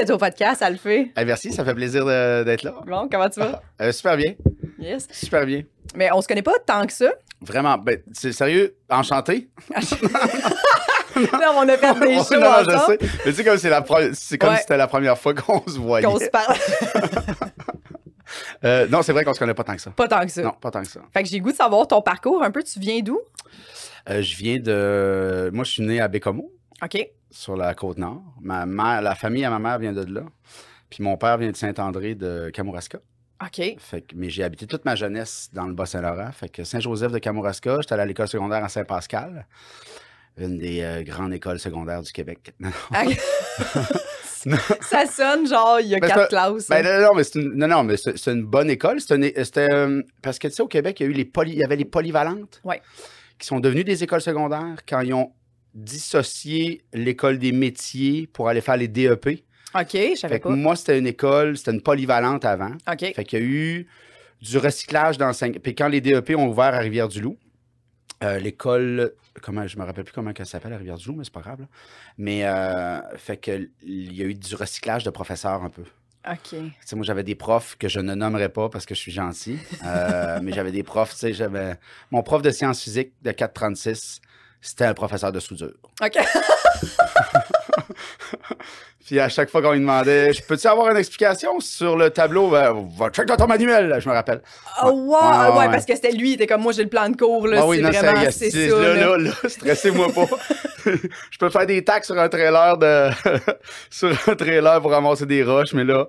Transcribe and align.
D'être 0.00 0.14
au 0.14 0.18
podcast, 0.18 0.62
Alphée. 0.62 1.12
Eh, 1.14 1.24
merci, 1.26 1.52
ça 1.52 1.62
fait 1.62 1.74
plaisir 1.74 2.06
d'être 2.06 2.62
là. 2.62 2.74
Bon, 2.86 3.06
comment 3.10 3.28
tu 3.28 3.38
vas? 3.40 3.60
Euh, 3.82 3.92
super 3.92 4.16
bien, 4.16 4.32
Yes. 4.78 5.06
super 5.12 5.44
bien. 5.44 5.62
Mais 5.94 6.10
on 6.10 6.22
se 6.22 6.26
connaît 6.28 6.40
pas 6.42 6.54
tant 6.64 6.86
que 6.86 6.92
ça. 6.92 7.12
Vraiment, 7.42 7.76
ben, 7.76 7.98
c'est 8.12 8.32
sérieux, 8.32 8.76
enchanté. 8.88 9.50
Là, 11.16 11.52
on 11.54 11.68
a 11.68 11.76
fait 11.76 12.00
des 12.00 12.14
shows 12.24 12.40
non, 12.40 12.50
non, 12.50 12.64
je 12.66 12.78
sais. 12.86 12.98
Mais 13.26 13.32
c'est 13.32 13.44
comme, 13.44 13.58
c'est 13.58 13.68
la 13.68 13.82
pre- 13.82 14.14
c'est 14.14 14.38
comme 14.38 14.50
Ouais. 14.50 14.56
si 14.56 14.62
c'était 14.62 14.78
la 14.78 14.86
première 14.86 15.18
fois 15.18 15.34
qu'on 15.34 15.62
se 15.66 15.78
voyait. 15.78 16.06
Qu'on 16.06 16.18
se 16.18 16.30
parle. 16.30 16.56
Euh, 18.64 18.86
non, 18.88 19.02
c'est 19.02 19.12
vrai 19.12 19.24
qu'on 19.24 19.34
se 19.34 19.40
connaît 19.40 19.54
pas 19.54 19.64
tant 19.64 19.74
que 19.74 19.80
ça. 19.82 19.90
pas 19.90 20.06
tant 20.06 20.20
que 20.24 20.30
ça. 20.30 20.42
Non, 20.42 20.52
pas 20.52 20.70
tant 20.70 20.82
que 20.82 20.88
ça. 20.88 21.00
Fait 21.12 21.24
que 21.24 21.28
j'ai 21.28 21.38
le 21.38 21.42
goût 21.42 21.50
de 21.50 21.56
savoir 21.56 21.88
ton 21.88 22.00
parcours 22.00 22.42
un 22.44 22.52
peu. 22.52 22.62
Tu 22.62 22.78
viens 22.78 23.00
d'où? 23.00 23.18
Euh, 24.08 24.22
je 24.22 24.36
viens 24.36 24.58
de. 24.60 25.50
Moi, 25.52 25.64
je 25.64 25.70
suis 25.72 25.82
né 25.82 26.00
à 26.00 26.06
Bécomo, 26.06 26.48
OK. 26.82 27.08
sur 27.30 27.56
la 27.56 27.74
côte 27.74 27.98
nord. 27.98 28.22
Ma 28.40 28.66
mère, 28.66 29.02
la 29.02 29.14
famille 29.14 29.44
à 29.44 29.50
ma 29.50 29.58
mère 29.58 29.78
vient 29.78 29.92
de 29.92 30.02
là. 30.12 30.22
Puis 30.88 31.02
mon 31.02 31.16
père 31.16 31.38
vient 31.38 31.50
de 31.50 31.56
Saint-André 31.56 32.14
de 32.14 32.50
Kamouraska. 32.52 32.98
OK. 33.42 33.76
Fait 33.78 34.02
que, 34.02 34.14
mais 34.16 34.28
j'ai 34.28 34.42
habité 34.44 34.66
toute 34.66 34.84
ma 34.84 34.94
jeunesse 34.96 35.48
dans 35.52 35.66
le 35.66 35.72
Bas-Saint-Laurent. 35.72 36.30
Fait 36.32 36.48
que 36.48 36.64
Saint-Joseph 36.64 37.12
de 37.12 37.18
Kamouraska, 37.18 37.76
j'étais 37.80 37.92
allé 37.94 38.02
à 38.02 38.06
l'école 38.06 38.28
secondaire 38.28 38.62
à 38.64 38.68
Saint-Pascal, 38.68 39.46
une 40.36 40.58
des 40.58 40.82
euh, 40.82 41.02
grandes 41.02 41.32
écoles 41.32 41.58
secondaires 41.58 42.02
du 42.02 42.12
Québec. 42.12 42.52
Ça 44.80 45.06
sonne 45.06 45.46
genre, 45.46 45.80
il 45.80 45.88
y 45.88 45.94
a 45.94 45.98
Ben, 46.00 46.08
quatre 46.08 46.28
classes. 46.28 46.68
Ben, 46.68 46.82
non, 46.84 47.08
non, 47.08 47.14
mais 47.14 47.24
c'est 47.24 47.38
une, 47.40 47.54
non, 47.56 47.68
non, 47.68 47.84
mais 47.84 47.96
c'est 47.98 48.16
c'est 48.16 48.32
une 48.32 48.44
bonne 48.44 48.70
école. 48.70 48.98
C'était 49.00 49.68
euh, 49.72 50.02
parce 50.22 50.38
que 50.38 50.48
tu 50.48 50.54
sais, 50.54 50.62
au 50.62 50.66
Québec, 50.68 50.98
il 51.00 51.02
y 51.04 51.06
a 51.06 51.10
eu 51.10 51.12
les 51.14 51.26
poly, 51.26 51.52
il 51.52 51.58
y 51.58 51.64
avait 51.64 51.76
les 51.76 51.84
polyvalentes 51.84 52.60
Ouais. 52.64 52.80
qui 53.38 53.46
sont 53.46 53.60
devenues 53.60 53.84
des 53.84 54.02
écoles 54.02 54.22
secondaires 54.22 54.76
quand 54.88 55.00
ils 55.00 55.12
ont 55.12 55.32
dissocié 55.74 56.82
l'école 56.92 57.38
des 57.38 57.52
métiers 57.52 58.26
pour 58.26 58.48
aller 58.48 58.60
faire 58.60 58.76
les 58.76 58.88
DEP. 58.88 59.42
OK, 59.74 59.92
je 59.92 60.16
savais 60.16 60.38
pas. 60.40 60.50
moi, 60.50 60.74
c'était 60.74 60.98
une 60.98 61.06
école, 61.06 61.56
c'était 61.56 61.70
une 61.70 61.82
polyvalente 61.82 62.44
avant. 62.44 62.72
OK. 62.90 63.12
Fait 63.14 63.24
qu'il 63.24 63.38
y 63.38 63.42
a 63.42 63.44
eu 63.44 63.86
du 64.42 64.58
recyclage 64.58 65.18
dans 65.18 65.32
cinq. 65.32 65.58
Puis 65.60 65.74
quand 65.74 65.88
les 65.88 66.00
DEP 66.00 66.30
ont 66.36 66.48
ouvert 66.48 66.74
à 66.74 66.78
Rivière-du-Loup, 66.78 67.36
euh, 68.22 68.38
l'école, 68.38 69.12
comment 69.42 69.66
je 69.66 69.78
me 69.78 69.84
rappelle 69.84 70.04
plus 70.04 70.12
comment 70.12 70.32
elle 70.36 70.46
s'appelle 70.46 70.72
à 70.72 70.78
Rivière-du-Loup, 70.78 71.14
mais 71.14 71.24
c'est 71.24 71.32
pas 71.32 71.40
grave. 71.40 71.60
là. 71.60 71.66
Mais 72.18 72.44
euh, 72.44 73.00
fait 73.16 73.36
que 73.36 73.68
il 73.82 74.14
y 74.14 74.22
a 74.22 74.26
eu 74.26 74.34
du 74.34 74.54
recyclage 74.54 75.04
de 75.04 75.10
professeurs 75.10 75.62
un 75.62 75.70
peu. 75.70 75.84
OK. 76.28 76.50
Tu 76.50 76.72
sais, 76.84 76.96
moi, 76.96 77.04
j'avais 77.04 77.22
des 77.22 77.34
profs 77.34 77.76
que 77.78 77.88
je 77.88 77.98
ne 77.98 78.14
nommerai 78.14 78.50
pas 78.50 78.68
parce 78.68 78.84
que 78.84 78.94
je 78.94 79.00
suis 79.00 79.12
gentil. 79.12 79.56
Euh, 79.84 80.40
mais 80.42 80.52
j'avais 80.52 80.72
des 80.72 80.82
profs, 80.82 81.12
tu 81.12 81.18
sais, 81.18 81.32
j'avais. 81.32 81.76
Mon 82.10 82.22
prof 82.22 82.42
de 82.42 82.50
sciences 82.50 82.82
physiques 82.82 83.12
de 83.22 83.32
436, 83.32 84.20
c'était 84.60 84.84
un 84.84 84.94
professeur 84.94 85.32
de 85.32 85.40
soudure. 85.40 85.72
OK. 86.02 86.18
Puis 89.06 89.18
à 89.18 89.28
chaque 89.28 89.50
fois 89.50 89.60
qu'on 89.60 89.72
lui 89.72 89.80
demandait, 89.80 90.32
Je 90.32 90.40
peux-tu 90.42 90.68
avoir 90.68 90.88
une 90.90 90.96
explication 90.96 91.58
sur 91.58 91.96
le 91.96 92.10
tableau? 92.10 92.50
Ben, 92.50 92.86
check 93.12 93.26
dans 93.26 93.36
ton 93.36 93.48
manuel, 93.48 93.96
je 93.98 94.08
me 94.08 94.14
rappelle. 94.14 94.40
Oh, 94.84 94.90
wow! 94.90 95.18
Ouais, 95.20 95.48
ouais, 95.52 95.58
ouais, 95.58 95.68
parce 95.70 95.84
que 95.84 95.96
c'était 95.96 96.12
lui, 96.12 96.30
il 96.30 96.34
était 96.34 96.46
comme 96.46 96.60
moi, 96.62 96.72
j'ai 96.72 96.84
le 96.84 96.88
plan 96.88 97.08
de 97.08 97.16
cours, 97.16 97.48
là. 97.48 97.60
Ah 97.62 97.66
oui, 97.66 97.78
c'est 97.78 97.82
non, 97.82 97.90
vraiment, 97.90 98.30
c'est- 98.30 98.50
ça. 98.50 98.78
Là, 98.78 98.94
là. 98.94 99.16
là, 99.16 99.30
stressez-moi 99.48 100.12
pas. 100.12 100.26
je 100.84 101.38
peux 101.38 101.50
faire 101.50 101.66
des 101.66 101.82
tacs 101.82 102.04
sur 102.04 102.16
un 102.18 102.28
trailer 102.28 102.78
de 102.78 103.10
sur 103.90 104.10
un 104.28 104.34
trailer 104.36 104.80
pour 104.80 104.92
ramasser 104.92 105.26
des 105.26 105.42
roches, 105.42 105.72
mais 105.72 105.84
là, 105.84 106.06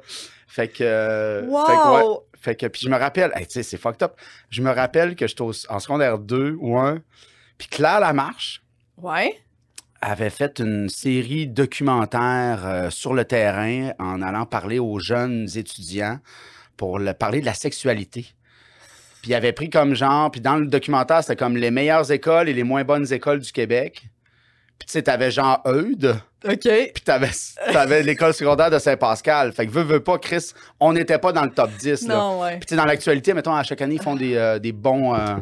fait 0.48 0.68
que. 0.68 1.44
Wow! 1.48 1.66
Fait 1.66 1.74
que, 1.74 1.88
ouais, 1.96 2.18
fait 2.40 2.56
que, 2.56 2.66
puis 2.68 2.82
je 2.84 2.90
me 2.90 2.98
rappelle, 2.98 3.32
hey, 3.36 3.48
tu 3.48 3.54
sais, 3.54 3.64
c'est 3.64 3.78
fucked 3.78 4.04
up. 4.04 4.14
Je 4.52 4.62
me 4.62 4.72
rappelle 4.72 5.16
que 5.16 5.26
j'étais 5.26 5.42
en 5.42 5.80
secondaire 5.80 6.20
2 6.20 6.56
ou 6.60 6.78
1, 6.78 7.00
puis 7.62 7.70
Claire 7.70 8.00
Lamarche 8.00 8.64
Ouais. 9.02 9.40
avait 10.02 10.32
fait 10.32 10.58
une 10.60 10.90
série 10.90 11.46
documentaire 11.48 12.62
euh, 12.66 12.90
sur 12.90 13.14
le 13.14 13.26
terrain 13.26 13.92
en 14.00 14.22
allant 14.22 14.46
parler 14.48 14.80
aux 14.80 15.00
jeunes 15.00 15.48
étudiants 15.56 16.18
pour 16.78 16.98
le- 16.98 17.14
parler 17.14 17.40
de 17.42 17.46
la 17.46 17.54
sexualité. 17.54 18.26
Puis 19.22 19.30
il 19.32 19.36
avait 19.36 19.54
pris 19.54 19.70
comme 19.70 19.94
genre, 19.94 20.32
puis 20.32 20.42
dans 20.42 20.56
le 20.56 20.66
documentaire, 20.66 21.22
c'était 21.22 21.36
comme 21.36 21.56
les 21.56 21.70
meilleures 21.70 22.12
écoles 22.12 22.50
et 22.50 22.54
les 22.54 22.64
moins 22.64 22.84
bonnes 22.84 23.12
écoles 23.14 23.40
du 23.40 23.52
Québec. 23.52 24.02
Puis 24.80 24.88
tu 24.88 24.94
sais, 24.94 25.04
t'avais 25.04 25.30
genre 25.30 25.62
Eudes, 25.68 26.20
OK. 26.44 26.60
puis 26.68 27.04
t'avais, 27.06 27.30
t'avais 27.72 28.02
l'école 28.02 28.34
secondaire 28.34 28.72
de 28.72 28.80
Saint-Pascal. 28.80 29.52
Fait 29.54 29.68
que 29.68 29.72
veux, 29.72 29.84
veux 29.84 30.00
pas, 30.04 30.18
Chris, 30.18 30.54
on 30.80 30.94
n'était 30.94 31.20
pas 31.20 31.32
dans 31.32 31.44
le 31.44 31.52
top 31.52 31.70
10. 31.80 32.08
là. 32.08 32.16
Non, 32.16 32.42
ouais. 32.42 32.58
Puis 32.58 32.62
tu 32.62 32.70
sais, 32.70 32.76
dans 32.78 32.86
l'actualité, 32.86 33.36
mettons, 33.36 33.54
à 33.54 33.62
chaque 33.62 33.82
année, 33.84 33.96
ils 33.96 34.02
font 34.02 34.16
des, 34.16 34.36
euh, 34.36 34.58
des 34.58 34.72
bons... 34.72 35.14
euh, 35.14 35.36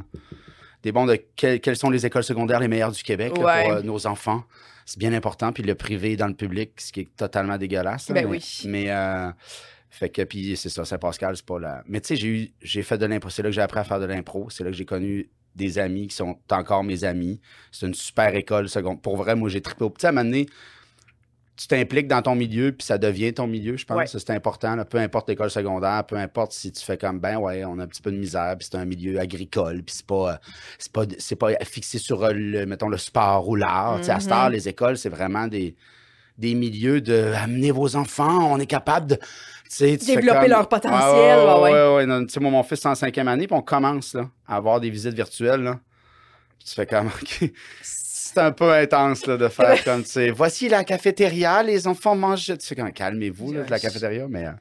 des 0.83 0.91
bons 0.91 1.05
de 1.05 1.15
que- 1.35 1.57
quelles 1.57 1.75
sont 1.77 1.89
les 1.89 2.05
écoles 2.05 2.23
secondaires 2.23 2.59
les 2.59 2.67
meilleures 2.67 2.91
du 2.91 3.03
Québec 3.03 3.37
là, 3.37 3.61
pour 3.63 3.71
euh, 3.73 3.81
nos 3.81 4.07
enfants. 4.07 4.43
C'est 4.85 4.97
bien 4.99 5.13
important. 5.13 5.51
Puis 5.51 5.61
le 5.63 5.75
privé 5.75 6.15
dans 6.15 6.27
le 6.27 6.33
public, 6.33 6.71
ce 6.81 6.91
qui 6.91 7.01
est 7.01 7.15
totalement 7.15 7.57
dégueulasse. 7.57 8.09
là, 8.09 8.15
Ben 8.15 8.25
mais, 8.25 8.31
oui. 8.37 8.61
Mais, 8.65 8.89
euh, 8.89 9.29
fait 9.91 10.09
que, 10.09 10.21
puis 10.23 10.55
c'est 10.57 10.69
ça, 10.69 10.85
Saint-Pascal, 10.85 11.35
c'est 11.35 11.45
pas 11.45 11.59
là. 11.59 11.83
Mais 11.87 12.01
tu 12.01 12.07
sais, 12.09 12.15
j'ai 12.15 12.27
eu, 12.27 12.51
j'ai 12.61 12.81
fait 12.83 12.97
de 12.97 13.05
l'impro. 13.05 13.29
C'est 13.29 13.43
là 13.43 13.49
que 13.49 13.55
j'ai 13.55 13.61
appris 13.61 13.79
à 13.79 13.83
faire 13.83 13.99
de 13.99 14.05
l'impro. 14.05 14.49
C'est 14.49 14.63
là 14.63 14.69
que 14.71 14.75
j'ai 14.75 14.85
connu 14.85 15.29
des 15.55 15.77
amis 15.79 16.07
qui 16.07 16.15
sont 16.15 16.37
encore 16.51 16.83
mes 16.83 17.03
amis. 17.03 17.41
C'est 17.71 17.85
une 17.87 17.93
super 17.93 18.33
école 18.35 18.69
secondaire. 18.69 19.01
Pour 19.01 19.17
vrai, 19.17 19.35
moi, 19.35 19.49
j'ai 19.49 19.61
trippé 19.61 19.83
au 19.83 19.89
petit. 19.89 20.05
À 20.05 20.09
un 20.09 20.11
moment 20.13 20.25
donné, 20.25 20.45
tu 21.59 21.67
t'impliques 21.67 22.07
dans 22.07 22.21
ton 22.21 22.35
milieu, 22.35 22.71
puis 22.71 22.85
ça 22.85 22.97
devient 22.97 23.33
ton 23.33 23.45
milieu, 23.45 23.75
je 23.75 23.83
pense. 23.85 23.97
Ouais. 23.97 24.07
C'est 24.07 24.29
important. 24.29 24.75
là. 24.77 24.85
Peu 24.85 24.97
importe 24.97 25.27
l'école 25.27 25.51
secondaire, 25.51 26.05
peu 26.05 26.15
importe 26.15 26.53
si 26.53 26.71
tu 26.71 26.81
fais 26.81 26.97
comme, 26.97 27.19
ben 27.19 27.35
ouais, 27.37 27.65
on 27.65 27.77
a 27.79 27.83
un 27.83 27.87
petit 27.87 28.01
peu 28.01 28.11
de 28.13 28.17
misère, 28.17 28.55
puis 28.57 28.65
c'est 28.71 28.77
un 28.77 28.85
milieu 28.85 29.19
agricole, 29.19 29.83
puis 29.83 29.93
c'est 29.97 30.05
pas, 30.05 30.33
euh, 30.33 30.37
c'est 30.77 30.91
pas, 30.93 31.01
c'est 31.17 31.35
pas 31.35 31.51
fixé 31.65 31.97
sur, 31.97 32.23
euh, 32.23 32.31
le, 32.33 32.65
mettons, 32.65 32.87
le 32.87 32.97
sport 32.97 33.49
ou 33.49 33.55
l'art. 33.55 33.95
À 33.95 34.03
cette 34.03 34.27
Mhm. 34.27 34.31
heure, 34.37 34.49
les 34.49 34.69
écoles, 34.69 34.97
c'est 34.97 35.09
vraiment 35.09 35.47
des, 35.47 35.75
des 36.37 36.55
milieux 36.55 37.01
de 37.01 37.33
amener 37.35 37.71
vos 37.71 37.97
enfants, 37.97 38.49
on 38.53 38.57
est 38.59 38.65
capable 38.65 39.07
de. 39.07 39.15
tu 39.69 39.83
Développer 39.97 40.39
comme- 40.39 40.47
leur 40.49 40.69
potentiel, 40.69 41.01
Ouais, 41.03 41.45
ouais, 41.45 41.61
ouais, 41.61 41.71
ouais, 41.71 41.95
ouais, 41.97 42.05
non, 42.05 42.25
Tu 42.25 42.29
sais, 42.33 42.39
moi, 42.39 42.51
mon 42.51 42.63
fils 42.63 42.79
est 42.85 42.87
en 42.87 42.95
cinquième 42.95 43.27
année, 43.27 43.47
puis 43.47 43.55
on 43.57 43.61
commence 43.61 44.13
là, 44.13 44.29
à 44.47 44.55
avoir 44.55 44.79
des 44.79 44.89
visites 44.89 45.13
virtuelles. 45.13 45.61
Là. 45.61 45.77
Puis 46.57 46.69
Tu 46.69 46.75
fais 46.75 46.85
comme, 46.85 47.07
OK. 47.21 47.51
C'est 48.33 48.39
un 48.41 48.51
peu 48.51 48.71
intense 48.71 49.25
là, 49.25 49.37
de 49.37 49.47
faire 49.49 49.83
comme, 49.83 50.03
tu 50.03 50.09
sais, 50.11 50.29
voici 50.31 50.69
la 50.69 50.83
cafétéria, 50.83 51.63
les 51.63 51.87
enfants 51.87 52.15
mangent. 52.15 52.51
Tu 52.57 52.75
comme, 52.75 52.91
calmez-vous, 52.91 53.53
là, 53.53 53.63
de 53.63 53.71
la 53.71 53.79
cafétéria, 53.79 54.25
mais. 54.29 54.45
euh, 54.45 54.51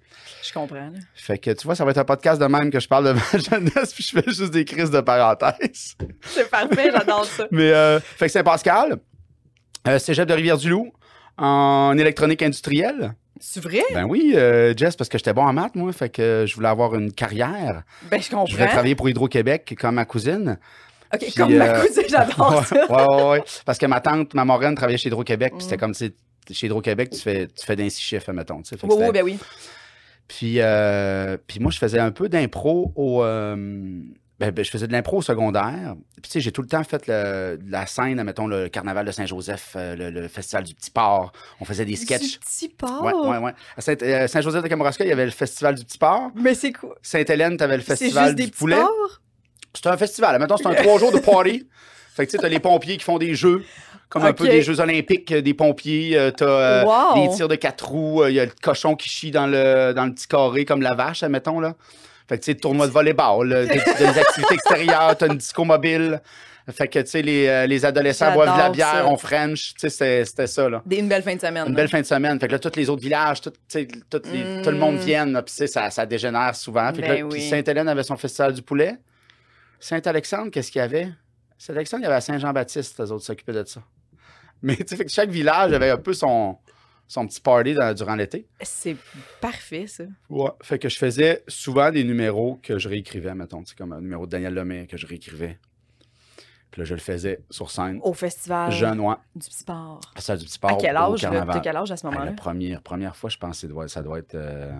Je 0.43 0.53
comprends. 0.53 0.77
là. 0.77 0.91
fait 1.15 1.39
que 1.39 1.51
tu 1.51 1.67
vois, 1.67 1.75
ça 1.75 1.85
va 1.85 1.91
être 1.91 1.99
un 1.99 2.05
podcast 2.05 2.41
de 2.41 2.47
même 2.47 2.71
que 2.71 2.81
je 2.81 2.89
parle 2.89 3.07
de 3.09 3.13
ma 3.13 3.39
jeunesse, 3.39 3.93
puis 3.93 4.03
je 4.05 4.19
fais 4.21 4.31
juste 4.31 4.53
des 4.53 4.65
crises 4.65 4.91
de 4.91 5.01
parenthèse. 5.01 5.95
C'est 6.27 6.49
parfait, 6.51 6.91
j'adore 6.93 7.25
ça. 7.27 7.47
Mais, 7.51 7.71
euh, 7.73 8.01
fait 8.01 8.27
que 8.27 8.33
Saint-Pascal, 8.33 8.97
euh, 9.87 9.99
cégep 9.99 10.27
de 10.29 10.35
Rivière-du-Loup, 10.35 10.91
en 11.37 11.97
électronique 11.99 12.43
industrielle. 12.43 13.15
C'est 13.41 13.63
vrai? 13.63 13.83
Ben 13.95 14.05
oui, 14.05 14.33
euh, 14.35 14.75
Jess, 14.77 14.97
parce 14.97 15.09
que 15.09 15.17
j'étais 15.17 15.33
bon 15.33 15.43
en 15.45 15.53
maths, 15.53 15.77
moi, 15.77 15.93
fait 15.93 16.09
que 16.09 16.45
je 16.49 16.55
voulais 16.57 16.67
avoir 16.69 16.97
une 16.97 17.13
carrière. 17.13 17.83
Ben, 18.11 18.21
je 18.21 18.29
comprends. 18.31 18.47
Je 18.47 18.55
voulais 18.57 18.67
travailler 18.67 18.97
pour 18.97 19.09
Hydro-Québec 19.09 19.77
comme 19.81 19.95
ma 19.95 20.05
cousine. 20.05 20.59
OK, 21.15 21.21
Puis, 21.21 21.33
comme 21.33 21.55
ma 21.57 21.77
euh, 21.77 21.87
cousine, 21.87 22.03
j'adore 22.09 22.65
ça. 22.67 22.77
ouais, 22.91 23.15
ouais, 23.15 23.31
ouais. 23.31 23.43
Parce 23.65 23.79
que 23.79 23.87
ma 23.87 24.01
tante, 24.01 24.35
ma 24.35 24.45
moraine, 24.45 24.75
travaillait 24.75 24.99
chez 24.99 25.09
Hydro-Québec, 25.09 25.55
puis 25.57 25.63
c'était 25.65 25.77
Mm. 25.77 25.81
comme, 25.81 25.95
tu 25.95 26.13
chez 26.51 26.67
Hydro-Québec, 26.67 27.11
tu 27.11 27.19
fais, 27.21 27.47
tu 27.47 27.65
fais 27.67 27.77
d'un 27.77 27.89
six 27.89 28.03
chiffres, 28.03 28.33
mettons. 28.33 28.63
Oui, 28.83 28.95
oui, 28.99 29.11
ben 29.13 29.23
oui. 29.23 29.39
Puis, 30.27 30.57
euh, 30.61 31.37
puis 31.47 31.59
moi, 31.61 31.71
je 31.71 31.79
faisais 31.79 31.99
un 31.99 32.11
peu 32.11 32.29
d'impro 32.29 32.93
au. 32.97 33.23
euh, 33.23 33.55
ben, 34.39 34.53
ben, 34.53 34.65
je 34.65 34.71
faisais 34.71 34.87
de 34.87 34.93
l'impro 34.93 35.17
au 35.19 35.23
secondaire. 35.23 35.97
Puis, 36.23 36.23
tu 36.23 36.31
sais, 36.31 36.41
j'ai 36.41 36.53
tout 36.53 36.63
le 36.63 36.69
temps 36.69 36.85
fait 36.85 37.07
le- 37.09 37.57
de 37.61 37.71
la 37.73 37.87
scène, 37.87 38.23
mettons, 38.23 38.47
le 38.47 38.69
carnaval 38.69 39.05
de 39.05 39.11
Saint-Joseph, 39.11 39.73
euh, 39.77 39.97
le, 39.97 40.11
le 40.11 40.29
festival 40.29 40.63
du 40.65 40.75
Petit 40.75 40.91
Port. 40.93 41.33
On 41.61 41.65
faisait 41.65 41.85
des 41.85 41.97
sketchs. 41.97 42.33
Du 42.35 42.39
petit 42.39 42.69
porc. 42.69 43.03
Ouais, 43.03 43.13
ouais, 43.15 43.39
ouais. 43.39 43.53
À 43.77 43.81
Saint- 43.81 44.29
Saint-Joseph 44.29 44.63
de 44.63 44.69
Kamouraska, 44.69 45.05
il 45.05 45.09
y 45.09 45.13
avait 45.13 45.25
le 45.25 45.33
festival 45.33 45.75
du 45.75 45.85
Petit 45.85 45.99
Port. 45.99 46.31
Mais 46.37 46.55
c'est 46.55 46.73
quoi? 46.73 46.95
Sainte-Hélène, 47.03 47.57
tu 47.57 47.65
avais 47.65 47.79
le 47.79 47.83
festival 47.83 48.27
juste 48.27 48.37
du 48.37 48.45
des 48.45 48.51
poulet. 48.53 48.77
C'était 49.79 49.89
un 49.95 49.97
festival. 49.97 50.39
Mettons, 50.39 50.57
c'est 50.57 50.67
un 50.67 50.75
trois 50.83 50.99
jours 50.99 51.13
de 51.13 51.19
party. 51.19 51.67
Fait 52.15 52.27
que 52.27 52.31
tu 52.31 52.37
sais, 52.37 52.43
t'as 52.43 52.49
les 52.49 52.59
pompiers 52.59 52.97
qui 52.97 53.05
font 53.05 53.19
des 53.19 53.35
jeux, 53.35 53.63
comme 54.09 54.25
un 54.25 54.33
peu 54.33 54.49
des 54.49 54.61
Jeux 54.63 54.81
olympiques 54.81 55.31
euh, 55.33 55.41
des 55.41 55.55
pompiers. 55.55 56.19
Euh, 56.19 56.31
t'as 56.33 56.47
euh, 56.47 56.85
Wow. 56.85 57.29
des 57.29 57.35
tirs 57.37 57.49
de 57.49 57.55
quatre 57.55 57.87
roues. 57.89 58.23
euh, 58.25 58.31
Il 58.31 58.35
y 58.35 58.41
a 58.41 58.45
le 58.45 58.51
cochon 58.63 58.97
qui 58.97 59.09
chie 59.09 59.31
dans 59.31 59.47
le, 59.47 59.93
dans 59.95 60.05
le 60.05 60.13
petit 60.13 60.27
carré, 60.27 60.65
comme 60.65 60.83
la 60.83 60.95
vache, 60.95 61.23
admettons, 61.23 61.61
là. 61.61 61.75
Fait 62.29 62.37
que 62.39 62.45
tu 62.45 62.51
sais, 62.53 62.57
tournoi 62.59 62.87
de 62.89 62.93
volleyball, 62.93 63.49
des, 63.49 63.67
des 63.99 64.19
activités 64.19 64.55
extérieures, 64.55 65.17
t'as 65.17 65.29
une 65.29 65.37
disco 65.39 65.65
mobile. 65.65 66.21
Fait 66.71 66.87
que, 66.89 66.99
tu 66.99 67.07
sais, 67.07 67.23
les, 67.23 67.47
euh, 67.47 67.67
les 67.67 67.87
adolescents 67.87 68.31
boivent 68.33 68.53
de 68.55 68.59
la 68.63 68.69
bière, 68.69 68.93
ça. 68.93 69.07
on 69.07 69.17
French. 69.17 69.73
Tu 69.81 69.89
sais, 69.89 70.25
c'était- 70.27 70.47
ça, 70.47 70.69
là. 70.69 70.83
Des, 70.85 70.97
une 70.99 71.09
belle 71.09 71.23
fin 71.23 71.35
de 71.35 71.41
semaine. 71.41 71.63
Une 71.67 71.73
là. 71.73 71.77
belle 71.77 71.89
fin 71.89 72.01
de 72.01 72.05
semaine. 72.07 72.39
Fait 72.39 72.47
que 72.47 72.53
là, 72.53 72.59
tous 72.59 72.77
les 72.77 72.91
autres 72.91 73.01
villages, 73.01 73.41
tout, 73.41 73.51
tout, 73.51 73.79
les- 74.31 74.63
tout 74.63 74.71
le 74.71 74.77
monde 74.77 74.97
Mm. 74.97 74.99
vienne. 74.99 75.33
là, 75.33 75.43
Puis, 75.43 75.53
tu 75.55 75.59
sais, 75.59 75.67
ça, 75.67 75.89
ça 75.91 76.05
dégénère 76.05 76.55
souvent. 76.55 76.93
Puis, 76.93 77.01
Ben 77.01 77.09
là, 77.09 77.15
puis 77.15 77.23
oui. 77.39 77.49
Sainte-Hélène 77.49 77.89
avait 77.89 78.03
son 78.03 78.17
festival 78.19 78.53
du 78.53 78.61
poulet. 78.61 78.97
Saint-Alexandre, 79.81 80.51
qu'est-ce 80.51 80.71
qu'il 80.73 80.81
y 80.81 80.83
avait? 80.83 81.09
Saint-Alexandre, 81.57 82.03
il 82.03 82.05
y 82.05 82.07
avait 82.07 82.17
à 82.17 82.21
Saint-Jean-Baptiste, 82.21 82.99
les 83.01 83.13
autres 83.13 83.25
s'occupaient 83.25 83.53
de 83.53 83.65
ça. 83.65 83.83
Mais, 84.63 84.77
tu 84.77 84.97
sais, 84.97 85.07
chaque 85.09 85.31
village 85.31 85.73
avait 85.73 85.91
un 85.91 85.97
peu 85.99 86.13
son, 86.13 86.59
son 87.07 87.27
petit 87.27 87.41
party 87.41 87.75
dans- 87.75 87.95
durant 87.95 88.15
l'été. 88.17 88.47
C'est 88.63 88.97
parfait, 89.41 89.87
ça. 89.87 90.05
Ouais. 90.29 90.51
Fait 90.63 90.79
que 90.79 90.89
je 90.89 90.99
faisais 90.99 91.45
souvent 91.49 91.91
des 91.91 92.05
numéros 92.05 92.59
que 92.63 92.79
je 92.79 92.89
réécrivais, 92.89 93.35
mettons. 93.35 93.65
Sais, 93.65 93.75
comme 93.77 93.93
un 93.93 94.01
numéro 94.01 94.27
de 94.27 94.31
Daniel 94.33 94.55
Lemay 94.55 94.87
que 94.87 94.97
je 94.97 95.07
réécrivais. 95.07 95.59
Puis 96.71 96.81
là, 96.83 96.85
je 96.85 96.95
le 96.95 97.01
faisais 97.01 97.41
sur 97.51 97.71
scène. 97.71 97.99
Au 98.03 98.13
festival 98.13 98.71
Jeune, 98.73 99.01
ouais. 99.01 99.15
du 99.35 99.49
petit 99.49 99.57
sport. 99.59 100.01
Ça, 100.19 100.37
du 100.37 100.45
petit 100.45 100.53
sport 100.53 100.73
À 100.73 100.77
quel 100.77 100.97
âge? 100.97 101.21
T'as 101.23 101.61
quel 101.61 101.77
âge 101.77 101.91
à 101.91 101.97
ce 101.97 102.05
moment-là? 102.07 102.27
la 102.27 102.33
première, 102.33 102.83
première 102.83 103.17
fois, 103.17 103.31
je 103.31 103.39
pense 103.39 103.53
que 103.57 103.61
ça 103.63 103.69
doit, 103.69 103.89
ça 103.89 104.03
doit 104.03 104.19
être 104.19 104.35
euh, 104.35 104.71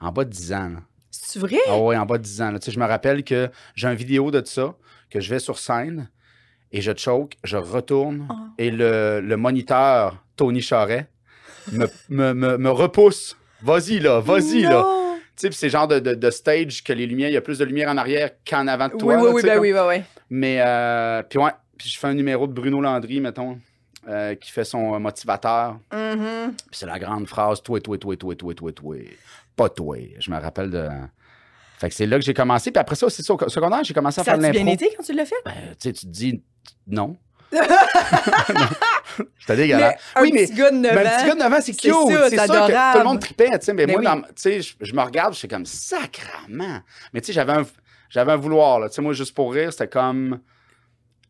en 0.00 0.10
bas 0.10 0.24
de 0.24 0.30
10 0.30 0.52
ans. 0.54 0.68
là. 0.70 0.80
C'est 1.22 1.38
vrai? 1.38 1.56
Ah 1.68 1.78
oui, 1.78 1.96
en 1.96 2.06
bas 2.06 2.18
de 2.18 2.22
10 2.22 2.42
ans. 2.42 2.50
là. 2.50 2.58
Tu 2.58 2.66
sais, 2.66 2.72
je 2.72 2.78
me 2.78 2.86
rappelle 2.86 3.24
que 3.24 3.50
j'ai 3.74 3.88
une 3.88 3.94
vidéo 3.94 4.30
de 4.30 4.44
ça, 4.44 4.74
que 5.10 5.20
je 5.20 5.30
vais 5.30 5.38
sur 5.38 5.58
scène 5.58 6.10
et 6.72 6.80
je 6.80 6.92
choke, 6.96 7.34
je 7.44 7.56
retourne 7.56 8.26
Ah. 8.30 8.34
et 8.58 8.70
le, 8.70 9.20
le 9.20 9.36
moniteur, 9.36 10.22
Tony 10.36 10.60
Charret, 10.60 11.08
me, 11.72 11.86
me, 12.08 12.32
me, 12.34 12.56
me 12.58 12.70
repousse. 12.70 13.36
Vas-y 13.62 13.98
là, 14.00 14.20
vas-y 14.20 14.62
là. 14.62 14.84
Tu 15.36 15.48
sais, 15.48 15.52
c'est 15.52 15.68
genre 15.70 15.86
de, 15.88 15.98
de, 15.98 16.14
de 16.14 16.30
stage 16.30 16.82
que 16.82 16.92
les 16.92 17.06
lumières, 17.06 17.28
il 17.28 17.34
y 17.34 17.36
a 17.36 17.40
plus 17.42 17.58
de 17.58 17.64
lumière 17.64 17.90
en 17.90 17.96
arrière 17.96 18.30
qu'en 18.48 18.66
avant 18.68 18.88
de 18.88 18.94
toi. 18.96 19.16
oui, 19.16 19.22
là, 19.24 19.30
oui, 19.32 19.42
ben 19.42 19.52
comme- 19.54 19.60
oui, 19.62 19.72
ben 19.72 19.86
oui. 19.88 20.02
Mais, 20.30 20.60
euh, 20.60 21.22
puis 21.22 21.38
ouais, 21.38 21.50
puis 21.76 21.88
je 21.90 21.98
fais 21.98 22.06
un 22.06 22.14
numéro 22.14 22.46
de 22.46 22.52
Bruno 22.52 22.80
Landry, 22.80 23.20
mettons, 23.20 23.58
euh, 24.08 24.34
qui 24.34 24.50
fait 24.50 24.64
son 24.64 24.94
euh, 24.94 24.98
motivateur. 24.98 25.78
Mhm. 25.92 26.52
Puis 26.56 26.64
c'est 26.72 26.86
la 26.86 26.98
grande 26.98 27.26
phrase 27.26 27.62
toi, 27.62 27.80
toi, 27.80 27.98
toi, 27.98 28.16
toi, 28.16 28.34
toi, 28.34 28.54
toi, 28.54 28.72
toi. 28.72 28.96
Pas 29.56 29.68
toi. 29.68 29.96
Je 30.18 30.30
me 30.30 30.38
rappelle 30.38 30.70
de. 30.70 30.88
Fait 31.78 31.88
que 31.88 31.94
c'est 31.94 32.06
là 32.06 32.18
que 32.18 32.24
j'ai 32.24 32.34
commencé. 32.34 32.70
Puis 32.70 32.80
après 32.80 32.94
ça, 32.96 33.08
c'est 33.10 33.22
ça, 33.22 33.34
au 33.34 33.48
secondaire, 33.48 33.82
j'ai 33.84 33.92
commencé 33.94 34.20
à 34.20 34.24
Ça 34.24 34.32
faire 34.32 34.38
de 34.40 34.44
a-tu 34.44 34.52
bien 34.52 34.64
l'impro. 34.64 34.84
été 34.86 34.94
quand 34.96 35.02
tu 35.02 35.12
l'as 35.12 35.26
fait? 35.26 35.34
Ben, 35.44 35.52
tu 35.70 35.74
sais, 35.80 35.92
tu 35.92 36.06
te 36.06 36.10
dis 36.10 36.42
non. 36.86 37.16
C'était 39.38 39.52
Mais 39.52 39.56
dégueulasse. 39.56 39.94
un 40.14 40.22
oui, 40.22 40.30
mais. 40.34 40.46
petit 40.46 40.54
gars 40.54 40.70
de 40.70 40.76
9 40.76 40.94
mais 40.94 41.00
un 41.00 41.06
ans. 41.06 41.16
petit 41.16 41.26
gars 41.26 41.34
de 41.34 41.38
9 41.38 41.52
ans, 41.52 41.58
c'est 41.60 41.72
cute. 41.72 41.92
ça, 41.92 41.98
C'est 41.98 42.10
sûr 42.10 42.18
que 42.24 42.28
tout 42.28 42.36
le 42.36 42.40
adorable. 42.40 43.04
monde 43.04 43.20
tripait, 43.20 43.58
tu 43.58 43.64
sais. 43.66 43.72
Mais 43.74 43.86
Ben 43.86 44.00
moi, 44.00 44.14
oui. 44.16 44.22
tu 44.28 44.32
sais, 44.36 44.60
je, 44.62 44.74
je 44.80 44.92
me 44.94 45.00
regarde, 45.02 45.32
je 45.34 45.38
suis 45.38 45.48
comme 45.48 45.66
sacrament. 45.66 46.80
Mais 47.12 47.20
tu 47.20 47.26
sais, 47.26 47.32
j'avais 47.32 47.52
un, 47.52 47.62
j'avais 48.10 48.32
un 48.32 48.36
vouloir, 48.36 48.80
là. 48.80 48.88
Tu 48.88 48.94
sais, 48.96 49.02
moi, 49.02 49.12
juste 49.12 49.34
pour 49.34 49.52
rire, 49.52 49.70
c'était 49.72 49.88
comme 49.88 50.40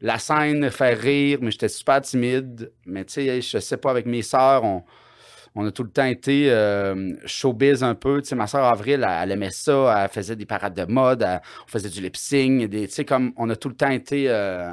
la 0.00 0.19
scène, 0.19 0.70
faire 0.70 0.99
rire, 0.99 1.38
mais 1.43 1.50
j'étais 1.50 1.69
super 1.69 2.00
timide. 2.00 2.73
Mais 2.87 3.05
tu 3.05 3.14
sais, 3.14 3.40
je 3.40 3.58
sais 3.58 3.76
pas, 3.76 3.90
avec 3.90 4.06
mes 4.06 4.23
sœurs, 4.23 4.64
on, 4.64 4.82
on 5.56 5.67
a 5.67 5.73
tout 5.73 5.82
le 5.82 5.91
temps 5.91 6.05
été 6.05 6.49
euh, 6.50 7.14
showbiz 7.25 7.82
un 7.82 7.94
peu. 7.94 8.20
Tu 8.23 8.29
sais, 8.29 8.35
ma 8.37 8.47
sœur 8.47 8.64
Avril, 8.64 9.05
elle, 9.08 9.19
elle 9.23 9.32
aimait 9.32 9.50
ça. 9.50 10.03
Elle 10.05 10.08
faisait 10.11 10.37
des 10.37 10.47
parades 10.47 10.75
de 10.75 10.85
mode. 10.85 11.23
elle- 11.23 11.41
on 11.67 11.69
faisait 11.69 11.88
du 11.88 12.00
lip-sync. 12.00 12.70
Tu 12.70 12.88
sais, 12.88 13.05
comme 13.05 13.32
on 13.37 13.49
a 13.50 13.56
tout 13.56 13.69
le 13.70 13.75
temps 13.75 13.91
été. 13.91 14.26
euh, 14.29 14.73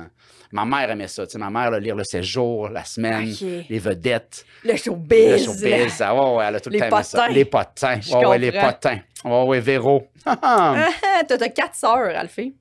ma 0.51 0.65
mère 0.65 0.91
aimait 0.91 1.07
ça. 1.07 1.25
Tu 1.25 1.31
sais, 1.31 1.37
ma 1.39 1.49
mère, 1.49 1.71
là, 1.71 1.79
lire 1.79 1.95
le 1.95 2.03
séjour, 2.03 2.69
la 2.69 2.83
semaine, 2.83 3.33
les 3.69 3.79
vedettes. 3.79 4.45
Le 4.63 4.73
Le 4.73 4.77
showbiz. 4.77 5.45
showbiz, 5.45 6.01
ah 6.01 6.13
ouais, 6.13 6.35
ouais, 6.37 6.45
elle 6.47 6.55
a 6.55 6.59
tout 6.59 6.69
le 6.69 6.73
Les 6.73 6.79
temps 6.81 6.95
aimé 6.97 7.03
ça. 7.03 7.17
potins. 7.23 7.33
Les 7.33 7.45
potins. 7.45 8.01
Je 8.01 8.13
Ouais, 8.15 8.25
ouais, 8.27 8.37
les 8.37 8.51
potins. 8.51 8.99
Ouais, 9.25 9.43
ouais, 9.45 9.59
Véro. 9.59 10.07
Ah, 10.25 10.89
T'as 11.27 11.37
t'as 11.37 11.49
quatre 11.49 11.75
sœurs, 11.75 12.15
Alphée. 12.15 12.53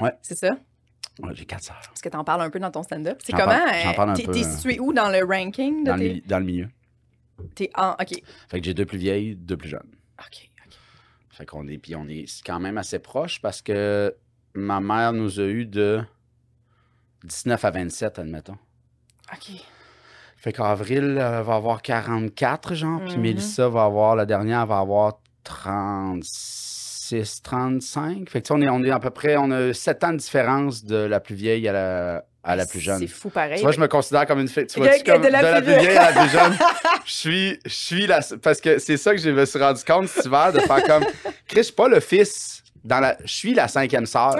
Ouais. 0.00 0.12
C'est 0.22 0.36
ça? 0.36 0.56
Ouais, 1.22 1.30
j'ai 1.34 1.44
quatre 1.44 1.62
sœurs. 1.62 1.80
Parce 1.86 2.00
que 2.00 2.08
t'en 2.08 2.24
parles 2.24 2.40
un 2.42 2.50
peu 2.50 2.58
dans 2.58 2.70
ton 2.72 2.82
stand-up. 2.82 3.18
C'est 3.22 3.32
comment? 3.32 3.52
j'en 3.84 3.90
euh, 3.90 3.94
parle 3.94 4.10
un 4.10 4.14
t'es- 4.14 4.24
peu, 4.24 4.32
T'es 4.32 4.44
euh, 4.44 4.50
situé 4.50 4.80
où 4.80 4.92
dans 4.92 5.08
le 5.10 5.20
ranking? 5.24 5.84
de 5.84 5.90
Dans, 5.90 5.96
tes- 5.98 6.22
dans 6.26 6.38
le 6.40 6.44
milieu. 6.44 6.68
T'es 7.54 7.70
en... 7.76 7.92
OK. 7.92 8.12
Fait 8.48 8.60
que 8.60 8.64
j'ai 8.64 8.74
deux 8.74 8.86
plus 8.86 8.98
vieilles, 8.98 9.34
deux 9.36 9.56
plus 9.56 9.68
jeunes. 9.68 9.90
OK. 10.20 10.50
OK. 10.66 10.72
Fait 11.30 11.46
qu'on 11.46 11.66
est, 11.68 11.78
puis 11.78 11.94
on 11.96 12.06
est 12.08 12.26
quand 12.44 12.60
même 12.60 12.78
assez 12.78 12.98
proches 12.98 13.40
parce 13.40 13.60
que 13.62 14.14
ma 14.54 14.80
mère 14.80 15.12
nous 15.12 15.40
a 15.40 15.44
eu 15.44 15.66
de 15.66 16.02
19 17.24 17.64
à 17.64 17.70
27, 17.70 18.18
admettons. 18.18 18.58
OK. 19.32 19.50
Fait 20.36 20.52
qu'Avril 20.52 21.14
va 21.14 21.54
avoir 21.54 21.80
44, 21.82 22.74
genre, 22.74 23.00
puis 23.04 23.14
Mhm. 23.14 23.20
Mélissa 23.22 23.68
va 23.68 23.84
avoir, 23.84 24.14
la 24.14 24.26
dernière, 24.26 24.66
va 24.66 24.78
avoir 24.78 25.20
36, 25.42 27.40
35. 27.42 28.28
Fait 28.28 28.42
que 28.42 28.46
tu 28.46 28.48
sais, 28.48 28.54
on 28.54 28.60
est, 28.60 28.68
on 28.68 28.82
est 28.84 28.90
à 28.90 28.98
peu 29.00 29.10
près, 29.10 29.36
on 29.36 29.50
a 29.50 29.72
7 29.72 30.04
ans 30.04 30.12
de 30.12 30.18
différence 30.18 30.84
de 30.84 30.96
la 30.96 31.20
plus 31.20 31.34
vieille 31.34 31.66
à 31.68 31.72
la, 31.72 32.24
à 32.44 32.56
la 32.56 32.66
plus 32.66 32.80
jeune. 32.80 32.98
C'est 32.98 33.06
fou 33.06 33.30
pareil. 33.30 33.56
Tu 33.56 33.62
vois, 33.62 33.72
je 33.72 33.80
me 33.80 33.88
considère 33.88 34.26
comme 34.26 34.40
une 34.40 34.48
fille. 34.48 34.66
Tu 34.66 34.78
vois, 34.78 34.88
que 34.98 35.04
comme 35.10 35.22
de 35.22 35.28
la 35.28 35.60
plus 35.60 35.66
vieille 35.72 35.96
à 35.96 36.10
la 36.10 36.20
plus 36.20 36.30
jeune? 36.30 36.56
Je 37.06 37.12
suis, 37.12 37.58
je 37.64 37.72
suis 37.74 38.06
la. 38.06 38.20
Parce 38.42 38.60
que 38.60 38.78
c'est 38.78 38.96
ça 38.96 39.12
que 39.14 39.20
je 39.20 39.30
me 39.30 39.44
suis 39.44 39.58
rendu 39.58 39.82
compte 39.84 40.08
cet 40.08 40.26
hiver, 40.26 40.52
de 40.52 40.60
faire 40.60 40.82
comme. 40.84 41.04
Chris, 41.48 41.56
je 41.58 41.62
suis 41.62 41.72
pas 41.72 41.88
le 41.88 42.00
fils. 42.00 42.62
Dans 42.84 43.00
la, 43.00 43.16
je 43.24 43.32
suis 43.32 43.54
la 43.54 43.66
cinquième 43.66 44.04
sœur. 44.04 44.34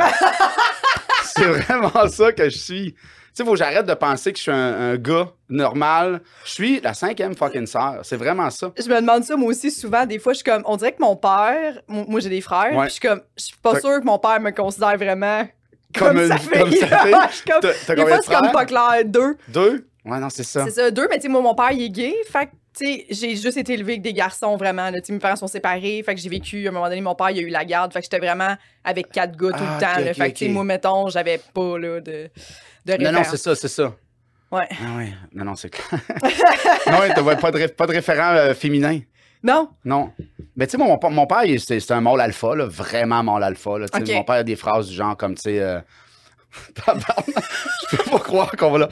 c'est 1.25 1.45
vraiment 1.47 2.07
ça 2.09 2.33
que 2.33 2.45
je 2.49 2.59
suis. 2.59 2.93
Tu 2.93 2.99
sais, 3.43 3.45
faut 3.45 3.53
que 3.53 3.57
j'arrête 3.59 3.87
de 3.87 3.95
penser 3.95 4.33
que 4.33 4.37
je 4.39 4.43
suis 4.43 4.53
un, 4.53 4.93
un 4.93 4.97
gars 4.97 5.29
normal. 5.49 6.21
Je 6.45 6.51
suis 6.51 6.81
la 6.81 6.95
cinquième 6.95 7.35
fucking 7.35 7.67
sœur. 7.67 8.01
C'est 8.05 8.17
vraiment 8.17 8.49
ça. 8.51 8.71
Je 8.79 8.89
me 8.89 9.01
demande 9.01 9.25
ça 9.25 9.35
moi 9.37 9.49
aussi 9.49 9.71
souvent. 9.73 10.07
Des 10.07 10.21
fois, 10.21 10.35
je 10.35 10.37
suis 10.37 10.45
comme, 10.45 10.63
on 10.67 10.77
dirait 10.77 10.93
que 10.93 11.01
mon 11.03 11.17
père, 11.17 11.81
moi 11.89 12.21
j'ai 12.21 12.29
des 12.29 12.41
frères, 12.41 12.73
Ouais. 12.77 12.87
puis 12.87 12.89
je 12.89 12.93
suis 12.93 13.01
comme, 13.01 13.23
je 13.37 13.45
suis 13.45 13.57
pas 13.57 13.81
sûre 13.81 13.99
que 14.01 14.05
mon 14.05 14.19
père 14.21 14.39
me 14.41 14.51
considère 14.53 14.97
vraiment 14.97 15.49
Comme 15.99 16.17
comme, 16.17 16.39
suis 16.39 16.49
comme- 17.45 17.61
T'as- 17.61 17.95
des 17.95 18.03
combien 18.03 18.07
fois, 18.07 18.19
de 18.19 18.23
c'est 18.25 18.35
comme 18.35 18.53
pas 18.53 18.65
clair. 18.67 19.05
Deux. 19.05 19.37
Deux? 19.49 19.89
Ouais, 20.05 20.19
non, 20.19 20.29
c'est 20.31 20.45
ça. 20.45 20.65
C'est 20.65 20.71
ça, 20.73 20.91
deux, 20.91 21.07
mais 21.09 21.17
tu 21.17 21.23
sais, 21.23 21.29
moi, 21.29 21.41
mon 21.41 21.55
père, 21.55 21.73
il 21.73 21.83
est 21.83 21.89
gay. 21.89 22.15
Fait 22.31 22.47
que, 22.47 22.51
tu 22.79 22.87
sais, 22.87 23.07
j'ai 23.11 23.37
juste 23.37 23.57
été 23.57 23.73
élevée 23.75 23.93
avec 23.95 24.03
des 24.03 24.13
garçons, 24.13 24.57
vraiment. 24.57 24.91
là. 24.91 25.01
Tu 25.01 25.07
sais, 25.07 25.13
mes 25.15 25.19
parents 25.19 25.37
sont 25.37 25.47
séparés. 25.47 26.03
Fait 26.05 26.15
que 26.15 26.21
j'ai 26.21 26.29
vécu, 26.29 26.67
à 26.67 26.69
un 26.69 26.73
moment 26.73 26.89
donné, 26.89 27.01
mon 27.01 27.15
père, 27.15 27.31
il 27.31 27.39
a 27.39 27.43
eu 27.43 27.49
la 27.49 27.65
garde. 27.65 27.93
Fait 27.93 28.01
que 28.01 28.05
j'étais 28.05 28.19
vraiment 28.19 28.55
avec 28.85 29.11
quatre 29.11 29.37
gars 29.37 29.51
tout 29.53 29.65
Ah, 29.67 29.77
le 29.77 29.81
temps. 29.81 30.01
ok, 30.01 30.05
là. 30.07 30.15
fait 30.15 30.33
que, 30.33 30.39
tu 30.39 30.45
sais, 30.47 30.51
moi, 30.51 30.65
mettons, 30.65 31.09
j'avais 31.09 31.41
pas, 31.55 31.79
là, 31.79 32.01
de, 32.01 32.29
de 32.87 32.93
Non, 32.93 32.99
non, 32.99 33.05
référence. 33.21 33.27
c'est 33.31 33.37
ça, 33.39 33.55
c'est 33.55 33.69
ça. 33.69 33.95
Ouais. 34.53 34.69
Ah 34.73 34.97
ouais. 34.99 35.13
Non, 35.33 35.45
non, 35.47 35.55
c'est 35.57 35.71
clair. 35.71 36.01
non, 36.87 36.99
ouais, 37.01 37.15
t'as 37.15 37.23
ouais, 37.23 37.37
pas 37.37 37.51
de, 37.51 37.57
ré- 37.57 37.69
pas 37.69 37.87
de 37.87 37.93
référent 37.93 38.35
euh, 38.35 38.55
féminin. 38.55 39.01
Non? 39.45 39.69
Non. 39.85 40.11
Mais 40.57 40.67
tu 40.67 40.73
sais, 40.73 40.79
mon, 40.79 40.99
mon 41.11 41.27
père, 41.27 41.45
c'est 41.59 41.91
un 41.91 42.01
mâle 42.01 42.21
alpha, 42.23 42.57
là, 42.57 42.65
vraiment 42.65 43.23
mâle 43.23 43.43
alpha. 43.45 43.79
Là. 43.79 43.87
Mon 43.93 44.25
père 44.25 44.37
a 44.37 44.43
des 44.43 44.57
phrases 44.57 44.89
du 44.89 44.95
genre 44.95 45.17
comme, 45.17 45.35
tu 45.35 45.43
sais, 45.43 45.61
euh, 45.61 45.81
je 46.77 47.97
peux 47.97 48.11
pas 48.11 48.19
croire 48.19 48.51
qu'on 48.53 48.71
va 48.71 48.79
là. 48.79 48.89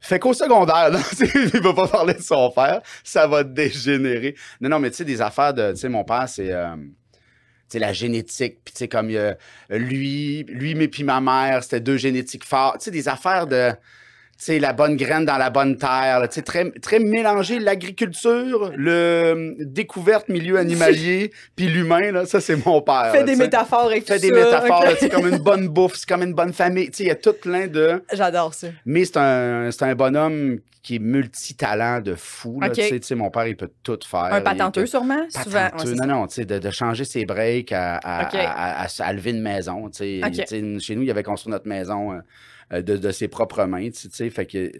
Fait 0.00 0.18
qu'au 0.18 0.32
secondaire, 0.32 0.88
là, 0.88 1.00
il 1.20 1.60
va 1.60 1.74
pas 1.74 1.86
parler 1.86 2.14
de 2.14 2.22
son 2.22 2.50
père, 2.50 2.80
ça 3.04 3.26
va 3.26 3.44
dégénérer. 3.44 4.34
Non, 4.62 4.70
non, 4.70 4.78
mais 4.78 4.90
tu 4.90 4.96
sais, 4.96 5.04
des 5.04 5.20
affaires 5.20 5.52
de, 5.52 5.72
tu 5.72 5.76
sais, 5.76 5.88
mon 5.90 6.04
père, 6.04 6.26
c'est, 6.26 6.50
euh, 6.50 6.74
tu 6.76 7.20
sais, 7.68 7.78
la 7.78 7.92
génétique, 7.92 8.60
puis 8.64 8.72
tu 8.72 8.78
sais, 8.78 8.88
comme 8.88 9.10
il 9.10 9.14
y 9.14 9.18
a 9.18 9.36
lui, 9.68 10.44
lui, 10.44 10.74
mais 10.74 10.88
puis 10.88 11.04
ma 11.04 11.20
mère, 11.20 11.62
c'était 11.62 11.80
deux 11.80 11.98
génétiques 11.98 12.46
forts. 12.46 12.78
Tu 12.78 12.84
sais, 12.84 12.90
des 12.90 13.08
affaires 13.08 13.46
de, 13.46 13.72
la 14.48 14.72
bonne 14.72 14.96
graine 14.96 15.24
dans 15.26 15.36
la 15.36 15.50
bonne 15.50 15.76
terre, 15.76 16.18
là, 16.20 16.26
très, 16.28 16.70
très 16.70 16.98
mélangé, 16.98 17.58
l'agriculture, 17.58 18.72
le 18.74 18.90
euh, 18.90 19.54
découverte 19.58 20.28
milieu 20.28 20.56
animalier, 20.58 21.30
puis 21.56 21.66
l'humain, 21.66 22.10
là, 22.12 22.24
ça, 22.26 22.40
c'est 22.40 22.64
mon 22.64 22.80
père. 22.80 23.10
Fais 23.12 23.18
là, 23.18 23.24
des 23.24 23.36
métaphores 23.36 23.86
avec 23.86 24.06
Fait 24.06 24.16
tout 24.16 24.22
des 24.22 24.28
ça, 24.28 24.34
métaphores, 24.34 24.96
sais, 24.98 25.08
comme 25.10 25.28
une 25.28 25.38
bonne 25.38 25.68
bouffe, 25.68 25.96
c'est 25.96 26.08
comme 26.08 26.22
une 26.22 26.32
bonne 26.34 26.52
famille. 26.52 26.90
Il 26.98 27.06
y 27.06 27.10
a 27.10 27.14
tout 27.16 27.34
plein 27.34 27.66
de... 27.66 28.02
J'adore 28.12 28.54
ça. 28.54 28.68
Mais 28.86 29.04
c'est 29.04 29.18
un, 29.18 29.70
c'est 29.70 29.84
un 29.84 29.94
bonhomme 29.94 30.58
qui 30.82 30.96
est 30.96 30.98
multitalent 30.98 32.00
de 32.02 32.14
fou. 32.14 32.58
Là, 32.60 32.68
Ok. 32.68 32.72
tu 32.72 32.82
sais, 32.82 33.00
tu 33.00 33.06
sais, 33.06 33.14
mon 33.14 33.30
père, 33.30 33.46
il 33.46 33.56
peut 33.56 33.70
tout 33.82 33.98
faire. 34.06 34.32
Un 34.32 34.40
patenteux, 34.40 34.86
sûrement? 34.86 35.20
Souvent. 35.28 35.58
Ouais, 35.58 35.70
Patenteux, 35.70 35.94
c'est 35.94 36.06
non, 36.06 36.20
non, 36.20 36.26
tu 36.26 36.34
sais, 36.36 36.44
de, 36.46 36.58
de 36.58 36.70
changer 36.70 37.04
ses 37.04 37.26
breaks 37.26 37.72
à, 37.72 37.96
à, 37.96 38.84
à- 38.84 38.86
à- 38.98 39.12
lever 39.12 39.32
une 39.32 39.42
maison. 39.42 39.90
tu 39.90 39.98
sais. 39.98 40.20
Ok. 40.24 40.32
Tu 40.32 40.46
sais, 40.46 40.78
Chez 40.80 40.96
nous, 40.96 41.02
il 41.02 41.10
avait 41.10 41.22
construit 41.22 41.50
notre 41.50 41.68
maison 41.68 42.12
euh, 42.12 42.18
de, 42.70 42.96
de 42.96 43.10
ses 43.10 43.28
propres 43.28 43.64
mains. 43.64 43.90
tu 43.90 44.08
sais, 44.12 44.30
fait 44.30 44.46
que 44.46 44.70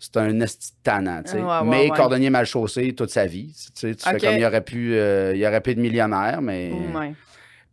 c'est 0.00 0.16
un 0.16 0.40
esti 0.40 0.70
de 0.70 0.76
tannant, 0.84 1.22
tu 1.24 1.32
sais. 1.32 1.38
Ouais, 1.38 1.44
ouais, 1.44 1.64
mais 1.64 1.90
ouais. 1.90 1.96
cordonnier 1.96 2.30
mal 2.30 2.46
chaussé 2.46 2.94
toute 2.94 3.10
sa 3.10 3.26
vie. 3.26 3.52
Tu, 3.52 3.70
sais, 3.74 3.94
tu 3.94 4.08
fais 4.08 4.18
comme 4.18 4.36
il 4.36 4.44
aurait 4.44 4.62
pu, 4.64 4.94
euh, 4.94 5.34
il 5.34 5.44
aurait 5.44 5.60
pu 5.60 5.70
être 5.70 5.78
millionnaire, 5.78 6.40
mais 6.40 6.70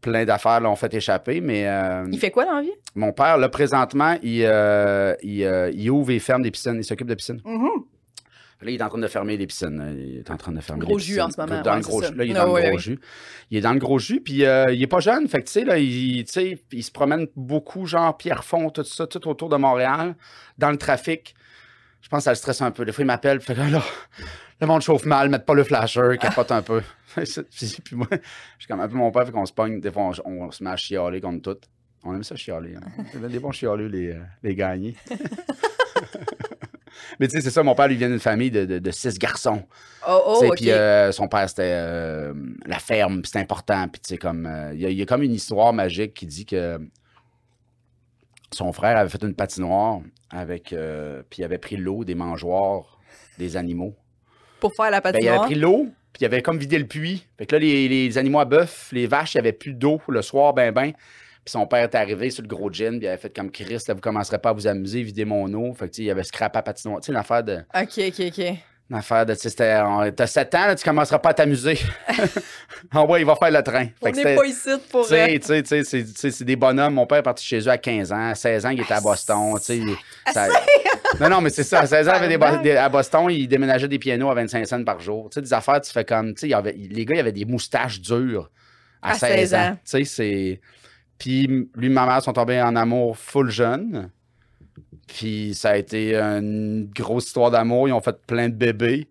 plein 0.02 0.24
d'affaires 0.26 0.60
l'ont 0.60 0.76
fait 0.76 0.94
échapper. 0.94 1.42
Mais 1.42 1.68
euh, 1.68 2.06
Il 2.12 2.20
fait 2.20 2.32
quoi 2.32 2.46
dans 2.46 2.54
la 2.56 2.62
vie? 2.62 2.72
mon 2.96 3.12
père, 3.12 3.38
là, 3.38 3.50
présentement, 3.50 4.16
il, 4.24 4.44
euh, 4.44 5.14
il, 5.22 5.44
euh, 5.44 5.72
il 5.74 5.90
ouvre 5.92 6.12
et 6.12 6.20
ferme 6.20 6.42
des 6.44 6.52
piscines. 6.52 6.76
Il 6.78 6.84
s'occupe 6.84 7.08
de 7.08 7.16
piscines. 7.16 7.42
Là, 8.62 8.72
il 8.72 8.76
est 8.76 8.82
en 8.82 8.90
train 8.90 8.98
de 8.98 9.08
fermer 9.08 9.38
les 9.38 9.48
piscines. 9.48 9.96
Il 9.98 10.18
est 10.20 10.32
en 10.32 10.38
train 10.38 10.52
de 10.52 10.62
fermer 10.62 10.86
Gros 10.86 10.98
les 10.98 11.04
jus 11.04 11.16
piscines. 11.16 11.24
en 11.24 11.30
ce 11.30 11.42
moment, 11.42 11.62
Dans 11.62 11.72
ouais, 11.72 11.78
le 11.78 11.84
gros 11.84 12.02
jus. 12.02 12.16
Là, 12.16 12.24
il 12.24 12.32
est 12.32 12.34
dans 12.34 12.46
le 12.46 12.52
ouais, 12.52 12.70
gros 12.70 12.80
jus. 12.80 13.00
Il 13.52 13.58
est 13.58 13.62
dans 13.62 13.74
le 13.74 13.80
gros 13.80 14.00
jus, 14.00 14.22
puis 14.22 14.46
euh, 14.46 14.72
il 14.72 14.82
est 14.82 14.88
pas 14.88 15.00
jeune. 15.02 15.28
Fait 15.28 15.40
que, 15.40 15.46
tu 15.46 15.52
sais, 15.52 15.66
là, 15.66 15.78
il, 15.78 16.26
il 16.72 16.84
se 16.84 16.92
promène 16.92 17.28
beaucoup, 17.36 17.86
genre 17.86 18.16
Pierrefonds, 18.18 18.70
tout 18.70 18.84
ça, 18.84 19.08
tout 19.08 19.28
autour 19.28 19.50
de 19.50 19.58
Montréal, 19.58 20.16
dans 20.58 20.72
le 20.72 20.78
trafic. 20.78 21.36
Je 22.02 22.10
pense 22.10 22.20
que 22.20 22.24
ça 22.26 22.32
le 22.32 22.36
stresse 22.36 22.62
un 22.62 22.72
peu. 22.72 22.86
Des 22.86 22.92
fois, 22.92 23.04
il 23.04 23.08
m'appelle, 23.08 23.42
fait 23.42 23.56
que 23.56 23.62
là, 23.62 23.82
le 24.62 24.68
monde 24.68 24.82
chauffe 24.82 25.06
mal, 25.06 25.30
mettre 25.30 25.46
pas 25.46 25.54
le 25.54 25.64
flasher, 25.64 26.18
capote 26.20 26.52
un 26.52 26.62
peu. 26.62 26.82
puis 27.16 27.96
moi, 27.96 28.08
je 28.12 28.18
suis 28.60 28.68
comme 28.68 28.80
un 28.80 28.88
peu 28.88 28.96
mon 28.96 29.12
père, 29.12 29.26
fait 29.26 29.32
qu'on 29.32 29.46
se 29.46 29.54
pogne. 29.54 29.82
Des 29.82 29.92
fois, 29.92 30.12
on, 30.24 30.32
on 30.46 30.52
se 30.52 30.64
met 30.64 30.70
à 30.70 30.78
chialer 30.78 31.20
contre 31.20 31.54
tout. 31.54 31.60
On 32.04 32.14
aime 32.14 32.24
ça 32.24 32.36
chialer. 32.36 32.76
Hein. 32.76 33.28
Des 33.28 33.40
bons 33.40 33.52
chialeux, 33.52 33.88
les, 33.88 34.12
euh, 34.12 34.22
les 34.44 34.56
gagnés. 34.56 34.96
Mais 37.20 37.28
tu 37.28 37.36
sais, 37.38 37.42
c'est 37.42 37.50
ça, 37.50 37.64
mon 37.64 37.76
père, 37.76 37.88
lui 37.88 37.96
vient 37.96 38.10
d'une 38.10 38.20
famille 38.20 38.52
de, 38.52 38.66
de- 38.66 38.80
de 38.80 38.92
six 38.92 39.18
garçons. 39.18 39.64
Oh, 40.08 40.22
oh. 40.26 40.52
Puis 40.56 40.72
euh, 40.72 41.12
son 41.12 41.28
père, 41.28 41.50
c'était 41.50 41.64
euh, 41.74 42.34
la 42.66 42.80
ferme, 42.80 43.22
puis 43.22 43.28
c'était 43.28 43.40
important. 43.40 43.88
Puis 43.88 44.02
tu 44.02 44.10
sais, 44.10 44.18
comme, 44.18 44.46
euh, 44.46 44.72
il 44.74 44.82
y, 44.82 44.86
a- 44.86 44.90
il 44.90 44.98
y 44.98 45.02
a 45.02 45.06
comme 45.06 45.24
une 45.24 45.34
histoire 45.34 45.74
magique 45.74 46.14
qui 46.14 46.26
dit 46.26 46.46
que 46.46 46.80
son 48.54 48.72
frère 48.72 48.98
avait 48.98 49.10
fait 49.10 49.22
une 49.24 49.36
patinoire 49.36 50.00
avec, 50.30 50.74
puis 51.30 51.42
il 51.42 51.44
avait 51.44 51.58
pris 51.58 51.78
l'eau 51.78 52.04
des 52.04 52.16
mangeoires 52.16 53.00
des 53.38 53.58
animaux. 53.58 53.96
Pour 54.60 54.74
faire 54.76 54.92
la 54.92 55.02
Ben, 55.02 55.10
il 55.10 55.14
patinoire? 55.14 55.40
avait 55.42 55.46
pris 55.52 55.56
l'eau, 55.60 55.88
puis 56.14 56.22
il 56.22 56.26
avait 56.26 56.42
comme 56.42 56.58
vidé 56.58 56.80
le 56.80 56.88
puits. 56.88 57.28
Fait 57.38 57.46
que 57.46 57.56
là, 57.56 57.60
les, 57.60 57.88
les 57.90 58.18
animaux 58.18 58.40
à 58.40 58.46
bœuf, 58.46 58.90
les 58.94 59.08
vaches, 59.08 59.34
il 59.34 59.38
n'y 59.38 59.40
avait 59.40 59.52
plus 59.54 59.74
d'eau 59.74 60.00
le 60.08 60.22
soir, 60.22 60.54
ben 60.54 60.72
ben. 60.72 60.94
Puis 61.46 61.52
son 61.52 61.68
père 61.68 61.84
est 61.84 61.96
arrivé 61.96 62.32
sur 62.32 62.42
le 62.42 62.48
gros 62.48 62.72
gin, 62.72 62.98
puis 62.98 63.06
il 63.06 63.08
avait 63.08 63.18
fait 63.18 63.34
comme 63.36 63.52
Chris, 63.52 63.78
là, 63.88 63.94
vous 63.94 64.02
commencerez 64.02 64.40
pas 64.40 64.50
à 64.50 64.54
vous 64.54 64.66
amuser, 64.66 65.04
vider 65.04 65.26
mon 65.26 65.46
eau. 65.54 65.74
Fait 65.76 65.86
que, 65.88 65.92
tu 65.94 65.98
sais, 65.98 66.04
il 66.04 66.10
avait 66.12 66.24
scrapé 66.24 66.58
à 66.58 66.62
patinoire. 66.64 67.00
Tu 67.02 67.06
sais, 67.08 67.12
une 67.12 67.20
affaire 67.20 67.44
de. 67.44 67.58
OK, 67.76 68.00
OK, 68.08 68.26
OK. 68.28 68.46
Une 68.90 68.98
affaire 68.98 69.26
de. 69.28 69.34
Tu 69.36 69.50
sais, 69.50 70.12
T'as 70.16 70.28
7 70.28 70.56
ans, 70.56 70.66
là, 70.68 70.76
tu 70.76 70.84
commenceras 70.84 71.20
pas 71.20 71.30
à 71.30 71.34
t'amuser. 71.36 71.78
Ah 72.92 73.04
ouais, 73.04 73.22
il 73.22 73.26
va 73.26 73.36
faire 73.36 73.52
le 73.52 73.64
train. 73.64 73.86
Fait 73.86 73.94
On 74.04 74.12
n'est 74.12 74.36
pas 74.36 74.46
ici 74.46 74.70
pour... 74.92 75.08
tu 75.40 75.48
sais, 75.48 75.64
tu 75.64 75.84
sais, 75.84 76.04
c'est- 76.32 76.44
des 76.44 76.56
bonhommes. 76.56 76.94
Mon 76.94 77.06
père 77.08 77.20
est 77.20 77.24
parti 77.24 77.44
chez 77.46 77.60
eux 77.60 77.68
à 77.70 77.78
15 77.78 78.12
ans. 78.12 78.30
À 78.30 78.36
16 78.36 78.66
ans, 78.66 78.70
il 78.70 78.82
était 78.82 78.94
à 78.94 79.02
Boston. 79.02 79.56
tu 79.58 79.64
sais, 79.66 79.82
ça- 80.34 80.48
Non, 81.20 81.30
non, 81.30 81.42
mais 81.42 81.50
c'est 81.50 81.64
ça. 81.64 81.80
À 81.82 81.88
16 81.88 82.08
ans, 82.10 82.14
il 82.22 82.24
avait 82.44 82.62
des 82.62 82.72
à 82.76 82.90
Boston, 82.90 83.28
il 83.30 83.48
déménageait 83.48 83.88
des 83.88 83.98
pianos 84.00 84.30
à 84.30 84.34
25 84.36 84.66
cents 84.68 84.84
par 84.84 85.00
jour. 85.00 85.30
Tu 85.30 85.36
sais, 85.36 85.42
des 85.42 85.54
affaires, 85.54 85.82
tu 85.82 85.92
fais 85.92 86.06
comme. 86.06 86.34
Tu 86.34 86.42
sais, 86.42 86.48
y 86.50 86.54
avait- 86.54 86.74
les 86.74 87.06
gars, 87.06 87.16
il 87.16 87.20
avaient 87.20 87.32
des 87.32 87.46
moustaches 87.46 88.00
dures 88.02 88.50
à, 89.02 89.12
À 89.12 89.14
16 89.16 89.30
16 89.36 89.54
ans. 89.54 89.58
ans. 89.60 89.72
Tu 89.74 89.80
sais, 89.84 90.04
c'est. 90.04 90.62
Puis 91.18 91.48
lui 91.76 91.86
et 91.88 91.90
ma 91.90 92.06
mère 92.06 92.22
sont 92.22 92.34
tombés 92.34 92.62
en 92.62 92.76
amour 92.76 93.18
full 93.18 93.50
jeune. 93.50 94.10
Puis 95.08 95.54
ça 95.56 95.72
a 95.72 95.78
été 95.78 96.16
une 96.16 96.90
grosse 96.94 97.28
histoire 97.28 97.52
d'amour. 97.52 97.88
Ils 97.88 97.94
ont 97.94 98.02
fait 98.02 98.20
plein 98.26 98.50
de 98.50 98.54
bébés. 98.56 99.08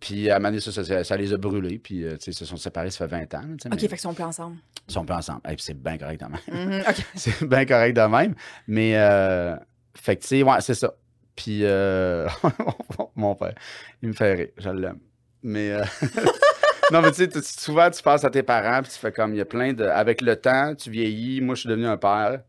Puis 0.00 0.30
à 0.30 0.36
un 0.36 0.38
moment 0.38 0.48
donné, 0.50 0.60
ça, 0.60 0.70
ça, 0.72 0.84
ça- 0.84 1.04
ça 1.04 1.16
les 1.16 1.32
a 1.32 1.36
brûlés. 1.36 1.78
Puis 1.78 2.04
euh, 2.04 2.16
tu 2.16 2.24
sais, 2.24 2.30
ils 2.30 2.34
se 2.34 2.44
sont 2.44 2.56
séparés, 2.56 2.90
ça 2.90 3.06
fait 3.08 3.16
20 3.26 3.34
ans. 3.34 3.42
OK, 3.54 3.64
mais 3.70 3.78
fait 3.78 3.88
qu'ils 3.88 3.98
sont 3.98 4.14
plus 4.14 4.24
ensemble. 4.24 4.56
Ils 4.88 4.92
sont 4.94 5.04
pas 5.04 5.16
ensemble. 5.18 5.40
Et 5.46 5.54
puis 5.56 5.62
c'est 5.62 5.74
bien 5.80 5.98
correct 5.98 6.20
de 6.20 6.26
même. 6.26 6.68
Mhm, 6.78 6.82
c'est 7.16 7.44
bien 7.44 7.64
correct 7.64 7.96
de 7.96 8.02
même. 8.02 8.34
Mais, 8.68 8.92
euh, 8.96 9.56
fait 9.94 10.16
que, 10.16 10.22
tu 10.22 10.28
sais, 10.28 10.42
ouais, 10.42 10.60
c'est 10.60 10.74
ça. 10.74 10.94
Puis, 11.34 11.60
euh, 11.64 12.28
mon 13.16 13.34
père, 13.34 13.54
il 14.02 14.08
me 14.08 14.14
fait 14.14 14.34
rire. 14.34 14.48
Je 14.56 14.70
l'aime. 14.70 14.98
Mais, 15.42 15.70
euh, 15.72 15.84
non, 16.92 17.02
mais 17.02 17.12
tu 17.12 17.24
sais, 17.24 17.42
souvent, 17.42 17.90
tu 17.90 18.02
passes 18.02 18.24
à 18.24 18.30
tes 18.30 18.42
parents, 18.42 18.82
puis 18.82 18.92
tu 18.92 18.98
fais 18.98 19.12
comme, 19.12 19.34
il 19.34 19.38
y 19.38 19.40
a 19.40 19.44
plein 19.44 19.72
de. 19.72 19.84
Avec 19.84 20.20
le 20.20 20.36
temps, 20.36 20.74
tu 20.74 20.90
vieillis. 20.90 21.40
Moi, 21.40 21.54
je 21.54 21.60
suis 21.60 21.68
devenu 21.68 21.86
un 21.86 21.96
père. 21.96 22.40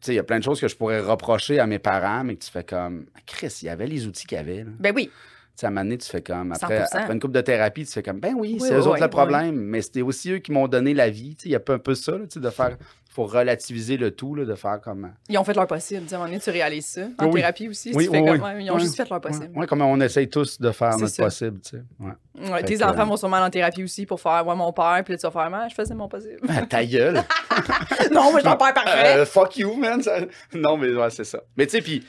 Tu 0.00 0.06
sais, 0.06 0.12
il 0.12 0.16
y 0.16 0.20
a 0.20 0.24
plein 0.24 0.38
de 0.38 0.44
choses 0.44 0.60
que 0.60 0.68
je 0.68 0.76
pourrais 0.76 1.00
reprocher 1.00 1.58
à 1.58 1.66
mes 1.66 1.78
parents, 1.78 2.22
mais 2.24 2.36
que 2.36 2.44
tu 2.44 2.50
fais 2.50 2.64
comme, 2.64 3.06
Chris, 3.26 3.58
il 3.62 3.66
y 3.66 3.68
avait 3.68 3.86
les 3.86 4.06
outils 4.06 4.26
qu'il 4.26 4.36
y 4.36 4.40
avait. 4.40 4.64
là. 4.64 4.70
Ben 4.78 4.92
oui. 4.94 5.10
Tu 5.12 5.60
sais, 5.60 5.66
à 5.66 5.68
un 5.68 5.72
moment 5.72 5.84
donné, 5.84 5.96
tu 5.98 6.08
fais 6.08 6.20
comme, 6.20 6.52
après, 6.52 6.82
100%. 6.82 6.86
après 6.92 7.14
une 7.14 7.20
coupe 7.20 7.32
de 7.32 7.40
thérapie, 7.40 7.86
tu 7.86 7.92
fais 7.92 8.02
comme, 8.02 8.20
ben 8.20 8.34
oui, 8.36 8.58
Oui, 8.60 8.60
c'est 8.60 8.74
oui, 8.74 8.80
eux 8.82 8.86
autres 8.88 9.02
le 9.02 9.08
problème, 9.08 9.56
mais 9.56 9.80
c'était 9.80 10.02
aussi 10.02 10.32
eux 10.32 10.38
qui 10.38 10.52
m'ont 10.52 10.68
donné 10.68 10.92
la 10.92 11.08
vie. 11.08 11.34
Tu 11.34 11.44
sais, 11.44 11.48
il 11.48 11.52
y 11.52 11.56
a 11.56 11.62
un 11.66 11.78
peu 11.78 11.94
ça, 11.94 12.12
là, 12.12 12.26
tu 12.26 12.34
sais, 12.34 12.40
de 12.40 12.50
faire, 12.50 12.76
faut 13.16 13.24
relativiser 13.26 13.96
le 13.96 14.10
tout, 14.12 14.34
là, 14.34 14.44
de 14.44 14.54
faire 14.54 14.80
comme. 14.80 15.12
Ils 15.28 15.38
ont 15.38 15.44
fait 15.44 15.54
leur 15.54 15.66
possible. 15.66 16.02
Tu 16.02 16.08
sais, 16.08 16.14
À 16.14 16.18
un 16.18 16.20
moment 16.20 16.30
donné, 16.30 16.40
tu 16.40 16.50
réalises 16.50 16.86
ça. 16.86 17.00
En 17.18 17.24
Oui, 17.24 17.30
oui. 17.32 17.40
thérapie 17.40 17.68
aussi. 17.68 17.92
Oui, 17.94 18.04
tu 18.06 18.10
fais 18.12 18.20
oui, 18.20 18.26
comme, 18.26 18.40
oui. 18.46 18.54
ouais, 18.54 18.64
ils 18.64 18.70
ont 18.70 18.78
juste 18.78 18.96
fait 18.96 19.08
leur 19.08 19.20
possible. 19.20 19.50
Ouais, 19.56 19.66
comme 19.66 19.82
on 19.82 20.00
essaye 20.00 20.28
tous 20.28 20.60
de 20.60 20.70
faire 20.70 20.96
notre 20.98 21.08
ça. 21.12 21.24
possible, 21.24 21.60
tu 21.60 21.70
sais. 21.70 21.82
Ouais. 21.98 22.62
Tes 22.64 22.76
que, 22.76 22.84
enfants 22.84 23.00
euh, 23.00 23.04
vont 23.04 23.16
sûrement 23.16 23.38
en 23.38 23.50
thérapie 23.50 23.82
aussi 23.82 24.04
pour 24.06 24.20
faire 24.20 24.46
ouais, 24.46 24.54
mon 24.54 24.72
père, 24.72 25.00
puis 25.04 25.14
là, 25.14 25.18
tu 25.18 25.26
vas 25.26 25.30
faire, 25.30 25.50
Ah, 25.52 25.66
je 25.68 25.74
faisais 25.74 25.94
mon 25.94 26.08
possible. 26.08 26.38
Ah, 26.48 26.62
Ta 26.66 26.84
gueule! 26.84 27.22
non, 28.12 28.30
moi, 28.30 28.40
je 28.40 28.46
un 28.48 28.56
père 28.56 28.74
parfait. 28.74 29.16
Euh, 29.18 29.26
fuck 29.26 29.56
you, 29.56 29.74
man! 29.76 30.02
ça- 30.02 30.20
Non, 30.54 30.76
mais 30.76 30.94
ouais, 30.94 31.10
c'est 31.10 31.24
ça. 31.24 31.40
Mais 31.56 31.66
tu 31.66 31.72
sais, 31.72 31.82
puis. 31.82 32.04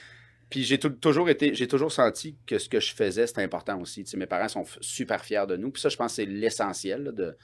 Puis 0.50 0.64
j'ai 0.64 0.78
tou- 0.80 0.88
toujours 0.92 1.28
été, 1.30 1.54
j'ai 1.54 1.68
toujours 1.68 1.92
senti 1.92 2.38
que 2.46 2.58
ce 2.58 2.70
que 2.70 2.80
je 2.80 2.96
faisais, 2.96 3.28
c'était 3.28 3.44
important 3.44 3.82
aussi. 3.82 4.06
Tu 4.06 4.12
sais, 4.12 4.16
mes 4.18 4.28
parents 4.28 4.48
sont 4.48 4.64
super 4.80 5.22
fiers 5.26 5.44
de 5.46 5.58
nous. 5.58 5.72
Puis 5.72 5.82
ça, 5.82 5.90
je 5.90 5.98
pense 5.98 6.12
que 6.14 6.16
c'est 6.16 6.26
l'essentiel 6.26 7.12
de 7.14 7.36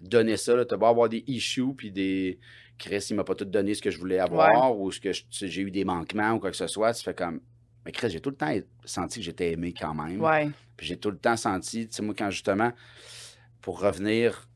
donner 0.00 0.36
ça. 0.36 0.64
Tu 0.64 0.76
vas 0.76 0.88
avoir 0.88 1.08
des 1.08 1.24
issues, 1.26 1.74
puis 1.76 1.90
des. 1.90 2.38
Chris, 2.78 3.06
il 3.10 3.16
m'a 3.16 3.24
pas 3.24 3.34
tout 3.34 3.44
donné 3.44 3.74
ce 3.74 3.82
que 3.82 3.90
je 3.90 3.98
voulais 3.98 4.18
avoir, 4.18 4.78
ou 4.78 4.90
ce 4.90 5.00
que 5.00 5.10
j'ai 5.12 5.60
eu 5.60 5.70
des 5.70 5.84
manquements 5.84 6.32
ou 6.32 6.38
quoi 6.38 6.50
que 6.50 6.56
ce 6.56 6.66
soit. 6.66 6.94
Tu 6.94 7.02
fais 7.04 7.14
comme. 7.14 7.40
Mais 7.84 7.92
Chris, 7.92 8.10
j'ai 8.10 8.20
tout 8.20 8.30
le 8.30 8.36
temps 8.36 8.54
senti 8.84 9.20
que 9.20 9.24
j'étais 9.24 9.52
aimé 9.52 9.74
quand 9.78 9.94
même. 9.94 10.20
Ouais. 10.20 10.50
Puis 10.76 10.86
j'ai 10.86 10.96
tout 10.96 11.10
le 11.10 11.18
temps 11.18 11.36
senti, 11.36 11.88
tu 11.88 11.94
sais, 11.94 12.02
moi, 12.02 12.14
quand 12.16 12.30
justement, 12.30 12.72
pour 13.60 13.80
revenir 13.80 14.48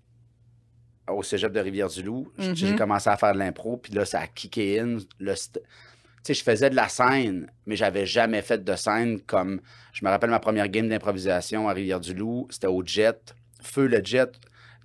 au 1.09 1.23
cégep 1.23 1.53
de 1.53 1.61
Rivière-du-Loup, 1.61 2.33
j'ai 2.39 2.77
commencé 2.77 3.11
à 3.11 3.17
faire 3.17 3.35
de 3.35 3.39
l'impro, 3.39 3.77
puis 3.77 3.93
là, 3.93 4.05
ça 4.05 4.21
a 4.21 4.27
kické 4.27 4.81
in. 4.81 4.99
le 5.19 5.35
Tu 5.35 5.61
sais, 6.23 6.35
je 6.35 6.43
faisais 6.43 6.71
de 6.71 6.77
la 6.77 6.89
scène, 6.89 7.51
mais 7.67 7.77
j'avais 7.77 8.07
jamais 8.07 8.41
fait 8.41 8.65
de 8.65 8.75
scène 8.75 9.21
comme. 9.21 9.61
Je 9.93 10.05
me 10.05 10.11
rappelle 10.11 10.31
ma 10.31 10.41
première 10.41 10.69
game 10.69 10.89
d'improvisation 10.89 11.69
à 11.69 11.73
Rivière-du-Loup, 11.73 12.49
c'était 12.51 12.67
au 12.69 12.83
Jet. 12.85 13.35
Feu 13.63 13.87
le 13.87 14.03
Jet. 14.03 14.33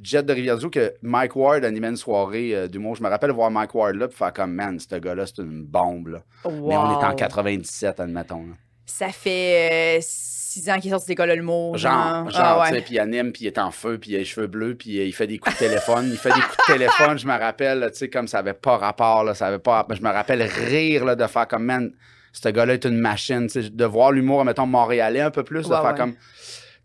Jet 0.02 0.24
de 0.24 0.32
Rivière-du-Loup, 0.34 0.70
que 0.70 0.94
Mike 1.02 1.36
Ward 1.36 1.66
animait 1.66 1.90
une 1.90 1.98
soirée 1.98 2.56
euh, 2.56 2.68
d'humour. 2.68 2.96
Je 2.96 3.04
me 3.04 3.10
rappelle 3.10 3.32
voir 3.32 3.52
Mike 3.52 3.76
Ward 3.76 3.96
là, 3.96 4.08
puis 4.08 4.18
faire 4.18 4.32
comme, 4.34 4.54
man, 4.54 4.80
ce 4.80 4.96
gars-là, 4.96 5.26
c'est 5.26 5.40
une 5.42 5.64
bombe, 5.66 6.08
là. 6.08 6.24
Mais 6.46 6.52
on 6.78 6.92
est 6.92 7.04
en 7.04 7.10
Wow. 7.10 7.16
97, 7.16 8.00
admettons. 8.00 8.48
là. 8.48 8.54
Ça 8.86 9.10
fait 9.10 9.98
euh, 9.98 10.02
six 10.02 10.68
ans 10.70 10.78
qu'il 10.80 10.88
est 10.88 10.92
sorti 10.92 11.08
de 11.08 11.12
l'école 11.12 11.30
l'humour. 11.32 11.78
Genre, 11.78 12.30
genre, 12.32 12.42
Ah 12.44 12.62
tu 12.64 12.70
sais, 12.70 12.76
ouais. 12.76 12.82
puis 12.82 12.96
il 12.96 13.00
anime, 13.00 13.32
puis 13.32 13.44
il 13.44 13.48
est 13.48 13.58
en 13.60 13.70
feu, 13.72 13.98
puis 14.00 14.12
il 14.12 14.16
a 14.16 14.20
les 14.20 14.26
cheveux 14.26 14.48
bleus, 14.48 14.76
puis 14.76 14.98
il 15.06 15.14
fait 15.14 15.28
des 15.28 15.38
coups 15.38 15.54
de 15.56 15.60
téléphone. 15.68 16.08
il 16.10 16.18
fait 16.18 16.30
des 16.30 16.42
coups 16.42 16.58
de 16.70 16.74
téléphone, 16.74 17.20
je 17.20 17.28
me 17.28 17.38
rappelle, 17.38 17.88
tu 17.92 17.98
sais, 18.00 18.10
comme 18.10 18.28
ça 18.28 18.40
avait 18.40 18.54
pas 18.54 18.78
rapport, 18.78 19.24
là, 19.24 19.34
ça 19.36 19.48
avait 19.48 19.60
pas... 19.60 19.86
Je 19.92 20.02
me 20.02 20.10
rappelle 20.10 20.42
rire, 20.42 21.06
là, 21.06 21.16
de 21.16 21.28
faire 21.28 21.48
comme, 21.48 21.66
man, 21.66 21.92
ce 22.32 22.50
gars-là 22.50 22.74
est 22.76 22.86
une 22.86 22.98
machine, 22.98 23.48
tu 23.48 23.62
sais, 23.64 23.70
de 23.70 23.86
voir 23.86 24.12
l'humour, 24.12 24.44
mettons, 24.44 24.66
montréalais 24.66 25.22
un 25.22 25.32
peu 25.32 25.44
plus, 25.44 25.68
de 25.68 25.74
Ouais, 25.74 25.82
faire 25.82 25.92
ouais. 25.92 25.98
comme... 25.98 26.14
Tu 26.14 26.20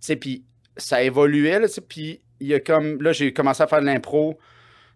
sais, 0.00 0.16
puis 0.16 0.44
ça 0.76 1.02
évoluait, 1.02 1.58
là, 1.60 1.68
tu 1.68 1.74
sais, 1.74 1.80
puis 1.80 2.20
il 2.44 2.50
y 2.50 2.54
a 2.54 2.60
comme... 2.60 3.00
Là, 3.02 3.12
j'ai 3.12 3.32
commencé 3.32 3.62
à 3.62 3.66
faire 3.66 3.80
de 3.80 3.86
l'impro 3.86 4.38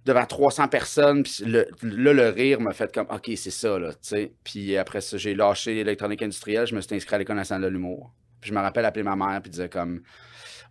devant 0.04 0.24
300 0.24 0.68
personnes, 0.68 1.22
puis 1.22 1.44
le, 1.44 1.68
là, 1.82 2.12
le 2.12 2.28
rire 2.28 2.60
m'a 2.60 2.72
fait 2.72 2.92
comme, 2.92 3.06
OK, 3.10 3.30
c'est 3.36 3.50
ça, 3.50 3.78
là, 3.78 3.92
tu 3.92 3.98
sais. 4.02 4.32
Puis 4.42 4.76
après 4.76 5.00
ça, 5.00 5.18
j'ai 5.18 5.34
lâché 5.34 5.74
l'électronique 5.74 6.22
industrielle, 6.22 6.66
je 6.66 6.74
me 6.74 6.80
suis 6.80 6.94
inscrit 6.94 7.16
à 7.16 7.18
l'École 7.18 7.36
nationale 7.36 7.64
de 7.64 7.68
l'humour. 7.68 8.10
Puis 8.40 8.50
je 8.50 8.54
me 8.54 8.60
rappelle 8.60 8.84
appeler 8.84 9.02
ma 9.02 9.16
mère, 9.16 9.40
puis 9.42 9.50
dire 9.50 9.68
comme, 9.68 10.00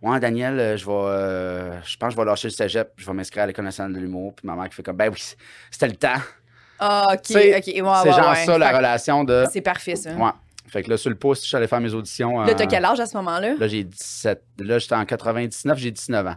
ouais, 0.02 0.18
Daniel, 0.18 0.58
euh, 0.58 0.76
je 0.76 0.84
vais, 0.84 0.92
euh, 0.92 1.82
je 1.82 1.96
pense 1.96 2.08
que 2.08 2.14
je 2.14 2.16
vais 2.16 2.24
lâcher 2.24 2.48
le 2.48 2.52
cégep, 2.52 2.92
puis 2.96 3.04
je 3.04 3.10
vais 3.10 3.14
m'inscrire 3.16 3.44
à 3.44 3.46
l'École 3.46 3.64
nationale 3.64 3.92
de 3.92 4.00
l'humour. 4.00 4.34
Puis 4.34 4.46
ma 4.46 4.56
mère 4.56 4.68
qui 4.68 4.74
fait 4.74 4.82
comme, 4.82 4.96
ben 4.96 5.08
oui, 5.08 5.22
c'était 5.70 5.88
le 5.88 5.96
temps. 5.96 6.20
Ah, 6.80 7.06
ok, 7.12 7.18
ok. 7.18 7.36
Ouais, 7.36 7.60
c'est 7.64 7.80
ouais, 7.80 7.84
genre 7.84 8.30
ouais. 8.30 8.44
ça, 8.44 8.58
la 8.58 8.70
Fait 8.70 8.76
relation 8.76 9.24
de. 9.24 9.44
C'est 9.52 9.60
parfait, 9.60 9.96
ça. 9.96 10.14
Ouais. 10.14 10.30
Fait 10.68 10.82
que 10.82 10.90
là, 10.90 10.96
sur 10.96 11.10
le 11.10 11.16
pouce, 11.16 11.42
je 11.42 11.48
suis 11.48 11.56
allé 11.56 11.66
faire 11.66 11.80
mes 11.80 11.92
auditions. 11.94 12.40
Là, 12.40 12.54
t'as 12.54 12.66
quel 12.66 12.84
âge 12.84 13.00
à 13.00 13.06
ce 13.06 13.16
moment-là? 13.16 13.54
Là, 13.58 13.68
j'ai 13.68 13.84
17. 13.84 14.42
Là, 14.60 14.78
j'étais 14.78 14.94
en 14.94 15.04
99, 15.04 15.78
j'ai 15.78 15.90
19 15.90 16.26
ans. 16.26 16.36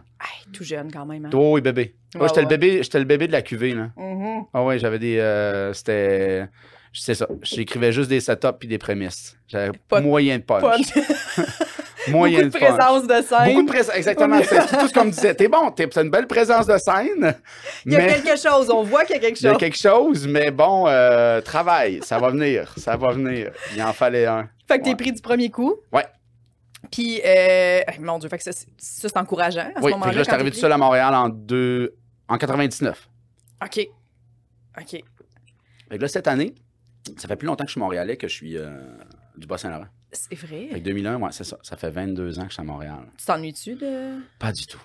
Tout 0.52 0.64
jeune 0.64 0.90
quand 0.92 1.04
même. 1.06 1.26
Hein? 1.26 1.30
Oh, 1.34 1.52
oui, 1.54 1.60
bébé. 1.60 1.94
Ouais, 2.14 2.22
Ouais, 2.22 2.28
j'étais 2.28 2.38
ouais. 2.40 2.42
le 2.44 2.48
bébé, 2.48 2.82
j'étais 2.82 2.98
le 2.98 3.04
bébé 3.04 3.26
de 3.26 3.32
la 3.32 3.42
cuvée, 3.42 3.74
là. 3.74 3.90
Mhm. 3.96 4.44
Ah 4.52 4.64
ouais, 4.64 4.78
j'avais 4.78 4.98
des. 4.98 5.18
euh, 5.18 5.72
C'était. 5.72 6.46
C'est 6.94 7.14
ça. 7.14 7.26
J'écrivais 7.42 7.90
juste 7.90 8.10
des 8.10 8.20
setups 8.20 8.48
puis 8.58 8.68
des 8.68 8.76
prémices. 8.76 9.34
J'avais 9.48 9.70
Pas 9.88 10.02
moyen 10.02 10.36
de 10.38 10.42
punch. 10.42 10.60
Pas 10.60 10.76
de- 10.78 10.82
Moyen 12.08 12.42
Beaucoup 12.44 12.50
de 12.54 12.58
punch. 12.58 12.68
présence 12.76 13.06
de 13.06 13.22
scène. 13.22 13.44
Beaucoup 13.46 13.62
de 13.62 13.68
présence. 13.70 13.94
Exactement. 13.96 14.40
C'est 14.42 14.78
tout 14.78 14.88
ce 14.88 14.92
qu'on 14.94 15.04
me 15.04 15.10
disait. 15.10 15.34
T'es 15.34 15.48
bon, 15.48 15.70
t'as 15.70 16.02
une 16.02 16.10
belle 16.10 16.26
présence 16.26 16.66
de 16.66 16.76
scène. 16.78 17.34
Il 17.86 17.92
y 17.92 17.96
a 17.96 17.98
mais 17.98 18.20
quelque 18.20 18.36
chose, 18.40 18.70
on 18.70 18.82
voit 18.82 19.04
qu'il 19.04 19.16
y 19.16 19.18
a 19.18 19.20
quelque 19.22 19.38
il 19.38 19.44
y 19.44 19.46
a 19.46 19.50
chose. 19.52 19.60
quelque 19.60 19.78
chose, 19.78 20.26
mais 20.26 20.50
bon, 20.50 20.86
euh, 20.88 21.40
travail. 21.40 22.00
Ça 22.02 22.18
va 22.18 22.30
venir. 22.30 22.74
Ça 22.76 22.96
va 22.96 23.12
venir. 23.12 23.52
Il 23.74 23.82
en 23.82 23.92
fallait 23.92 24.26
un. 24.26 24.48
Fait 24.68 24.78
que 24.78 24.84
t'es 24.84 24.94
pris 24.96 25.12
du 25.12 25.20
premier 25.20 25.50
coup. 25.50 25.76
Ouais. 25.92 26.06
Puis, 26.90 27.20
euh, 27.24 27.80
mon 28.00 28.18
Dieu, 28.18 28.28
fait 28.28 28.38
que 28.38 28.44
ça, 28.44 28.52
c'est- 28.52 28.66
ça, 28.76 29.08
c'est 29.08 29.16
encourageant 29.16 29.70
à 29.76 29.80
ce 29.80 29.84
Oui, 29.84 29.92
moment-là. 29.92 30.12
là, 30.12 30.18
j'étais 30.18 30.30
quand 30.30 30.34
arrivé 30.34 30.50
tout 30.50 30.58
seul 30.58 30.72
à 30.72 30.76
Montréal 30.78 31.14
en, 31.14 31.28
deux... 31.28 31.94
en 32.28 32.36
99. 32.38 33.08
pris. 33.60 33.68
OK. 33.80 33.88
OK. 34.80 34.90
Fait 34.90 35.96
que 35.96 36.02
là, 36.02 36.08
cette 36.08 36.26
année, 36.26 36.54
ça 37.18 37.28
fait 37.28 37.36
plus 37.36 37.46
longtemps 37.46 37.64
que 37.64 37.68
je 37.68 37.72
suis 37.72 37.80
montréalais 37.80 38.16
que 38.16 38.26
je 38.26 38.32
suis 38.34 38.56
euh, 38.58 38.70
du 39.36 39.46
Bas-Saint-Laurent. 39.46 39.86
C'est 40.12 40.34
vrai. 40.34 40.68
Fait 40.70 40.80
que 40.80 40.84
2001, 40.84 41.16
ouais, 41.20 41.28
c'est 41.32 41.44
ça. 41.44 41.58
Ça 41.62 41.76
fait 41.76 41.90
22 41.90 42.38
ans 42.38 42.42
que 42.42 42.48
je 42.48 42.52
suis 42.54 42.60
à 42.60 42.64
Montréal. 42.64 43.00
Tu 43.18 43.24
t'ennuies-tu 43.24 43.74
de. 43.76 44.18
Pas 44.38 44.52
du 44.52 44.66
tout. 44.66 44.80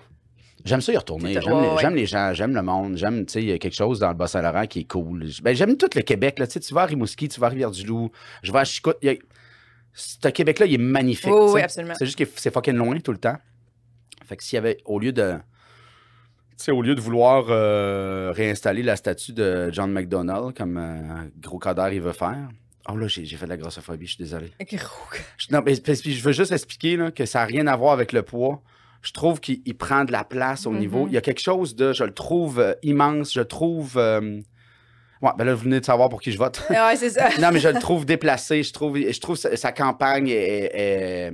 J'aime 0.64 0.80
ça 0.80 0.92
y 0.92 0.96
retourner. 0.96 1.34
J'aime 1.34 1.42
les, 1.44 1.68
ouais. 1.68 1.76
j'aime 1.80 1.94
les 1.94 2.06
gens, 2.06 2.34
j'aime 2.34 2.52
le 2.54 2.62
monde, 2.62 2.96
j'aime, 2.96 3.24
tu 3.26 3.32
sais, 3.34 3.42
il 3.42 3.48
y 3.48 3.52
a 3.52 3.58
quelque 3.58 3.76
chose 3.76 4.00
dans 4.00 4.08
le 4.08 4.14
Bas-Saint-Laurent 4.14 4.66
qui 4.66 4.80
est 4.80 4.84
cool. 4.90 5.24
Ben, 5.42 5.54
j'aime 5.54 5.76
tout 5.76 5.88
le 5.94 6.02
Québec, 6.02 6.38
là. 6.40 6.46
Tu 6.48 6.54
sais, 6.54 6.60
tu 6.60 6.74
vas 6.74 6.82
à 6.82 6.86
Rimouski, 6.86 7.28
tu 7.28 7.38
vas 7.38 7.46
à 7.46 7.50
Rivière-du-Loup, 7.50 8.10
je 8.42 8.52
vais 8.52 8.58
à 8.58 8.64
Chicoute. 8.64 8.96
a- 9.04 9.14
Ce 9.94 10.28
Québec-là, 10.28 10.66
il 10.66 10.74
est 10.74 10.78
magnifique. 10.78 11.30
Oui, 11.32 11.46
tu 11.48 11.54
oui, 11.54 11.60
absolument. 11.62 11.94
C'est 11.96 12.06
juste 12.06 12.18
que 12.18 12.24
c'est 12.36 12.52
fucking 12.52 12.74
loin 12.74 12.98
tout 12.98 13.12
le 13.12 13.18
temps. 13.18 13.36
Fait 14.24 14.36
que 14.36 14.42
s'il 14.42 14.56
y 14.56 14.58
avait, 14.58 14.78
au 14.84 14.98
lieu 14.98 15.12
de. 15.12 15.34
Tu 16.58 16.64
sais, 16.64 16.72
au 16.72 16.82
lieu 16.82 16.96
de 16.96 17.00
vouloir 17.00 17.46
euh, 17.50 18.32
réinstaller 18.34 18.82
la 18.82 18.96
statue 18.96 19.32
de 19.32 19.70
John 19.72 19.92
McDonald, 19.92 20.56
comme 20.56 20.76
euh, 20.76 21.28
Gros 21.38 21.58
Coder 21.60 21.90
il 21.92 22.00
veut 22.00 22.12
faire. 22.12 22.48
Oh 22.90 22.96
là, 22.96 23.06
j'ai 23.06 23.24
fait 23.26 23.44
de 23.44 23.50
la 23.50 23.56
grossophobie, 23.56 24.06
je 24.06 24.14
suis 24.14 24.22
désolé. 24.24 24.50
Non, 25.50 25.60
mais 25.64 25.74
je 25.74 26.22
veux 26.22 26.32
juste 26.32 26.52
expliquer 26.52 26.96
là, 26.96 27.10
que 27.10 27.26
ça 27.26 27.40
n'a 27.40 27.44
rien 27.44 27.66
à 27.66 27.76
voir 27.76 27.92
avec 27.92 28.12
le 28.12 28.22
poids. 28.22 28.62
Je 29.02 29.12
trouve 29.12 29.40
qu'il 29.40 29.60
il 29.64 29.76
prend 29.76 30.04
de 30.04 30.12
la 30.12 30.24
place 30.24 30.66
au 30.66 30.72
niveau. 30.72 31.06
Il 31.06 31.12
y 31.12 31.16
a 31.16 31.20
quelque 31.20 31.40
chose 31.40 31.76
de. 31.76 31.92
Je 31.92 32.02
le 32.04 32.12
trouve 32.12 32.58
euh, 32.58 32.72
immense. 32.82 33.32
Je 33.34 33.40
trouve. 33.42 33.92
euh, 33.96 34.40
Ouais, 35.20 35.30
ben 35.36 35.44
là, 35.44 35.52
vous 35.54 35.64
venez 35.64 35.80
de 35.80 35.84
savoir 35.84 36.08
pour 36.08 36.20
qui 36.20 36.30
je 36.30 36.38
vote. 36.38 36.62
Ouais, 36.70 36.94
c'est 36.96 37.10
ça. 37.10 37.28
non, 37.40 37.50
mais 37.52 37.58
je 37.58 37.68
le 37.68 37.80
trouve 37.80 38.06
déplacé. 38.06 38.62
Je 38.62 38.72
trouve, 38.72 38.96
je 38.96 39.18
trouve 39.20 39.36
sa, 39.36 39.56
sa 39.56 39.72
campagne 39.72 40.28
est, 40.28 41.32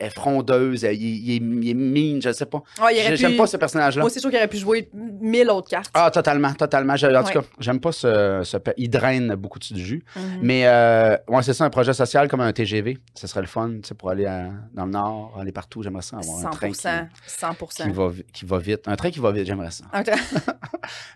est 0.00 0.10
frondeuse, 0.10 0.84
elle- 0.84 0.96
il, 0.96 1.24
il 1.24 1.30
est, 1.32 1.36
il 1.36 1.70
est 1.70 1.74
mean, 1.74 2.20
je 2.20 2.32
sais 2.32 2.46
pas. 2.46 2.62
Ouais, 2.82 3.16
J'aime 3.16 3.32
pu- 3.32 3.36
pas 3.36 3.46
ce 3.46 3.56
personnage-là. 3.56 4.00
Moi 4.00 4.06
aussi, 4.06 4.16
je 4.16 4.20
trouve 4.20 4.30
qu'il 4.30 4.38
aurait 4.38 4.48
pu 4.48 4.56
jouer 4.56 4.88
mille 4.94 5.48
autres 5.50 5.68
cartes. 5.68 5.90
Ah, 5.94 6.10
totalement, 6.10 6.52
totalement. 6.54 6.96
Je- 6.96 7.06
en 7.06 7.22
tout 7.24 7.32
cas, 7.32 7.42
j'aime 7.58 7.80
pas 7.80 7.92
ce, 7.92 8.42
Il 8.76 8.88
draine 8.90 9.34
beaucoup 9.34 9.58
de 9.58 9.64
jus. 9.76 10.04
Mhm. 10.16 10.22
Mais, 10.42 10.66
euh, 10.66 11.16
ouais, 11.28 11.42
c'est 11.42 11.52
ça, 11.54 11.64
un 11.64 11.70
projet 11.70 11.92
social 11.92 12.28
comme 12.28 12.40
un 12.40 12.52
TGV. 12.52 12.98
Ce 13.14 13.26
serait 13.26 13.40
le 13.42 13.46
fun, 13.46 13.70
pour 13.98 14.10
aller 14.10 14.26
à- 14.26 14.48
dans 14.74 14.86
le 14.86 14.92
Nord, 14.92 15.36
aller 15.40 15.52
partout. 15.52 15.82
J'aimerais 15.82 16.02
ça 16.02 16.16
avoir 16.18 16.38
un 16.46 16.50
train 16.50 16.68
qui, 16.70 16.74
100%. 16.74 17.08
100%. 17.26 17.84
qui 17.84 17.90
va, 17.90 18.10
qui 18.32 18.44
va 18.46 18.58
vite. 18.58 18.82
Un 18.86 18.96
train 18.96 19.10
qui 19.10 19.18
va 19.20 19.30
vite, 19.32 19.46
j'aimerais 19.46 19.70
ça. 19.70 19.84
Un, 19.92 20.02
tra- 20.02 20.18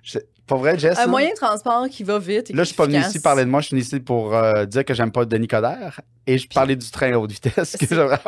Je- 0.02 0.18
Pas 0.46 0.56
vrai, 0.56 0.78
Jess? 0.78 0.98
un 0.98 1.06
moyen 1.06 1.30
de 1.30 1.34
transport 1.36 1.88
qui 1.88 2.04
va 2.04 2.18
vite. 2.18 2.50
et 2.50 2.52
Là, 2.52 2.62
je 2.64 2.68
suis 2.68 2.76
pas 2.76 2.84
venu 2.86 2.98
ici 2.98 3.18
parler 3.20 3.44
de 3.46 3.50
moi, 3.50 3.60
je 3.62 3.68
suis 3.68 3.74
venu 3.76 3.82
ici 3.82 3.98
pour 4.00 4.34
euh, 4.34 4.66
dire 4.66 4.84
que 4.84 4.92
j'aime 4.92 5.10
pas 5.10 5.24
Denis 5.24 5.48
Coderre 5.48 6.00
et 6.26 6.36
je 6.36 6.46
parlais 6.48 6.76
du 6.76 6.90
train 6.90 7.12
à 7.14 7.18
haute 7.18 7.32
vitesse 7.32 7.76
que 7.80 7.86
j'aimerais 7.86 8.20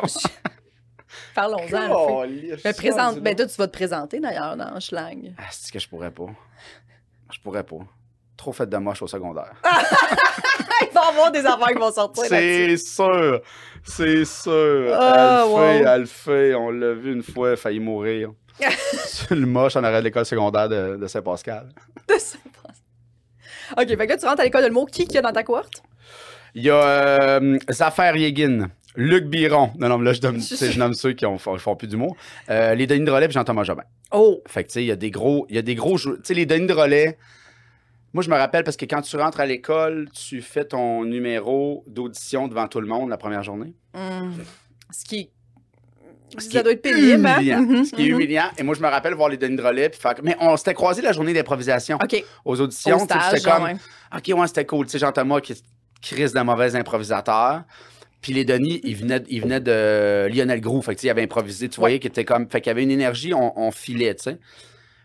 Parlons-en. 1.37 2.27
Mais 2.65 2.73
présente, 2.73 3.21
ben, 3.21 3.37
toi, 3.37 3.47
tu 3.47 3.57
vas 3.57 3.67
te 3.69 3.73
présenter 3.73 4.21
d'ailleurs 4.21 4.57
dans 4.57 4.81
Schlang. 4.81 5.35
Ah, 5.37 5.43
c'est 5.51 5.71
que 5.71 5.79
je 5.79 5.87
pourrais 5.87 6.11
pas? 6.11 6.29
Je 7.31 7.39
pourrais 7.41 7.63
pas. 7.63 7.77
Trop 8.39 8.55
fait 8.55 8.67
de 8.67 8.77
moche 8.79 9.03
au 9.03 9.07
secondaire. 9.07 9.53
Il 10.81 10.95
va 10.95 11.05
y 11.05 11.09
avoir 11.09 11.31
des 11.31 11.45
affaires 11.45 11.69
qui 11.69 11.79
vont 11.79 11.93
sortir 11.93 12.23
là-dessus. 12.23 12.79
C'est 12.79 12.87
sûr. 12.87 13.41
C'est 13.85 14.25
sûr. 14.25 14.51
Elle 14.51 14.81
le 14.81 15.45
fait, 15.45 15.53
wow. 15.53 15.87
elle 15.87 16.01
le 16.01 16.07
fait. 16.07 16.55
On 16.55 16.71
l'a 16.71 16.93
vu 16.95 17.13
une 17.13 17.23
fois, 17.23 17.49
elle 17.49 17.55
a 17.55 17.57
failli 17.59 17.81
mourir. 17.81 18.33
C'est 19.05 19.35
le 19.35 19.47
moche 19.47 19.77
en 19.77 19.85
arrêt 19.85 19.99
de 19.99 20.05
l'école 20.05 20.25
secondaire 20.25 20.71
de, 20.71 20.97
de 20.97 21.07
Saint-Pascal. 21.07 21.69
De 22.09 22.15
pense. 22.15 22.37
Ok, 23.77 23.89
fait 23.89 24.07
que 24.07 24.13
là, 24.13 24.17
tu 24.17 24.27
rentres 24.27 24.41
à 24.41 24.45
l'école 24.45 24.63
de 24.63 24.69
l'humour. 24.69 24.89
Qui 24.91 25.05
qu'il 25.05 25.17
y 25.17 25.19
a 25.19 25.23
dans 25.23 25.33
ta 25.33 25.43
cohorte? 25.43 25.83
Il 26.55 26.65
y 26.65 26.71
a 26.71 26.83
euh, 26.83 27.59
Zafar 27.71 28.17
Yegin, 28.17 28.71
Luc 28.97 29.27
Biron. 29.27 29.71
Non, 29.79 29.89
non, 29.89 29.99
mais 29.99 30.07
là, 30.07 30.13
je, 30.13 30.79
nomme 30.79 30.95
ceux 30.95 31.13
qui 31.13 31.27
ont, 31.27 31.39
font, 31.39 31.77
plus 31.77 31.89
d'humour. 31.89 32.17
Euh, 32.51 32.75
les 32.75 32.87
Denis 32.87 33.05
de 33.05 33.11
relais, 33.11 33.31
Jean-Thomas 33.31 33.65
Jobin. 33.65 33.85
Oh! 34.13 34.43
Fait 34.47 34.65
que, 34.65 34.69
tu 34.69 34.75
sais, 34.75 34.83
il 34.83 34.87
y 34.87 34.93
a 34.93 34.97
des 34.97 35.11
gros, 35.11 35.47
il 35.49 35.57
y 35.57 35.59
a 35.59 35.63
des 35.63 35.75
gros 35.75 35.99
Tu 35.99 36.11
sais, 36.23 36.35
les 36.35 36.47
Denis 36.47 36.67
de 36.67 36.73
relais, 36.73 37.19
moi, 38.17 38.23
je 38.23 38.31
me 38.31 38.37
rappelle 38.37 38.65
parce 38.65 38.79
que 38.79 38.87
quand 38.87 39.03
tu 39.03 39.17
rentres 39.19 39.41
à 39.41 39.47
l'école, 39.47 40.09
tu 40.11 40.41
fais 40.41 40.65
ton 40.65 41.05
numéro 41.05 41.85
d'audition 41.87 42.49
devant 42.49 42.67
tout 42.67 42.81
le 42.81 42.87
monde 42.87 43.11
la 43.11 43.19
première 43.19 43.43
journée. 43.43 43.75
Hmm. 43.93 44.33
Ce 44.91 45.05
qui. 45.05 45.31
Ce 46.39 46.51
ça 46.51 46.61
est 46.61 46.63
doit 46.63 46.73
être 46.73 46.81
pénible, 46.81 47.27
hein? 47.27 47.37
humiliant. 47.39 47.61
Mhm, 47.61 47.85
Ce 47.85 47.95
qui 47.95 48.03
est 48.03 48.09
mhm. 48.09 48.15
humiliant. 48.15 48.49
Et 48.57 48.63
moi, 48.63 48.75
je 48.75 48.81
me 48.81 48.89
rappelle 48.89 49.13
voir 49.13 49.29
les 49.29 49.37
Denis 49.37 49.57
de 49.57 49.63
relais. 49.63 49.91
Puis 49.91 50.01
faire... 50.01 50.15
Mais 50.23 50.35
on 50.41 50.57
s'était 50.57 50.73
croisés 50.73 51.03
la 51.03 51.13
journée 51.13 51.35
d'improvisation 51.35 51.99
aux 52.47 52.61
auditions. 52.61 52.97
au 52.97 53.01
C'était 53.01 53.41
comme, 53.41 53.65
ouais. 53.65 53.77
OK, 54.17 54.39
ouais, 54.39 54.47
c'était 54.47 54.65
cool. 54.65 54.87
Tu 54.87 54.93
sais, 54.93 54.99
Jean-Thomas 54.99 55.43
qui, 55.43 55.63
qui 56.01 56.15
risque 56.15 56.35
d'un 56.35 56.45
mauvais 56.45 56.75
improvisateur. 56.75 57.65
Puis 58.27 58.35
les 58.35 58.45
Denis, 58.45 58.81
ils 58.83 58.97
venaient 58.97 59.61
de 59.61 60.27
Lionel 60.27 60.61
Groux. 60.61 60.83
Fait 60.83 60.97
que, 60.97 60.99
tu 60.99 61.03
sais, 61.03 61.07
il 61.07 61.11
avait 61.11 61.23
improvisé. 61.23 61.69
Tu 61.69 61.79
voyais 61.79 62.01
qu'il 62.01 62.09
était 62.09 62.25
comme. 62.25 62.51
Fait 62.51 62.61
qu'il 62.61 62.71
y 62.71 62.73
avait 62.73 62.83
une 62.83 62.91
énergie, 62.91 63.33
on, 63.33 63.57
on 63.57 63.71
filait, 63.71 64.17
tu 64.17 64.25
sais. 64.25 64.41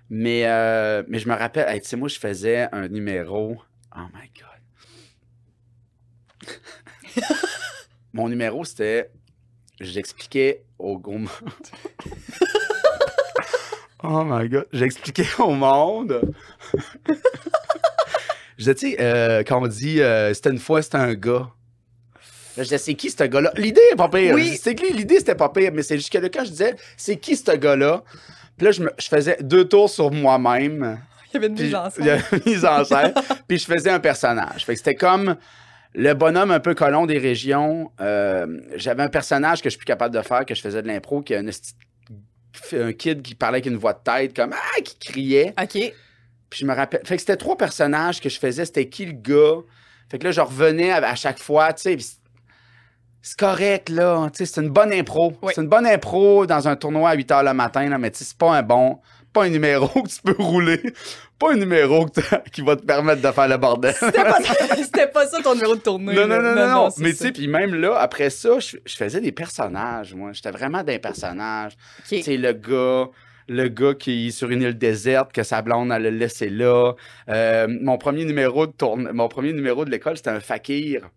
Mais, 0.09 0.47
euh, 0.47 1.03
mais 1.07 1.19
je 1.19 1.29
me 1.29 1.35
rappelle, 1.35 1.69
hey, 1.69 1.79
tu 1.79 1.87
sais, 1.87 1.97
moi, 1.97 2.07
je 2.07 2.17
faisais 2.17 2.67
un 2.71 2.87
numéro. 2.87 3.61
Oh 3.95 3.99
my 4.11 4.27
God. 6.47 6.55
Mon 8.13 8.27
numéro, 8.27 8.65
c'était. 8.65 9.11
J'expliquais 9.79 10.63
au 10.79 10.97
monde. 10.97 11.29
oh 14.03 14.23
my 14.25 14.49
God. 14.49 14.65
J'expliquais 14.73 15.27
au 15.37 15.51
monde. 15.51 16.33
Je 18.57 18.63
disais, 18.63 18.73
tu 18.73 18.89
sais, 18.89 18.99
euh, 18.99 19.43
quand 19.43 19.61
on 19.61 19.67
dit 19.67 20.01
euh, 20.01 20.33
c'était 20.33 20.49
une 20.49 20.57
fois, 20.57 20.81
c'était 20.81 20.97
un 20.97 21.13
gars. 21.13 21.51
Là, 22.57 22.63
je 22.63 22.63
disais, 22.63 22.77
c'est 22.77 22.93
qui 22.95 23.09
ce 23.09 23.23
gars-là? 23.23 23.51
L'idée 23.55 23.81
est 23.91 23.95
pas 23.95 24.09
pire. 24.09 24.33
Oui. 24.35 24.59
C'est 24.61 24.75
que 24.75 24.85
l'idée, 24.93 25.19
c'était 25.19 25.35
pas 25.35 25.49
pire, 25.49 25.71
mais 25.73 25.83
c'est 25.83 25.97
jusque 25.97 26.13
là 26.15 26.27
quand 26.29 26.43
je 26.43 26.49
disais, 26.51 26.75
c'est 26.97 27.15
qui 27.17 27.35
ce 27.35 27.51
gars-là? 27.55 28.03
Puis 28.57 28.65
là, 28.65 28.71
je, 28.71 28.83
me- 28.83 28.91
je 28.99 29.07
faisais 29.07 29.37
deux 29.41 29.65
tours 29.65 29.89
sur 29.89 30.11
moi-même. 30.11 30.99
Il 31.29 31.35
y 31.35 31.37
avait 31.37 31.47
une 31.47 31.53
mise 31.53 31.73
en 31.75 31.89
il 31.97 32.05
y 32.05 32.09
a 32.09 32.19
scène. 32.19 32.39
une 32.45 32.51
mise 32.53 32.65
en 32.65 32.83
scène. 32.83 33.13
puis 33.47 33.57
je 33.57 33.65
faisais 33.65 33.89
un 33.89 33.99
personnage. 34.01 34.65
Fait 34.65 34.73
que 34.73 34.77
c'était 34.79 34.95
comme 34.95 35.37
le 35.93 36.13
bonhomme 36.13 36.51
un 36.51 36.59
peu 36.59 36.73
colon 36.75 37.05
des 37.05 37.17
régions. 37.17 37.91
Euh, 38.01 38.45
J'avais 38.75 39.03
un 39.03 39.07
personnage 39.09 39.59
que 39.61 39.69
je 39.69 39.71
suis 39.71 39.77
plus 39.79 39.85
capable 39.85 40.13
de 40.13 40.21
faire, 40.21 40.45
que 40.45 40.53
je 40.53 40.61
faisais 40.61 40.81
de 40.81 40.87
l'impro, 40.87 41.21
qui 41.21 41.33
est 41.33 41.37
un, 41.37 41.47
un 42.79 42.93
kid 42.93 43.21
qui 43.21 43.35
parlait 43.35 43.57
avec 43.57 43.65
une 43.65 43.77
voix 43.77 43.93
de 43.93 43.99
tête, 44.03 44.35
comme 44.35 44.53
Ah, 44.53 44.81
qui 44.81 44.97
criait. 44.99 45.53
Ok. 45.61 45.71
Puis 46.49 46.59
je 46.59 46.65
me 46.65 46.73
rappelle. 46.75 47.01
Fait 47.05 47.15
que 47.15 47.21
c'était 47.21 47.37
trois 47.37 47.57
personnages 47.57 48.19
que 48.19 48.27
je 48.29 48.37
faisais. 48.37 48.65
C'était 48.65 48.89
qui 48.89 49.05
le 49.05 49.13
gars? 49.13 49.61
Fait 50.09 50.19
que 50.19 50.25
là, 50.25 50.31
je 50.31 50.41
revenais 50.41 50.91
à, 50.91 50.97
à 50.97 51.15
chaque 51.15 51.39
fois, 51.39 51.71
tu 51.71 51.83
sais. 51.83 51.97
C'est- 53.21 53.39
correct, 53.39 53.89
là. 53.89 54.29
Tu 54.33 54.45
sais, 54.45 54.53
c'est 54.53 54.61
une 54.61 54.69
bonne 54.69 54.91
impro. 54.93 55.33
Oui. 55.41 55.51
C'est 55.55 55.61
une 55.61 55.67
bonne 55.69 55.85
impro 55.85 56.45
dans 56.45 56.67
un 56.67 56.75
tournoi 56.75 57.09
à 57.11 57.13
8 57.15 57.29
h 57.29 57.43
le 57.45 57.53
matin, 57.53 57.87
là, 57.89 57.97
mais 57.97 58.11
tu 58.11 58.19
sais, 58.19 58.25
c'est 58.25 58.37
pas 58.37 58.53
un 58.55 58.63
bon. 58.63 58.99
Pas 59.33 59.45
un 59.45 59.49
numéro 59.49 59.87
que 60.03 60.09
tu 60.09 60.21
peux 60.23 60.35
rouler. 60.43 60.81
Pas 61.39 61.53
un 61.53 61.55
numéro 61.55 62.05
qui 62.51 62.61
va 62.61 62.75
te 62.75 62.83
permettre 62.85 63.21
de 63.21 63.31
faire 63.31 63.47
le 63.47 63.57
bordel. 63.57 63.93
C'était 63.97 64.23
pas, 64.23 64.41
ça- 64.41 65.07
pas 65.13 65.25
ça 65.27 65.41
ton 65.41 65.55
numéro 65.55 65.75
de 65.75 65.81
tournée. 65.81 66.13
Non, 66.13 66.27
non, 66.27 66.41
non, 66.41 66.55
non, 66.55 66.89
Mais 66.97 67.11
tu 67.11 67.17
sais, 67.17 67.31
puis 67.31 67.47
même 67.47 67.73
là, 67.75 67.95
après 67.99 68.29
ça, 68.29 68.59
je, 68.59 68.77
je 68.85 68.95
faisais 68.95 69.21
des 69.21 69.31
personnages, 69.31 70.13
moi. 70.13 70.31
J'étais 70.33 70.51
vraiment 70.51 70.83
des 70.83 70.99
personnages. 70.99 71.73
Ok. 71.99 72.05
Tu 72.17 72.21
sais, 72.23 72.37
le 72.37 72.51
gars, 72.53 73.09
le 73.47 73.67
gars 73.69 73.93
qui 73.93 74.27
est 74.27 74.31
sur 74.31 74.49
une 74.51 74.61
île 74.61 74.77
déserte, 74.77 75.31
que 75.31 75.43
sa 75.43 75.61
blonde, 75.61 75.91
elle 75.91 76.03
le 76.03 76.09
laissé 76.09 76.49
là. 76.49 76.93
Euh, 77.29 77.67
mon 77.81 77.97
premier 77.97 78.25
numéro 78.25 78.67
de 78.67 78.71
tourne... 78.73 79.11
mon 79.13 79.27
premier 79.29 79.53
numéro 79.53 79.85
de 79.85 79.89
l'école, 79.91 80.17
c'était 80.17 80.29
un 80.29 80.39
fakir. 80.41 81.09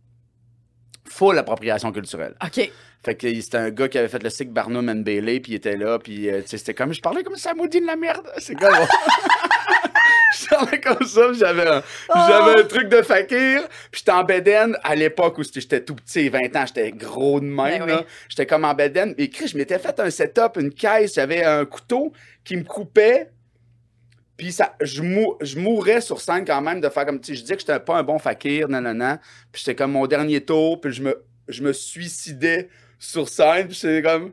Full 1.08 1.38
appropriation 1.38 1.92
culturelle. 1.92 2.34
Ok. 2.44 2.70
Fait 3.04 3.14
que 3.14 3.34
c'était 3.40 3.58
un 3.58 3.70
gars 3.70 3.88
qui 3.88 3.98
avait 3.98 4.08
fait 4.08 4.22
le 4.22 4.30
cycle 4.30 4.52
Barnum 4.52 4.88
and 4.88 5.02
Bailey, 5.02 5.40
puis 5.40 5.52
il 5.52 5.56
était 5.56 5.76
là, 5.76 5.98
puis 5.98 6.30
euh, 6.30 6.40
c'était 6.46 6.72
comme, 6.72 6.94
je 6.94 7.02
parlais 7.02 7.22
comme 7.22 7.36
ça, 7.36 7.52
maudit 7.52 7.80
de 7.82 7.86
la 7.86 7.96
merde. 7.96 8.26
C'est 8.38 8.54
comme... 8.54 8.72
je 10.40 10.48
parlais 10.48 10.80
comme 10.80 11.06
ça, 11.06 11.32
j'avais 11.34 11.66
un, 11.68 11.82
j'avais 12.14 12.60
un 12.60 12.64
truc 12.64 12.88
de 12.88 13.02
fakir, 13.02 13.68
puis 13.90 13.98
j'étais 14.00 14.10
en 14.12 14.24
bedaine 14.24 14.76
à 14.82 14.94
l'époque 14.94 15.36
où 15.38 15.42
j'étais- 15.44 15.84
tout 15.84 15.94
petit, 15.94 16.28
20 16.30 16.56
ans, 16.56 16.64
j'étais 16.66 16.92
gros 16.92 17.40
de 17.40 17.44
même, 17.46 17.84
Ben 17.84 17.98
oui. 18.00 18.06
J'étais 18.28 18.46
comme 18.46 18.64
en 18.64 18.72
bedaine. 18.74 19.14
Et 19.18 19.28
Chris, 19.28 19.48
je 19.48 19.58
m'étais 19.58 19.78
fait 19.78 19.98
un 20.00 20.10
setup, 20.10 20.56
une 20.58 20.72
caisse, 20.72 21.14
j'avais 21.14 21.44
un 21.44 21.64
couteau 21.66 22.12
qui 22.42 22.56
me 22.56 22.64
coupait, 22.64 23.28
puis 24.36 24.52
ça, 24.52 24.74
je, 24.80 25.02
mou- 25.02 25.36
je 25.40 25.58
mourrais 25.58 26.00
sur 26.00 26.20
scène 26.20 26.44
quand 26.44 26.60
même 26.60 26.80
de 26.80 26.88
faire 26.88 27.06
comme, 27.06 27.20
tu 27.20 27.28
sais, 27.32 27.34
je 27.36 27.42
disais 27.42 27.54
que 27.54 27.60
j'étais 27.60 27.78
pas 27.80 27.96
un 27.98 28.02
bon 28.02 28.18
fakir, 28.18 28.68
non, 28.68 28.80
non, 28.80 28.94
non. 28.94 29.18
Puis 29.52 29.62
j'étais 29.64 29.74
comme 29.76 29.92
mon 29.92 30.06
dernier 30.06 30.40
tour, 30.40 30.80
puis 30.80 30.92
je 30.92 31.02
me, 31.02 31.24
je 31.48 31.62
me 31.62 31.72
suicidais 31.72 32.68
sur 32.98 33.28
scène, 33.28 33.68
puis 33.68 33.76
j'étais 33.80 34.02
comme... 34.02 34.32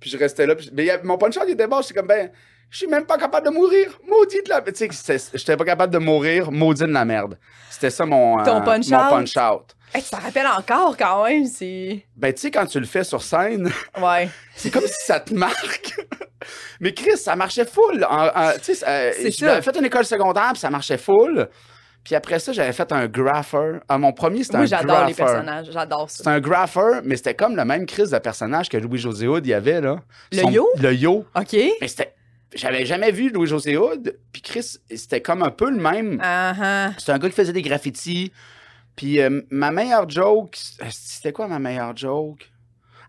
Puis 0.00 0.10
je 0.10 0.18
restais 0.18 0.46
là, 0.46 0.54
puis 0.54 0.68
mais 0.74 0.90
a- 0.90 1.02
mon 1.02 1.16
punch-out, 1.16 1.44
il 1.46 1.52
était 1.52 1.66
bon, 1.66 1.80
j'étais 1.80 1.94
comme, 1.94 2.06
ben, 2.08 2.30
je 2.68 2.78
suis 2.78 2.86
même 2.86 3.06
pas 3.06 3.16
capable 3.16 3.46
de 3.46 3.52
mourir, 3.52 3.98
maudit 4.06 4.42
de 4.42 4.48
la... 4.50 4.60
Tu 4.60 4.88
sais, 4.92 5.18
j'étais 5.32 5.56
pas 5.56 5.64
capable 5.64 5.92
de 5.92 5.98
mourir, 5.98 6.50
maudit 6.52 6.82
de 6.82 6.86
la 6.88 7.04
merde. 7.04 7.38
C'était 7.70 7.90
ça 7.90 8.04
mon, 8.04 8.42
Ton 8.42 8.56
euh, 8.56 8.60
punch-out? 8.60 8.90
mon 8.90 9.08
punch-out. 9.10 9.73
Hey, 9.94 10.02
tu 10.02 10.10
t'en 10.10 10.18
rappelles 10.18 10.46
encore 10.46 10.96
quand 10.96 11.24
même, 11.24 11.46
c'est. 11.46 12.04
Ben, 12.16 12.32
tu 12.34 12.40
sais, 12.40 12.50
quand 12.50 12.66
tu 12.66 12.80
le 12.80 12.86
fais 12.86 13.04
sur 13.04 13.22
scène, 13.22 13.70
Ouais. 14.02 14.28
c'est 14.56 14.70
comme 14.70 14.86
si 14.86 15.06
ça 15.06 15.20
te 15.20 15.32
marque. 15.32 15.94
Mais 16.80 16.92
Chris, 16.92 17.16
ça 17.16 17.36
marchait 17.36 17.64
full. 17.64 18.04
Tu 18.64 18.74
sais, 18.74 18.84
euh, 18.88 19.12
C'est 19.14 19.30
j'avais 19.30 19.62
fait 19.62 19.76
une 19.78 19.84
école 19.84 20.04
secondaire, 20.04 20.50
puis 20.52 20.58
ça 20.60 20.68
marchait 20.70 20.98
full. 20.98 21.48
Puis 22.02 22.14
après 22.14 22.38
ça, 22.38 22.52
j'avais 22.52 22.72
fait 22.72 22.90
un 22.92 23.06
grapher. 23.06 23.78
Ah, 23.88 23.96
mon 23.96 24.12
premier, 24.12 24.42
c'était 24.42 24.58
Moi, 24.58 24.64
un 24.64 24.66
j'adore 24.66 24.96
grapher. 24.96 25.06
les 25.08 25.14
personnages. 25.14 25.66
J'adore 25.72 26.10
ça. 26.10 26.30
un 26.30 26.40
grapher, 26.40 27.00
mais 27.04 27.16
c'était 27.16 27.34
comme 27.34 27.56
le 27.56 27.64
même 27.64 27.86
crise 27.86 28.10
de 28.10 28.18
personnage 28.18 28.68
que 28.68 28.76
Louis-José 28.76 29.26
Hood, 29.26 29.46
y 29.46 29.54
avait, 29.54 29.80
là. 29.80 30.00
Le 30.32 30.50
yo? 30.52 30.68
Le 30.82 30.92
yo. 30.92 31.24
Ok. 31.34 31.56
Mais 31.80 31.88
c'était... 31.88 32.12
J'avais 32.54 32.84
jamais 32.84 33.10
vu 33.10 33.30
Louis-José 33.30 33.76
Hood, 33.76 34.16
puis 34.32 34.42
Chris, 34.42 34.76
c'était 34.94 35.20
comme 35.22 35.42
un 35.42 35.50
peu 35.50 35.70
le 35.70 35.80
même. 35.80 36.20
Ah 36.22 36.52
ah. 36.60 36.90
C'était 36.98 37.12
un 37.12 37.18
gars 37.18 37.28
qui 37.28 37.34
faisait 37.34 37.52
des 37.52 37.62
graffitis. 37.62 38.32
Puis 38.96 39.20
euh, 39.20 39.40
ma 39.50 39.70
meilleure 39.70 40.08
joke, 40.08 40.56
c'était 40.90 41.32
quoi 41.32 41.48
ma 41.48 41.58
meilleure 41.58 41.96
joke? 41.96 42.50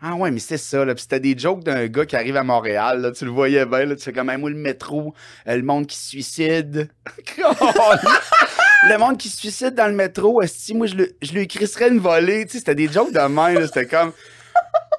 Ah 0.01 0.13
ouais, 0.15 0.29
mais 0.29 0.39
c'était 0.39 0.57
ça, 0.57 0.85
là. 0.85 0.93
Puis 0.93 1.03
c'était 1.03 1.19
des 1.19 1.37
jokes 1.37 1.63
d'un 1.63 1.87
gars 1.87 2.05
qui 2.05 2.15
arrive 2.15 2.37
à 2.37 2.43
Montréal, 2.43 3.01
là. 3.01 3.11
Tu 3.11 3.25
le 3.25 3.31
voyais 3.31 3.65
bien, 3.65 3.85
là. 3.85 3.95
Tu 3.95 4.03
fais 4.03 4.13
comme, 4.13 4.29
Hey, 4.29 4.37
moi, 4.37 4.49
le 4.49 4.55
métro, 4.55 5.13
euh, 5.47 5.55
le 5.55 5.63
monde 5.63 5.87
qui 5.87 5.97
se 5.97 6.09
suicide. 6.09 6.89
le 7.37 8.97
monde 8.97 9.17
qui 9.17 9.29
se 9.29 9.37
suicide 9.37 9.73
dans 9.73 9.87
le 9.87 9.93
métro, 9.93 10.41
esti, 10.41 10.75
moi, 10.75 10.87
je, 10.87 10.95
le, 10.95 11.15
je 11.21 11.31
lui 11.33 11.41
écrirais 11.41 11.89
une 11.89 11.99
volée. 11.99 12.45
Tu 12.45 12.53
sais, 12.53 12.57
c'était 12.59 12.75
des 12.75 12.87
jokes 12.87 13.13
de 13.13 13.19
même, 13.19 13.59
là. 13.59 13.67
C'était 13.67 13.87
comme... 13.87 14.11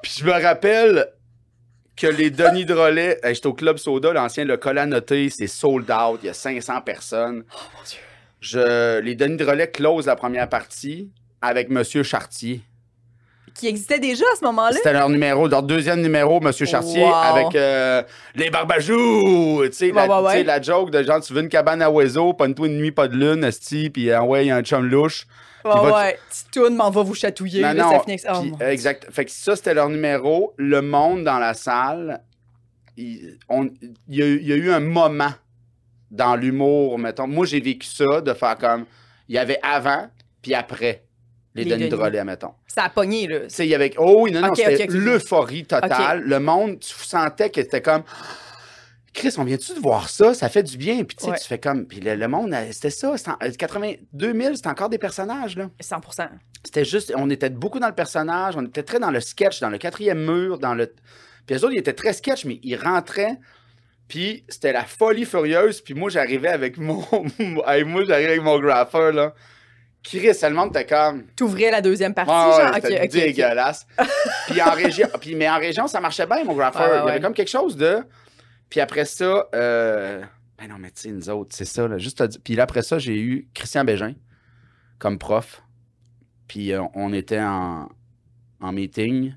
Puis 0.02 0.16
je 0.18 0.24
me 0.24 0.32
rappelle 0.32 1.06
que 1.96 2.06
les 2.06 2.30
Denis 2.30 2.64
de 2.64 2.74
relais, 2.74 3.18
hey, 3.22 3.34
j'étais 3.34 3.46
au 3.46 3.54
Club 3.54 3.78
Soda, 3.78 4.12
l'ancien, 4.12 4.44
le 4.44 4.56
col 4.56 4.78
à 4.78 4.86
noter, 4.86 5.30
c'est 5.30 5.46
sold 5.46 5.90
out, 5.90 6.20
il 6.22 6.26
y 6.26 6.30
a 6.30 6.34
500 6.34 6.82
personnes. 6.82 7.44
Oh 7.52 7.58
mon 7.76 7.82
dieu. 7.84 7.98
Je, 8.46 9.00
les 9.00 9.14
Denis 9.16 9.36
de 9.36 9.44
relais 9.44 9.68
close 9.70 10.06
la 10.06 10.14
première 10.14 10.48
partie 10.48 11.10
avec 11.42 11.68
Monsieur 11.68 12.04
Chartier. 12.04 12.60
Qui 13.54 13.66
existait 13.66 13.98
déjà 13.98 14.24
à 14.32 14.36
ce 14.38 14.44
moment-là? 14.44 14.72
C'était 14.76 14.92
leur 14.92 15.08
numéro, 15.08 15.48
leur 15.48 15.62
deuxième 15.64 16.00
numéro, 16.00 16.40
Monsieur 16.40 16.66
Chartier, 16.66 17.02
Wow. 17.02 17.12
avec 17.14 17.54
euh, 17.56 18.02
les 18.36 18.50
barbajous. 18.50 19.62
Tu 19.66 19.72
sais, 19.72 19.90
la, 19.90 20.22
ouais, 20.22 20.44
tu 20.44 20.62
joke 20.64 20.90
de 20.92 21.02
genre, 21.02 21.20
tu 21.20 21.32
veux 21.32 21.42
une 21.42 21.48
cabane 21.48 21.82
à 21.82 21.90
oiseaux, 21.90 22.34
pas 22.34 22.46
une 22.46 22.54
nuit, 22.78 22.92
pas 22.92 23.08
de 23.08 23.16
lune, 23.16 23.42
esti, 23.42 23.90
puis 23.90 24.10
euh, 24.10 24.20
ouais, 24.20 24.44
il 24.44 24.48
y 24.48 24.50
a 24.52 24.56
un 24.56 24.62
chum 24.62 24.86
louche. 24.86 25.26
Votre- 25.64 25.92
ouais. 25.96 26.18
Titoune 26.30 26.76
m'en 26.76 26.90
va 26.90 27.02
vous 27.02 27.14
chatouiller. 27.14 27.62
Non, 27.62 27.72
là, 27.72 27.74
non. 27.74 28.02
Oh, 28.06 28.42
euh, 28.62 28.70
exact. 28.70 29.08
Fait 29.10 29.24
que 29.24 29.32
ça, 29.32 29.56
c'était 29.56 29.74
leur 29.74 29.88
numéro. 29.88 30.54
Le 30.58 30.80
monde 30.82 31.24
dans 31.24 31.38
la 31.40 31.54
salle, 31.54 32.20
il, 32.96 33.38
on- 33.48 33.68
il 34.08 34.14
y, 34.16 34.22
a, 34.22 34.26
eu- 34.26 34.38
il 34.40 34.46
y 34.46 34.52
a 34.52 34.56
eu 34.56 34.70
un 34.70 34.80
moment 34.80 35.32
dans 36.10 36.36
l'humour, 36.36 36.98
mettons. 36.98 37.26
Moi, 37.26 37.46
j'ai 37.46 37.60
vécu 37.60 37.86
ça, 37.86 38.20
de 38.20 38.32
faire 38.34 38.56
comme... 38.58 38.86
Il 39.28 39.34
y 39.34 39.38
avait 39.38 39.58
avant, 39.62 40.08
puis 40.42 40.54
après 40.54 41.02
les, 41.54 41.64
Les 41.64 41.70
Denis. 41.70 41.88
Drolet, 41.88 42.22
mettons. 42.24 42.52
Ça 42.68 42.84
a 42.84 42.90
pogné, 42.90 43.26
là. 43.26 43.38
Il 43.58 43.64
y 43.66 43.74
avait... 43.74 43.92
Oh 43.98 44.18
oui, 44.22 44.30
non, 44.32 44.40
non, 44.42 44.54
c'était 44.54 44.86
l'euphorie 44.88 45.64
totale. 45.64 46.22
Le 46.22 46.38
monde, 46.38 46.78
tu 46.80 46.92
sentais 46.94 47.50
que 47.50 47.62
c'était 47.62 47.80
comme... 47.82 48.02
Chris, 49.14 49.34
on 49.38 49.44
vient-tu 49.44 49.72
de 49.74 49.80
voir 49.80 50.10
ça? 50.10 50.34
Ça 50.34 50.50
fait 50.50 50.62
du 50.62 50.76
bien. 50.76 51.02
Puis 51.04 51.16
tu 51.16 51.24
sais, 51.24 51.30
Ouais. 51.30 51.38
tu 51.38 51.46
fais 51.48 51.58
comme... 51.58 51.86
Puis 51.86 52.00
le, 52.00 52.14
le 52.16 52.28
monde, 52.28 52.52
euh, 52.52 52.66
c'était 52.70 52.90
ça. 52.90 53.16
C'était 53.16 53.30
en- 53.30 53.38
euh, 53.42 53.50
82 53.50 54.32
000, 54.38 54.54
c'était 54.56 54.68
encore 54.68 54.90
des 54.90 54.98
personnages, 54.98 55.56
là. 55.56 55.70
100% 55.82 56.28
C'était 56.62 56.84
juste, 56.84 57.12
on 57.16 57.30
était 57.30 57.48
beaucoup 57.48 57.80
dans 57.80 57.88
le 57.88 57.94
personnage, 57.94 58.54
on 58.58 58.64
était 58.66 58.82
très 58.82 58.98
dans 58.98 59.10
le 59.10 59.20
sketch, 59.20 59.60
dans 59.60 59.70
le 59.70 59.78
quatrième 59.78 60.22
mur, 60.22 60.58
dans 60.58 60.74
le. 60.74 60.92
Puis 61.46 61.56
eux 61.56 61.64
autres, 61.64 61.72
ils 61.72 61.78
étaient 61.78 61.94
très 61.94 62.12
sketch, 62.12 62.44
mais 62.44 62.60
ils 62.62 62.76
rentraient, 62.76 63.38
puis 64.08 64.44
c'était 64.48 64.72
la 64.72 64.84
folie 64.84 65.24
furieuse, 65.24 65.80
puis 65.80 65.94
moi, 65.94 66.10
j'arrivais 66.10 66.48
avec 66.48 66.78
mon. 66.78 67.04
Hey, 67.66 67.84
moi, 67.84 68.04
j'arrivais 68.04 68.32
avec 68.32 68.42
mon 68.42 68.58
grapher, 68.58 69.12
là. 69.12 69.34
Chris, 70.02 70.20
le 70.20 70.50
monde 70.50 70.68
était 70.70 70.86
comme. 70.86 71.24
T'ouvrais 71.34 71.70
la 71.70 71.80
deuxième 71.80 72.14
partie, 72.14 72.30
genre. 72.30 73.08
dégueulasse. 73.08 73.86
puis 74.46 74.62
en 74.62 74.70
région, 74.70 75.08
puis, 75.20 75.34
mais 75.34 75.48
en 75.48 75.58
région, 75.58 75.88
ça 75.88 76.00
marchait 76.00 76.26
bien, 76.26 76.44
mon. 76.44 76.54
Ouais, 76.54 76.64
ouais, 76.64 76.72
Il 76.74 77.06
y 77.06 77.10
avait 77.10 77.20
comme 77.20 77.34
quelque 77.34 77.50
chose 77.50 77.76
de. 77.76 78.04
Puis 78.70 78.80
après 78.80 79.04
ça, 79.04 79.46
euh... 79.54 80.22
ben 80.58 80.68
non, 80.68 80.76
mais 80.78 80.90
tu 80.90 81.02
sais, 81.02 81.10
nous 81.10 81.28
autres, 81.30 81.54
c'est 81.54 81.64
ça, 81.64 81.86
là, 81.86 81.98
juste 81.98 82.40
Puis 82.42 82.54
là, 82.54 82.64
après 82.64 82.82
ça, 82.82 82.98
j'ai 82.98 83.18
eu 83.18 83.48
Christian 83.54 83.84
Bégin 83.84 84.14
comme 84.98 85.18
prof. 85.18 85.62
Puis 86.48 86.72
euh, 86.72 86.82
on 86.94 87.12
était 87.12 87.40
en, 87.40 87.88
en 88.60 88.72
meeting. 88.72 89.34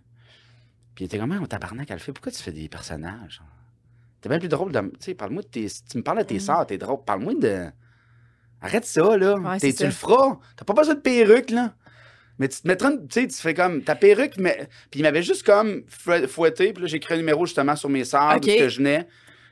Puis 0.95 1.03
il 1.03 1.07
était 1.07 1.17
comme, 1.17 1.31
on 1.31 1.45
tabarnak, 1.45 1.89
elle 1.89 1.99
fait, 1.99 2.11
pourquoi 2.11 2.31
tu 2.31 2.41
fais 2.41 2.51
des 2.51 2.69
personnages? 2.69 3.41
T'es 4.21 4.29
bien 4.29 4.39
plus 4.39 4.49
drôle 4.49 4.71
de. 4.71 4.79
Tu 4.79 4.87
sais, 4.99 5.13
parle-moi 5.15 5.41
de 5.43 5.47
tes. 5.47 5.67
Tu 5.89 5.97
me 5.97 6.03
parles 6.03 6.19
de 6.19 6.23
tes 6.23 6.33
Mhm. 6.35 6.39
sœurs, 6.39 6.65
t'es 6.65 6.77
drôle. 6.77 7.03
Parle-moi 7.05 7.33
de. 7.35 7.65
Arrête 8.61 8.85
ça, 8.85 9.17
là. 9.17 9.35
Ouais, 9.35 9.59
tu 9.73 9.83
le 9.85 9.91
feras. 9.91 10.37
T'as 10.57 10.65
pas 10.65 10.73
besoin 10.73 10.95
de 10.95 10.99
perruque, 10.99 11.49
là. 11.51 11.73
Mais 12.37 12.47
tu 12.49 12.61
te 12.61 12.67
mettras, 12.67 12.91
tu 12.91 12.97
sais, 13.09 13.27
tu 13.27 13.35
fais 13.35 13.53
comme 13.53 13.81
ta 13.83 13.95
perruque, 13.95 14.33
mais. 14.37 14.67
Puis 14.91 14.99
il 14.99 15.03
m'avait 15.03 15.23
juste 15.23 15.43
comme 15.45 15.83
fouet- 15.87 16.27
fouetté. 16.27 16.73
Puis 16.73 16.81
là, 16.83 16.87
j'ai 16.87 16.97
écrit 16.97 17.13
un 17.13 17.17
numéro 17.17 17.45
justement 17.45 17.75
sur 17.75 17.89
mes 17.89 18.03
sœurs, 18.05 18.35
Ok. 18.35 18.45
de 18.45 18.51
ce 18.51 18.57
que 18.57 18.69
je 18.69 18.77
venais. 18.77 19.03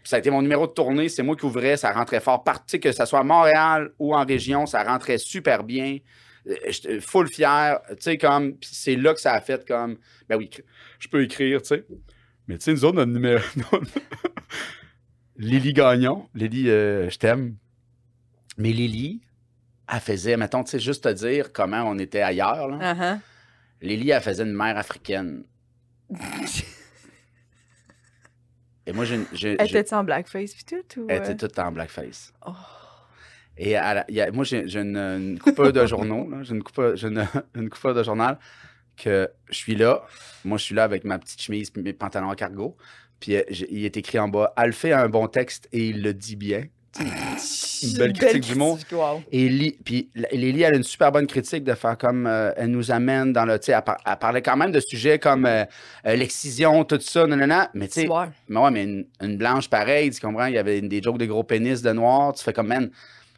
Puis 0.01 0.09
ça 0.09 0.17
a 0.17 0.19
été 0.19 0.29
mon 0.29 0.41
numéro 0.41 0.67
de 0.67 0.71
tournée. 0.73 1.07
C'est 1.09 1.23
moi 1.23 1.35
qui 1.35 1.45
ouvrais. 1.45 1.77
Ça 1.77 1.91
rentrait 1.91 2.19
fort. 2.19 2.43
Par- 2.43 2.59
Tu 2.65 2.71
sais, 2.71 2.79
que 2.79 2.91
ça 2.91 3.05
soit 3.05 3.19
à 3.19 3.23
Montréal 3.23 3.91
ou 3.99 4.13
en 4.15 4.25
région, 4.25 4.65
ça 4.65 4.83
rentrait 4.83 5.17
super 5.17 5.63
bien. 5.63 5.97
Euh, 6.49 6.55
J'étais 6.69 6.99
full 7.01 7.27
fier. 7.27 7.79
Tu 7.91 7.95
sais, 8.01 8.17
comme. 8.17 8.55
Puis 8.55 8.69
c'est 8.73 8.95
là 8.95 9.13
que 9.13 9.19
ça 9.21 9.33
a 9.33 9.41
fait 9.41 9.65
comme. 9.67 9.97
Ben 10.29 10.37
oui, 10.37 10.49
je 10.99 11.07
peux 11.09 11.23
écrire, 11.23 11.61
tu 11.61 11.67
sais. 11.69 11.85
Mais 12.47 12.57
tu 12.57 12.63
sais, 12.65 12.73
nous 12.73 12.85
autres, 12.85 12.95
notre 12.95 13.11
numéro. 13.11 13.41
Lily 15.37 15.73
Gagnon. 15.73 16.29
Lily, 16.33 16.69
euh, 16.69 17.09
je 17.09 17.17
t'aime. 17.17 17.57
Mais 18.57 18.71
Lily, 18.71 19.21
elle 19.91 19.99
faisait, 19.99 20.37
mettons, 20.37 20.63
tu 20.63 20.71
sais, 20.71 20.79
juste 20.79 21.03
te 21.03 21.09
dire 21.09 21.51
comment 21.53 21.83
on 21.83 21.97
était 21.99 22.21
ailleurs. 22.21 22.67
Là. 22.67 22.93
Uh-huh. 22.93 23.19
Lily, 23.81 24.09
elle 24.09 24.21
faisait 24.21 24.43
une 24.43 24.53
mère 24.53 24.77
africaine. 24.77 25.43
Et 28.85 28.93
moi, 28.93 29.05
j'ai. 29.05 29.57
Elle 29.59 29.75
était 29.75 29.93
en 29.93 30.03
blackface 30.03 30.53
pis 30.53 30.63
tout? 30.65 31.01
Ou... 31.01 31.05
elle 31.09 31.21
euh? 31.21 31.25
était 31.25 31.35
toute 31.35 31.59
en 31.59 31.71
blackface. 31.71 32.33
Oh. 32.45 32.51
Et 33.57 33.71
elle 33.71 33.97
a- 33.97 34.05
il 34.07 34.15
y 34.15 34.21
a- 34.21 34.31
moi, 34.31 34.45
j'ai 34.45 34.63
une, 34.79 34.95
une 34.97 35.39
coupeur 35.39 35.73
de 35.73 35.85
journaux. 35.85 36.29
J'ai 36.43 36.55
une 36.55 36.63
coupeur, 36.63 36.95
j'ai 36.95 37.07
une, 37.09 37.27
une 37.55 37.69
coupeur 37.69 37.93
de 37.93 38.03
journal 38.09 38.39
que 38.97 39.29
je 39.49 39.55
suis 39.55 39.75
là. 39.75 40.03
Moi, 40.43 40.57
je 40.57 40.63
suis 40.63 40.75
là 40.75 40.83
avec 40.83 41.03
ma 41.03 41.19
petite 41.19 41.41
chemise 41.41 41.71
et 41.75 41.81
mes 41.81 41.93
pantalons 41.93 42.29
à 42.29 42.35
cargo. 42.35 42.75
Puis 43.19 43.35
euh, 43.35 43.41
il 43.49 43.85
est 43.85 43.97
écrit 43.97 44.19
en 44.19 44.27
bas 44.27 44.53
Alphée 44.55 44.91
a 44.91 45.01
un 45.01 45.09
bon 45.09 45.27
texte 45.27 45.67
et 45.71 45.87
il 45.87 46.03
le 46.03 46.13
dit 46.13 46.35
bien. 46.35 46.65
Une 46.99 47.97
belle 47.97 48.13
critique 48.13 48.43
critique, 48.73 48.91
wow. 48.91 49.21
Et 49.31 49.49
Li- 49.49 49.77
puis 49.85 50.09
Lily, 50.31 50.63
elle 50.63 50.73
a 50.73 50.77
une 50.77 50.83
super 50.83 51.11
bonne 51.11 51.27
critique 51.27 51.63
de 51.63 51.75
faire 51.75 51.95
comme 51.97 52.25
euh, 52.25 52.51
elle 52.57 52.71
nous 52.71 52.89
amène 52.91 53.33
dans 53.33 53.45
le. 53.45 53.59
Tu 53.59 53.65
sais, 53.67 53.71
elle, 53.73 53.83
par- 53.83 53.97
elle 54.03 54.17
parlait 54.17 54.41
quand 54.41 54.57
même 54.57 54.71
de 54.71 54.79
sujets 54.79 55.19
comme 55.19 55.45
euh, 55.45 55.63
euh, 56.07 56.15
l'excision, 56.15 56.83
tout 56.85 56.99
ça, 56.99 57.27
non. 57.27 57.37
Mais 57.75 57.87
tu 57.87 58.01
sais, 58.01 58.07
mais 58.49 58.59
ouais, 58.59 58.71
mais 58.71 58.83
une, 58.83 59.05
une 59.21 59.37
blanche 59.37 59.69
pareille, 59.69 60.09
tu 60.09 60.19
comprends? 60.19 60.47
Il 60.47 60.55
y 60.55 60.57
avait 60.57 60.81
des 60.81 61.01
jokes 61.01 61.19
de 61.19 61.25
gros 61.25 61.43
pénis 61.43 61.83
de 61.83 61.91
noir. 61.91 62.33
Tu 62.33 62.43
fais 62.43 62.53
comme, 62.53 62.67
man. 62.67 62.89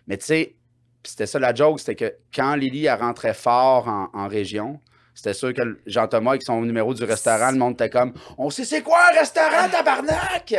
Mais 0.08 0.18
tu 0.18 0.26
sais, 0.26 0.56
c'était 1.04 1.26
ça 1.26 1.38
la 1.40 1.54
joke, 1.54 1.80
c'était 1.80 1.96
que 1.96 2.14
quand 2.34 2.56
Lily, 2.56 2.86
elle 2.86 3.00
rentrait 3.00 3.34
fort 3.34 3.90
en, 3.90 4.10
en 4.14 4.28
région, 4.30 4.80
c'était 5.22 5.34
sûr 5.34 5.54
que 5.54 5.62
Jean-Thomas, 5.86 6.32
avec 6.32 6.44
son 6.44 6.62
numéro 6.62 6.94
du 6.94 7.04
restaurant, 7.04 7.52
le 7.52 7.58
monde 7.58 7.74
était 7.74 7.90
comme, 7.90 8.14
on 8.38 8.50
sait 8.50 8.64
c'est 8.64 8.82
quoi 8.82 9.00
un 9.12 9.20
restaurant, 9.20 9.68
tabarnak? 9.70 10.56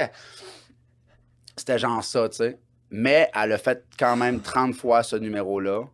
C'était 1.56 1.78
genre 1.78 2.02
ça, 2.04 2.28
tu 2.28 2.36
sais. 2.36 2.58
Mais 2.90 3.30
elle 3.40 3.52
a 3.52 3.58
fait 3.58 3.84
quand 3.98 4.16
même 4.16 4.40
30 4.40 4.74
fois 4.74 5.02
ce 5.02 5.16
numéro-là. 5.16 5.84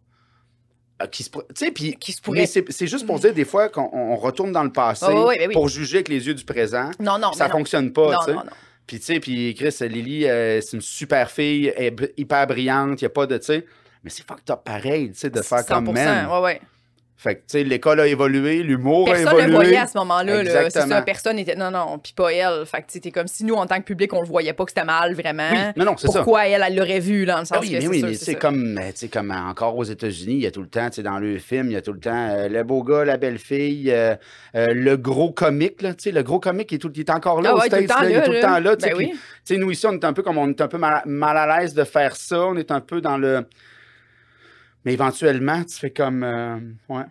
Euh, 1.02 1.06
qui 1.08 1.22
se 1.22 1.28
pour- 1.30 1.46
tu 1.48 1.66
sais, 1.66 1.70
puis 1.70 1.94
Qui 1.96 2.12
se 2.12 2.20
mais 2.30 2.46
pourrait. 2.46 2.64
c'est 2.70 2.86
juste 2.86 3.06
pour 3.06 3.18
dire 3.20 3.34
des 3.34 3.44
fois 3.44 3.68
qu'on 3.68 3.90
on 3.92 4.16
retourne 4.16 4.50
dans 4.52 4.64
le 4.64 4.72
passé 4.72 5.04
Ah, 5.08 5.26
oui. 5.26 5.36
pour 5.52 5.68
juger 5.68 5.98
avec 5.98 6.08
les 6.08 6.26
yeux 6.26 6.34
du 6.34 6.44
présent. 6.44 6.90
Non, 6.98 7.18
non, 7.18 7.32
ça 7.34 7.46
non. 7.48 7.52
fonctionne 7.52 7.92
pas, 7.92 8.16
tu 8.20 8.24
sais. 8.24 8.32
non, 8.32 8.44
non. 8.44 8.50
Puis, 8.86 8.98
tu 9.00 9.04
sais, 9.06 9.20
puis 9.20 9.54
Chris, 9.54 9.76
Lily, 9.88 10.26
euh, 10.26 10.60
c'est 10.62 10.76
une 10.76 10.80
super 10.80 11.30
fille, 11.30 11.72
elle 11.76 11.92
est 12.02 12.14
hyper 12.16 12.46
brillante, 12.46 13.00
il 13.02 13.04
n'y 13.04 13.06
a 13.06 13.10
pas 13.10 13.26
de, 13.26 13.36
tu 13.36 13.44
sais. 13.44 13.66
Mais 14.04 14.10
c'est 14.10 14.24
fucked 14.26 14.48
up 14.50 14.60
pareil, 14.64 15.10
tu 15.10 15.18
sais, 15.18 15.28
de 15.30 15.42
faire 15.42 15.66
comme 15.66 15.86
100%, 15.88 15.92
man. 15.92 16.26
ouais, 16.30 16.40
ouais. 16.40 16.60
Fait 17.18 17.36
que, 17.36 17.40
tu 17.40 17.44
sais, 17.48 17.64
l'école 17.64 17.98
a 18.00 18.06
évolué, 18.06 18.62
l'humour 18.62 19.08
a 19.08 19.12
Personne 19.12 19.28
évolué. 19.28 19.42
ne 19.44 19.48
le 19.48 19.54
voyait 19.54 19.76
à 19.78 19.86
ce 19.86 19.96
moment-là. 19.96 20.42
là. 20.42 20.50
C'est 20.50 20.64
Exactement. 20.66 20.96
ça, 20.96 21.02
personne 21.02 21.38
était. 21.38 21.54
Non, 21.56 21.70
non, 21.70 21.98
puis 21.98 22.12
pas 22.14 22.30
elle. 22.30 22.66
Fait 22.66 22.82
que 22.82 22.88
tu 22.92 23.00
sais, 23.02 23.10
comme 23.10 23.26
si 23.26 23.42
nous, 23.44 23.54
en 23.54 23.66
tant 23.66 23.78
que 23.78 23.84
public, 23.84 24.12
on 24.12 24.20
le 24.20 24.26
voyait 24.26 24.52
pas 24.52 24.64
que 24.66 24.70
c'était 24.70 24.84
mal, 24.84 25.14
vraiment. 25.14 25.48
Oui, 25.50 25.58
non, 25.76 25.86
non, 25.86 25.96
c'est 25.96 26.08
ça. 26.08 26.18
Pourquoi 26.18 26.46
elle, 26.46 26.62
elle 26.66 26.76
l'aurait 26.76 27.00
vu, 27.00 27.24
dans 27.24 27.38
le 27.38 27.46
sens 27.46 27.56
Ah 27.56 27.60
oui, 27.62 27.68
que 27.70 27.74
mais 27.76 27.80
c'est 27.80 27.86
oui, 27.88 27.98
sûr, 28.00 28.08
mais 28.08 28.14
c'est 28.14 28.34
tu 28.92 28.98
sais, 28.98 29.08
comme, 29.08 29.30
encore 29.30 29.76
aux 29.78 29.84
États-Unis, 29.84 30.34
il 30.34 30.40
y 30.42 30.46
a 30.46 30.50
tout 30.50 30.60
le 30.60 30.68
temps, 30.68 30.90
tu 30.90 30.96
sais, 30.96 31.02
dans 31.02 31.18
le 31.18 31.38
film, 31.38 31.68
il 31.68 31.72
y 31.72 31.76
a 31.76 31.82
tout 31.82 31.94
le 31.94 32.00
temps 32.00 32.28
euh, 32.30 32.48
le 32.48 32.62
beau 32.64 32.82
gars, 32.82 33.04
la 33.06 33.16
belle 33.16 33.38
fille, 33.38 33.90
euh, 33.90 34.14
euh, 34.54 34.66
le 34.74 34.96
gros 34.98 35.32
comique, 35.32 35.80
là, 35.80 35.94
tu 35.94 36.02
sais, 36.04 36.12
le 36.12 36.22
gros 36.22 36.38
comique, 36.38 36.70
il 36.72 36.74
est, 36.74 36.78
tout, 36.78 36.92
il 36.94 37.00
est 37.00 37.10
encore 37.10 37.40
là 37.40 37.52
Ah 37.54 37.58
ouais, 37.60 37.66
States, 37.66 37.88
là, 37.88 38.10
il 38.10 38.16
est 38.16 38.24
tout 38.24 38.32
le 38.32 38.40
temps 38.40 38.58
là, 38.60 38.76
tu 38.76 38.86
sais, 38.86 38.94
Ben 38.94 39.08
tu 39.08 39.16
sais, 39.44 39.56
nous 39.56 39.70
ici, 39.70 39.86
on 39.86 39.92
est 39.94 40.04
un 40.04 40.12
peu 40.12 40.22
comme, 40.22 40.36
on 40.36 40.48
est 40.50 40.60
un 40.60 40.68
peu 40.68 40.76
mal, 40.78 41.00
mal 41.06 41.36
à 41.38 41.60
l'aise 41.60 41.72
de 41.72 41.84
faire 41.84 42.14
ça, 42.14 42.40
on 42.46 42.56
est 42.56 42.70
un 42.70 42.80
peu 42.80 43.00
dans 43.00 43.16
le... 43.16 43.46
Mais 44.86 44.94
éventuellement, 44.94 45.62
tu 45.64 45.76
fais 45.76 45.90
comme, 45.90 46.22
euh, 46.22 46.58
ouais. 46.88 47.04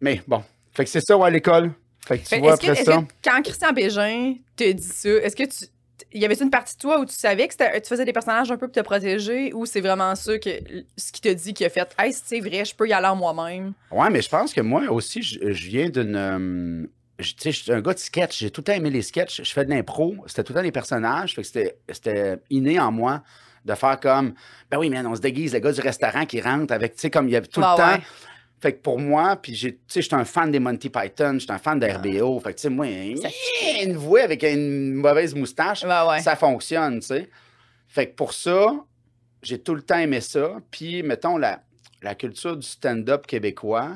Mais 0.00 0.22
bon, 0.26 0.42
fait 0.72 0.84
que 0.84 0.90
c'est 0.90 1.04
ça, 1.04 1.18
ouais, 1.18 1.26
à 1.26 1.30
l'école. 1.30 1.72
Fait 2.06 2.16
que 2.18 2.22
tu 2.22 2.28
Fait, 2.28 2.38
vois, 2.38 2.56
que, 2.56 2.68
après 2.70 2.84
ça... 2.84 2.98
que 3.02 3.28
quand 3.28 3.42
Christian 3.42 3.72
Bégin 3.72 4.34
te 4.56 4.72
dit 4.72 4.82
ça, 4.82 5.10
est-ce 5.10 5.36
que 5.36 5.42
tu. 5.42 5.66
Y 6.14 6.24
avait 6.24 6.40
une 6.40 6.48
partie 6.48 6.74
de 6.76 6.80
toi 6.80 7.00
où 7.00 7.04
tu 7.04 7.12
savais 7.12 7.48
que 7.48 7.80
tu 7.80 7.88
faisais 7.88 8.04
des 8.04 8.12
personnages 8.12 8.50
un 8.50 8.56
peu 8.56 8.68
pour 8.68 8.74
te 8.74 8.80
protéger 8.80 9.52
ou 9.52 9.66
c'est 9.66 9.80
vraiment 9.80 10.14
ça 10.14 10.38
que 10.38 10.48
ce 10.96 11.12
qui 11.12 11.20
te 11.20 11.28
dit 11.28 11.52
qui 11.52 11.64
a 11.64 11.68
fait 11.68 11.92
Hey, 11.98 12.12
c'est 12.14 12.40
vrai, 12.40 12.64
je 12.64 12.74
peux 12.74 12.88
y 12.88 12.92
aller 12.92 13.14
moi-même? 13.16 13.72
Ouais, 13.90 14.08
mais 14.08 14.22
je 14.22 14.28
pense 14.28 14.54
que 14.54 14.60
moi 14.60 14.82
aussi, 14.90 15.20
je, 15.20 15.52
je 15.52 15.66
viens 15.68 15.90
d'une. 15.90 16.14
euh, 16.16 16.86
tu 17.18 17.34
sais, 17.36 17.50
je 17.50 17.62
suis 17.64 17.72
un 17.72 17.80
gars 17.80 17.94
de 17.94 17.98
sketch. 17.98 18.38
J'ai 18.38 18.50
tout 18.52 18.60
le 18.60 18.64
temps 18.66 18.72
aimé 18.74 18.90
les 18.90 19.02
sketchs. 19.02 19.42
Je 19.42 19.52
fais 19.52 19.64
de 19.64 19.70
l'impro. 19.70 20.14
C'était 20.28 20.44
tout 20.44 20.52
le 20.52 20.58
temps 20.60 20.64
des 20.64 20.72
personnages. 20.72 21.34
Fait 21.34 21.42
que 21.42 21.46
c'était, 21.48 21.76
c'était 21.90 22.36
inné 22.48 22.78
en 22.78 22.92
moi 22.92 23.22
de 23.68 23.74
faire 23.74 24.00
comme. 24.00 24.34
Ben 24.70 24.78
oui, 24.78 24.90
mais 24.90 24.98
on 25.06 25.14
se 25.14 25.20
déguise, 25.20 25.52
le 25.52 25.60
gars 25.60 25.72
du 25.72 25.80
restaurant 25.80 26.26
qui 26.26 26.40
rentre 26.40 26.72
avec. 26.72 26.94
Tu 26.94 27.02
sais, 27.02 27.10
comme 27.10 27.28
il 27.28 27.32
y 27.32 27.36
avait 27.36 27.46
tout 27.46 27.60
Ah 27.62 27.74
le 27.76 27.82
temps. 27.82 27.92
ouais. 27.92 28.06
Fait 28.60 28.72
que 28.72 28.80
pour 28.82 28.98
moi, 28.98 29.36
puis 29.36 29.54
j'ai, 29.54 29.74
tu 29.74 29.80
sais, 29.86 30.02
j'étais 30.02 30.16
un 30.16 30.24
fan 30.24 30.50
des 30.50 30.58
Monty 30.58 30.90
Python, 30.90 31.36
j'étais 31.38 31.52
un 31.52 31.58
fan 31.58 31.78
de 31.78 31.86
RBO. 31.86 32.40
Fait 32.40 32.50
que, 32.52 32.56
tu 32.58 32.62
sais, 32.62 32.70
moi, 32.70 32.86
une 32.86 33.96
voix 33.96 34.22
avec 34.22 34.42
une 34.42 34.94
mauvaise 34.94 35.34
moustache, 35.34 35.84
ouais. 35.84 36.20
ça 36.20 36.34
fonctionne, 36.34 36.98
tu 36.98 37.06
sais. 37.06 37.30
Fait 37.86 38.08
que 38.08 38.16
pour 38.16 38.32
ça, 38.32 38.74
j'ai 39.42 39.60
tout 39.60 39.76
le 39.76 39.82
temps 39.82 39.98
aimé 39.98 40.20
ça. 40.20 40.56
Puis, 40.72 41.04
mettons, 41.04 41.36
la, 41.36 41.60
la 42.02 42.16
culture 42.16 42.56
du 42.56 42.66
stand-up 42.66 43.28
québécois, 43.28 43.92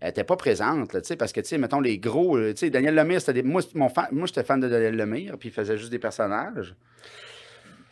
elle 0.00 0.10
était 0.10 0.24
pas 0.24 0.36
présente, 0.36 0.92
là, 0.92 1.00
tu 1.00 1.08
sais, 1.08 1.16
parce 1.16 1.32
que, 1.32 1.40
tu 1.40 1.48
sais, 1.48 1.58
mettons, 1.58 1.80
les 1.80 1.98
gros, 1.98 2.36
euh, 2.36 2.52
tu 2.52 2.58
sais, 2.58 2.70
Daniel 2.70 2.94
Lemire, 2.94 3.20
c'était 3.20 3.32
des... 3.32 3.42
Moi, 3.42 3.62
mon 3.74 3.88
fan... 3.88 4.06
moi 4.12 4.26
j'étais 4.26 4.44
fan 4.44 4.60
de 4.60 4.68
Daniel 4.68 4.94
Lemire, 4.94 5.36
puis 5.38 5.48
il 5.48 5.52
faisait 5.52 5.76
juste 5.76 5.90
des 5.90 5.98
personnages. 5.98 6.74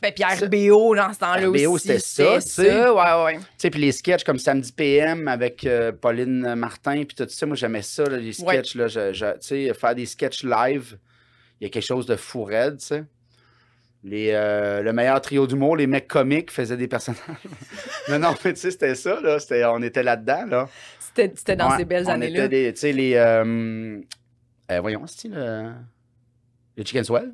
Ben, 0.03 0.13
puis 0.13 0.25
RBO 0.25 0.95
dans 0.95 1.13
ce 1.13 1.19
temps-là 1.19 1.49
aussi. 1.49 1.65
RBO, 1.67 1.79
c'était 1.79 1.99
ça, 1.99 2.35
tu 2.37 2.41
sais. 2.49 2.71
ça, 2.71 2.95
ouais, 2.95 3.25
ouais. 3.25 3.39
Tu 3.39 3.45
sais, 3.57 3.71
puis 3.71 3.81
les 3.81 3.93
sketchs 3.93 4.25
comme 4.25 4.39
Samedi 4.39 4.71
PM 4.73 5.27
avec 5.27 5.65
euh, 5.65 5.91
Pauline 5.93 6.55
Martin, 6.55 7.03
puis 7.05 7.17
tout 7.17 7.27
ça, 7.29 7.47
moi, 7.47 7.57
j'aimais 7.57 7.83
ça, 7.83 8.05
là, 8.05 8.17
les 8.19 8.39
Ouais. 8.43 8.63
sketchs, 8.63 8.75
là, 8.75 8.89
tu 8.89 9.37
sais, 9.41 9.73
faire 9.75 9.95
des 9.95 10.05
sketchs 10.07 10.45
live, 10.45 10.99
il 11.61 11.65
y 11.65 11.67
a 11.67 11.71
quelque 11.71 11.83
chose 11.87 12.05
de 12.07 12.15
fou 12.17 12.45
raide, 12.45 12.77
tu 12.79 12.87
sais. 12.87 13.05
Les, 14.05 14.31
euh, 14.35 14.83
le 14.83 14.93
meilleur 14.93 15.21
trio 15.21 15.47
d'humour, 15.47 15.77
les 15.77 15.87
mecs 15.89 16.07
comiques 16.07 16.53
faisaient 16.53 16.77
des 16.77 16.87
personnages. 16.87 17.21
non, 18.09 18.19
non, 18.21 18.35
mais 18.45 18.53
tu 18.53 18.61
sais, 18.61 18.71
c'était 18.71 18.95
ça, 18.95 19.19
là. 19.21 19.39
C'était, 19.41 19.65
on 19.65 19.83
était 19.83 20.03
là-dedans, 20.05 20.45
là. 20.47 20.69
C'était 21.01 21.33
c'était 21.35 21.57
dans 21.57 21.71
Ouais, 21.71 21.79
ces 21.79 21.85
belles 21.87 22.05
on 22.07 22.11
années-là. 22.11 22.49
Tu 22.49 22.73
sais, 22.77 22.93
les. 22.93 23.15
euh, 23.15 24.01
voyons, 24.81 25.05
c'est 25.07 25.29
le. 25.29 25.71
Le 26.77 26.85
Chicken 26.85 27.03
Swell? 27.05 27.33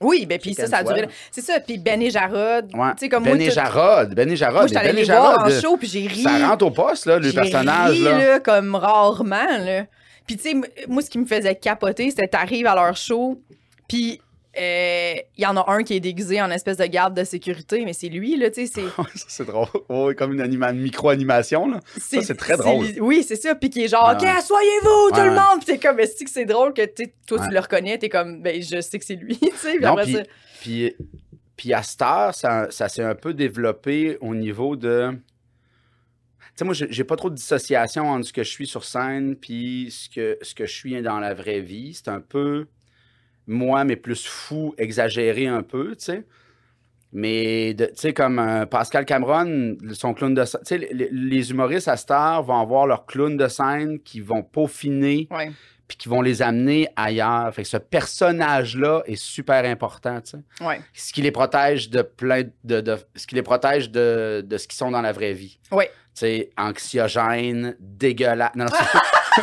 Oui, 0.00 0.26
ben 0.26 0.38
puis 0.38 0.54
ça, 0.54 0.66
ça 0.66 0.78
a 0.78 0.82
duré. 0.84 1.08
C'est 1.30 1.40
ça. 1.40 1.58
Puis 1.60 1.78
Ben 1.78 2.00
et 2.00 2.10
Jarod. 2.10 2.70
Ouais. 2.74 2.90
Tu 2.92 2.98
sais, 3.00 3.08
comme 3.08 3.24
ben 3.24 3.36
tout- 3.38 3.50
Jarod. 3.50 4.14
Ben 4.14 4.30
et 4.30 4.36
Jarod. 4.36 4.54
moi, 4.58 4.66
je 4.68 4.74
allée 4.78 4.88
Ben 4.90 4.96
les 4.96 5.04
voir 5.04 5.40
Jarod, 5.40 5.52
en 5.52 5.60
show, 5.60 5.76
puis 5.76 5.88
j'ai 5.88 6.06
ri. 6.06 6.22
Ça 6.22 6.48
rentre 6.48 6.66
au 6.66 6.70
poste, 6.70 7.06
là, 7.06 7.18
le 7.18 7.32
personnage. 7.32 7.90
ri, 7.92 8.02
là. 8.02 8.18
là, 8.18 8.40
comme 8.40 8.74
rarement, 8.76 9.58
là. 9.64 9.86
Puis, 10.26 10.36
tu 10.36 10.50
sais, 10.50 10.54
moi, 10.88 11.02
ce 11.02 11.10
qui 11.10 11.18
me 11.18 11.26
faisait 11.26 11.54
capoter, 11.54 12.10
c'était 12.10 12.28
t'arrives 12.28 12.66
à 12.66 12.74
leur 12.74 12.96
show, 12.96 13.40
puis 13.88 14.20
il 14.60 15.42
y 15.42 15.46
en 15.46 15.56
a 15.56 15.64
un 15.70 15.82
qui 15.82 15.94
est 15.94 16.00
déguisé 16.00 16.40
en 16.42 16.50
espèce 16.50 16.76
de 16.78 16.86
garde 16.86 17.16
de 17.16 17.24
sécurité, 17.24 17.84
mais 17.84 17.92
c'est 17.92 18.08
lui, 18.08 18.36
là, 18.36 18.50
tu 18.50 18.66
sais, 18.66 18.72
c'est... 18.74 19.02
Ça, 19.18 19.24
c'est 19.28 19.44
drôle. 19.46 20.14
Comme 20.16 20.32
une 20.32 20.40
anima- 20.40 20.72
micro-animation. 20.72 21.68
là. 21.68 21.80
c'est 21.98 22.36
très 22.36 22.56
drôle. 22.56 22.86
Oui, 23.00 23.22
c'est 23.26 23.36
ça. 23.36 23.54
Puis 23.54 23.70
qui 23.70 23.84
est 23.84 23.88
genre, 23.88 24.08
Ouais, 24.08 24.14
OK, 24.14 24.22
ouais. 24.22 24.28
asseyez-vous, 24.28 25.10
tout 25.10 25.16
Ouais, 25.16 25.24
le 25.26 25.30
monde. 25.32 25.58
Puis 25.64 25.66
t'es 25.66 25.78
comme, 25.78 26.00
est-ce 26.00 26.24
que 26.24 26.30
c'est 26.30 26.44
drôle 26.44 26.72
que 26.74 26.82
toi, 27.26 27.38
tu 27.46 27.52
le 27.52 27.60
reconnais? 27.60 27.98
T'es 27.98 28.08
comme, 28.08 28.42
ben, 28.42 28.60
je 28.62 28.80
sais 28.80 28.98
que 28.98 29.04
c'est 29.04 29.16
lui, 29.16 29.36
tu 29.38 29.48
sais. 29.56 29.78
Puis 29.78 29.86
puis, 30.04 30.12
ça... 30.14 30.22
puis, 30.60 30.96
puis 31.56 31.72
à 31.74 31.82
cette 31.82 32.02
heure, 32.02 32.34
ça, 32.34 32.66
ça 32.70 32.88
s'est 32.88 33.02
un 33.02 33.14
peu 33.14 33.34
développé 33.34 34.18
au 34.20 34.34
niveau 34.34 34.76
de. 34.76 35.10
Tu 35.12 35.18
sais, 36.56 36.64
moi, 36.64 36.74
j'ai 36.74 36.86
j'ai 36.90 37.04
pas 37.04 37.14
trop 37.16 37.30
de 37.30 37.36
dissociation 37.36 38.08
entre 38.08 38.26
ce 38.26 38.32
que 38.32 38.42
je 38.42 38.50
suis 38.50 38.66
sur 38.66 38.84
scène 38.84 39.36
puis 39.36 39.88
ce 39.92 40.08
que, 40.08 40.38
ce 40.42 40.54
que 40.54 40.66
je 40.66 40.72
suis 40.74 41.00
dans 41.02 41.20
la 41.20 41.32
vraie 41.34 41.60
vie. 41.60 41.94
C'est 41.94 42.08
un 42.08 42.20
peu 42.20 42.66
moi, 43.48 43.82
mais 43.84 43.96
plus 43.96 44.24
fou, 44.26 44.74
exagéré 44.78 45.46
un 45.48 45.62
peu, 45.62 45.96
tu 45.96 46.04
sais. 46.04 46.24
Mais, 47.10 47.74
tu 47.78 47.84
sais, 47.94 48.12
comme 48.12 48.38
euh, 48.38 48.66
Pascal 48.66 49.06
Cameron, 49.06 49.76
son 49.94 50.12
clown 50.12 50.34
de 50.34 50.44
scène. 50.44 50.60
Tu 50.66 50.78
sais, 50.78 50.88
les, 50.92 51.08
les 51.10 51.50
humoristes 51.50 51.88
à 51.88 51.96
heure 52.10 52.42
vont 52.42 52.60
avoir 52.60 52.86
leur 52.86 53.06
clown 53.06 53.34
de 53.36 53.48
scène 53.48 53.98
qui 54.00 54.20
vont 54.20 54.42
peaufiner 54.42 55.26
puis 55.88 55.96
qui 55.96 56.10
vont 56.10 56.20
les 56.20 56.42
amener 56.42 56.86
ailleurs. 56.96 57.50
Fait 57.54 57.62
que 57.62 57.68
ce 57.68 57.78
personnage-là 57.78 59.02
est 59.06 59.16
super 59.16 59.64
important, 59.64 60.20
tu 60.20 60.32
sais. 60.32 60.64
Ouais. 60.66 60.82
Ce 60.92 61.14
qui 61.14 61.22
les 61.22 61.30
protège 61.30 61.88
de 61.88 62.02
plein 62.02 62.42
de, 62.64 62.82
de- 62.82 62.98
ce 63.16 63.26
qui 63.26 63.34
les 63.36 63.42
protège 63.42 63.90
de, 63.90 64.44
de 64.46 64.58
ce 64.58 64.68
qu'ils 64.68 64.76
sont 64.76 64.90
dans 64.90 65.00
la 65.00 65.12
vraie 65.12 65.32
vie. 65.32 65.58
Ouais. 65.72 65.86
Tu 66.14 66.20
sais, 66.26 66.50
anxiogène, 66.58 67.74
dégueulasse. 67.80 68.50
Non, 68.54 68.66
non, 68.66 68.70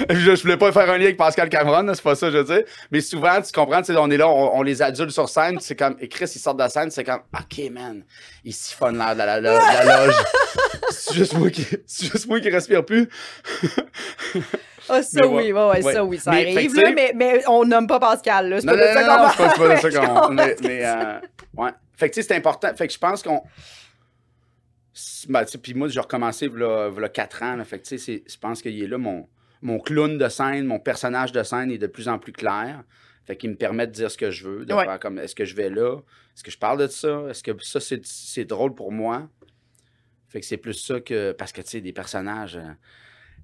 je, 0.10 0.34
je 0.36 0.42
voulais 0.42 0.56
pas 0.56 0.72
faire 0.72 0.88
un 0.90 0.96
lien 0.98 1.04
avec 1.04 1.16
Pascal 1.16 1.48
Cameron, 1.48 1.92
c'est 1.94 2.02
pas 2.02 2.14
ça 2.14 2.26
que 2.28 2.32
je 2.32 2.38
veux 2.38 2.44
dire. 2.44 2.62
Mais 2.90 3.00
souvent, 3.00 3.40
tu 3.42 3.52
comprends, 3.52 3.82
on 3.96 4.10
est 4.10 4.16
là, 4.16 4.28
on, 4.28 4.58
on 4.58 4.62
les 4.62 4.82
adule 4.82 5.10
sur 5.10 5.28
scène, 5.28 5.58
c'est 5.60 5.76
comme, 5.76 5.96
et 6.00 6.08
Chris, 6.08 6.30
ils 6.34 6.38
sortent 6.38 6.56
de 6.58 6.62
la 6.62 6.68
scène, 6.68 6.90
c'est 6.90 7.04
comme, 7.04 7.20
OK, 7.34 7.70
man, 7.70 8.04
ils 8.44 8.52
siphonnent 8.54 8.98
l'air 8.98 9.12
de 9.14 9.18
la, 9.18 9.40
la- 9.40 9.52
la- 9.58 9.84
la 9.84 10.06
loge. 10.06 10.14
c'est 10.90 11.14
juste 11.14 11.34
moi 11.36 11.50
qui, 11.50 11.66
juste 11.86 12.26
moi 12.26 12.40
qui 12.40 12.50
respire 12.50 12.84
plus. 12.84 13.08
Ah, 14.88 15.02
ça 15.02 15.26
oui, 15.26 15.34
ouais. 15.34 15.52
ouais, 15.52 15.68
ouais, 15.70 15.84
Ouais. 15.84 15.92
ça 15.92 16.04
oui, 16.04 16.18
ça 16.18 16.30
Mais, 16.32 16.52
arrive, 16.56 16.74
là, 16.74 16.90
mais, 16.92 17.12
mais 17.14 17.42
on 17.46 17.64
nomme 17.64 17.86
pas 17.86 18.00
Pascal, 18.00 18.48
là. 18.48 18.60
C'est 18.60 18.66
Non, 18.66 18.72
pas 18.72 18.94
non, 18.94 19.00
non, 19.06 19.22
non, 19.22 19.28
c'est 19.30 19.58
pas, 19.58 19.76
ça 19.76 19.90
qu'on. 19.90 20.16
on 20.26 20.28
Mais, 20.30 20.56
mais, 20.62 20.84
euh, 20.84 21.20
ouais. 21.56 21.70
Fait 21.96 22.08
que, 22.10 22.14
tu 22.14 22.22
sais, 22.22 22.28
c'est 22.28 22.34
important. 22.36 22.74
Fait 22.74 22.86
que 22.88 22.92
je 22.92 22.98
pense 22.98 23.22
qu'on. 23.22 23.42
Ben, 25.28 25.44
puis 25.62 25.74
moi, 25.74 25.86
j'ai 25.88 26.00
recommencé 26.00 26.46
il 26.46 26.58
y 26.60 26.64
a 26.64 27.08
4 27.08 27.42
ans. 27.42 27.56
là. 27.56 27.64
fait 27.64 27.78
que, 27.78 27.86
tu 27.86 27.98
sais, 27.98 28.22
je 28.26 28.36
pense 28.38 28.62
qu'il 28.62 28.82
est 28.82 28.86
là, 28.88 28.98
mon, 28.98 29.28
mon 29.62 29.78
clown 29.78 30.18
de 30.18 30.28
scène, 30.28 30.64
mon 30.66 30.78
personnage 30.78 31.32
de 31.32 31.42
scène 31.42 31.70
est 31.70 31.78
de 31.78 31.86
plus 31.86 32.08
en 32.08 32.18
plus 32.18 32.32
clair. 32.32 32.82
Fait 33.26 33.36
qu'il 33.36 33.50
me 33.50 33.56
permet 33.56 33.86
de 33.86 33.92
dire 33.92 34.10
ce 34.10 34.16
que 34.16 34.30
je 34.30 34.48
veux, 34.48 34.64
de 34.64 34.72
Ouais. 34.74 34.84
faire 34.84 34.98
comme 34.98 35.18
est-ce 35.18 35.34
que 35.34 35.44
je 35.44 35.54
vais 35.54 35.68
là, 35.70 35.96
est-ce 36.34 36.42
que 36.42 36.50
je 36.50 36.58
parle 36.58 36.78
de 36.78 36.86
ça, 36.86 37.24
est-ce 37.28 37.42
que 37.42 37.52
ça, 37.62 37.78
c'est, 37.80 38.00
c'est 38.04 38.44
drôle 38.44 38.74
pour 38.74 38.90
moi? 38.92 39.28
Fait 40.28 40.40
que 40.40 40.46
c'est 40.46 40.56
plus 40.56 40.74
ça 40.74 41.00
que. 41.00 41.32
Parce 41.32 41.52
que, 41.52 41.60
tu 41.60 41.68
sais, 41.70 41.80
des 41.80 41.92
personnages. 41.92 42.56
euh, 42.56 42.72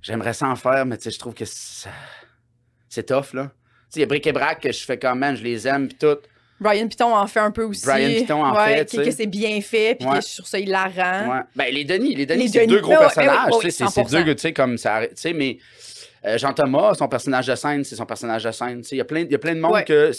J'aimerais 0.03 0.35
ça 0.35 0.49
en 0.49 0.57
faire, 0.57 0.87
mais 0.87 0.97
tu 0.97 1.05
sais, 1.05 1.11
je 1.11 1.19
trouve 1.19 1.35
que 1.35 1.45
c'est 1.45 3.03
tough, 3.07 3.33
là. 3.35 3.45
Tu 3.45 3.51
sais, 3.91 3.97
il 3.97 4.01
y 4.01 4.03
a 4.05 4.07
Bric 4.07 4.27
et 4.27 4.33
Brac 4.33 4.61
que 4.63 4.73
je 4.73 4.85
fais 4.85 4.99
quand 4.99 5.15
même, 5.17 5.37
je 5.37 5.43
les 5.43 5.67
aime, 5.69 5.89
puis 5.89 5.99
tout. 5.99 6.17
Brian 6.59 6.89
Piton 6.89 7.15
en 7.15 7.27
fait 7.27 7.41
un 7.41 7.51
peu 7.51 7.65
aussi. 7.65 7.85
Brian 7.85 8.09
Piton 8.21 8.43
en 8.45 8.57
Ouais, 8.57 8.79
fait, 8.87 8.97
que-. 8.97 9.05
Que 9.05 9.11
c'est 9.11 9.27
bien 9.27 9.61
fait, 9.61 9.95
puis 9.97 10.09
Ouais. 10.09 10.21
que 10.21 10.35
trouve 10.35 10.47
ça 10.47 10.59
hilarant. 10.59 11.29
Ouais. 11.37 11.41
Ben, 11.55 11.75
les 11.75 11.85
Denis, 11.85 12.15
les 12.15 12.25
Denis, 12.25 12.45
Les 12.45 12.49
c'est 12.49 12.67
deux 12.67 12.81
gros 12.81 12.97
personnages. 12.97 13.53
c'est 13.63 13.71
c'est 13.71 13.85
100%. 13.85 14.25
deux, 14.25 14.35
tu 14.35 14.41
sais, 14.43 14.53
comme 14.55 14.79
ça. 14.79 15.07
Tu 15.09 15.13
sais, 15.17 15.33
mais 15.35 15.59
euh, 16.27 16.39
Jean-Thomas, 16.39 16.95
son 16.95 17.09
personnage 17.09 17.47
de 17.47 17.55
scène, 17.55 17.85
c'est 17.85 17.97
son 17.97 18.07
personnage 18.07 18.45
de 18.45 18.51
scène. 18.51 18.81
Tu 18.83 18.95
il 18.95 18.99
y 18.99 19.01
a 19.01 19.05
plein, 19.05 19.21
il 19.21 19.31
y 19.31 19.35
a 19.35 19.39
plein 19.39 19.55
de 19.55 19.61
monde 19.61 19.73
Ouais. 19.73 19.85
que 19.85 20.11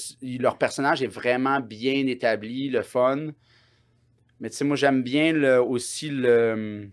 leur 0.42 0.58
personnage 0.58 1.02
est 1.04 1.08
vraiment 1.08 1.60
bien 1.60 2.08
établi, 2.08 2.70
le 2.70 2.82
fun. 2.82 3.28
Mais 4.40 4.50
tu 4.50 4.56
sais, 4.58 4.64
moi, 4.66 4.76
j'aime 4.76 5.02
bien 5.04 5.34
le, 5.34 5.62
aussi 5.62 6.10
le. 6.10 6.90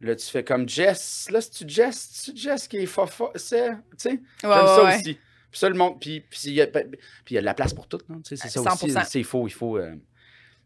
Là, 0.00 0.14
tu 0.14 0.26
fais 0.26 0.44
comme 0.44 0.68
Jess. 0.68 1.28
Là, 1.30 1.40
c'est-tu 1.40 1.64
Jess? 1.68 2.08
C'est-tu 2.12 2.38
Jess 2.38 2.68
qui 2.68 2.76
est 2.78 2.86
fofa? 2.86 3.26
C'est. 3.34 3.70
Tu 3.70 3.76
sais, 3.96 4.10
Ouais, 4.10 4.18
j'aime 4.42 4.50
ouais, 4.50 4.66
ça 4.66 4.96
aussi. 4.98 5.14
Puis 5.50 5.58
ça, 5.58 5.68
le 5.68 5.74
monde. 5.74 6.00
Puis 6.00 6.20
puis 6.20 6.38
il 6.46 6.52
y, 6.54 6.60
a- 6.62 6.66
puis 6.66 6.82
il 7.30 7.34
y 7.34 7.38
a 7.38 7.40
de 7.40 7.46
la 7.46 7.54
place 7.54 7.72
pour 7.74 7.88
tout. 7.88 7.98
Tu 7.98 8.36
C'est 8.36 8.48
ça 8.48 8.60
aussi. 8.60 8.86
100%. 8.90 9.04
Tu 9.04 9.10
sais, 9.10 9.18
Il 9.20 9.24
faut. 9.24 9.46
Il 9.48 9.52
faut, 9.52 9.76
euh, 9.78 9.94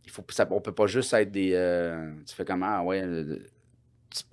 il 0.05 0.11
faut 0.11 0.25
ça, 0.31 0.47
on 0.51 0.61
peut 0.61 0.75
pas 0.75 0.87
juste 0.87 1.13
être 1.15 1.31
des. 1.31 1.53
euh, 1.55 2.13
tu 2.27 2.35
fais 2.35 2.45
comme 2.45 2.63
Ah, 2.63 2.83
ouais. 2.83 3.03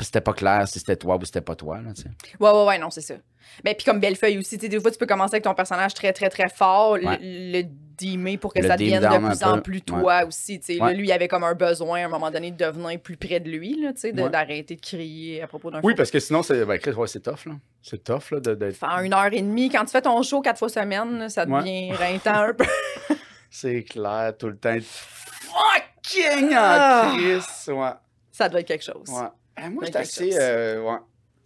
C'était 0.01 0.21
pas 0.21 0.33
clair 0.33 0.67
si 0.67 0.79
c'était 0.79 0.95
toi 0.97 1.17
ou 1.17 1.25
c'était 1.25 1.41
pas 1.41 1.55
toi. 1.55 1.77
Là. 1.81 1.91
Ouais, 2.39 2.49
ouais, 2.51 2.65
ouais, 2.65 2.77
non, 2.77 2.89
c'est 2.89 3.01
ça. 3.01 3.15
Mais 3.63 3.73
puis 3.73 3.83
comme 3.85 3.99
Bellefeuille 3.99 4.37
aussi, 4.37 4.57
tu 4.57 4.65
sais, 4.65 4.69
des 4.69 4.79
fois, 4.79 4.91
tu 4.91 4.97
peux 4.97 5.05
commencer 5.07 5.35
avec 5.35 5.43
ton 5.43 5.55
personnage 5.55 5.93
très, 5.93 6.13
très, 6.13 6.29
très 6.29 6.49
fort, 6.49 6.97
le- 6.97 7.05
Ouais. 7.07 7.17
le, 7.21 7.63
dimmer 7.97 8.37
pour 8.37 8.53
que 8.53 8.59
Le 8.61 8.67
ça 8.67 8.77
devienne 8.77 9.01
de 9.01 9.07
plus 9.27 9.43
en 9.43 9.59
plus 9.59 9.77
Ouais. 9.77 9.81
toi 9.81 10.23
aussi, 10.25 10.57
tu 10.59 10.67
sais. 10.67 10.73
Là, 10.79 10.85
Ouais. 10.85 10.93
lui, 10.93 11.07
il 11.07 11.11
avait 11.11 11.27
comme 11.27 11.43
un 11.43 11.53
besoin, 11.55 12.01
à 12.03 12.05
un 12.05 12.07
moment 12.07 12.31
donné, 12.31 12.51
de 12.51 12.55
devenir 12.63 12.97
plus 13.01 13.17
près 13.17 13.41
de 13.41 13.49
lui, 13.49 13.81
là, 13.81 13.91
tu 13.91 13.99
sais, 14.01 14.11
de- 14.13 14.21
Ouais. 14.23 14.29
d'arrêter 14.29 14.75
de 14.77 14.81
crier 14.81 15.41
à 15.41 15.47
propos 15.47 15.69
d'un 15.69 15.81
Oui, 15.83 15.95
parce 15.95 16.09
que 16.11 16.19
sinon, 16.19 16.41
c'est 16.43 16.63
ben, 16.65 16.79
c'est 17.07 17.19
tough. 17.23 17.45
là. 17.45 17.53
C'est 17.81 18.01
tough 18.03 18.31
là, 18.31 18.39
de- 18.39 18.55
d'être. 18.55 18.75
Faire 18.77 18.99
une 19.03 19.13
heure 19.13 19.33
et 19.33 19.41
demie, 19.41 19.69
quand 19.69 19.83
tu 19.83 19.91
fais 19.91 20.01
ton 20.01 20.21
show 20.23 20.41
quatre 20.41 20.59
fois 20.59 20.69
semaine, 20.69 21.19
là, 21.19 21.29
ça 21.29 21.45
Ouais. 21.45 21.59
devient 21.59 21.91
rintant 21.93 22.35
un 22.35 22.53
peu. 22.53 22.65
C'est 23.51 23.83
clair, 23.83 24.33
tout 24.37 24.47
le 24.47 24.57
temps. 24.57 24.77
Fucking 24.81 26.53
Ah. 26.55 27.11
en 27.11 27.17
Chris. 27.17 27.71
Ouais. 27.73 27.89
ça 28.31 28.47
doit 28.47 28.61
être 28.61 28.67
quelque 28.67 28.83
chose. 28.85 29.09
Ouais. 29.09 29.27
Eh, 29.63 29.69
moi, 29.69 29.83
j'étais 29.85 29.99
assez. 29.99 30.29
euh, 30.39 30.81
ouais. 30.81 30.97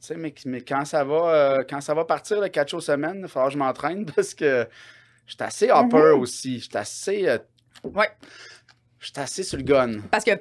Tu 0.02 0.08
sais, 0.08 0.16
mais, 0.16 0.34
mais 0.46 0.62
quand, 0.62 0.84
ça 0.86 1.04
va, 1.04 1.16
euh, 1.34 1.64
quand 1.70 1.80
ça 1.82 1.94
va 1.94 2.04
partir, 2.06 2.42
le 2.42 2.50
4 2.50 2.70
shows 2.70 2.82
semaine, 2.82 3.16
il 3.18 3.22
va 3.24 3.28
falloir 3.30 3.48
que 3.48 3.54
je 3.54 3.58
m'entraîne 3.58 4.06
parce 4.16 4.34
que 4.34 4.68
j'étais 5.26 5.44
assez 5.46 5.72
hopper 5.72 6.12
aussi. 6.18 6.60
J'étais 6.60 6.78
assez. 6.80 7.28
euh, 7.28 7.38
Ouais. 7.84 8.10
J'étais 9.00 9.22
assez 9.22 9.44
sur 9.44 9.58
le 9.58 9.64
gun. 9.64 10.00
Parce 10.12 10.24
que 10.24 10.32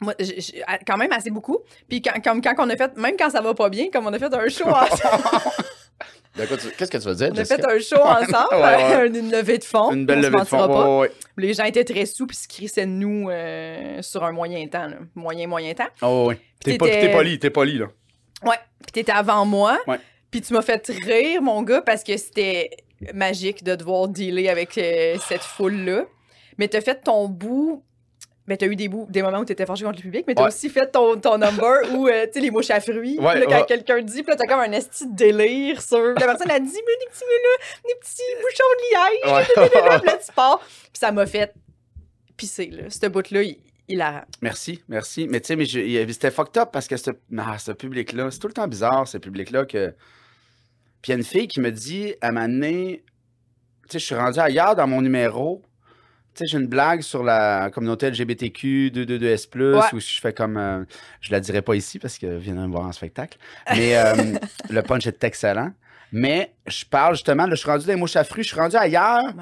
moi, 0.00 0.14
j- 0.18 0.40
j- 0.40 0.62
quand 0.86 0.96
même 0.96 1.12
assez 1.12 1.30
beaucoup. 1.30 1.58
Puis 1.88 2.02
quand, 2.02 2.20
comme 2.22 2.40
quand 2.42 2.54
on 2.58 2.68
a 2.70 2.76
fait, 2.76 2.96
même 2.96 3.16
quand 3.16 3.30
ça 3.30 3.40
va 3.40 3.54
pas 3.54 3.68
bien, 3.68 3.88
comme 3.90 4.06
on 4.06 4.12
a 4.12 4.18
fait 4.18 4.32
un 4.34 4.48
show 4.48 4.66
ensemble, 4.68 5.24
Qu'est-ce 6.78 6.90
que 6.90 6.96
tu 6.98 7.04
veux 7.08 7.14
dire, 7.14 7.28
on 7.30 7.34
a 7.34 7.36
Jessica? 7.36 7.56
fait 7.56 7.66
un 7.66 7.78
show 7.78 8.02
ensemble, 8.02 8.54
Ouais, 8.62 8.96
ouais. 8.96 9.06
une 9.08 9.30
levée 9.30 9.58
de 9.58 9.64
fonds. 9.64 9.92
Une 9.92 10.06
belle 10.06 10.18
levée 10.20 10.30
de 10.30 10.36
mentira 10.36 10.66
fond. 10.66 10.72
pas. 10.72 10.88
Ouais, 10.88 11.00
ouais. 11.02 11.12
Les 11.36 11.52
gens 11.54 11.64
étaient 11.64 11.84
très 11.84 12.06
sous 12.06 12.26
puis 12.26 12.36
se 12.36 12.48
crissaient 12.48 12.86
de 12.86 12.90
nous 12.90 13.28
euh, 13.30 14.00
sur 14.00 14.24
un 14.24 14.32
moyen 14.32 14.66
temps, 14.66 14.86
là. 14.86 14.96
moyen 15.14 15.46
moyen 15.46 15.74
temps. 15.74 15.88
Oh. 16.00 16.32
T'es 16.64 16.78
pas- 16.78 16.86
T'étais- 16.86 17.00
t'es 17.08 17.12
poli, 17.12 17.38
t'es 17.38 17.50
poli, 17.50 17.78
là. 17.78 17.86
Ouais. 18.44 18.56
Puis 18.82 18.92
t'étais 18.92 19.12
avant 19.12 19.44
moi. 19.44 19.78
Ouais. 19.86 19.98
Puis 20.30 20.40
tu 20.40 20.54
m'as 20.54 20.62
fait 20.62 20.86
rire, 21.04 21.42
mon 21.42 21.62
gars, 21.62 21.82
parce 21.82 22.02
que 22.02 22.16
c'était 22.16 22.70
magique 23.12 23.62
de 23.62 23.74
devoir 23.74 24.08
dealer 24.08 24.48
avec 24.48 24.78
euh, 24.78 25.16
cette 25.28 25.42
foule-là. 25.42 26.04
Mais 26.56 26.68
t'as 26.68 26.80
fait 26.80 27.02
ton 27.02 27.28
bout. 27.28 27.84
Mais 28.52 28.58
t'as 28.58 28.66
eu 28.66 28.76
des 28.76 28.88
bouts, 28.88 29.06
des 29.08 29.22
moments 29.22 29.38
où 29.38 29.46
t'étais 29.46 29.64
fâché 29.64 29.82
contre 29.82 29.96
le 29.96 30.02
public, 30.02 30.26
mais 30.28 30.34
t'as 30.34 30.42
Ouais. 30.42 30.48
aussi 30.48 30.68
fait 30.68 30.86
ton, 30.92 31.18
ton 31.18 31.38
number 31.38 31.90
où, 31.94 32.06
euh, 32.06 32.26
tu 32.26 32.32
sais, 32.34 32.40
les 32.40 32.50
mouches 32.50 32.70
à 32.70 32.80
fruits. 32.80 33.18
Ouais, 33.18 33.30
Puis 33.30 33.40
là, 33.40 33.46
quand 33.46 33.60
ouais. 33.60 33.64
quelqu'un 33.66 34.02
dit, 34.02 34.22
puis 34.22 34.30
là, 34.30 34.36
t'as 34.36 34.44
comme 34.46 34.60
un 34.60 34.72
esti 34.72 35.06
de 35.08 35.16
délire 35.16 35.80
sur. 35.80 35.98
La 36.08 36.26
personne 36.26 36.50
a 36.50 36.60
dit, 36.60 36.66
mais 36.66 36.96
des 37.00 37.10
petits, 37.10 37.24
là, 37.24 37.64
des 37.88 37.94
petits 37.98 38.22
bouchons 38.42 38.64
de 38.76 39.64
liège. 39.64 40.00
Puis 40.02 40.06
là, 40.06 40.18
tu 40.18 40.32
pars. 40.34 40.58
Puis 40.60 40.90
ça 41.00 41.10
m'a 41.12 41.24
fait 41.24 41.54
pisser, 42.36 42.66
là. 42.66 42.90
Ce 42.90 43.06
bout-là, 43.06 43.42
il, 43.42 43.56
il 43.88 44.02
a. 44.02 44.26
Merci, 44.42 44.82
merci. 44.86 45.26
Mais 45.30 45.40
tu 45.40 45.46
sais, 45.46 45.56
mais 45.56 46.12
c'était 46.12 46.30
fucked 46.30 46.60
up 46.60 46.68
parce 46.74 46.88
que 46.88 46.98
ce, 46.98 47.10
ah, 47.38 47.56
ce 47.58 47.72
public-là, 47.72 48.30
c'est 48.30 48.38
tout 48.38 48.48
le 48.48 48.52
temps 48.52 48.68
bizarre, 48.68 49.08
ce 49.08 49.16
public-là, 49.16 49.64
que. 49.64 49.94
Puis 51.00 51.08
il 51.08 51.10
y 51.10 51.14
a 51.14 51.16
une 51.16 51.24
fille 51.24 51.48
qui 51.48 51.60
me 51.60 51.70
dit, 51.70 52.14
à 52.20 52.28
un 52.28 52.32
moment 52.32 52.48
donné, 52.48 53.02
tu 53.88 53.92
sais, 53.92 53.98
je 53.98 54.04
suis 54.04 54.14
rendu 54.14 54.38
ailleurs 54.38 54.76
dans 54.76 54.86
mon 54.86 55.00
numéro. 55.00 55.62
Tu 56.34 56.38
sais, 56.38 56.46
j'ai 56.46 56.58
une 56.58 56.66
blague 56.66 57.02
sur 57.02 57.22
la 57.22 57.70
communauté 57.70 58.08
LGBTQ 58.10 58.90
222S+, 58.94 59.48
Ouais. 59.74 59.80
où 59.92 60.00
je 60.00 60.20
fais 60.20 60.32
comme... 60.32 60.56
euh, 60.56 60.84
je 61.20 61.30
la 61.30 61.40
dirai 61.40 61.60
pas 61.62 61.74
ici 61.74 61.98
parce 61.98 62.16
que 62.18 62.26
viendrez 62.38 62.66
me 62.66 62.72
voir 62.72 62.86
en 62.86 62.92
spectacle. 62.92 63.36
Mais 63.70 63.96
euh, 63.96 64.14
le 64.70 64.82
punch 64.82 65.06
est 65.06 65.22
excellent. 65.24 65.72
Mais 66.10 66.52
je 66.66 66.84
parle 66.84 67.14
justement, 67.14 67.44
là, 67.46 67.54
je 67.54 67.60
suis 67.60 67.70
rendu 67.70 67.86
dans 67.86 67.92
les 67.92 67.98
mouches 67.98 68.16
à 68.16 68.24
fruits, 68.24 68.44
je 68.44 68.48
suis 68.48 68.58
rendu 68.58 68.76
ailleurs. 68.76 69.32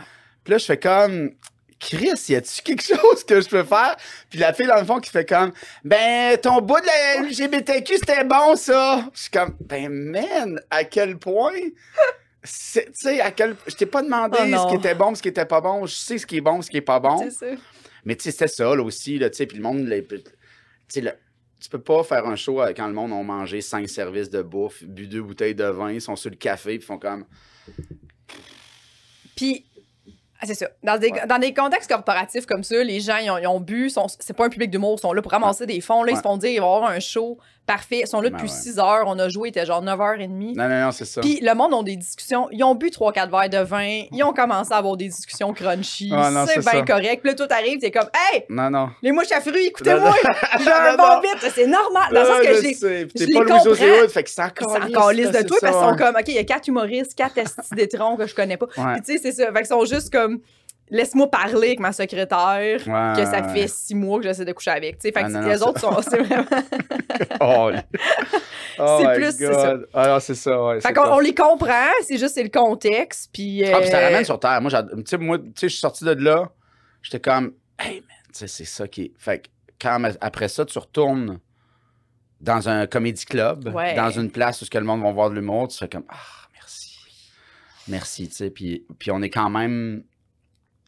Puis 0.44 0.52
là, 0.52 0.58
je 0.58 0.64
fais 0.64 0.78
comme... 0.78 1.30
Chris, 1.78 2.26
y 2.28 2.34
a-tu 2.34 2.60
quelque 2.62 2.82
chose 2.94 3.24
que 3.24 3.40
je 3.40 3.48
peux 3.48 3.64
faire? 3.64 3.96
Puis 4.28 4.38
la 4.38 4.52
fille, 4.52 4.66
dans 4.66 4.78
le 4.78 4.84
fond, 4.84 4.98
qui 5.00 5.08
fait 5.10 5.24
comme, 5.26 5.50
ben, 5.82 6.36
ton 6.36 6.60
bout 6.60 6.78
de 6.78 6.86
la 6.86 7.26
LGBTQ, 7.26 7.94
c'était 7.96 8.22
bon, 8.24 8.54
ça. 8.54 9.06
Je 9.14 9.20
suis 9.22 9.30
comme, 9.30 9.56
ben, 9.60 9.88
man, 9.88 10.60
à 10.70 10.84
quel 10.84 11.16
point? 11.16 11.52
Tu 12.42 12.80
sais, 12.94 13.20
à 13.20 13.30
quel. 13.32 13.54
Je 13.66 13.74
t'ai 13.74 13.86
pas 13.86 14.02
demandé 14.02 14.38
Oh 14.40 14.56
ce 14.64 14.68
qui 14.70 14.76
était 14.76 14.94
bon, 14.94 15.14
ce 15.14 15.20
qui 15.22 15.28
était 15.28 15.44
pas 15.44 15.60
bon. 15.60 15.84
Je 15.86 15.94
sais 15.94 16.16
ce 16.18 16.26
qui 16.26 16.38
est 16.38 16.40
bon, 16.40 16.62
ce 16.62 16.70
qui 16.70 16.78
est 16.78 16.80
pas 16.82 16.98
bon. 17.00 17.18
C'est 17.18 17.30
ça. 17.54 17.60
Mais 18.04 18.16
tu 18.16 18.24
sais, 18.24 18.30
c'était 18.30 18.48
ça, 18.48 18.64
là 18.74 18.82
aussi, 18.82 19.18
là, 19.18 19.28
tu 19.28 19.36
sais, 19.36 19.46
puis 19.46 19.58
le 19.58 19.62
monde, 19.62 19.80
les- 19.86 20.00
le- 20.96 21.12
tu 21.60 21.68
peux 21.68 21.80
pas 21.82 22.02
faire 22.02 22.26
un 22.26 22.36
show 22.36 22.62
quand 22.74 22.86
le 22.86 22.94
monde 22.94 23.12
a 23.12 23.22
mangé 23.22 23.60
cinq 23.60 23.86
services 23.90 24.30
de 24.30 24.40
bouffe, 24.40 24.82
bu 24.82 25.06
deux 25.06 25.20
bouteilles 25.22 25.54
de 25.54 25.64
vin, 25.64 25.92
ils 25.92 26.00
sont 26.00 26.16
sur 26.16 26.30
le 26.30 26.36
café, 26.36 26.78
puis 26.78 26.86
font 26.86 26.98
comme, 26.98 27.26
Puis 29.36 29.66
Ah, 30.42 30.46
c'est 30.46 30.54
ça. 30.54 30.70
Dans 30.82 30.96
des, 30.96 31.10
Ouais. 31.12 31.26
dans 31.26 31.38
des 31.38 31.52
contextes 31.52 31.90
corporatifs 31.90 32.46
comme 32.46 32.64
ça, 32.64 32.82
les 32.82 33.00
gens, 33.00 33.18
ils 33.18 33.30
ont, 33.30 33.36
ils 33.36 33.46
ont 33.46 33.60
bu, 33.60 33.90
c'est 34.20 34.32
pas 34.32 34.46
un 34.46 34.48
public 34.48 34.70
d'humour, 34.70 34.94
ils 34.96 35.02
sont 35.02 35.12
là 35.12 35.20
pour 35.20 35.32
ramasser 35.32 35.66
des 35.66 35.82
fonds. 35.82 36.02
Là, 36.02 36.12
ils 36.12 36.16
se 36.16 36.22
font 36.22 36.38
dire, 36.38 36.48
il 36.48 36.60
va 36.60 36.64
y 36.64 36.66
avoir 36.76 36.90
un 36.90 36.98
show 36.98 37.38
parfait. 37.66 38.00
Ils 38.04 38.06
sont 38.06 38.20
là 38.20 38.30
Ben 38.30 38.36
depuis 38.38 38.50
ouais. 38.50 38.56
6 38.56 38.78
heures. 38.78 39.04
On 39.06 39.18
a 39.18 39.28
joué, 39.28 39.48
il 39.48 39.50
était 39.50 39.66
genre 39.66 39.82
9h30. 39.82 40.56
Non, 40.56 40.68
non, 40.68 40.80
non, 40.86 40.90
c'est 40.92 41.04
ça. 41.04 41.20
Puis 41.20 41.40
le 41.40 41.54
monde 41.54 41.72
ont 41.74 41.82
des 41.82 41.96
discussions. 41.96 42.48
Ils 42.50 42.62
ont 42.64 42.74
bu 42.74 42.88
3-4 42.88 43.30
verres 43.30 43.48
de 43.48 43.64
vin. 43.66 44.02
Ils 44.12 44.22
ont 44.24 44.32
commencé 44.32 44.72
à 44.72 44.76
avoir 44.76 44.96
des 44.96 45.08
discussions 45.08 45.52
crunchy. 45.52 46.10
Ah, 46.12 46.30
non, 46.30 46.46
c'est 46.46 46.60
bien 46.60 46.84
correct. 46.84 47.22
Puis 47.22 47.30
là, 47.30 47.34
tout 47.34 47.52
arrive, 47.52 47.78
t'es 47.78 47.90
comme, 47.90 48.08
hey, 48.32 48.44
Non, 48.48 48.70
non. 48.70 48.90
les 49.02 49.12
mouches 49.12 49.32
à 49.32 49.40
fruits, 49.40 49.66
écoutez-moi, 49.66 50.12
j'ai 50.58 50.70
un 50.70 50.96
bon 50.96 51.20
bit. 51.20 51.50
C'est 51.54 51.66
normal. 51.66 52.12
Dans 52.12 52.20
le 52.20 52.26
sens 52.26 52.40
que 52.40 52.54
je 52.54 53.06
T'es 53.26 53.32
pas 53.32 53.44
comprends. 53.44 53.70
Hood, 53.70 54.10
fait 54.10 54.24
que 54.24 54.30
c'est 54.30 54.42
encore 54.42 55.12
liste 55.12 55.32
de 55.32 55.42
toi 55.46 55.58
parce 55.60 55.76
qu'ils 55.76 55.88
sont 55.88 55.96
comme, 55.96 56.16
OK, 56.16 56.28
il 56.28 56.34
y 56.34 56.38
a 56.38 56.44
quatre 56.44 56.68
humoristes, 56.68 57.14
quatre 57.14 57.38
estis 57.38 57.74
d'étrons 57.74 58.16
que 58.16 58.26
je 58.26 58.34
connais 58.34 58.56
pas. 58.56 58.66
Puis 58.66 58.82
tu 59.04 59.12
sais, 59.12 59.18
c'est 59.22 59.32
ça. 59.32 59.46
Fait 59.52 59.58
qu'ils 59.58 59.66
sont 59.66 59.84
juste 59.84 60.12
comme, 60.12 60.40
laisse-moi 60.90 61.30
parler 61.30 61.68
avec 61.68 61.80
ma 61.80 61.92
secrétaire, 61.92 62.80
Ouais, 62.86 63.12
que 63.16 63.24
ça 63.24 63.40
ouais, 63.42 63.48
fait 63.54 63.68
six 63.68 63.94
mois 63.94 64.18
que 64.18 64.24
j'essaie 64.24 64.44
de 64.44 64.52
coucher 64.52 64.70
avec. 64.72 64.98
Tu 64.98 65.08
sais, 65.08 65.12
fait 65.12 65.20
Ah, 65.24 65.28
que 65.28 65.32
non, 65.32 65.48
les 65.48 65.62
autres 65.62 65.80
sont, 65.80 66.00
c'est 66.02 66.18
vraiment. 66.20 66.44
Oh, 67.40 67.70
oh 68.78 68.98
C'est 69.00 69.08
my 69.08 69.14
plus, 69.14 69.32
c'est 69.36 69.46
God. 69.50 69.88
Ah, 69.94 70.18
c'est 70.20 70.34
ça, 70.34 70.62
ouais. 70.62 70.80
fait 70.80 70.92
qu'on 70.92 71.06
on 71.12 71.18
les 71.18 71.34
comprend, 71.34 71.90
c'est 72.02 72.16
juste, 72.18 72.34
c'est 72.34 72.42
le 72.42 72.48
contexte. 72.50 73.30
Puis. 73.32 73.64
Ah, 73.64 73.78
puis 73.80 73.88
ça 73.90 73.98
euh, 73.98 74.06
ramène 74.06 74.24
sur 74.24 74.38
terre. 74.40 74.60
Moi, 74.60 74.70
tu 74.70 75.02
sais, 75.06 75.18
moi, 75.18 75.38
je 75.60 75.66
suis 75.66 75.78
sorti 75.78 76.04
de 76.04 76.12
là, 76.12 76.50
j'étais 77.02 77.20
comme, 77.20 77.52
hey, 77.78 77.96
man, 77.96 78.02
tu 78.32 78.38
sais, 78.38 78.46
c'est 78.46 78.64
ça 78.64 78.88
qui 78.88 79.02
est. 79.02 79.12
Fait 79.18 79.40
que 79.40 79.48
quand, 79.80 80.02
après 80.20 80.48
ça, 80.48 80.64
tu 80.64 80.78
retournes 80.78 81.38
dans 82.40 82.68
un 82.68 82.86
comédie 82.86 83.24
club, 83.26 83.68
Ouais. 83.74 83.94
dans 83.94 84.10
une 84.10 84.30
place 84.30 84.62
où 84.62 84.64
ce 84.64 84.70
que 84.70 84.78
le 84.78 84.84
monde 84.84 85.02
va 85.02 85.12
voir 85.12 85.28
de 85.30 85.34
l'humour, 85.34 85.68
tu 85.68 85.76
fais 85.78 85.88
comme, 85.88 86.04
ah, 86.08 86.16
merci. 86.54 86.96
Merci, 87.88 88.28
tu 88.28 88.34
sais. 88.34 88.50
Puis, 88.50 88.84
puis 88.98 89.10
on 89.10 89.20
est 89.22 89.30
quand 89.30 89.50
même. 89.50 90.04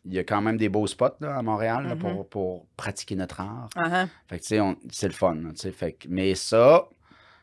Il 0.04 0.14
y 0.14 0.18
a 0.18 0.24
quand 0.24 0.40
même 0.40 0.56
des 0.56 0.68
beaux 0.68 0.86
spots 0.86 1.16
là, 1.20 1.36
à 1.38 1.42
Montréal 1.42 1.86
là, 1.88 1.94
Mhm. 1.94 2.00
pour, 2.00 2.28
pour 2.28 2.66
pratiquer 2.76 3.14
notre 3.14 3.40
art. 3.40 3.68
ah. 3.76 4.06
Fait 4.28 4.38
que, 4.38 4.42
tu 4.42 4.48
sais, 4.56 4.60
c'est 4.90 5.06
le 5.06 5.12
fun, 5.14 5.34
là. 5.36 5.50
Fait 5.72 5.92
que, 5.92 6.06
mais 6.08 6.34
ça, 6.34 6.86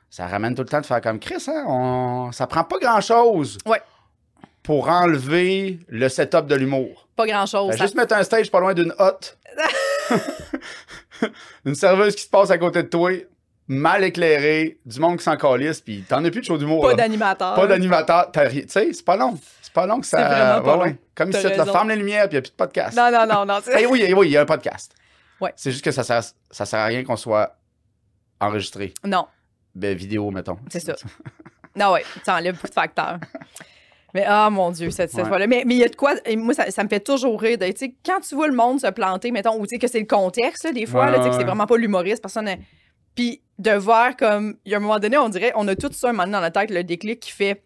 ça 0.10 0.28
ramène 0.28 0.56
tout 0.56 0.64
le 0.64 0.68
temps 0.68 0.82
de 0.82 0.86
faire 0.86 1.00
comme 1.02 1.20
Chris, 1.20 1.44
hein? 1.48 1.64
On, 1.68 2.32
ça 2.34 2.48
prend 2.48 2.64
pas 2.66 2.78
grand-chose 2.80 3.58
Ouais. 3.66 3.82
pour 4.64 4.90
enlever 4.90 5.80
le 5.88 6.10
setup 6.10 6.48
de 6.48 6.56
l'humour. 6.56 7.08
Pas 7.16 7.28
grand-chose. 7.28 7.72
Ça- 7.76 7.84
juste 7.86 7.96
mettre 7.96 8.14
un 8.16 8.24
stage 8.24 8.52
pas 8.52 8.60
loin 8.60 8.74
d'une 8.74 8.94
hotte. 9.00 9.38
Une 11.66 11.76
serveuse 11.76 12.16
qui 12.16 12.24
se 12.24 12.30
passe 12.30 12.50
à 12.50 12.58
côté 12.58 12.84
de 12.84 12.88
toi, 12.88 13.12
mal 13.68 14.04
éclairée, 14.04 14.80
du 14.86 15.00
monde 15.00 15.18
qui 15.18 15.24
s'en 15.24 15.36
calisse, 15.38 15.82
puis 15.82 16.04
t'en 16.08 16.24
as 16.24 16.32
plus 16.32 16.42
de 16.42 16.46
show 16.46 16.58
d'humour. 16.58 16.82
Pas 16.82 16.96
d'animateur. 16.96 17.56
Pas 17.56 17.68
d'animateur. 17.68 18.32
Tu 18.32 18.40
sais, 18.68 18.94
c'est 18.94 19.06
pas 19.06 19.18
long. 19.18 19.38
C'est 19.70 19.74
pas 19.76 19.86
long 19.86 20.00
que 20.00 20.06
ça. 20.08 20.28
Vraiment 20.28 20.62
pas 20.64 20.72
ouais, 20.72 20.78
long. 20.78 20.84
ouais. 20.92 20.98
Comme 21.14 21.30
ici, 21.30 21.46
raison. 21.48 21.66
ferme 21.72 21.90
les 21.90 21.96
lumières, 21.96 22.28
puis 22.28 22.32
il 22.32 22.36
n'y 22.36 22.38
a 22.40 22.42
plus 22.42 22.52
de 22.52 22.56
podcast. 22.56 22.98
Non, 22.98 23.12
non, 23.12 23.26
non, 23.28 23.46
non. 23.46 23.60
c'est- 23.64 23.82
Eh 23.82 23.86
oui, 23.86 24.04
eh 24.08 24.14
oui, 24.16 24.28
il 24.28 24.32
y 24.32 24.38
a 24.38 24.42
un 24.42 24.46
podcast. 24.46 24.96
Ouais. 25.40 25.54
C'est 25.56 25.72
juste 25.72 25.86
que 25.86 25.92
ça 25.92 26.04
sert, 26.04 26.24
ça 26.50 26.66
sert 26.66 26.80
à 26.80 26.86
rien 26.86 27.04
qu'on 27.04 27.16
soit 27.16 27.56
enregistré. 28.40 28.94
Non, 29.06 29.28
Ben, 29.76 29.96
vidéo, 29.96 30.32
mettons. 30.32 30.58
c'est 30.70 30.80
ça. 30.80 30.96
Non, 31.76 31.92
ouais, 31.94 32.04
ça 32.26 32.36
enlève 32.36 32.56
beaucoup 32.56 32.68
de 32.68 32.74
facteurs. 32.74 33.20
Mais 34.16 34.26
ah 34.28 34.50
mon 34.50 34.72
Dieu, 34.72 34.90
cette, 34.90 35.12
cette 35.12 35.22
Ouais. 35.22 35.28
fois-là. 35.30 35.46
Mais 35.48 35.64
mais 35.68 35.76
il 35.76 35.78
y 35.80 35.84
a 35.84 35.88
de 35.88 35.96
quoi. 35.96 36.16
et 36.26 36.36
moi, 36.36 36.54
ça, 36.56 36.72
ça 36.72 36.84
me 36.84 36.90
fait 36.90 37.00
toujours 37.00 37.40
rire. 37.40 37.58
de- 37.60 37.66
Tu 37.68 37.78
sais, 37.78 37.96
quand 38.04 38.20
tu 38.22 38.34
vois 38.34 38.48
le 38.48 38.56
monde 38.56 38.82
se 38.82 38.88
planter, 38.88 39.30
mettons, 39.32 39.56
ou 39.58 39.68
tu 39.68 39.76
sais, 39.76 39.80
que 39.80 39.88
c'est 39.88 40.00
le 40.00 40.08
contexte, 40.08 40.64
là, 40.64 40.72
des 40.72 40.88
fois, 40.88 41.06
Ouais, 41.06 41.12
là, 41.12 41.20
que 41.20 41.32
c'est 41.36 41.44
vraiment 41.44 41.68
pas 41.68 41.78
l'humoriste, 41.78 42.22
personne. 42.24 42.50
Puis 43.16 43.44
de 43.60 43.72
voir 43.72 44.18
comme. 44.18 44.58
Il 44.66 44.72
y 44.72 44.74
a 44.74 44.78
un 44.78 44.82
moment 44.82 44.98
donné, 45.00 45.18
on 45.20 45.30
dirait, 45.30 45.52
on 45.56 45.68
a 45.68 45.76
tout 45.76 45.92
ça 45.94 46.10
un 46.10 46.14
moment 46.14 46.28
dans 46.28 46.40
la 46.40 46.50
tête, 46.52 46.72
le 46.72 46.84
déclic 46.84 47.20
qui 47.20 47.32
fait 47.32 47.64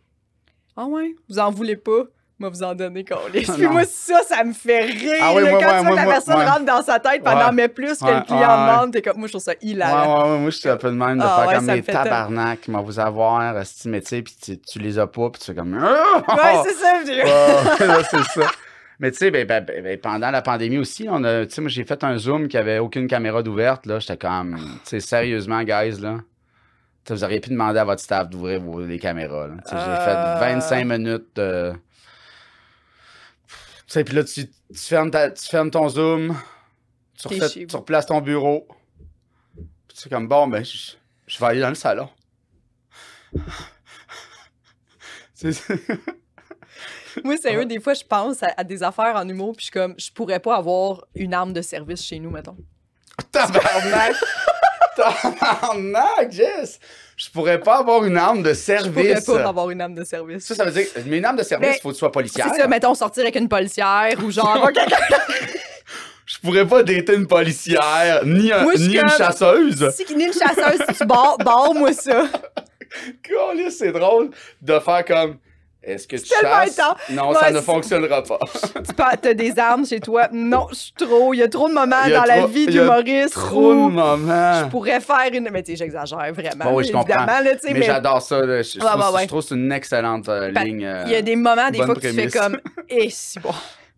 Ah 0.76 0.86
ouais, 0.86 1.16
vous 1.30 1.40
en 1.40 1.52
voulez 1.52 1.76
pas? 1.76 2.04
Moi, 2.40 2.50
vous 2.50 2.64
en 2.64 2.74
donnez, 2.74 3.04
Carlis. 3.04 3.46
Puis 3.54 3.62
Non. 3.64 3.72
moi, 3.74 3.84
ça, 3.86 4.22
ça 4.28 4.44
me 4.44 4.54
fait 4.54 4.86
rire. 4.86 5.14
Ah 5.22 5.34
oui, 5.36 5.44
là, 5.44 5.52
moi, 5.52 5.60
quand 5.62 5.68
ouais, 5.70 5.78
tu 5.80 5.84
vois 5.84 5.84
moi, 5.84 5.92
que 5.92 5.96
la 5.96 6.06
personne 6.14 6.36
rentre 6.36 6.66
dans 6.66 6.82
sa 6.82 7.00
tête 7.00 7.24
pendant 7.24 7.52
mais 7.54 7.68
plus 7.70 8.00
que 8.00 8.06
le 8.06 8.26
client 8.26 8.68
demande, 8.68 8.92
t'es 8.92 9.02
comme, 9.04 9.18
moi, 9.18 9.28
je 9.28 9.34
trouve 9.34 9.44
ça 9.44 9.54
hilarant. 9.62 10.24
ouais, 10.26 10.32
ouais, 10.34 10.40
moi, 10.40 10.50
je 10.50 10.58
suis 10.58 10.68
un 10.70 10.76
peu 10.78 10.90
de 10.90 10.96
même 10.96 11.20
de 11.20 11.24
Ah, 11.24 11.46
faire 11.48 11.58
comme 11.60 11.68
tellement- 11.68 12.04
tabarnak, 12.04 12.68
m'en 12.68 12.82
vous 12.82 13.00
avoir, 13.00 13.54
mais 13.86 14.02
tu 14.02 14.08
sais, 14.08 14.22
puis 14.24 14.36
tu, 14.42 14.60
tu 14.60 14.80
les 14.80 14.98
as 15.00 15.08
pas, 15.08 15.30
puis 15.30 15.40
tu 15.42 15.46
fais 15.46 15.56
comme. 15.56 15.74
Ouais, 15.76 16.64
c'est 16.66 16.74
ça. 16.74 17.86
là, 17.86 18.04
c'est 18.10 18.24
ça. 18.42 18.48
Mais 19.00 19.12
tu 19.12 19.18
sais, 19.18 19.32
ben, 19.32 19.46
ben, 19.46 19.64
ben, 19.64 19.84
ben, 19.84 20.00
pendant 20.00 20.32
la 20.32 20.42
pandémie 20.42 20.78
aussi, 20.80 21.08
on 21.10 21.24
a, 21.24 21.46
tu 21.46 21.54
sais, 21.54 21.62
moi, 21.62 21.70
j'ai 21.70 21.84
fait 21.84 22.04
un 22.04 22.18
Zoom 22.18 22.48
qui 22.48 22.58
avait 22.58 22.80
aucune 22.80 23.08
caméra 23.08 23.44
d'ouverte, 23.44 23.86
là. 23.86 24.00
J'étais 24.00 24.18
comme, 24.18 24.58
tu 24.84 24.90
sais, 24.90 25.00
sérieusement, 25.00 25.62
guys, 25.64 26.00
là. 26.02 26.18
Vous 27.10 27.24
auriez 27.24 27.40
pu 27.42 27.50
demander 27.50 27.80
à 27.80 27.84
votre 27.84 28.02
staff 28.02 28.30
d'ouvrir 28.30 28.62
vos- 28.62 28.86
les 28.86 28.98
caméras, 29.00 29.48
Euh. 29.48 29.56
J'ai 29.66 29.72
fait 29.72 30.40
25 30.40 30.86
minutes 30.86 31.36
de. 31.36 31.74
Tu 33.48 33.56
sais, 33.88 34.04
puis 34.06 34.16
là, 34.16 34.24
tu, 34.24 34.48
tu, 34.50 34.54
fermes 34.80 35.12
ta- 35.12 35.30
tu 35.32 35.46
fermes 35.46 35.70
ton 35.70 35.90
Zoom, 35.90 36.36
tu, 37.20 37.28
refais- 37.28 37.68
replaces 37.76 38.06
ton 38.06 38.22
bureau. 38.22 38.68
Puis 39.88 39.98
tu 39.98 40.08
es 40.08 40.10
comme, 40.10 40.28
bon, 40.28 40.48
ben, 40.48 40.64
je, 40.64 40.94
je 41.28 41.40
vais 41.40 41.46
aller 41.46 41.60
dans 41.60 41.70
le 41.70 41.76
salon. 41.76 42.10
C'est- 45.34 45.62
Moi, 47.24 47.38
sérieux, 47.38 47.66
des 47.66 47.80
fois, 47.80 47.94
je 47.94 48.04
pense 48.04 48.42
à, 48.44 48.54
à 48.58 48.64
des 48.64 48.82
affaires 48.82 49.16
en 49.16 49.28
humour, 49.28 49.52
puis 49.56 49.62
je 49.62 49.66
suis 49.66 49.72
comme, 49.74 49.94
je 50.00 50.12
pourrais 50.12 50.40
pas 50.40 50.56
avoir 50.58 51.06
une 51.16 51.34
arme 51.34 51.54
de 51.54 51.62
service 51.62 52.02
chez 52.04 52.18
nous, 52.20 52.32
mettons. 52.32 52.58
Tabarnak! 53.32 54.16
Tabarnak, 54.96 56.32
Jess! 56.32 56.80
Je 57.16 57.30
pourrais 57.30 57.60
pas 57.60 57.78
avoir 57.78 58.04
une 58.06 58.18
arme 58.18 58.42
de 58.42 58.54
Je 58.54 58.90
pourrais 58.90 59.04
service. 59.14 59.26
pas 59.26 59.48
avoir 59.48 59.70
une 59.70 59.82
arme 59.82 59.94
de 59.94 60.04
service. 60.04 60.46
Ça, 60.46 60.56
ça 60.56 60.66
veut 60.66 60.72
dire, 60.72 60.88
mais 61.06 61.18
une 61.20 61.26
arme 61.26 61.38
de 61.38 61.44
service, 61.44 61.76
il 61.78 61.82
faut 61.82 61.90
que 61.90 61.94
tu 61.94 62.00
sois 62.00 62.12
policière. 62.12 62.48
C'est 62.52 62.60
ça, 62.62 62.68
mettons, 62.68 62.96
sortir 62.96 63.24
avec 63.24 63.36
une 63.36 63.48
policière 63.48 64.14
ou 64.24 64.32
genre. 64.32 64.70
Je 66.26 66.38
pourrais 66.40 66.66
pas 66.66 66.82
dater 66.84 67.14
une 67.16 67.28
policière, 67.28 68.22
ni, 68.26 68.52
un- 68.52 68.64
Moi, 68.64 68.74
ni 68.76 68.96
une 68.98 69.10
chasseuse. 69.10 69.90
Si 69.96 70.16
n'est 70.16 70.26
une 70.26 70.34
chasseuse, 70.34 70.82
si 70.90 70.96
tu 70.96 71.06
barres, 71.06 71.38
barre-moi 71.38 71.94
ça. 71.94 72.24
C'est 73.70 73.92
drôle 73.92 74.30
de 74.62 74.80
faire 74.80 75.06
comme. 75.06 75.38
Est-ce 75.84 76.08
que 76.08 76.16
tu 76.16 76.26
chasses? 76.42 76.80
intense. 76.80 76.98
Non, 77.10 77.30
Ouais, 77.30 77.36
ça 77.40 77.52
ne 77.52 77.60
fonctionnera 77.60 78.24
pas. 78.24 78.40
Tu 78.88 78.94
pas- 78.94 79.18
t'as 79.18 79.34
des 79.34 79.58
armes 79.60 79.86
chez 79.86 80.00
toi. 80.00 80.30
Non, 80.32 80.68
je 80.70 80.76
suis 80.76 80.94
trop. 80.94 81.34
Il 81.34 81.38
y 81.38 81.44
a 81.44 81.48
trop 81.50 81.68
de 81.68 81.74
moments 81.74 82.08
dans 82.10 82.24
la 82.24 82.46
vie 82.48 82.68
d'humoriste 82.68 83.34
Trop 83.34 83.74
de 83.74 83.80
moments. 83.92 84.64
je 84.64 84.70
pourrais 84.70 85.02
faire 85.02 85.30
une. 85.34 85.50
Mais 85.52 85.62
tu 85.64 85.72
sais, 85.72 85.78
j'exagère 85.78 86.34
vraiment. 86.34 86.66
Bon, 86.66 86.76
oui, 86.78 86.86
je 86.86 86.92
comprends. 86.94 87.26
là, 87.26 87.42
Mais, 87.44 87.74
mais 87.74 87.82
j'adore 87.84 88.22
ça. 88.22 88.40
là. 88.46 88.62
Je, 88.62 88.70
je 88.72 88.80
Ouais, 88.80 88.86
trouve, 88.86 89.02
ouais, 89.02 89.16
ouais. 89.16 89.22
je 89.24 89.28
trouve 89.28 89.42
que 89.42 89.48
c'est 89.50 89.56
une 89.56 89.72
excellente 89.72 90.30
euh, 90.30 90.50
ligne. 90.52 90.86
euh, 90.86 91.04
il 91.08 91.12
y 91.12 91.16
a 91.16 91.22
des 91.22 91.36
moments, 91.36 91.70
des 91.70 91.78
fois, 91.84 91.96
que 91.96 92.00
tu 92.00 92.14
fais 92.14 92.28
comme. 92.28 92.58
Et 92.90 93.10
si 93.10 93.40
bon, 93.40 93.52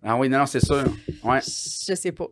Ah 0.04 0.16
oui, 0.18 0.28
non, 0.30 0.40
non, 0.40 0.46
c'est 0.48 0.64
sûr. 0.66 0.84
Ouais. 1.24 1.40
je 1.42 1.94
sais 1.96 2.12
pas. 2.12 2.26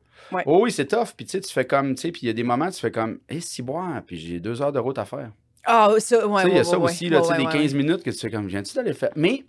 Oh 0.45 0.61
oui, 0.63 0.71
c'est 0.71 0.85
tough. 0.87 1.09
Puis 1.15 1.25
tu 1.27 1.31
sais, 1.33 1.41
tu 1.41 1.53
fais 1.53 1.65
comme, 1.65 1.93
tu 1.95 2.01
sais, 2.01 2.11
puis 2.11 2.21
il 2.23 2.27
y 2.27 2.29
a 2.29 2.33
des 2.33 2.43
moments, 2.43 2.71
tu 2.71 2.79
fais 2.79 2.91
comme, 2.91 3.19
hé, 3.29 3.39
si 3.39 3.61
boire, 3.61 4.01
puis 4.05 4.17
j'ai 4.17 4.39
deux 4.39 4.61
heures 4.63 4.71
de 4.71 4.79
route 4.79 4.97
à 4.97 5.05
faire. 5.05 5.29
Ah, 5.75 5.89
ça, 5.97 6.27
ouais, 6.27 6.43
il 6.43 6.49
y 6.49 6.53
ouais, 6.53 6.59
a 6.59 6.63
ça 6.63 6.77
ouais, 6.77 6.91
aussi, 6.91 7.09
là, 7.09 7.19
des 7.21 7.45
ouais, 7.45 7.51
15 7.51 7.73
minutes 7.73 8.03
que 8.03 8.11
tu 8.11 8.17
fais 8.19 8.29
comme, 8.29 8.45
viens-tu 8.47 8.75
d'aller 8.75 8.93
faire? 8.93 9.09
Mais, 9.15 9.43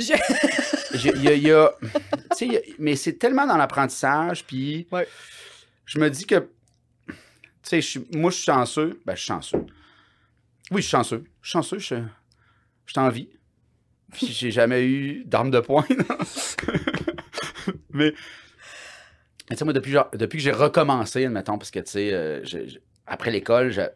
Je- 0.00 0.14
il 1.14 1.22
y 1.22 1.28
a, 1.52 1.70
y 2.40 2.44
y 2.44 2.74
mais 2.80 2.96
c'est 2.96 3.12
tellement 3.12 3.46
dans 3.46 3.56
l'apprentissage, 3.56 4.44
puis 4.44 4.88
je 5.86 6.00
me 6.00 6.10
dis 6.10 6.26
que, 6.26 6.48
tu 7.06 7.14
sais, 7.62 7.80
je 7.80 8.00
moi, 8.18 8.32
je 8.32 8.36
suis 8.36 8.44
chanceux. 8.46 9.00
Ben, 9.06 9.14
je 9.14 9.20
suis 9.20 9.28
chanceux. 9.28 9.64
Oui, 10.72 10.78
je 10.78 10.88
suis 10.88 10.90
chanceux. 10.90 11.22
Je 11.40 11.48
suis 11.48 11.52
chanceux, 11.52 11.78
je, 11.78 11.94
je 12.86 12.92
suis 12.92 13.00
en 13.00 13.08
vie. 13.08 13.28
Puis 14.12 14.26
j'ai 14.26 14.50
jamais 14.50 14.84
eu 14.84 15.22
d'arme 15.24 15.52
de 15.52 15.60
poing. 15.60 15.86
mais, 17.92 18.10
tu 19.48 19.56
sais, 19.56 19.64
moi, 19.64 19.72
depuis, 19.72 19.92
genre- 19.92 20.10
depuis 20.14 20.38
que 20.38 20.42
j'ai 20.42 20.50
recommencé, 20.52 21.26
admettons, 21.26 21.58
parce 21.58 21.70
que, 21.70 21.78
tu 21.78 21.92
sais, 21.92 22.10
euh, 22.12 22.42
après 23.06 23.30
l'école, 23.30 23.70
j'ai- 23.70 23.86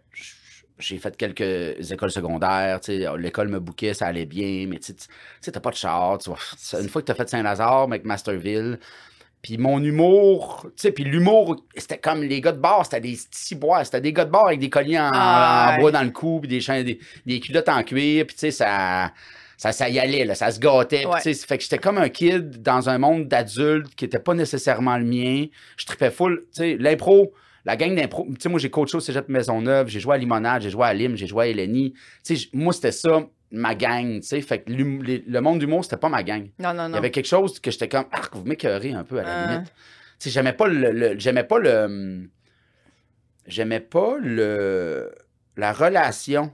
j'ai 0.79 0.99
fait 0.99 1.17
quelques 1.17 1.91
écoles 1.93 2.11
secondaires, 2.11 2.81
l'école 3.17 3.49
me 3.49 3.61
bouquait, 3.61 3.95
ça 3.95 4.07
allait 4.07 4.27
bien, 4.27 4.67
mais 4.69 4.79
tu 4.79 4.93
sais, 5.41 5.53
t'as 5.53 5.61
pas 5.61 5.71
de 5.71 5.77
char, 5.77 6.19
tu 6.19 6.31
vois. 6.31 6.39
Une 6.81 6.89
fois 6.89 7.03
que 7.03 7.07
t'as 7.07 7.15
fait 7.15 7.29
Saint-Lazare, 7.29 7.83
avec 7.83 8.05
Masterville, 8.05 8.79
puis 9.41 9.59
mon 9.59 9.79
humour, 9.83 10.63
tu 10.69 10.73
sais, 10.77 10.93
puis 10.93 11.05
l'humour, 11.05 11.63
c'était 11.77 11.99
comme 11.99 12.23
les 12.23 12.41
gars 12.41 12.53
de 12.53 12.61
bar, 12.61 12.85
c'était 12.85 13.01
des 13.01 13.19
ciboires, 13.31 13.85
c'était 13.85 14.01
des 14.01 14.13
gars 14.13 14.25
de 14.25 14.31
bar 14.31 14.47
avec 14.47 14.59
des 14.59 14.71
colliers 14.71 14.99
en, 14.99 15.11
Ah, 15.13 15.75
en 15.77 15.81
bois 15.81 15.93
dans 15.93 16.03
le 16.03 16.11
cou, 16.11 16.41
puis 16.41 16.49
des, 16.49 16.83
des, 16.83 16.99
des 17.27 17.41
culottes 17.41 17.69
en 17.69 17.83
cuir, 17.83 18.27
puis 18.27 18.35
tu 18.35 18.41
sais, 18.41 18.51
ça, 18.51 19.13
ça, 19.57 19.71
ça 19.71 19.89
y 19.89 19.99
allait, 19.99 20.25
là, 20.25 20.35
ça 20.35 20.51
se 20.51 20.59
gâtait. 20.59 21.07
Ouais. 21.07 21.21
tu 21.23 21.35
sais, 21.35 21.47
fait 21.47 21.59
que 21.59 21.63
j'étais 21.63 21.79
comme 21.79 21.99
un 21.99 22.09
kid 22.09 22.63
dans 22.63 22.89
un 22.89 22.99
monde 22.99 23.29
d'adultes 23.29 23.95
qui 23.95 24.07
était 24.07 24.19
pas 24.19 24.35
nécessairement 24.35 24.97
le 24.97 25.05
mien. 25.05 25.47
Je 25.77 25.87
tripais 25.87 26.11
full, 26.11 26.47
tu 26.47 26.63
sais, 26.63 26.77
l'impro, 26.79 27.33
la 27.65 27.77
gang 27.77 27.95
d'impro, 27.95 28.27
tu 28.29 28.37
sais, 28.41 28.49
moi 28.49 28.59
j'ai 28.59 28.71
coaché 28.71 28.97
au 28.97 29.01
Cégep 29.01 29.29
Maisonneuve, 29.29 29.89
j'ai 29.89 30.01
joué 30.01 30.15
à 30.15 30.19
Limonade, 30.19 30.63
j'ai 30.63 30.71
joué 30.71 30.85
à 30.87 30.93
Lim, 30.95 31.17
j'ai 31.17 31.27
joué 31.27 31.45
à 31.45 31.49
Eleni. 31.49 31.95
Tu 32.25 32.37
sais, 32.37 32.49
moi 32.53 32.73
c'était 32.73 32.93
ça, 32.93 33.27
ma 33.51 33.75
gang, 33.75 34.21
tu 34.21 34.27
sais, 34.27 34.41
fait 34.43 34.61
que 34.63 34.71
les- 34.73 35.25
le 35.27 35.41
monde 35.41 35.59
du 35.59 35.67
d'humour, 35.67 35.85
c'était 35.85 35.97
pas 35.97 36.09
ma 36.09 36.23
gang. 36.23 36.51
Non, 36.59 36.75
non, 36.75 36.85
Il 36.85 36.89
y 36.89 36.91
non. 36.93 36.99
avait 36.99 37.11
quelque 37.11 37.27
chose 37.29 37.61
que 37.61 37.71
j'étais 37.71 37.89
comme, 37.89 38.05
ah, 38.13 38.21
vous 38.33 38.45
m'écœurez 38.45 38.93
un 38.93 39.05
peu 39.05 39.19
à 39.19 39.23
la 39.23 39.29
Ah. 39.35 39.53
limite. 39.53 39.73
Tu 40.19 40.29
sais, 40.29 40.31
j'aimais 40.31 40.53
pas 40.53 40.67
le, 40.69 40.91
le- 40.93 41.19
j'aimais 41.19 41.45
pas 41.45 41.59
le, 41.59 41.71
hum, 41.85 42.29
j'aimais 43.47 43.81
pas 43.81 44.17
le, 44.21 45.13
la 45.57 45.73
relation 45.73 46.53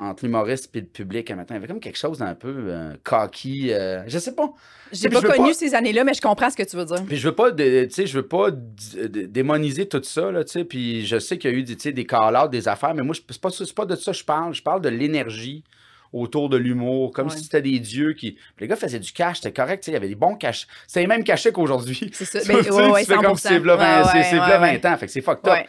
entre 0.00 0.24
l'humoriste 0.24 0.70
et 0.74 0.80
le 0.80 0.86
public 0.86 1.30
un 1.30 1.36
matin. 1.36 1.54
Il 1.54 1.56
y 1.56 1.58
avait 1.58 1.68
comme 1.68 1.80
quelque 1.80 1.96
chose 1.98 2.18
d'un 2.18 2.34
peu 2.34 2.52
euh, 2.68 2.94
cocky. 3.04 3.72
euh, 3.72 4.02
je 4.08 4.18
sais 4.18 4.34
pas. 4.34 4.52
J'ai 4.92 5.08
pas 5.08 5.20
connu 5.22 5.48
pas- 5.48 5.54
ces 5.54 5.74
années-là, 5.74 6.04
mais 6.04 6.14
je 6.14 6.20
comprends 6.20 6.50
ce 6.50 6.56
que 6.56 6.62
tu 6.64 6.76
veux 6.76 6.84
dire. 6.84 7.04
Puis 7.06 7.16
je 7.16 7.28
veux 7.28 7.34
pas, 7.34 7.50
de- 7.52 7.84
tu 7.84 7.90
sais, 7.90 8.06
je 8.06 8.16
veux 8.18 8.26
pas 8.26 8.48
démoniser 8.50 9.86
tout 9.88 10.02
ça, 10.02 10.30
là, 10.30 10.44
tu 10.44 10.52
sais. 10.52 10.64
Puis 10.64 11.06
je 11.06 11.18
sais 11.18 11.38
qu'il 11.38 11.50
y 11.50 11.54
a 11.54 11.56
eu 11.56 11.62
des, 11.62 11.76
tu 11.76 11.82
sais, 11.82 11.92
des 11.92 12.04
call 12.06 12.50
des 12.50 12.68
affaires, 12.68 12.94
mais 12.94 13.02
moi, 13.02 13.14
c'est 13.14 13.40
pas, 13.40 13.50
c'est 13.50 13.64
de 13.64 13.96
ça 13.96 14.12
que 14.12 14.18
je 14.18 14.24
parle. 14.24 14.54
Je 14.54 14.62
parle 14.62 14.80
de 14.80 14.88
l'énergie 14.88 15.64
autour 16.12 16.48
de 16.48 16.56
l'humour, 16.56 17.12
comme 17.12 17.28
Ouais. 17.28 17.36
si 17.36 17.42
c'était 17.44 17.62
des 17.62 17.78
dieux 17.80 18.12
qui. 18.12 18.36
Les 18.60 18.68
gars 18.68 18.76
faisaient 18.76 19.00
du 19.00 19.12
cash, 19.12 19.38
c'était 19.40 19.52
correct. 19.52 19.86
Il 19.88 19.92
y 19.94 19.96
avait 19.96 20.08
des 20.08 20.14
bons 20.14 20.36
cash. 20.36 20.66
C'était 20.86 21.00
les 21.00 21.06
mêmes 21.08 21.24
cachets 21.24 21.50
qu'aujourd'hui. 21.52 22.10
C'est 22.12 22.24
ça. 22.24 22.40
Sais, 22.40 22.52
ouais, 22.70 22.90
ouais, 22.90 23.04
fais 23.04 23.14
comme 23.16 23.34
100%. 23.34 23.36
c'est 23.36 23.58
v'là 23.58 23.76
20 23.76 24.02
Ouais, 24.02 24.08
c'est- 24.12 24.22
c'est 24.30 24.38
ouais, 24.38 24.46
v'là 24.46 24.60
ouais. 24.60 24.78
20 24.78 24.92
ans, 24.92 24.96
fait 24.96 25.06
que 25.06 25.12
c'est 25.12 25.20
fucked 25.22 25.48
up. 25.48 25.66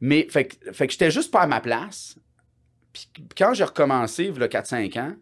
Mais 0.00 0.26
fait, 0.30 0.58
fait 0.72 0.86
que 0.86 0.92
j'étais 0.92 1.10
juste 1.10 1.30
pas 1.30 1.40
à 1.42 1.46
ma 1.46 1.60
place. 1.60 2.16
Puis 2.92 3.08
quand 3.36 3.54
j'ai 3.54 3.64
recommencé, 3.64 4.24
il 4.24 4.38
y 4.40 4.42
a 4.42 4.48
4-5 4.48 4.98
ans, 4.98 5.12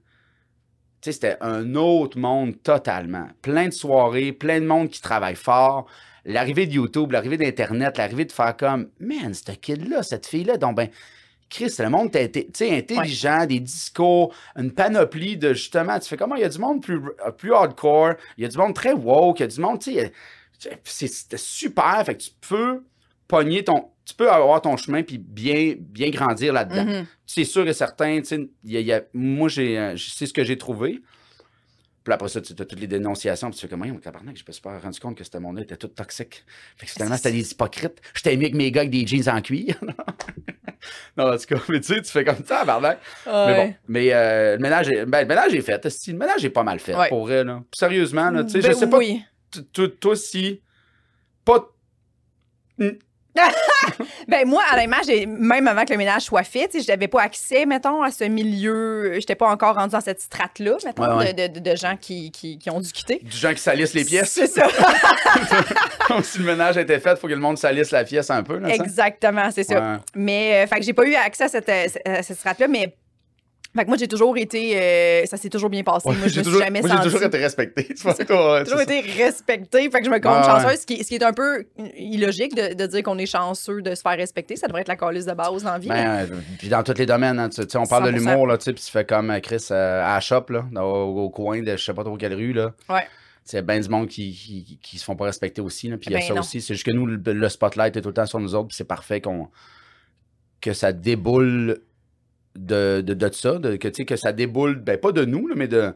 tu 1.00 1.10
sais, 1.10 1.12
c'était 1.12 1.36
un 1.40 1.74
autre 1.74 2.18
monde 2.18 2.60
totalement. 2.62 3.28
Plein 3.42 3.68
de 3.68 3.72
soirées, 3.72 4.32
plein 4.32 4.60
de 4.60 4.66
monde 4.66 4.88
qui 4.88 5.00
travaille 5.00 5.36
fort. 5.36 5.86
L'arrivée 6.24 6.66
de 6.66 6.72
YouTube, 6.72 7.12
l'arrivée 7.12 7.36
d'Internet, 7.36 7.96
l'arrivée 7.98 8.24
de 8.24 8.32
faire 8.32 8.56
comme, 8.56 8.90
man, 8.98 9.32
ce 9.32 9.52
kid-là, 9.52 10.02
cette 10.02 10.26
fille-là, 10.26 10.56
donc 10.56 10.76
ben, 10.76 10.88
Chris, 11.48 11.72
le 11.78 11.88
monde 11.88 12.14
était 12.14 12.44
tu 12.44 12.50
sais, 12.52 12.76
intelligent, 12.76 13.46
des 13.46 13.60
discours, 13.60 14.34
une 14.56 14.72
panoplie 14.72 15.38
de 15.38 15.54
justement, 15.54 15.98
tu 15.98 16.08
fais 16.08 16.16
comment, 16.18 16.34
il 16.34 16.42
y 16.42 16.44
a 16.44 16.48
du 16.50 16.58
monde 16.58 16.82
plus, 16.82 17.00
plus 17.38 17.54
hardcore, 17.54 18.14
il 18.36 18.42
y 18.42 18.44
a 18.44 18.48
du 18.48 18.58
monde 18.58 18.74
très 18.74 18.92
woke, 18.92 19.38
il 19.40 19.42
y 19.42 19.44
a 19.44 19.46
du 19.48 19.60
monde, 19.60 19.78
tu 19.80 19.92
sais, 19.94 20.12
c'est- 20.84 21.06
c'était 21.06 21.38
super, 21.38 22.02
fait 22.04 22.16
que 22.16 22.22
tu 22.24 22.30
peux 22.46 22.84
pogner 23.28 23.64
ton, 23.64 23.90
tu 24.08 24.14
peux 24.14 24.30
avoir 24.30 24.60
ton 24.62 24.76
chemin 24.78 25.02
puis 25.02 25.18
bien, 25.18 25.74
bien 25.78 26.08
grandir 26.10 26.52
là-dedans 26.54 26.84
Mhm. 26.86 27.06
c'est 27.26 27.44
sûr 27.44 27.68
et 27.68 27.74
certain, 27.74 28.18
tu 28.20 28.24
sais, 28.24 28.48
il 28.64 28.72
y 28.72 28.76
a- 28.78 28.80
y 28.80 28.92
a- 28.92 29.02
moi, 29.12 29.48
j'ai, 29.48 29.78
euh, 29.78 29.96
ce 29.96 30.32
que 30.32 30.44
j'ai 30.44 30.56
trouvé. 30.56 31.02
Puis 32.04 32.14
après 32.14 32.28
ça, 32.30 32.40
tu 32.40 32.54
as 32.54 32.64
toutes 32.64 32.80
les 32.80 32.86
dénonciations. 32.86 33.50
Puis 33.50 33.56
tu 33.56 33.66
fais 33.66 33.68
comme, 33.68 33.86
mon 33.86 33.98
tabarnak, 33.98 34.34
je 34.34 34.42
me 34.48 34.52
suis 34.52 34.62
pas 34.62 34.78
rendu 34.78 34.98
compte 34.98 35.14
que 35.18 35.24
ce 35.24 35.36
monde-là 35.36 35.62
était 35.64 35.76
tout 35.76 35.88
toxique. 35.88 36.42
Fait 36.78 36.86
que 36.86 36.92
finalement, 36.92 37.16
c'était 37.18 37.32
des 37.32 37.52
hypocrites. 37.52 38.00
J'étais 38.14 38.34
mieux 38.38 38.48
que 38.48 38.56
mes 38.56 38.70
gars 38.72 38.80
avec 38.82 38.90
des 38.92 39.06
jeans 39.06 39.28
en 39.28 39.42
cuir. 39.42 39.76
non, 41.18 41.30
en 41.34 41.36
tout 41.36 41.44
cas, 41.46 41.60
mais 41.68 41.80
tu 41.80 41.92
sais, 41.94 42.00
tu 42.00 42.10
fais 42.10 42.24
comme 42.24 42.36
ça, 42.36 42.60
tabarnak. 42.60 42.98
Mais 43.26 43.54
bon, 43.56 43.74
mais 43.88 44.12
euh, 44.14 44.56
le, 44.56 44.62
ménage 44.62 44.88
est, 44.88 45.04
ben, 45.04 45.20
le 45.20 45.26
ménage 45.26 45.52
est 45.52 45.60
fait. 45.60 45.84
Le 46.06 46.12
ménage 46.14 46.42
est 46.46 46.50
pas 46.50 46.62
mal 46.62 46.78
fait, 46.80 46.94
Ouais. 46.96 47.08
pour 47.10 47.26
vrai. 47.26 47.44
Là. 47.44 47.62
Sérieusement, 47.74 48.30
là, 48.30 48.42
tu 48.44 48.52
sais, 48.52 48.60
Ben 48.60 48.72
je 48.72 48.76
sais 48.78 48.88
pas, 48.88 48.96
oui. 48.98 49.22
t- 49.50 49.90
toi, 49.90 50.16
si... 50.16 50.62
Pas... 51.44 51.68
Ben 54.28 54.46
moi, 54.46 54.62
honnêtement, 54.72 54.98
j'ai, 55.06 55.24
même 55.24 55.66
avant 55.68 55.84
que 55.86 55.92
le 55.92 55.96
ménage 55.96 56.22
soit 56.22 56.42
fait, 56.42 56.70
je 56.74 56.86
n'avais 56.86 57.08
pas 57.08 57.22
accès, 57.22 57.64
mettons, 57.64 58.02
à 58.02 58.10
ce 58.10 58.24
milieu. 58.24 59.14
J'étais 59.14 59.34
pas 59.34 59.48
encore 59.48 59.74
rendue 59.76 59.92
dans 59.92 60.00
cette 60.02 60.20
strate-là, 60.20 60.76
mettons, 60.84 61.16
Ouais, 61.16 61.24
ouais. 61.24 61.32
De, 61.32 61.46
de- 61.58 61.60
de 61.60 61.76
gens 61.76 61.96
qui, 61.98 62.30
qui, 62.30 62.58
qui 62.58 62.68
ont 62.70 62.80
dû 62.80 62.92
quitter. 62.92 63.20
Du 63.22 63.36
gens 63.36 63.52
qui 63.54 63.60
salissent 63.60 63.94
les 63.94 64.04
pièces. 64.04 64.30
C'est 64.32 64.46
ça. 64.46 64.68
Comme 66.06 66.22
si 66.22 66.38
le 66.38 66.44
ménage 66.44 66.76
était 66.76 67.00
fait, 67.00 67.12
il 67.12 67.16
faut 67.16 67.26
que 67.26 67.32
le 67.32 67.40
monde 67.40 67.56
salisse 67.58 67.90
la 67.90 68.04
pièce 68.04 68.30
un 68.30 68.42
peu. 68.42 68.58
Là. 68.58 68.68
Exactement, 68.68 69.50
c'est 69.50 69.64
ça. 69.64 70.00
Mais, 70.14 70.64
euh, 70.64 70.66
fait 70.66 70.76
que 70.80 70.84
j'ai 70.84 70.92
pas 70.92 71.04
eu 71.04 71.14
accès 71.14 71.44
à 71.44 71.48
cette, 71.48 71.68
euh, 71.68 71.86
à 72.04 72.22
cette 72.22 72.38
strate-là, 72.38 72.68
mais. 72.68 72.94
Fait 73.76 73.84
que 73.84 73.88
moi, 73.88 73.96
j'ai 73.98 74.08
toujours 74.08 74.36
été. 74.38 74.76
euh, 74.76 75.26
ça 75.26 75.36
s'est 75.36 75.50
toujours 75.50 75.68
bien 75.70 75.82
passé. 75.82 76.08
Ouais, 76.08 76.16
moi, 76.16 76.26
je 76.26 76.32
j'ai 76.32 76.38
me 76.40 76.42
suis 76.44 76.52
toujours, 76.52 76.62
jamais 76.62 76.80
moi, 76.80 76.90
j'ai 76.96 77.02
toujours 77.02 77.22
été 77.22 77.38
respecté. 77.38 77.84
Tu 77.84 77.94
vois, 78.02 78.14
toi, 78.14 78.54
ouais, 78.54 78.64
toujours 78.64 78.80
été 78.80 79.00
respectée. 79.00 79.90
Fait 79.90 80.00
que 80.00 80.04
je 80.06 80.10
me 80.10 80.18
compte 80.20 80.38
ouais. 80.38 80.42
chanceuse, 80.44 80.80
ce 80.80 80.86
qui, 80.86 81.04
ce 81.04 81.08
qui 81.08 81.14
est 81.16 81.22
un 81.22 81.32
peu 81.34 81.66
illogique 81.96 82.54
de, 82.56 82.74
de 82.74 82.86
dire 82.86 83.02
qu'on 83.02 83.18
est 83.18 83.26
chanceux 83.26 83.82
de 83.82 83.94
se 83.94 84.00
faire 84.00 84.16
respecter. 84.16 84.56
Ça 84.56 84.66
devrait 84.68 84.80
être 84.80 84.88
la 84.88 84.96
calice 84.96 85.26
de 85.26 85.32
base 85.34 85.62
dans 85.62 85.72
la 85.72 85.78
vie. 85.78 85.88
Ben, 85.88 86.26
euh, 86.30 86.36
puis 86.58 86.68
dans 86.68 86.82
tous 86.82 86.94
les 86.98 87.06
domaines, 87.06 87.38
hein, 87.38 87.48
tu 87.50 87.60
tu 87.60 87.68
sais, 87.70 87.78
on 87.78 87.86
parle 87.86 88.10
de 88.10 88.18
100%. 88.18 88.20
l'humour, 88.20 88.46
là, 88.46 88.56
tu 88.58 88.64
sais, 88.64 88.72
puis 88.72 88.82
tu 88.82 88.90
fais 88.90 89.04
comme 89.04 89.30
euh, 89.30 89.40
Chris 89.40 89.66
euh, 89.70 90.02
à 90.02 90.14
la 90.14 90.20
shop, 90.20 90.46
là, 90.48 90.64
au, 90.84 91.24
au 91.24 91.30
coin 91.30 91.60
de 91.62 91.76
je 91.76 91.84
sais 91.84 91.94
pas 91.94 92.04
trop 92.04 92.16
quelle 92.16 92.34
rue, 92.34 92.54
là. 92.54 92.72
Ouais. 92.88 93.06
C'est 93.44 93.64
bien 93.64 93.78
du 93.80 93.88
monde 93.88 94.08
qui, 94.08 94.32
qui, 94.34 94.78
qui 94.82 94.98
se 94.98 95.04
font 95.04 95.16
pas 95.16 95.24
respecter 95.26 95.60
aussi, 95.60 95.88
là, 95.88 95.96
puis 95.98 96.08
il 96.10 96.12
y 96.12 96.16
a 96.16 96.18
Ben 96.18 96.26
ça 96.26 96.34
non. 96.34 96.40
aussi. 96.40 96.60
C'est 96.60 96.74
juste 96.74 96.86
que 96.86 96.90
nous, 96.92 97.06
le, 97.06 97.16
le 97.16 97.48
spotlight 97.48 97.96
est 97.96 98.00
tout 98.02 98.08
le 98.08 98.14
temps 98.14 98.26
sur 98.26 98.40
nous 98.40 98.54
autres, 98.54 98.68
puis 98.68 98.76
c'est 98.76 98.84
parfait 98.84 99.20
qu'on 99.20 99.48
que 100.60 100.72
ça 100.72 100.92
déboule 100.92 101.80
de, 102.58 103.00
de, 103.00 103.14
de 103.14 103.32
ça, 103.32 103.58
de, 103.58 103.76
que, 103.76 103.88
que 103.88 104.16
ça 104.16 104.32
déboule, 104.32 104.76
ben 104.76 104.98
pas 104.98 105.12
de 105.12 105.24
nous, 105.24 105.46
là, 105.48 105.54
mais 105.56 105.68
de 105.68 105.94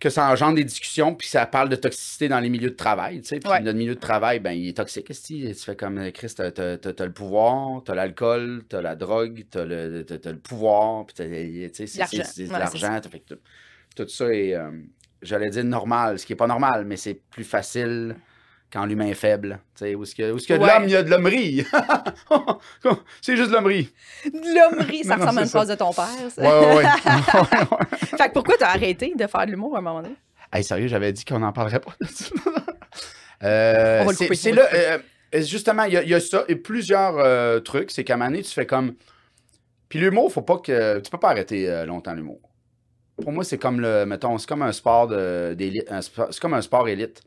que 0.00 0.10
ça 0.10 0.28
engendre 0.32 0.56
des 0.56 0.64
discussions, 0.64 1.14
puis 1.14 1.28
ça 1.28 1.46
parle 1.46 1.68
de 1.68 1.76
toxicité 1.76 2.28
dans 2.28 2.40
les 2.40 2.48
milieux 2.48 2.70
de 2.70 2.74
travail, 2.74 3.20
tu 3.20 3.28
sais, 3.28 3.38
puis 3.38 3.48
Ouais. 3.48 3.60
notre 3.60 3.78
milieu 3.78 3.94
de 3.94 4.00
travail, 4.00 4.40
ben 4.40 4.50
il 4.50 4.68
est 4.68 4.76
toxique, 4.76 5.06
tu 5.12 5.54
fais 5.54 5.76
comme 5.76 5.98
euh, 5.98 6.10
Chris, 6.10 6.32
t'as, 6.36 6.50
t'as 6.50 7.04
le 7.04 7.12
pouvoir, 7.12 7.84
t'as 7.84 7.94
l'alcool, 7.94 8.64
t'as 8.68 8.82
la 8.82 8.96
drogue, 8.96 9.44
t'as 9.48 9.64
le, 9.64 10.04
le 10.08 10.38
pouvoir, 10.38 11.06
puis 11.06 11.14
t'as, 11.14 11.26
tu 11.26 11.86
sais, 11.86 11.86
c'est, 11.86 12.46
L'argent. 12.46 13.00
tout 13.94 14.08
ça 14.08 14.34
est, 14.34 14.54
euh, 14.56 14.72
j'allais 15.22 15.50
dire 15.50 15.62
normal, 15.64 16.18
ce 16.18 16.26
qui 16.26 16.32
est 16.32 16.36
pas 16.36 16.48
normal, 16.48 16.84
mais 16.84 16.96
c'est 16.96 17.14
plus 17.30 17.44
facile 17.44 18.16
quand 18.72 18.86
l'humain 18.86 19.06
est 19.06 19.14
faible, 19.14 19.58
où 19.80 20.02
est-ce 20.02 20.14
que, 20.14 20.32
où 20.32 20.36
que 20.38 20.54
de 20.54 20.58
l'homme, 20.58 20.84
il 20.84 20.90
y 20.90 20.96
a 20.96 21.02
de 21.02 21.10
l'hommerie, 21.10 21.64
c'est 23.20 23.36
juste 23.36 23.50
de 23.50 23.54
l'hommerie. 23.54 23.90
De 24.24 24.30
l'hommerie, 24.76 25.04
ça 25.04 25.16
Non, 25.16 25.22
ressemble 25.22 25.38
à 25.40 25.42
une 25.42 25.48
phrase 25.48 25.68
de 25.68 25.74
ton 25.74 25.92
père. 25.92 26.06
ça. 26.34 26.42
Ouais, 26.42 26.48
ouais, 26.76 26.84
ouais. 26.84 27.96
fait 28.16 28.28
que 28.28 28.32
pourquoi 28.32 28.54
t'as 28.58 28.68
arrêté 28.70 29.12
de 29.14 29.26
faire 29.26 29.44
de 29.46 29.50
l'humour 29.50 29.76
à 29.76 29.80
un 29.80 29.82
moment 29.82 30.02
donné? 30.02 30.14
Hey, 30.52 30.64
sérieux, 30.64 30.86
j'avais 30.88 31.12
dit 31.12 31.24
qu'on 31.24 31.38
n'en 31.40 31.52
parlerait 31.52 31.80
pas 31.80 31.94
de 32.00 32.06
ça. 32.06 32.26
Euh, 33.44 34.06
c'est- 34.12 34.52
là, 34.52 34.68
euh, 34.72 34.98
justement, 35.34 35.82
il 35.82 35.94
y, 35.94 35.96
a- 35.96 36.02
il 36.04 36.08
y 36.08 36.14
a 36.14 36.20
ça 36.20 36.44
et 36.46 36.54
plusieurs 36.54 37.18
euh, 37.18 37.58
trucs. 37.58 37.90
C'est 37.90 38.04
qu'à 38.04 38.14
un 38.14 38.16
moment 38.18 38.30
donné, 38.30 38.42
tu 38.44 38.52
fais 38.52 38.66
comme. 38.66 38.94
Puis 39.88 39.98
l'humour, 39.98 40.32
faut 40.32 40.42
pas 40.42 40.58
que. 40.58 41.00
Tu 41.00 41.10
peux 41.10 41.18
pas 41.18 41.30
arrêter 41.30 41.68
euh, 41.68 41.84
longtemps 41.84 42.14
l'humour. 42.14 42.38
Pour 43.20 43.32
moi, 43.32 43.42
c'est 43.42 43.58
comme 43.58 43.80
le. 43.80 44.04
Mettons, 44.06 44.38
c'est 44.38 44.48
comme 44.48 44.62
un 44.62 44.70
sport 44.70 45.08
d'élite. 45.08 45.88
C'est 46.00 46.40
comme 46.40 46.54
un 46.54 46.62
sport 46.62 46.88
élite. 46.88 47.20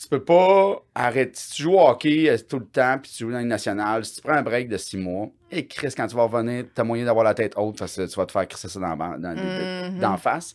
Tu 0.00 0.08
peux 0.08 0.22
pas 0.22 0.82
arrêter. 0.94 1.32
Si 1.34 1.54
tu 1.54 1.62
joues 1.62 1.74
au 1.74 1.88
hockey 1.88 2.28
euh, 2.28 2.36
tout 2.46 2.58
le 2.58 2.66
temps, 2.66 2.98
puis 3.02 3.10
tu 3.10 3.24
joues 3.24 3.32
dans 3.32 3.40
une 3.40 3.48
nationale, 3.48 4.04
si 4.04 4.16
tu 4.16 4.20
prends 4.22 4.34
un 4.34 4.42
break 4.42 4.68
de 4.68 4.76
six 4.76 4.98
mois, 4.98 5.28
et 5.50 5.66
Chris, 5.66 5.92
quand 5.96 6.06
tu 6.06 6.14
vas 6.16 6.24
revenir, 6.24 6.66
t'as 6.74 6.84
moyen 6.84 7.04
d'avoir 7.06 7.24
la 7.24 7.32
tête 7.34 7.54
haute 7.56 7.78
parce 7.78 7.96
que 7.96 8.06
tu 8.06 8.14
vas 8.16 8.26
te 8.26 8.32
faire 8.32 8.46
crisser 8.46 8.68
ça 8.68 8.78
dans, 8.80 8.94
dans, 8.96 9.18
dans, 9.18 9.34
Mhm. 9.34 9.98
d'en 10.00 10.16
face. 10.18 10.54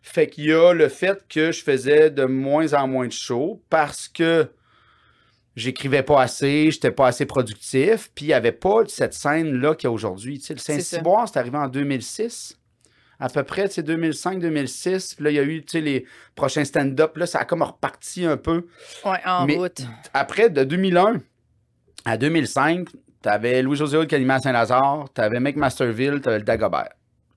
Fait 0.00 0.28
qu'il 0.28 0.44
y 0.46 0.52
a 0.52 0.72
le 0.72 0.88
fait 0.88 1.24
que 1.28 1.52
je 1.52 1.62
faisais 1.62 2.10
de 2.10 2.24
moins 2.24 2.72
en 2.74 2.86
moins 2.88 3.06
de 3.06 3.12
shows 3.12 3.62
parce 3.70 4.08
que 4.08 4.48
j'écrivais 5.56 6.02
pas 6.02 6.22
assez, 6.22 6.70
j'étais 6.70 6.90
pas 6.90 7.08
assez 7.08 7.26
productif, 7.26 8.10
puis 8.14 8.26
il 8.26 8.28
n'y 8.28 8.34
avait 8.34 8.52
pas 8.52 8.82
cette 8.88 9.14
scène-là 9.14 9.74
qu'il 9.74 9.88
y 9.88 9.90
a 9.90 9.92
aujourd'hui. 9.92 10.38
Tu 10.38 10.46
sais, 10.46 10.54
le. 10.54 10.58
Saint-Cyboire, 10.60 11.28
c'est 11.28 11.38
arrivé 11.38 11.58
en 11.58 11.68
2006, 11.68 12.58
à 13.24 13.28
peu 13.28 13.42
près, 13.42 13.68
tu 13.68 13.74
sais, 13.74 13.82
2005-2006. 13.82 15.14
Puis 15.16 15.24
là, 15.24 15.30
il 15.30 15.34
y 15.34 15.38
a 15.38 15.42
eu, 15.42 15.62
tu 15.62 15.72
sais, 15.72 15.80
les 15.80 16.06
prochains 16.34 16.64
stand-up. 16.64 17.16
Là, 17.16 17.26
ça 17.26 17.40
a 17.40 17.44
comme 17.44 17.62
reparti 17.62 18.24
un 18.24 18.36
peu. 18.36 18.66
Ouais, 19.04 19.18
en 19.24 19.46
Mais- 19.46 19.56
route. 19.56 19.82
Après, 20.12 20.50
de 20.50 20.64
2001 20.64 21.20
à 22.04 22.16
2005, 22.16 22.88
t'avais 23.22 23.62
Louis-José 23.62 23.96
Hood 23.96 24.08
qui 24.08 24.14
animait 24.14 24.34
à 24.34 24.40
Saint-Lazare, 24.40 25.08
t'avais 25.14 25.40
McMasterville, 25.40 26.20
t'avais 26.20 26.38
le 26.38 26.44
Dagobert. 26.44 26.90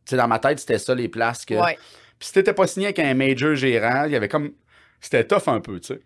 Tu 0.06 0.12
sais, 0.12 0.18
dans 0.18 0.28
ma 0.28 0.40
tête, 0.40 0.60
c'était 0.60 0.78
ça 0.78 0.94
les 0.96 1.08
places 1.08 1.46
que... 1.46 1.54
Ouais. 1.56 1.78
Puis 2.20 2.28
si 2.28 2.34
t'étais 2.34 2.54
pas 2.54 2.68
signé 2.68 2.88
avec 2.88 3.00
un 3.00 3.14
major 3.14 3.56
gérant, 3.56 4.06
il 4.06 4.12
y 4.12 4.16
avait 4.16 4.28
comme. 4.28 4.52
C'était 5.00 5.24
tough 5.26 5.48
un 5.48 5.60
peu, 5.60 5.80
tu 5.80 5.94
sais. 5.94 6.00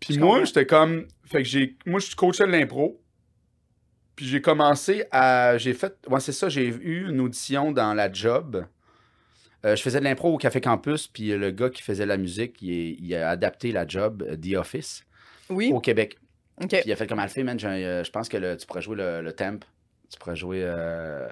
Puis 0.00 0.18
moi, 0.18 0.44
j'étais 0.44 0.66
comme. 0.66 1.06
Fait 1.24 1.42
que 1.42 1.48
j'ai. 1.48 1.76
Moi, 1.86 1.98
je 1.98 2.14
coachais 2.14 2.46
de 2.46 2.52
l'impro. 2.52 3.00
Puis 4.14 4.26
j'ai 4.26 4.40
commencé 4.40 5.04
à. 5.10 5.58
J'ai 5.58 5.74
fait. 5.74 5.96
Ouais, 6.08 6.20
c'est 6.20 6.32
ça, 6.32 6.48
j'ai 6.48 6.66
eu 6.68 7.08
une 7.08 7.20
audition 7.20 7.72
dans 7.72 7.94
la 7.94 8.12
job. 8.12 8.64
Euh, 9.64 9.74
je 9.74 9.82
faisais 9.82 9.98
de 9.98 10.04
l'impro 10.04 10.32
au 10.34 10.38
Café 10.38 10.60
Campus, 10.60 11.08
puis 11.08 11.28
le 11.36 11.50
gars 11.50 11.68
qui 11.70 11.82
faisait 11.82 12.06
la 12.06 12.16
musique, 12.16 12.62
il, 12.62 13.14
a 13.14 13.30
adapté 13.30 13.72
la 13.72 13.86
job, 13.86 14.22
euh, 14.22 14.36
The 14.36 14.54
Office, 14.56 15.04
Oui. 15.50 15.70
au 15.72 15.80
Québec. 15.80 16.16
Puis 16.60 16.68
il 16.84 16.92
a 16.92 16.96
fait 16.96 17.06
comme 17.06 17.18
Alphée, 17.18 17.42
man, 17.44 17.58
euh, 17.64 18.04
je 18.04 18.10
pense 18.10 18.28
que 18.28 18.36
le- 18.36 18.56
tu 18.56 18.66
pourrais 18.66 18.82
jouer 18.82 18.96
le, 18.96 19.20
le 19.22 19.32
temp, 19.32 19.64
tu 20.10 20.18
pourrais 20.18 20.36
jouer 20.36 20.60
euh, 20.62 21.28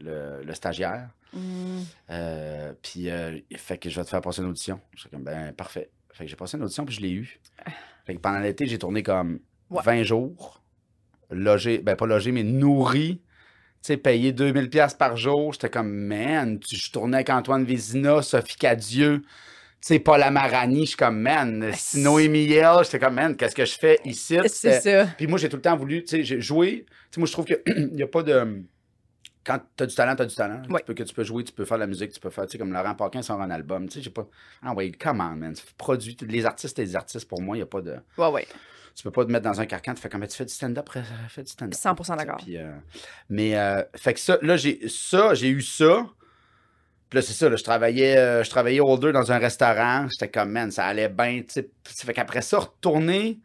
le, 0.00 0.42
le 0.44 0.54
stagiaire. 0.54 1.08
Mm. 1.32 1.80
Euh, 2.10 2.72
puis, 2.82 3.10
euh, 3.10 3.38
fait 3.56 3.78
que 3.78 3.88
je 3.90 3.96
vais 3.98 4.04
te 4.04 4.10
faire 4.10 4.20
passer 4.22 4.40
une 4.42 4.48
audition. 4.48 4.80
Je 4.94 5.00
suis 5.00 5.10
comme, 5.10 5.24
ben, 5.24 5.52
parfait. 5.52 5.90
Fait 6.12 6.24
que 6.24 6.30
j'ai 6.30 6.36
passé 6.36 6.56
une 6.56 6.62
audition, 6.64 6.84
puis 6.84 6.94
je 6.96 7.00
l'ai 7.00 7.12
eu. 7.12 7.38
Fait 8.06 8.14
que 8.14 8.20
pendant 8.20 8.38
l'été, 8.40 8.66
j'ai 8.66 8.78
tourné 8.78 9.02
comme 9.02 9.40
Ouais. 9.70 9.82
20 9.84 10.02
jours. 10.04 10.62
Logé, 11.30 11.78
ben, 11.78 11.94
pas 11.96 12.06
logé, 12.06 12.32
mais 12.32 12.42
nourri. 12.42 13.20
Tu 13.82 13.86
sais, 13.92 13.96
payé 13.96 14.32
2000$ 14.32 14.68
piastres 14.70 14.98
par 14.98 15.16
jour. 15.16 15.52
J'étais 15.52 15.70
comme, 15.70 15.90
man, 15.90 16.58
tu- 16.58 16.76
je 16.76 16.90
tournais 16.90 17.18
avec 17.18 17.30
Antoine 17.30 17.64
Vézina, 17.64 18.22
Sophie 18.22 18.56
Cadieux. 18.56 19.20
Tu 19.20 19.26
sais, 19.94 19.98
Paul 20.00 20.20
Amarani, 20.24 20.80
je 20.82 20.88
suis 20.88 20.96
comme, 20.96 21.20
man, 21.20 21.70
Noémie 21.94 22.48
Miel, 22.48 22.78
j'étais 22.82 22.98
comme, 22.98 23.14
man, 23.14 23.36
qu'est-ce 23.36 23.54
que 23.54 23.64
je 23.64 23.78
fais 23.78 24.00
ici? 24.04 24.36
C'est 24.46 24.80
ça. 24.80 25.06
puis 25.16 25.28
moi, 25.28 25.38
j'ai 25.38 25.48
tout 25.48 25.54
le 25.56 25.62
temps 25.62 25.76
voulu, 25.76 26.02
tu 26.02 26.24
sais, 26.24 26.40
sais, 26.40 26.52
moi, 27.16 27.26
je 27.26 27.32
trouve 27.32 27.44
qu'il 27.44 27.62
n'y 27.92 28.02
a 28.02 28.08
pas 28.08 28.24
de. 28.24 28.64
quand 29.46 29.60
tu 29.76 29.84
as 29.84 29.86
du 29.86 29.94
talent, 29.94 30.16
tu 30.16 30.22
as 30.22 30.26
du 30.26 30.34
talent. 30.34 30.62
Ouais. 30.68 30.80
Tu, 30.80 30.86
peux, 30.86 30.94
que 30.94 31.04
tu 31.04 31.14
peux 31.14 31.22
jouer, 31.22 31.44
tu 31.44 31.52
peux 31.52 31.64
faire 31.64 31.76
de 31.76 31.82
la 31.82 31.86
musique, 31.86 32.10
tu 32.12 32.18
peux 32.18 32.28
faire, 32.30 32.44
tu 32.46 32.52
sais, 32.52 32.58
comme 32.58 32.72
Laurent 32.72 32.96
Paquin 32.96 33.22
sort 33.22 33.40
un 33.40 33.50
album. 33.50 33.86
Tu 33.88 33.98
sais, 33.98 34.02
j'ai 34.02 34.10
pas. 34.10 34.26
Ah 34.62 34.74
ouais, 34.74 34.90
come 34.90 35.20
on, 35.20 35.36
man. 35.36 35.54
Produit. 35.76 36.16
Les 36.22 36.44
artistes 36.44 36.76
et 36.80 36.84
les 36.84 36.96
artistes, 36.96 37.28
pour 37.28 37.40
moi, 37.40 37.54
il 37.56 37.60
n'y 37.60 37.62
a 37.62 37.66
pas 37.66 37.80
de. 37.80 37.94
Ouais, 38.18 38.28
ouais. 38.30 38.48
Tu 38.98 39.04
peux 39.04 39.12
pas 39.12 39.24
te 39.24 39.30
mettre 39.30 39.44
dans 39.44 39.60
un 39.60 39.64
carcan, 39.66 39.94
tu 39.94 40.00
fais 40.02 40.08
comme 40.08 40.26
tu 40.26 40.36
fais 40.36 40.44
du 40.44 40.52
stand-up, 40.52 40.88
fais 41.28 41.44
du 41.44 41.52
stand-up. 41.52 41.72
100% 41.78 42.16
d'accord. 42.16 42.40
Euh, 42.48 42.72
mais, 43.30 43.56
euh, 43.56 43.80
fait 43.94 44.12
que 44.14 44.18
ça, 44.18 44.38
là, 44.42 44.56
j'ai 44.56 44.88
ça, 44.88 45.34
j'ai 45.34 45.50
eu 45.50 45.62
ça. 45.62 46.04
Puis 47.08 47.16
là, 47.18 47.22
c'est 47.22 47.32
ça, 47.32 47.48
là, 47.48 47.54
je 47.54 47.62
travaillais, 47.62 48.16
euh, 48.16 48.42
je 48.42 48.50
travaillais 48.50 48.80
older 48.80 49.12
dans 49.12 49.30
un 49.30 49.38
restaurant. 49.38 50.08
J'étais 50.10 50.26
comme, 50.26 50.50
man, 50.50 50.72
ça 50.72 50.84
allait 50.86 51.08
bien, 51.08 51.42
fait 51.84 52.12
qu'après 52.12 52.42
ça, 52.42 52.58
retourner, 52.58 53.38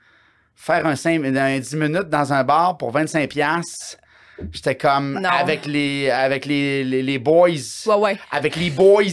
faire 0.55 0.87
un, 0.87 0.95
5, 0.95 1.23
un 1.23 1.59
10 1.59 1.75
minutes 1.75 2.09
dans 2.09 2.33
un 2.33 2.43
bar 2.43 2.75
pour 2.79 2.91
25$, 2.91 3.27
piastres, 3.27 3.97
j'étais 4.51 4.75
comme, 4.75 5.19
Non. 5.21 5.29
avec 5.29 5.67
les, 5.67 6.09
avec 6.09 6.45
les, 6.47 6.83
les, 6.83 7.03
les 7.03 7.19
boys 7.19 7.49
Ouais, 7.85 7.95
ouais. 7.95 8.19
avec 8.31 8.55
les 8.55 8.71
boys. 8.71 9.03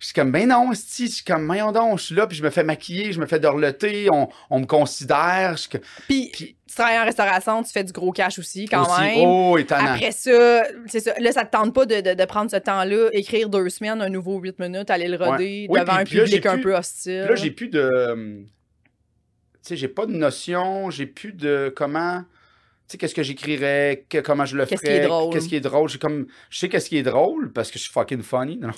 Je 0.00 0.06
suis 0.06 0.14
comme, 0.14 0.32
ben 0.32 0.48
non, 0.48 0.72
je 0.72 0.78
suis 1.06 1.22
comme, 1.24 1.44
voyons 1.44 1.72
donc, 1.72 1.98
je 1.98 2.04
suis 2.06 2.14
là, 2.14 2.26
puis 2.26 2.34
je 2.36 2.42
me 2.42 2.48
fais 2.48 2.64
maquiller, 2.64 3.12
je 3.12 3.20
me 3.20 3.26
fais 3.26 3.38
dorloter, 3.38 4.08
on, 4.10 4.28
on 4.48 4.60
me 4.60 4.64
considère. 4.64 5.58
Je 5.58 5.68
Puis, 6.08 6.30
Puis- 6.32 6.56
tu 6.66 6.74
travailles 6.74 6.98
en 6.98 7.04
restauration, 7.04 7.62
tu 7.62 7.70
fais 7.70 7.84
du 7.84 7.92
gros 7.92 8.10
cash 8.10 8.38
aussi, 8.38 8.64
quand 8.64 8.82
aussi, 8.90 8.98
même. 9.00 9.18
Oh, 9.26 9.58
étonnant. 9.58 9.92
Après 9.92 10.12
ça, 10.12 10.62
c'est 10.86 11.00
ça. 11.00 11.12
Là, 11.20 11.32
ça 11.32 11.44
te 11.44 11.50
tente 11.50 11.74
pas 11.74 11.84
de, 11.84 12.00
de- 12.00 12.14
de 12.14 12.24
prendre 12.24 12.50
ce 12.50 12.56
temps-là, 12.56 13.10
écrire 13.12 13.50
deux 13.50 13.68
semaines, 13.68 14.00
un 14.00 14.08
nouveau 14.08 14.38
8 14.38 14.58
minutes, 14.58 14.88
aller 14.88 15.06
le 15.06 15.16
roder 15.18 15.66
Ouais. 15.68 15.78
Oui, 15.78 15.80
devant 15.80 15.92
puis- 15.92 16.00
un 16.00 16.04
puis 16.04 16.18
public 16.30 16.46
un 16.46 16.54
plus- 16.54 16.62
peu 16.62 16.76
hostile. 16.76 17.20
Puis 17.26 17.28
là, 17.28 17.34
j'ai 17.36 17.50
plus 17.50 17.68
de. 17.68 17.80
euh, 17.80 18.40
Tu 18.42 19.58
sais, 19.62 19.76
j'ai 19.76 19.88
pas 19.88 20.06
de 20.06 20.12
notion, 20.12 20.88
j'ai 20.90 21.04
plus 21.06 21.32
de 21.34 21.70
comment. 21.76 22.20
Tu 22.22 22.92
sais, 22.92 22.98
qu'est-ce 22.98 23.14
que 23.14 23.22
j'écrirais, 23.22 24.06
que- 24.08 24.18
comment 24.18 24.46
je 24.46 24.56
le 24.56 24.64
ferais. 24.64 24.76
Qu'est-ce 24.76 24.90
qui 24.90 24.96
est 24.96 25.06
drôle? 25.06 25.32
Qu'est-ce 25.34 25.48
qui 25.48 25.56
est 25.56 25.60
drôle? 25.60 25.88
J'ai 25.90 25.98
comme. 25.98 26.26
Je 26.48 26.58
sais 26.58 26.68
qu'est-ce 26.70 26.88
qui 26.88 26.96
est 26.96 27.02
drôle 27.02 27.52
parce 27.52 27.70
que 27.70 27.78
je 27.78 27.84
suis 27.84 27.92
fucking 27.92 28.22
funny. 28.22 28.56
non? 28.56 28.70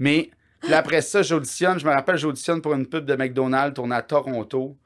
Mais 0.00 0.30
puis 0.64 0.70
là, 0.70 0.78
après 0.78 1.00
ça, 1.02 1.22
j'auditionne. 1.22 1.78
Je 1.78 1.86
me 1.86 1.92
rappelle, 1.92 2.16
j'auditionne 2.16 2.60
pour 2.60 2.74
une 2.74 2.86
pub 2.86 3.04
de 3.04 3.14
McDonald's 3.14 3.74
tournée 3.74 3.94
à 3.94 4.02
Toronto. 4.02 4.76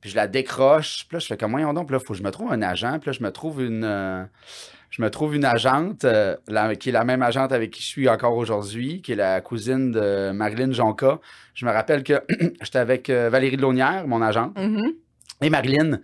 Puis 0.00 0.10
je 0.10 0.16
la 0.16 0.26
décroche. 0.28 1.06
Puis 1.08 1.16
là, 1.16 1.18
je 1.20 1.26
fais 1.26 1.36
comme, 1.36 1.50
voyons 1.52 1.72
donc. 1.74 1.86
Puis 1.88 1.94
là, 1.94 1.98
faut 2.00 2.12
que 2.12 2.18
je 2.18 2.22
me 2.22 2.30
trouve 2.30 2.52
un 2.52 2.62
agent. 2.62 2.98
Puis 3.00 3.10
là, 3.10 3.12
je 3.18 3.22
me 3.22 3.30
trouve 3.32 3.62
une. 3.62 3.84
euh, 3.84 4.22
je 4.90 5.02
me 5.02 5.10
trouve 5.10 5.34
une 5.36 5.44
agente, 5.44 6.04
euh, 6.04 6.34
la- 6.46 6.74
qui 6.74 6.88
est 6.88 6.92
la 6.92 7.04
même 7.04 7.20
agente 7.22 7.52
avec 7.52 7.70
qui 7.72 7.82
je 7.82 7.86
suis 7.88 8.08
encore 8.08 8.34
aujourd'hui, 8.36 9.02
qui 9.02 9.12
est 9.12 9.16
la 9.16 9.40
cousine 9.42 9.90
de 9.92 10.30
Marilyn 10.30 10.72
Jonca. 10.72 11.18
Je 11.54 11.66
me 11.66 11.70
rappelle 11.72 12.02
que 12.02 12.22
j'étais 12.62 12.78
avec 12.78 13.10
euh, 13.10 13.28
Valérie 13.28 13.56
Delaunière, 13.58 14.06
mon 14.06 14.22
agente, 14.22 14.56
Mhm. 14.58 14.92
et 15.42 15.50
Marilyn, 15.50 15.98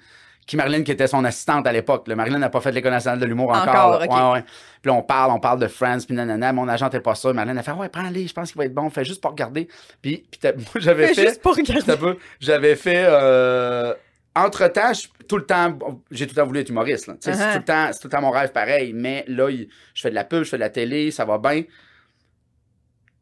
qui 0.47 0.57
Marilyn 0.57 0.83
qui 0.83 0.93
était 0.93 1.07
son 1.07 1.25
assistante 1.25 1.67
à 1.67 1.73
l'époque. 1.73 2.07
Marilyn 2.09 2.39
n'a 2.39 2.51
pas 2.51 2.61
fait 2.61 2.71
l'École 2.73 2.93
nationale 2.93 3.19
de 3.19 3.25
l'humour 3.27 3.51
encore. 3.51 3.69
Encore, 3.69 3.99
là. 4.01 4.05
ok. 4.07 4.13
Ouais, 4.13 4.33
ouais. 4.41 4.45
Puis 4.83 4.91
là, 4.91 4.93
on 4.95 5.03
parle, 5.03 5.31
on 5.31 5.41
parle 5.41 5.59
de 5.59 5.67
Friends, 5.69 6.01
puis 6.07 6.15
nanana. 6.15 6.53
Mon 6.53 6.69
agent 6.69 6.91
n'est 6.93 7.01
pas 7.01 7.15
sûr. 7.15 7.33
Marilyn 7.33 7.57
a 7.57 7.63
fait 7.63 7.73
Ouais, 7.73 7.89
prends-les, 7.89 8.27
je 8.27 8.33
pense 8.35 8.53
qu'il 8.53 8.59
va 8.59 8.67
être 8.67 8.75
bon. 8.75 8.91
Fais 8.91 9.05
juste 9.05 9.21
pour 9.23 9.31
regarder. 9.31 9.69
Puis, 10.03 10.27
puis 10.31 10.41
moi, 10.55 10.65
j'avais 10.77 11.15
fait. 11.15 11.27
juste 11.29 11.41
pour 11.43 11.57
regarder. 11.57 12.19
j'avais 12.41 12.77
fait. 12.77 13.05
euh, 13.07 13.95
entre-temps, 14.37 14.91
tout 15.29 15.37
le 15.39 15.47
temps, 15.47 15.79
j'ai 16.11 16.27
tout 16.27 16.35
le 16.35 16.41
temps 16.43 16.47
voulu 16.47 16.59
être 16.61 16.69
humoriste. 16.69 17.09
C'est 17.21 17.31
Uh-huh. 17.33 17.53
tout, 17.53 17.59
le 17.61 17.65
temps- 17.65 17.91
tout 17.93 17.99
le 18.05 18.11
temps 18.11 18.21
mon 18.21 18.31
rêve 18.33 18.51
pareil. 18.53 18.93
Mais 18.93 19.25
là, 19.29 19.49
je 19.51 20.01
fais 20.03 20.11
de 20.11 20.15
la 20.15 20.25
pub, 20.25 20.43
je 20.43 20.49
fais 20.51 20.57
de 20.57 20.63
la 20.63 20.71
télé, 20.71 21.11
ça 21.13 21.25
va 21.25 21.39
bien. 21.39 21.63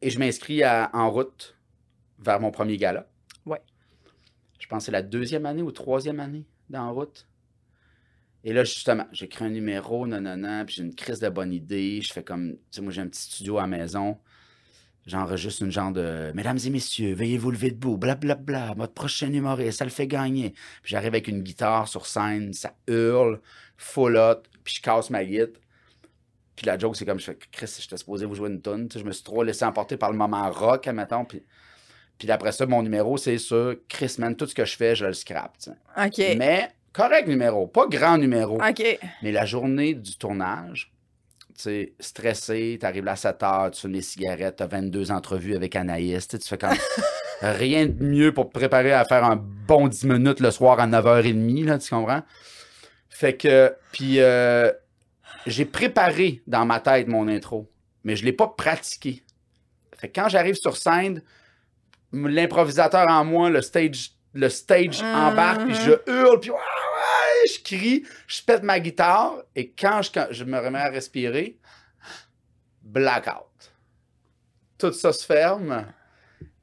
Et 0.01 0.11
je 0.11 0.19
m'inscris 0.19 0.63
en 0.67 1.11
route 1.11 1.55
vers 2.19 2.41
mon 2.41 2.51
premier 2.51 2.77
gala. 2.79 3.07
Ouais. 3.47 3.61
Je 4.59 4.67
pense 4.67 4.79
que 4.81 4.85
c'est 4.87 4.93
la 4.93 5.03
deuxième 5.03 5.47
année 5.47 5.63
ou 5.63 5.71
troisième 5.71 6.19
année 6.19 6.45
d'en 6.73 6.93
route. 6.93 7.27
Et 8.45 8.53
là, 8.53 8.65
justement, 8.65 9.07
j'écris 9.13 9.45
un 9.45 9.51
numéro, 9.51 10.07
non, 10.07 10.21
non, 10.21 10.65
puis 10.67 10.77
j'ai 10.77 10.83
une 10.83 10.95
crise 10.95 11.21
de 11.21 11.29
bonne 11.29 11.53
idée. 11.53 12.03
Je 12.03 12.13
fais 12.13 12.25
comme, 12.25 12.53
tu 12.53 12.59
sais, 12.73 12.81
moi, 12.81 12.93
j'ai 12.93 13.01
un 13.01 13.07
petit 13.07 13.23
studio 13.23 13.59
à 13.59 13.63
la 13.63 13.67
maison. 13.69 14.19
J'enregistre 15.07 15.63
une 15.63 15.73
genre 15.73 15.93
de 15.93 16.33
Mesdames 16.35 16.59
et 16.65 16.71
messieurs, 16.71 17.15
veuillez 17.15 17.39
vous 17.39 17.51
lever 17.51 17.71
debout, 17.73 17.97
blablabla, 17.97 18.75
votre 18.77 18.95
prochain 18.95 19.33
humoriste, 19.33 19.79
ça 19.79 19.85
le 19.85 19.91
fait 19.91 20.07
gagner. 20.07 20.51
Puis 20.83 20.93
j'arrive 20.93 21.09
avec 21.09 21.27
une 21.27 21.43
guitare 21.43 21.89
sur 21.89 22.07
scène, 22.07 22.53
ça 22.53 22.75
hurle, 22.87 23.41
full 23.77 24.17
hot, 24.17 24.43
puis 24.63 24.75
je 24.77 24.83
casse 24.83 25.11
ma 25.11 25.25
guitare. 25.25 25.61
Puis 26.55 26.67
la 26.67 26.79
joke, 26.79 26.97
c'est 26.97 27.05
comme, 27.05 27.19
je 27.19 27.25
fais, 27.25 27.39
Chris, 27.51 27.75
j'étais 27.81 27.97
supposé 27.97 28.27
vous 28.27 28.35
jouer 28.35 28.51
une 28.51 28.61
tonne. 28.61 28.89
Je 28.95 29.03
me 29.03 29.13
suis 29.13 29.25
trop 29.25 29.43
laissé 29.43 29.65
emporter 29.65 29.97
par 29.97 30.13
le 30.13 30.19
moment 30.19 30.51
rock, 30.51 30.87
admettons. 30.87 31.25
Puis, 31.25 31.43
puis 32.19 32.31
après 32.31 32.53
ça, 32.53 32.67
mon 32.67 32.83
numéro, 32.83 33.17
c'est 33.17 33.39
sur 33.39 33.75
Chris, 33.89 34.17
man, 34.19 34.37
tout 34.37 34.47
ce 34.47 34.55
que 34.55 34.65
je 34.65 34.77
fais, 34.77 34.95
je 34.95 35.07
le 35.07 35.13
scrap. 35.13 35.57
tu 35.59 35.71
sais. 35.71 36.07
OK. 36.07 36.37
Mais 36.39 36.69
correct 36.93 37.27
numéro, 37.27 37.67
pas 37.67 37.87
grand 37.87 38.19
numéro. 38.19 38.57
OK. 38.63 38.99
Mais 39.23 39.33
la 39.33 39.45
journée 39.45 39.95
du 39.95 40.17
tournage, 40.17 40.93
tu 41.57 41.63
sais, 41.63 41.93
stressé, 41.99 42.79
t'arrives 42.81 43.05
là 43.05 43.13
à 43.13 43.17
7 43.17 43.43
heures, 43.43 43.71
tu 43.73 43.81
fumes 43.81 43.93
des 43.93 44.03
cigarettes, 44.03 44.57
t'as 44.57 44.67
22 44.67 45.11
entrevues 45.11 45.57
avec 45.57 45.77
Anaïs, 45.77 46.29
tu 46.29 46.39
tu 46.39 46.49
fais 46.49 46.59
comme 46.59 46.71
rien 47.43 47.87
de 47.87 48.05
mieux 48.05 48.33
pour 48.33 48.47
te 48.47 48.53
préparer 48.53 48.93
à 48.93 49.05
faire 49.05 49.25
un 49.25 49.37
bon 49.37 49.89
10 49.89 50.05
minutes 50.05 50.41
le 50.41 50.51
soir 50.51 50.79
à 50.81 50.87
9h30, 50.87 51.65
là, 51.65 51.79
tu 51.79 51.91
comprends? 51.91 52.23
Fait 53.09 53.37
que, 53.37 53.75
puis 53.93 54.21
euh, 54.21 54.73
j'ai 55.47 55.65
préparé 55.65 56.43
dans 56.47 56.65
ma 56.65 56.81
tête 56.81 57.09
mon 57.09 57.29
intro, 57.29 57.71
mais 58.05 58.17
je 58.17 58.25
l'ai 58.25 58.33
pas 58.33 58.49
pratiqué. 58.49 59.23
Fait 59.99 60.09
que 60.09 60.21
quand 60.21 60.29
j'arrive 60.29 60.55
sur 60.55 60.77
scène, 60.77 61.23
l'improvisateur 62.13 63.09
en 63.09 63.25
moi, 63.25 63.51
le 63.51 63.63
stage, 63.63 64.13
le 64.35 64.49
stage 64.49 65.03
embarque, 65.03 65.65
puis 65.65 65.75
je 65.75 65.93
hurle, 66.11 66.41
puis 66.41 66.51
je 67.49 67.63
crie, 67.63 68.05
je 68.27 68.43
pète 68.43 68.63
ma 68.63 68.79
guitare, 68.81 69.43
et 69.55 69.71
quand 69.71 70.03
je, 70.03 70.13
quand 70.13 70.27
je 70.31 70.45
me 70.45 70.59
remets 70.59 70.79
à 70.81 70.89
respirer, 70.91 71.59
blackout. 72.83 73.73
Tout 74.79 74.93
ça 74.93 75.13
se 75.13 75.25
ferme. 75.25 75.87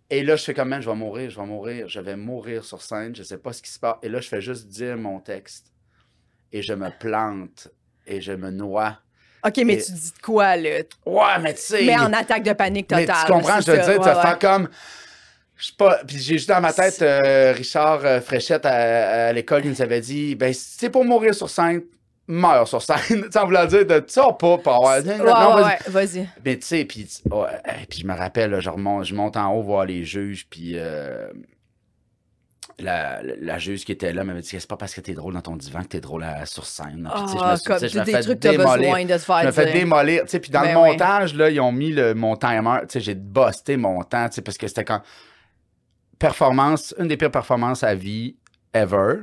Et 0.10 0.24
là, 0.24 0.36
je 0.36 0.44
fais 0.44 0.54
comme, 0.54 0.70
man, 0.70 0.82
je 0.82 0.90
vais 0.90 0.96
mourir, 0.96 1.30
je 1.30 1.40
vais 1.40 1.46
mourir, 1.46 1.88
je 1.88 2.00
vais 2.00 2.16
mourir 2.16 2.64
sur 2.66 2.82
scène, 2.82 3.16
je 3.16 3.24
sais 3.24 3.38
pas 3.38 3.54
ce 3.54 3.62
qui 3.62 3.70
se 3.72 3.80
passe. 3.80 3.98
Et 4.02 4.10
là, 4.10 4.20
je 4.20 4.28
fais 4.28 4.42
juste 4.42 4.68
dire 4.68 4.98
mon 4.98 5.20
texte. 5.20 5.72
Et 6.52 6.64
je 6.64 6.74
me 6.74 6.90
plante 6.90 7.68
et 8.08 8.20
je 8.22 8.32
me 8.32 8.50
noie. 8.50 8.98
OK, 9.46 9.58
mais 9.64 9.76
Et- 9.76 9.84
tu 9.84 9.92
dis 9.92 10.12
de 10.12 10.22
quoi, 10.22 10.56
là? 10.56 10.80
Ouais, 11.06 11.40
mais 11.42 11.54
tu 11.54 11.62
sais. 11.62 11.86
Mais 11.86 11.98
en 11.98 12.12
attaque 12.12 12.44
de 12.44 12.54
panique 12.54 12.90
mais 12.92 13.06
totale. 13.06 13.26
tu 13.26 13.32
comprends, 13.32 13.62
je 13.62 13.66
te 13.68 13.72
dis, 13.72 13.86
ça. 13.86 13.94
tu 13.94 14.00
vas 14.00 14.22
faire 14.22 14.40
comme. 14.40 14.70
Je 15.60 15.66
sais 15.68 15.74
pas. 15.78 16.00
Puis 16.08 16.18
j'ai 16.20 16.38
juste 16.38 16.48
dans 16.48 16.62
ma 16.62 16.72
tête, 16.72 17.02
euh, 17.02 17.52
Richard 17.56 18.06
euh, 18.06 18.22
Fréchette 18.22 18.66
à, 18.66 19.28
à 19.28 19.34
l'école, 19.34 19.66
il 19.66 19.72
nous 19.72 19.82
avait 19.82 20.00
dit 20.00 20.36
ben, 20.36 20.54
si 20.54 20.76
c'est 20.78 20.90
pour 20.90 21.04
mourir 21.04 21.36
sur 21.36 21.50
scène, 21.50 21.82
meurs 22.28 22.66
sur 22.68 22.82
scène. 22.82 23.28
tu 23.32 23.38
en 23.38 23.46
voulant 23.46 23.66
dire, 23.66 23.86
de 23.86 24.02
ça 24.08 24.32
pas, 24.40 24.58
pas 24.58 24.76
avoir. 24.76 25.04
Ouais, 25.04 25.18
Non, 25.18 25.26
ouais, 25.26 25.34
vas-y. 25.34 25.64
ouais, 25.66 25.78
vas-y. 26.06 26.30
Mais 26.46 26.58
tu 26.58 26.66
sais, 26.66 26.86
puis 26.86 27.06
je 27.26 28.06
me 28.08 28.14
rappelle, 28.16 28.52
là, 28.52 28.62
je, 28.62 28.70
remonte, 28.70 29.04
je 29.04 29.14
monte 29.14 29.36
en 29.36 29.54
haut 29.54 29.62
voir 29.62 29.86
les 29.86 30.06
juges, 30.06 30.48
puis 30.50 30.74
euh, 30.76 31.28
la, 32.78 33.22
la, 33.22 33.34
la 33.42 33.58
juge 33.58 33.84
qui 33.84 33.92
était 33.92 34.14
là 34.14 34.24
m'avait 34.24 34.40
dit 34.40 34.48
c'est 34.48 34.66
pas 34.66 34.78
parce 34.78 34.94
que 34.94 35.02
t'es 35.02 35.14
drôle 35.14 35.34
dans 35.34 35.42
ton 35.42 35.58
divan 35.58 35.82
que 35.82 35.88
t'es 35.90 36.00
drôle 36.00 36.24
à- 36.24 36.46
sur 36.46 36.66
scène. 36.66 37.10
Puis, 37.14 37.24
tu 37.26 37.32
sais, 37.32 37.38
je 37.38 37.44
me 37.44 37.50
Ah, 37.50 37.58
suis- 37.58 37.66
tu 37.66 37.94
je 37.94 38.00
me 38.00 38.06
des 38.06 38.12
fais 38.14 38.36
démolir. 38.36 38.96
Je 38.98 39.46
me 39.48 39.52
fais 39.52 39.66
dire. 39.66 39.74
démolir. 39.74 40.24
Tu 40.26 40.40
puis 40.40 40.52
dans 40.52 40.62
Ben 40.62 40.74
le 40.76 40.80
oui. 40.80 40.92
montage, 40.92 41.34
là, 41.36 41.50
ils 41.50 41.60
ont 41.60 41.74
mis 41.74 41.92
le, 41.92 42.14
mon 42.14 42.38
timer. 42.38 42.80
Tu 42.88 43.02
j'ai 43.02 43.16
busté 43.16 43.76
mon 43.76 44.02
temps, 44.04 44.30
tu 44.30 44.42
parce 44.42 44.58
que 44.58 44.68
c'était 44.70 44.86
quand. 44.86 45.02
Performance, 46.20 46.94
une 47.00 47.08
des 47.08 47.18
pires 47.18 47.32
performances 47.32 47.84
à 47.84 47.96
vie 47.96 48.36
ever. 48.74 49.22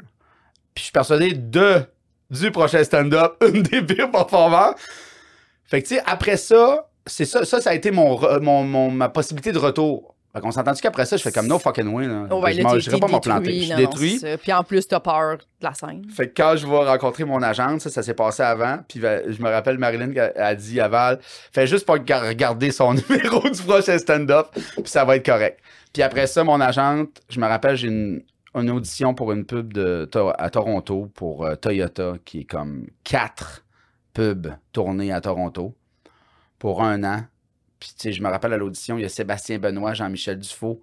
Puis 0.74 0.80
je 0.80 0.82
suis 0.84 0.92
persuadé 0.92 1.32
de, 1.34 1.82
du 2.30 2.50
prochain 2.50 2.82
stand-up, 2.82 3.36
une 3.54 3.62
des 3.62 3.82
pires 3.82 4.10
performances. 4.10 4.80
Fait 5.64 5.82
que, 5.82 5.88
tu 5.88 5.94
sais, 5.96 6.02
après 6.06 6.36
ça, 6.36 6.88
c'est 7.06 7.24
ça, 7.24 7.44
ça, 7.44 7.60
ça 7.60 7.70
a 7.70 7.74
été 7.74 7.90
mon, 7.90 8.90
ma 8.90 9.08
possibilité 9.08 9.52
de 9.52 9.58
retour. 9.58 10.15
Fait 10.36 10.42
qu'on 10.42 10.50
s'entend-tu 10.50 10.82
qu'après 10.82 11.06
ça, 11.06 11.16
je 11.16 11.22
fais 11.22 11.32
comme 11.32 11.46
no 11.46 11.58
fucking 11.58 11.88
way, 11.94 12.06
là. 12.06 12.26
Oh, 12.30 12.42
ouais, 12.42 12.52
je 12.52 12.90
t'es 12.90 12.98
pas 12.98 13.08
m'en 13.08 13.20
planter. 13.20 13.58
Je 13.58 13.64
suis 13.64 13.74
détruit. 13.74 14.20
Puis 14.42 14.52
en 14.52 14.62
plus, 14.64 14.86
t'as 14.86 15.00
peur 15.00 15.38
de 15.38 15.44
la 15.62 15.72
scène. 15.72 16.04
Fait 16.10 16.28
que 16.28 16.34
quand 16.36 16.56
je 16.56 16.66
vais 16.66 16.76
rencontrer 16.76 17.24
mon 17.24 17.42
agente, 17.42 17.80
ça, 17.80 17.88
ça 17.88 18.02
s'est 18.02 18.12
passé 18.12 18.42
avant. 18.42 18.80
Puis 18.86 19.00
ben, 19.00 19.22
je 19.32 19.40
me 19.42 19.48
rappelle, 19.48 19.78
Marilyn 19.78 20.12
qui 20.12 20.20
a, 20.20 20.54
dit 20.54 20.78
à 20.78 20.88
Val, 20.88 21.20
fais 21.52 21.66
juste 21.66 21.86
pas 21.86 21.98
gar- 21.98 22.20
regarder 22.28 22.70
son 22.70 22.92
numéro 23.08 23.48
du 23.48 23.62
prochain 23.62 23.96
stand-up, 23.96 24.48
puis 24.52 24.82
ça 24.84 25.06
va 25.06 25.16
être 25.16 25.24
correct. 25.24 25.58
Puis 25.94 26.02
après 26.02 26.26
ça, 26.26 26.44
mon 26.44 26.60
agente, 26.60 27.22
je 27.30 27.40
me 27.40 27.46
rappelle, 27.46 27.76
j'ai 27.76 27.88
une, 27.88 28.22
une 28.54 28.70
audition 28.70 29.14
pour 29.14 29.32
une 29.32 29.46
pub 29.46 29.72
de, 29.72 30.06
à 30.36 30.50
Toronto 30.50 31.10
pour 31.14 31.46
euh, 31.46 31.54
Toyota, 31.54 32.12
qui 32.26 32.40
est 32.40 32.44
comme 32.44 32.88
quatre 33.04 33.64
pubs 34.12 34.48
tournées 34.74 35.12
à 35.12 35.22
Toronto 35.22 35.74
pour 36.58 36.82
un 36.82 37.04
an. 37.04 37.24
Puis 37.80 37.90
tu 37.90 38.02
sais, 38.04 38.12
je 38.12 38.22
me 38.22 38.28
rappelle 38.28 38.52
à 38.52 38.56
l'audition, 38.56 38.96
il 38.98 39.02
y 39.02 39.04
a 39.04 39.08
Sébastien 39.08 39.58
Benoît, 39.58 39.92
Jean-Michel 39.94 40.38
Dufault, 40.38 40.80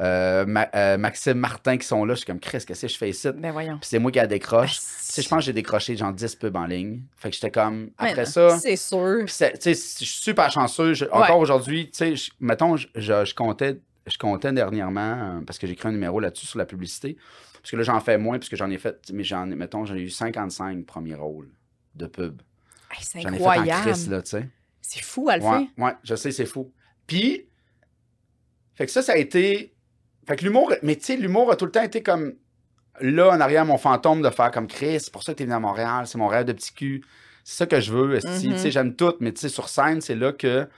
euh, 0.00 0.44
Ma- 0.46 0.68
euh, 0.74 0.98
Maxime 0.98 1.38
Martin 1.38 1.78
qui 1.78 1.86
sont 1.86 2.04
là. 2.04 2.14
Je 2.14 2.18
suis 2.18 2.26
comme, 2.26 2.40
Chris, 2.40 2.64
qu'est-ce 2.66 2.82
que 2.82 2.88
je 2.88 2.98
fais 2.98 3.10
ici? 3.10 3.28
Ben 3.36 3.52
voyons. 3.52 3.78
Puis 3.78 3.88
c'est 3.88 3.98
moi 3.98 4.10
qui 4.10 4.18
la 4.18 4.26
décroche. 4.26 4.76
Sais, 4.80 5.22
je 5.22 5.28
pense 5.28 5.38
que 5.38 5.44
j'ai 5.44 5.52
décroché 5.52 5.96
genre 5.96 6.12
10 6.12 6.34
pubs 6.34 6.56
en 6.56 6.66
ligne. 6.66 7.02
Fait 7.16 7.30
que 7.30 7.34
j'étais 7.36 7.50
comme. 7.52 7.90
Après 7.98 8.26
ça. 8.26 8.58
C'est 8.58 8.76
sûr. 8.76 9.24
puis 9.26 9.34
je 9.64 9.72
suis 9.74 10.06
super 10.06 10.50
chanceux. 10.50 10.94
Je- 10.94 11.04
Encore 11.06 11.38
aujourd'hui, 11.38 11.90
tu 11.90 12.16
sais, 12.16 12.32
mettons, 12.40 12.76
je, 12.76 12.88
je, 12.96 13.24
je 13.24 13.34
comptais, 13.34 13.78
je 14.06 14.18
comptais 14.18 14.52
dernièrement, 14.52 15.00
euh, 15.38 15.40
parce 15.46 15.58
que 15.58 15.66
j'ai 15.68 15.74
écrit 15.74 15.88
un 15.88 15.92
numéro 15.92 16.18
là-dessus 16.18 16.46
sur 16.46 16.58
la 16.58 16.66
publicité. 16.66 17.16
Parce 17.62 17.70
que 17.70 17.76
là, 17.76 17.84
j'en 17.84 18.00
fais 18.00 18.18
moins, 18.18 18.38
puisque 18.38 18.56
j'en 18.56 18.68
ai 18.70 18.78
fait. 18.78 18.98
Mais 19.12 19.22
j'en 19.24 19.48
ai, 19.50 19.54
mettons, 19.54 19.84
j'en 19.86 19.94
ai 19.94 20.00
eu 20.00 20.10
55 20.10 20.84
premiers 20.84 21.14
rôles 21.14 21.48
de 21.94 22.06
pub. 22.06 22.42
Hey, 22.90 22.98
c'est 23.00 23.20
J'en 23.22 23.32
ai 23.32 23.36
fait 23.38 23.44
en 23.44 23.48
incroyable. 23.50 23.82
crise, 23.90 24.10
là, 24.10 24.20
tu 24.22 24.30
sais. 24.30 24.48
C'est 24.86 25.02
fou, 25.02 25.30
Alphée. 25.30 25.46
Ouais, 25.46 25.68
ouais, 25.78 25.92
je 26.02 26.14
sais, 26.14 26.30
c'est 26.30 26.44
fou. 26.44 26.70
Puis, 27.06 27.46
fait 28.74 28.84
que 28.84 28.92
ça, 28.92 29.00
ça 29.00 29.12
a 29.12 29.16
été. 29.16 29.74
Fait 30.26 30.36
que 30.36 30.44
l'humour, 30.44 30.74
mais 30.82 30.96
tu 30.96 31.04
sais, 31.04 31.16
l'humour 31.16 31.50
a 31.50 31.56
tout 31.56 31.64
le 31.64 31.70
temps 31.70 31.82
été 31.82 32.02
comme 32.02 32.34
là, 33.00 33.30
en 33.30 33.40
arrière, 33.40 33.64
mon 33.64 33.78
fantôme 33.78 34.20
de 34.20 34.28
faire 34.28 34.50
comme 34.50 34.66
Chris, 34.66 35.00
c'est 35.00 35.12
pour 35.12 35.22
ça 35.22 35.32
que 35.32 35.38
t'es 35.38 35.44
venu 35.44 35.54
à 35.54 35.60
Montréal, 35.60 36.06
c'est 36.06 36.18
mon 36.18 36.28
rêve 36.28 36.44
de 36.44 36.52
petit 36.52 36.72
cul. 36.72 37.04
C'est 37.44 37.56
ça 37.56 37.66
que 37.66 37.80
je 37.80 37.92
veux, 37.92 38.14
esti. 38.14 38.48
Mhm. 38.48 38.54
Tu 38.54 38.58
sais, 38.58 38.70
j'aime 38.70 38.94
tout, 38.94 39.14
mais 39.20 39.32
tu 39.32 39.40
sais, 39.40 39.48
sur 39.48 39.68
scène, 39.70 40.02
c'est 40.02 40.14
là 40.14 40.32
que. 40.32 40.68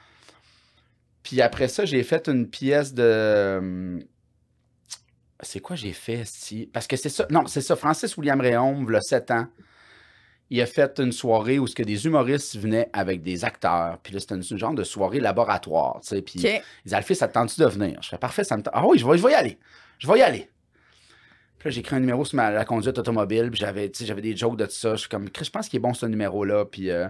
Puis 1.24 1.42
après 1.42 1.66
ça, 1.66 1.84
j'ai 1.84 2.04
fait 2.04 2.28
une 2.28 2.48
pièce 2.48 2.94
de. 2.94 3.98
C'est 5.40 5.60
quoi 5.60 5.74
j'ai 5.74 5.92
fait, 5.92 6.20
esti? 6.20 6.70
Parce 6.72 6.86
que 6.86 6.96
c'est 6.96 7.08
ça. 7.08 7.26
Non, 7.30 7.46
c'est 7.48 7.60
ça. 7.60 7.74
Francis 7.74 8.16
William 8.16 8.40
Réaume, 8.40 8.86
il 8.88 8.94
a 8.94 9.00
7 9.00 9.32
ans, 9.32 9.46
il 10.50 10.60
a 10.62 10.66
fait 10.66 11.00
une 11.00 11.12
soirée 11.12 11.58
où 11.58 11.66
ce 11.66 11.74
que 11.74 11.82
des 11.82 12.06
humoristes 12.06 12.56
venaient 12.56 12.88
avec 12.92 13.22
des 13.22 13.44
acteurs. 13.44 13.98
Puis 14.02 14.12
là, 14.12 14.20
c'était 14.20 14.36
une, 14.36 14.42
genre 14.42 14.74
de 14.74 14.84
soirée 14.84 15.18
laboratoire, 15.20 16.00
tu 16.02 16.08
sais. 16.08 16.22
Puis 16.22 16.38
OK. 16.38 16.62
ils 16.84 16.88
disaient, 16.88 17.14
ça 17.14 17.26
te 17.28 17.34
tente-tu 17.34 17.60
de 17.60 17.66
venir? 17.66 17.98
Je 18.00 18.08
fais, 18.08 18.18
parfait, 18.18 18.44
ça 18.44 18.56
me 18.56 18.62
tente. 18.62 18.72
Ah 18.76 18.86
oui, 18.86 18.98
je 18.98 19.06
vais, 19.06 19.18
je 19.18 19.22
vais 19.22 19.32
y 19.32 19.34
aller. 19.34 19.58
Je 19.98 20.06
vais 20.06 20.18
y 20.18 20.22
aller. 20.22 20.48
Puis 21.58 21.68
là, 21.68 21.70
j'ai 21.70 21.80
écrit 21.80 21.96
un 21.96 22.00
numéro 22.00 22.24
sur 22.24 22.36
ma, 22.36 22.50
la 22.50 22.64
conduite 22.64 22.96
automobile, 22.98 23.50
puis 23.50 23.58
j'avais, 23.58 23.90
tu 23.90 23.98
sais, 23.98 24.06
j'avais 24.06 24.22
des 24.22 24.36
jokes 24.36 24.56
de 24.56 24.66
tout 24.66 24.72
ça. 24.72 24.92
Je 24.94 25.00
suis 25.00 25.08
comme, 25.08 25.26
je 25.26 25.50
pense 25.50 25.68
qu'il 25.68 25.78
est 25.78 25.80
bon 25.80 25.94
ce 25.94 26.06
numéro-là. 26.06 26.64
Puis, 26.66 26.90
euh, 26.90 27.08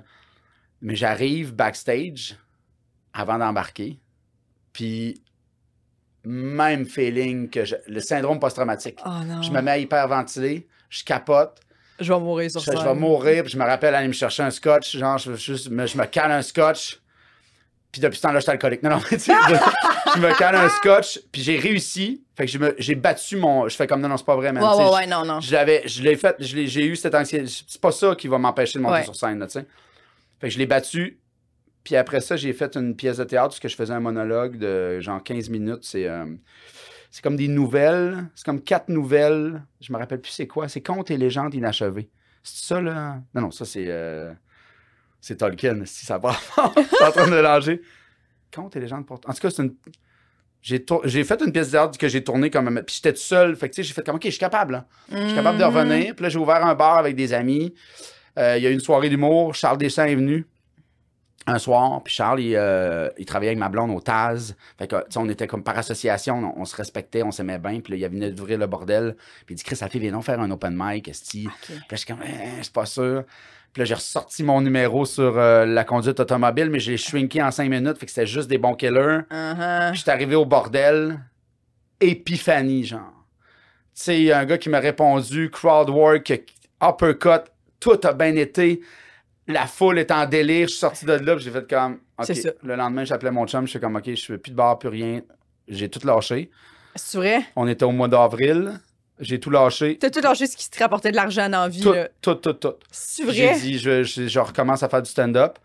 mais 0.81 0.97
j'arrive 0.97 1.55
backstage 1.55 2.37
avant 3.13 3.39
d'embarquer, 3.39 3.99
puis 4.73 5.21
même 6.25 6.87
feeling 6.87 7.49
que 7.49 7.65
je- 7.65 7.77
le 7.87 8.01
syndrome 8.01 8.39
post-traumatique. 8.41 8.99
Oh 9.07 9.25
non. 9.25 9.43
Je 9.43 9.51
me 9.51 9.61
mets 9.61 9.71
à 9.73 9.79
hyperventiler, 9.79 10.67
je 10.91 11.05
capote, 11.05 11.61
Je 12.01 12.13
vais 12.13 12.21
mourir 12.21 12.51
sur 12.51 12.61
ça. 12.61 12.73
je 12.77 12.85
vais 12.85 12.95
mourir, 12.95 13.43
puis 13.43 13.53
je 13.53 13.59
me 13.59 13.65
rappelle 13.65 13.95
aller 13.95 14.09
me 14.09 14.13
chercher 14.13 14.43
un 14.43 14.51
scotch, 14.51 14.97
genre, 14.97 15.19
je, 15.19 15.35
je, 15.35 15.71
me, 15.71 15.87
je 15.87 15.97
me 15.97 16.05
cale 16.05 16.31
un 16.31 16.43
scotch, 16.43 17.01
puis 17.91 18.01
depuis 18.01 18.17
ce 18.17 18.23
temps-là, 18.23 18.39
je 18.41 18.43
suis 18.43 18.51
alcoolique. 18.53 18.83
Non, 18.83 18.91
non, 18.91 18.97
mais 19.11 19.17
tu 19.17 19.25
sais, 19.25 19.33
je, 19.49 19.55
je 20.17 20.21
me 20.21 20.37
cale 20.39 20.57
un 20.57 20.69
scotch, 20.69 21.21
puis 21.33 21.43
j'ai 21.43 21.59
réussi, 21.59 22.23
fait 22.37 22.47
que 22.47 22.75
j'ai 22.79 22.95
battu 22.95 23.37
mon... 23.37 23.67
Je 23.69 23.77
fais 23.77 23.87
comme, 23.87 24.01
non, 24.03 24.09
non, 24.09 24.17
c'est 24.19 24.27
pas 24.27 24.37
vrai, 24.37 24.53
man. 24.53 24.63
Ouais, 24.63 24.85
ouais, 24.85 24.95
ouais, 24.95 25.07
non, 25.07 25.25
non. 25.25 25.41
je 25.41 25.51
l'avais, 25.53 25.83
je 25.87 26.03
l'ai 26.03 26.17
fait, 26.17 26.37
j'ai 26.41 26.85
eu 26.87 26.97
cette 26.97 27.15
anxiété. 27.15 27.47
C'est 27.47 27.81
pas 27.81 27.93
ça 27.93 28.15
qui 28.15 28.29
va 28.29 28.37
m'empêcher 28.39 28.79
de 28.79 28.83
monter 28.83 28.97
Ouais. 28.97 29.05
sur 29.05 29.17
scène, 29.17 29.39
là, 29.39 29.47
tu 29.47 29.53
sais. 29.53 29.67
Fait 30.41 30.49
que 30.49 30.53
je 30.53 30.59
l'ai 30.59 30.67
battu. 30.67 31.19
Puis 31.83 31.97
après 31.97 32.21
ça, 32.21 32.37
j'ai 32.37 32.53
fait 32.53 32.77
une 32.77 32.95
pièce 32.97 33.17
de 33.19 33.25
théâtre 33.25 33.49
parce 33.51 33.61
que 33.61 33.69
je 33.69 33.77
faisais 33.77 33.95
un 33.95 34.01
monologue 34.01 34.59
de 34.59 35.01
genre 35.01 35.23
15 35.23 35.49
minutes. 35.51 35.79
C'est, 35.83 36.07
euh, 36.07 36.27
c'est 37.11 37.23
comme 37.23 37.37
des 37.37 37.49
nouvelles. 37.49 38.25
C'est 38.35 38.45
comme 38.45 38.61
quatre 38.63 38.89
nouvelles. 38.89 39.63
Je 39.81 39.93
me 39.93 39.99
rappelle 39.99 40.21
plus 40.21 40.33
c'est 40.33 40.47
quoi. 40.47 40.69
C'est 40.69 40.81
Contes 40.83 41.11
et 41.11 41.17
légendes 41.17 41.55
inachevées. 41.55 42.09
C'est 42.43 42.67
ça, 42.67 42.81
là? 42.81 43.21
Non, 43.35 43.43
non, 43.43 43.51
ça, 43.51 43.65
c'est. 43.65 43.87
euh, 43.89 44.33
c'est 45.21 45.37
Tolkien, 45.37 45.85
si 45.85 46.07
ça 46.07 46.19
va. 46.19 46.33
je 46.77 46.83
suis 46.83 47.05
en 47.05 47.11
train 47.13 47.27
de 47.27 47.31
mélanger. 47.35 47.83
Contes 48.55 48.77
et 48.77 48.81
légendes 48.81 49.05
pour. 49.07 49.21
En 49.27 49.33
tout 49.33 49.41
cas, 49.41 49.51
c'est 49.51 49.63
une. 49.63 49.75
J'ai, 50.63 50.85
tour- 50.85 51.03
j'ai 51.05 51.23
fait 51.25 51.41
une 51.43 51.53
pièce 51.53 51.71
théâtre 51.71 51.97
que 51.99 52.09
j'ai 52.09 52.23
tournée 52.25 52.51
comme. 52.51 52.83
Puis 52.87 52.97
j'étais 52.97 53.13
tout 53.13 53.21
seul. 53.21 53.55
Fait 53.57 53.69
que, 53.69 53.75
tu 53.75 53.83
sais, 53.83 53.89
j'ai 53.89 53.95
fait 53.95 54.05
comme, 54.05 54.17
OK, 54.17 54.25
je 54.25 54.31
suis 54.31 54.39
capable, 54.39 54.73
là. 54.73 54.87
Je 55.11 55.27
suis 55.27 55.35
capable 55.35 55.59
de 55.59 55.65
Mhm. 55.65 55.75
revenir. 55.77 56.15
Puis 56.15 56.23
là, 56.25 56.29
j'ai 56.29 56.39
ouvert 56.39 56.65
un 56.65 56.75
bar 56.75 56.99
avec 56.99 57.15
des 57.17 57.33
amis. 57.33 57.75
Euh, 58.39 58.57
Il 58.59 58.63
y 58.65 58.67
a 58.67 58.71
eu 58.71 58.75
une 58.75 58.81
soirée 58.81 59.09
d'humour. 59.09 59.55
Charles 59.55 59.79
Deschamps 59.79 60.05
est 60.05 60.15
venu 60.17 60.47
un 61.47 61.59
soir. 61.59 62.03
Puis 62.03 62.15
Charles, 62.15 62.41
il, 62.41 62.57
euh, 62.57 63.09
il 63.19 63.25
travaillait 63.25 63.51
avec 63.51 63.59
ma 63.59 63.69
blonde 63.69 63.91
au 63.91 64.01
Taz. 64.01 64.57
Fait 64.79 64.87
que, 64.87 64.97
tu 64.97 65.03
sais, 65.11 65.19
on 65.19 65.29
était 65.29 65.47
comme 65.47 65.63
par 65.63 65.79
association. 65.79 66.55
On, 66.57 66.63
on 66.63 66.65
se 66.65 66.77
respectait, 66.77 67.23
on 67.23 67.31
s'aimait 67.31 67.59
bien. 67.59 67.81
Puis 67.81 67.93
là, 67.93 68.07
il 68.07 68.13
venait 68.13 68.31
d'ouvrir 68.31 68.59
le 68.59 68.67
bordel. 68.67 69.17
Puis 69.47 69.55
il 69.55 69.57
dit, 69.57 69.65
Chris, 69.65 69.77
ça 69.77 69.89
fait, 69.89 69.99
viens 69.99 70.13
donc 70.13 70.25
faire 70.25 70.41
un 70.41 70.51
open 70.51 70.77
mic, 70.77 71.09
esti. 71.09 71.49
Puis 71.67 71.77
je 71.91 71.97
suis 71.97 72.07
comme, 72.07 72.23
Eh, 72.25 72.59
je 72.59 72.63
suis 72.65 72.73
pas 72.73 72.87
sûr. 72.87 73.25
Puis 73.73 73.81
là, 73.83 73.85
j'ai 73.85 73.95
ressorti 73.95 74.43
mon 74.43 74.61
numéro 74.61 75.05
sur 75.05 75.37
euh, 75.37 75.67
la 75.67 75.85
conduite 75.85 76.19
automobile, 76.19 76.71
mais 76.71 76.81
je 76.81 76.93
l'ai 76.93 76.97
shrinké 76.97 77.43
en 77.43 77.51
cinq 77.51 77.69
minutes. 77.69 77.99
Fait 77.99 78.07
que 78.07 78.13
c'était 78.13 78.27
juste 78.27 78.49
des 78.49 78.59
bons 78.59 78.75
killers. 78.75 79.21
Puis 79.91 79.99
j'étais 79.99 80.11
arrivé 80.11 80.35
au 80.35 80.47
bordel, 80.47 81.21
épiphanie, 82.01 82.85
genre. 82.85 83.13
Tu 83.95 84.03
sais, 84.03 84.19
il 84.19 84.25
y 84.25 84.33
a 84.33 84.39
un 84.39 84.45
gars 84.45 84.59
qui 84.59 84.69
m'a 84.69 84.79
répondu, 84.79 85.51
crowd 85.51 85.91
work, 85.91 86.43
uppercut, 86.83 87.51
tout 87.81 88.01
a 88.03 88.13
bien 88.13 88.35
été. 88.37 88.81
La 89.49 89.67
foule 89.67 89.99
est 89.99 90.11
en 90.11 90.27
délire. 90.27 90.67
Je 90.67 90.73
suis 90.73 90.81
sorti 90.81 91.05
de 91.07 91.13
là, 91.13 91.39
j'ai 91.39 91.51
fait 91.51 91.69
comme. 91.69 91.95
OK. 92.19 92.25
C'est 92.27 92.35
ça. 92.35 92.51
Le 92.63 92.75
lendemain, 92.75 93.05
j'appelais 93.05 93.31
mon 93.31 93.47
chum, 93.47 93.65
je 93.67 93.71
suis 93.71 93.81
comme, 93.81 93.97
OK, 93.97 94.05
je 94.13 94.25
fais 94.25 94.39
plus 94.39 94.51
de 94.51 94.57
bar, 94.57 94.79
plus 94.79 94.89
rien. 94.89 95.21
J'ai 95.69 95.89
tout 95.89 96.05
lâché. 96.07 96.51
C'est 96.95 97.19
vrai? 97.19 97.43
On 97.57 97.69
était 97.69 97.85
au 97.85 97.93
mois 97.93 98.09
d'avril. 98.09 98.81
J'ai 99.19 99.39
tout 99.41 99.51
lâché. 99.51 99.97
T'as 99.99 100.11
tout 100.11 100.21
lâché 100.21 100.47
ce 100.47 100.57
qui 100.57 100.69
te 100.69 100.79
rapportait 100.79 101.11
de 101.11 101.17
l'argent 101.17 101.49
la 101.49 101.69
vie, 101.69 101.81
Tout, 101.81 101.93
là. 101.93 102.09
tout, 102.21 102.35
tout, 102.35 102.53
tout. 102.55 102.75
C'est 102.91 103.31
J'ai 103.33 103.47
vrai? 103.47 103.61
dit, 103.61 103.79
je, 103.79 104.03
je, 104.03 104.27
je 104.29 104.39
recommence 104.41 104.83
à 104.83 104.89
faire 104.89 105.01
du 105.03 105.11
stand-up. 105.11 105.59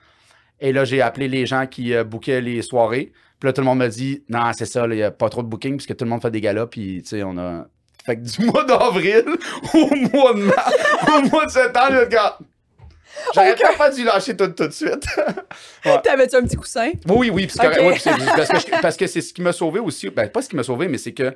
Et 0.60 0.72
là, 0.72 0.86
j'ai 0.86 1.02
appelé 1.02 1.28
les 1.28 1.46
gens 1.46 1.66
qui 1.68 1.94
euh, 1.94 2.04
bookaient 2.04 2.40
les 2.40 2.62
soirées. 2.62 3.12
Puis 3.40 3.48
là, 3.48 3.54
tout 3.54 3.62
le 3.62 3.66
monde 3.66 3.80
m'a 3.80 3.88
dit, 3.90 4.24
non, 4.30 4.52
c'est 4.54 4.66
ça, 4.66 4.86
il 4.86 4.92
n'y 4.96 5.04
a 5.04 5.12
pas 5.12 5.28
trop 5.30 5.42
de 5.42 5.48
booking, 5.48 5.76
puisque 5.78 5.98
tout 5.98 6.06
le 6.06 6.10
monde 6.12 6.22
fait 6.22 6.30
des 6.32 6.40
galas. 6.42 6.68
Puis, 6.68 7.02
tu 7.02 7.10
sais, 7.10 7.24
on 7.24 7.38
a. 7.38 7.66
Fait 8.06 8.16
que 8.16 8.22
du 8.22 8.46
mois 8.46 8.64
d'avril 8.64 9.26
au 9.74 9.96
mois 10.18 10.34
de 10.34 10.44
mars, 10.44 10.74
au 11.08 11.30
mois 11.30 11.46
de 11.46 11.52
septembre, 11.52 11.92
je 11.92 11.98
regarde. 12.06 12.36
J'aurais 13.34 13.54
Aucun- 13.54 13.78
pas 13.78 13.90
dû 13.92 14.04
lâcher 14.04 14.36
tout, 14.36 14.48
tout 14.48 14.68
de 14.68 14.72
suite. 14.74 15.06
T'avais-tu 16.04 16.36
un 16.36 16.44
petit 16.44 16.56
coussin? 16.56 16.92
Oui, 17.08 17.30
oui, 17.30 17.48
puis 17.48 17.56
c'est 17.58 17.66
Ok. 17.68 17.76
correct. 17.76 17.88
Oui, 17.88 17.94
puis 17.94 18.02
c'est- 18.02 18.36
parce 18.36 18.50
que 18.50 18.60
je- 18.60 18.72
parce 18.82 18.98
que 18.98 19.08
c'est 19.08 19.22
ce 19.22 19.34
qui 19.34 19.42
m'a 19.42 19.54
sauvé 19.54 19.80
aussi. 19.80 20.10
Ben, 20.10 20.30
pas 20.30 20.42
ce 20.42 20.50
qui 20.50 20.56
m'a 20.56 20.64
sauvé, 20.64 20.88
mais 20.88 20.98
c'est 20.98 21.14
que 21.14 21.34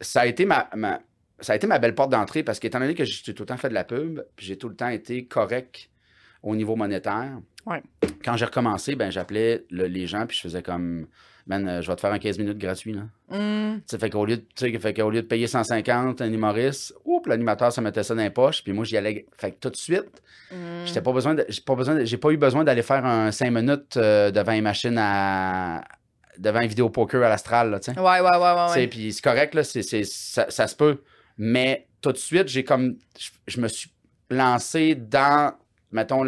ça 0.00 0.22
a 0.22 0.26
été 0.26 0.44
ma, 0.44 0.68
ma- 0.74 1.00
ça 1.40 1.52
a 1.52 1.56
été 1.56 1.66
ma 1.66 1.78
belle 1.78 1.94
porte 1.94 2.10
d'entrée 2.10 2.42
parce 2.42 2.58
qu'étant 2.58 2.80
donné 2.80 2.94
que 2.94 3.04
j'ai 3.04 3.34
tout 3.34 3.42
le 3.42 3.46
temps 3.46 3.56
fait 3.56 3.68
de 3.68 3.74
la 3.74 3.84
pub, 3.84 4.20
puis 4.36 4.46
j'ai 4.46 4.56
tout 4.58 4.68
le 4.68 4.76
temps 4.76 4.88
été 4.88 5.24
correct 5.26 5.88
au 6.42 6.54
niveau 6.56 6.76
monétaire. 6.76 7.38
Ouais. 7.66 7.82
Quand 8.24 8.36
j'ai 8.36 8.44
recommencé, 8.44 8.94
ben 8.96 9.10
j'appelais 9.10 9.64
le- 9.70 9.86
les 9.86 10.06
gens 10.06 10.26
puis 10.26 10.36
je 10.36 10.42
faisais 10.42 10.62
comme 10.62 11.06
man, 11.46 11.68
euh, 11.68 11.82
je 11.82 11.88
vais 11.88 11.96
te 11.96 12.00
faire 12.00 12.12
un 12.12 12.18
15 12.18 12.38
minutes 12.38 12.58
gratuit 12.58 12.92
là. 12.92 13.02
Tu 13.76 13.82
sais, 13.86 13.98
fait 13.98 14.10
qu'au 14.10 14.24
lieu 14.24 14.36
de 14.38 14.78
fait 14.78 14.94
qu'au 14.94 15.10
lieu 15.10 15.22
de 15.22 15.26
payer 15.26 15.46
150 15.46 16.20
un 16.20 16.32
humoriste, 16.32 16.94
oups, 17.04 17.28
l'animateur 17.28 17.72
ça 17.72 17.80
mettait 17.80 18.02
ça 18.02 18.14
dans 18.14 18.22
les 18.22 18.30
poches, 18.30 18.62
puis 18.62 18.72
moi 18.72 18.84
j'y 18.84 18.96
allais 18.96 19.26
fait 19.36 19.52
que 19.52 19.56
tout 19.60 19.70
de 19.70 19.76
suite, 19.76 20.22
Hmm. 20.50 20.84
J'étais 20.84 21.00
pas 21.00 21.12
besoin 21.12 21.34
de, 21.34 21.46
pas 21.64 21.74
besoin 21.74 22.04
j'ai 22.04 22.18
pas 22.18 22.30
eu 22.30 22.36
besoin 22.36 22.62
d'aller 22.62 22.82
faire 22.82 23.06
un 23.06 23.32
5 23.32 23.50
minutes 23.50 23.96
euh, 23.96 24.30
devant 24.30 24.52
une 24.52 24.64
machine 24.64 24.98
à 24.98 25.82
devant 26.38 26.60
une 26.60 26.68
vidéo 26.68 26.90
poker 26.90 27.22
à 27.24 27.30
l'astral. 27.30 27.70
Ouais, 27.96 28.02
ouais, 28.02 28.20
ouais, 28.20 28.36
ouais. 28.38 28.70
Ouais. 28.74 28.86
Puis 28.86 29.14
c'est 29.14 29.22
correct 29.22 29.54
là, 29.54 29.64
c'est, 29.64 29.82
c'est- 29.82 30.04
ça, 30.04 30.46
ça 30.50 30.66
se 30.66 30.76
peut, 30.76 31.00
mais 31.38 31.86
tout 32.02 32.12
de 32.12 32.18
suite, 32.18 32.48
j'ai 32.48 32.64
comme 32.64 32.96
je, 33.18 33.30
je 33.46 33.60
me 33.62 33.68
suis 33.68 33.90
lancé 34.28 34.94
dans 34.94 35.54
mettons 35.90 36.22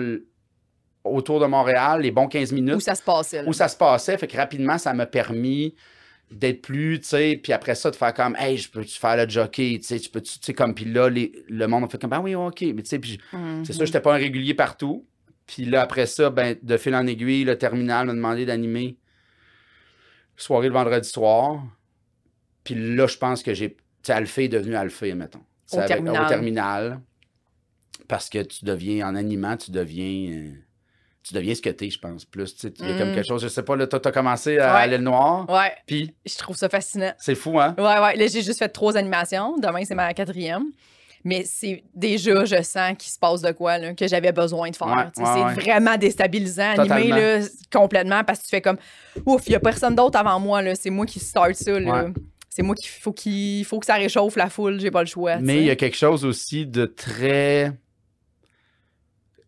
autour 1.04 1.38
de 1.40 1.46
Montréal, 1.46 2.00
les 2.00 2.10
bons 2.10 2.26
15 2.28 2.52
minutes 2.52 2.76
Où 2.76 2.80
ça 2.80 2.94
se 2.94 3.02
passait, 3.02 3.42
là. 3.42 3.48
où 3.48 3.52
ça 3.52 3.68
se 3.68 3.76
passait, 3.76 4.16
fait 4.18 4.26
que 4.26 4.36
rapidement 4.36 4.78
ça 4.78 4.92
m'a 4.94 5.06
permis 5.06 5.74
d'être 6.30 6.62
plus, 6.62 6.98
tu 7.00 7.08
sais, 7.08 7.38
puis 7.40 7.52
après 7.52 7.74
ça, 7.74 7.90
de 7.90 7.96
faire 7.96 8.12
comme, 8.14 8.34
hey, 8.38 8.56
je 8.56 8.70
peux-tu 8.70 8.98
faire 8.98 9.16
le 9.16 9.28
jockey, 9.28 9.76
tu 9.78 9.84
sais, 9.86 10.00
tu 10.00 10.08
peux-tu, 10.08 10.38
tu 10.38 10.46
sais, 10.46 10.54
comme, 10.54 10.74
puis 10.74 10.86
là, 10.86 11.08
les- 11.10 11.32
le 11.48 11.66
monde 11.68 11.84
a 11.84 11.88
fait 11.88 12.00
comme, 12.00 12.10
ben 12.10 12.20
oui, 12.20 12.34
ok, 12.34 12.62
mais 12.74 12.82
tu 12.82 12.88
sais, 12.88 12.98
puis 12.98 13.20
Mhm. 13.32 13.64
c'est 13.64 13.74
sûr, 13.74 13.84
j'étais 13.86 14.00
pas 14.00 14.14
un 14.14 14.18
régulier 14.18 14.54
partout. 14.54 15.06
Puis 15.46 15.66
là, 15.66 15.82
après 15.82 16.06
ça, 16.06 16.30
ben, 16.30 16.56
de 16.62 16.76
fil 16.78 16.94
en 16.94 17.06
aiguille, 17.06 17.44
le 17.44 17.58
terminal 17.58 18.06
m'a 18.06 18.14
demandé 18.14 18.46
d'animer 18.46 18.96
soirée 20.36 20.68
le 20.68 20.74
vendredi 20.74 21.08
soir. 21.08 21.62
Puis 22.64 22.74
là, 22.74 23.06
je 23.06 23.18
pense 23.18 23.42
que 23.42 23.52
j'ai. 23.54 23.70
Tu 23.74 23.76
sais, 24.04 24.12
Alphée 24.14 24.44
est 24.44 24.48
devenu 24.48 24.74
Alphée, 24.74 25.14
mettons. 25.14 25.42
Au 25.72 25.82
terminal. 25.86 26.24
au 26.24 26.28
terminal. 26.28 27.00
Parce 28.08 28.28
que 28.28 28.42
tu 28.42 28.64
deviens, 28.64 29.06
en 29.08 29.14
animant, 29.14 29.56
tu 29.56 29.70
deviens. 29.70 30.52
Tu 31.26 31.34
deviens 31.34 31.54
ce 31.54 31.62
que 31.62 31.70
t'es, 31.70 31.88
je 31.90 31.98
pense. 31.98 32.24
Plus, 32.24 32.54
tu 32.54 32.68
sais, 32.68 32.74
il 32.80 32.88
y 32.88 32.92
a 32.92 32.98
comme 32.98 33.08
Mhm. 33.08 33.14
quelque 33.14 33.26
chose, 33.28 33.42
je 33.42 33.48
sais 33.48 33.62
pas, 33.62 33.74
là, 33.76 33.86
toi, 33.86 33.98
t'as 33.98 34.12
commencé 34.12 34.58
à 34.58 34.74
Ouais. 34.74 34.80
aller 34.82 34.98
le 34.98 35.04
noir. 35.04 35.48
Ouais, 35.48 35.72
Puis, 35.86 36.14
je 36.26 36.36
trouve 36.36 36.54
ça 36.56 36.68
fascinant. 36.68 37.12
c'est 37.18 37.34
fou, 37.34 37.58
hein? 37.58 37.74
Ouais, 37.78 37.84
ouais. 37.84 38.16
Là, 38.16 38.26
j'ai 38.26 38.42
juste 38.42 38.58
fait 38.58 38.68
trois 38.68 38.96
animations. 38.96 39.56
Demain, 39.58 39.84
c'est 39.84 39.94
ma 39.94 40.12
quatrième. 40.14 40.64
Mais 41.26 41.42
c'est 41.46 41.82
déjà, 41.94 42.44
je 42.44 42.62
sens 42.62 42.94
qu'il 42.98 43.10
se 43.10 43.18
passe 43.18 43.40
de 43.40 43.50
quoi, 43.52 43.78
là, 43.78 43.94
que 43.94 44.06
j'avais 44.06 44.32
besoin 44.32 44.68
de 44.68 44.76
faire. 44.76 44.88
Ouais, 44.88 45.04
Tu 45.16 45.24
sais, 45.24 45.30
ouais, 45.42 45.54
c'est 45.54 45.60
vraiment 45.62 45.96
déstabilisant, 45.96 46.72
animé 46.78 47.08
là, 47.08 47.38
complètement, 47.72 48.22
parce 48.24 48.40
que 48.40 48.44
tu 48.44 48.50
fais 48.50 48.60
comme, 48.60 48.76
ouf, 49.24 49.40
il 49.46 49.50
n'y 49.50 49.56
a 49.56 49.60
personne 49.60 49.94
d'autre 49.94 50.18
avant 50.18 50.38
moi, 50.38 50.60
là. 50.60 50.74
c'est 50.74 50.90
moi 50.90 51.06
qui 51.06 51.20
start 51.20 51.54
ça. 51.54 51.80
là. 51.80 52.08
C'est 52.50 52.62
moi 52.62 52.74
qui 52.76 52.86
faut, 52.88 53.12
qu'il 53.12 53.64
faut 53.64 53.80
que 53.80 53.86
ça 53.86 53.94
réchauffe 53.94 54.36
la 54.36 54.50
foule, 54.50 54.78
j'ai 54.78 54.90
pas 54.90 55.00
le 55.00 55.08
choix. 55.08 55.36
Mais 55.38 55.56
il 55.56 55.64
y 55.64 55.70
a 55.70 55.76
quelque 55.76 55.96
chose 55.96 56.24
aussi 56.26 56.66
de 56.66 56.84
très. 56.84 57.72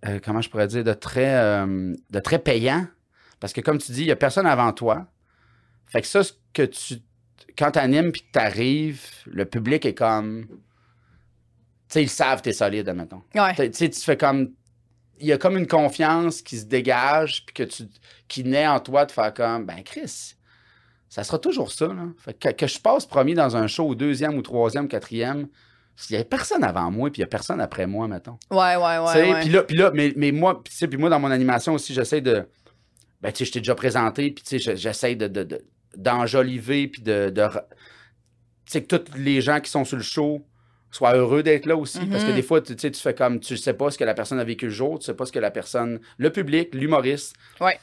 Euh, 0.04 0.20
comment 0.22 0.40
je 0.40 0.50
pourrais 0.50 0.66
dire 0.66 0.84
De 0.84 0.92
très, 0.92 1.34
euh, 1.36 1.94
de 2.10 2.20
très 2.20 2.38
payant. 2.38 2.86
Parce 3.40 3.52
que, 3.52 3.60
comme 3.60 3.78
tu 3.78 3.92
dis, 3.92 4.02
il 4.02 4.06
n'y 4.06 4.12
a 4.12 4.16
personne 4.16 4.46
avant 4.46 4.72
toi. 4.72 5.06
Fait 5.86 6.00
que 6.00 6.06
ça, 6.06 6.22
ce 6.22 6.32
que 6.52 6.62
tu. 6.62 6.96
Quand 7.56 7.72
tu 7.72 7.78
animes 7.78 8.12
puis 8.12 8.22
que 8.22 8.32
tu 8.32 8.38
arrives, 8.38 9.02
le 9.26 9.44
public 9.44 9.86
est 9.86 9.94
comme. 9.94 10.46
Tu 10.48 10.56
sais, 11.88 12.02
ils 12.02 12.10
savent 12.10 12.38
que 12.38 12.44
tu 12.44 12.48
es 12.50 12.52
solide, 12.52 12.88
admettons. 12.88 13.22
Ouais. 13.34 13.54
Tu 13.54 13.72
sais, 13.72 13.88
tu 13.88 14.00
fais 14.00 14.16
comme. 14.16 14.52
Il 15.18 15.26
y 15.26 15.32
a 15.32 15.38
comme 15.38 15.56
une 15.56 15.66
confiance 15.66 16.42
qui 16.42 16.58
se 16.58 16.66
dégage, 16.66 17.46
puis 17.46 17.54
que 17.54 17.62
tu, 17.62 17.84
qui 18.28 18.44
naît 18.44 18.66
en 18.66 18.80
toi 18.80 19.06
de 19.06 19.12
faire 19.12 19.32
comme, 19.32 19.64
ben 19.64 19.82
Chris, 19.82 20.34
ça 21.08 21.24
sera 21.24 21.38
toujours 21.38 21.72
ça. 21.72 21.86
Là. 21.86 22.08
Fait 22.18 22.34
que, 22.34 22.50
que 22.50 22.66
je 22.66 22.78
passe 22.78 23.06
premier 23.06 23.32
dans 23.32 23.56
un 23.56 23.66
show 23.66 23.88
au 23.88 23.94
deuxième 23.94 24.36
ou 24.36 24.42
troisième, 24.42 24.88
quatrième, 24.88 25.48
il 26.10 26.16
n'y 26.16 26.18
a 26.20 26.24
personne 26.24 26.62
avant 26.64 26.90
moi, 26.90 27.10
puis 27.10 27.20
il 27.20 27.24
n'y 27.24 27.26
a 27.26 27.28
personne 27.28 27.60
après 27.60 27.86
moi, 27.86 28.06
mettons. 28.08 28.38
Ouais, 28.50 28.76
ouais, 28.76 28.98
ouais. 28.98 29.40
Puis 29.40 29.48
là, 29.50 29.62
puis 29.62 29.76
là 29.76 29.90
mais, 29.94 30.12
mais 30.16 30.32
moi, 30.32 30.62
puis 30.62 30.70
tu 30.72 30.78
sais, 30.78 30.88
puis 30.88 30.98
moi, 30.98 31.08
dans 31.08 31.20
mon 31.20 31.30
animation 31.30 31.74
aussi, 31.74 31.94
j'essaie 31.94 32.20
de. 32.20 32.46
ben, 33.22 33.32
tu 33.32 33.38
sais, 33.38 33.44
je 33.46 33.52
t'ai 33.52 33.60
déjà 33.60 33.74
présenté, 33.74 34.30
puis 34.30 34.44
tu 34.44 34.58
sais, 34.58 34.72
je- 34.72 34.76
j'essaie 34.76 35.14
de, 35.16 35.26
de- 35.28 35.44
de- 35.44 35.64
d'enjoliver, 35.96 36.88
puis 36.88 37.02
de... 37.02 37.32
tu 37.34 37.48
sais, 38.66 38.82
que 38.82 38.96
tous 38.96 39.16
les 39.16 39.40
gens 39.40 39.60
qui 39.60 39.70
sont 39.70 39.84
sur 39.84 39.96
le 39.96 40.02
show 40.02 40.44
soient 40.90 41.14
heureux 41.16 41.42
d'être 41.42 41.66
là 41.66 41.76
aussi, 41.76 42.04
parce 42.06 42.24
que 42.24 42.30
Mhm. 42.30 42.34
des 42.36 42.42
fois, 42.42 42.60
tu 42.60 42.74
sais, 42.78 42.90
tu 42.90 43.00
fais 43.00 43.14
comme, 43.14 43.40
tu 43.40 43.56
sais 43.56 43.74
pas 43.74 43.90
ce 43.90 43.98
que 43.98 44.04
la 44.04 44.14
personne 44.14 44.38
a 44.38 44.44
vécu 44.44 44.66
le 44.66 44.70
jour, 44.72 44.98
tu 44.98 45.06
sais 45.06 45.14
pas 45.14 45.26
ce 45.26 45.32
que 45.32 45.38
la 45.38 45.50
personne... 45.50 46.00
Le 46.16 46.30
public, 46.30 46.74
l'humoriste. 46.74 47.34
Ouais. 47.60 47.78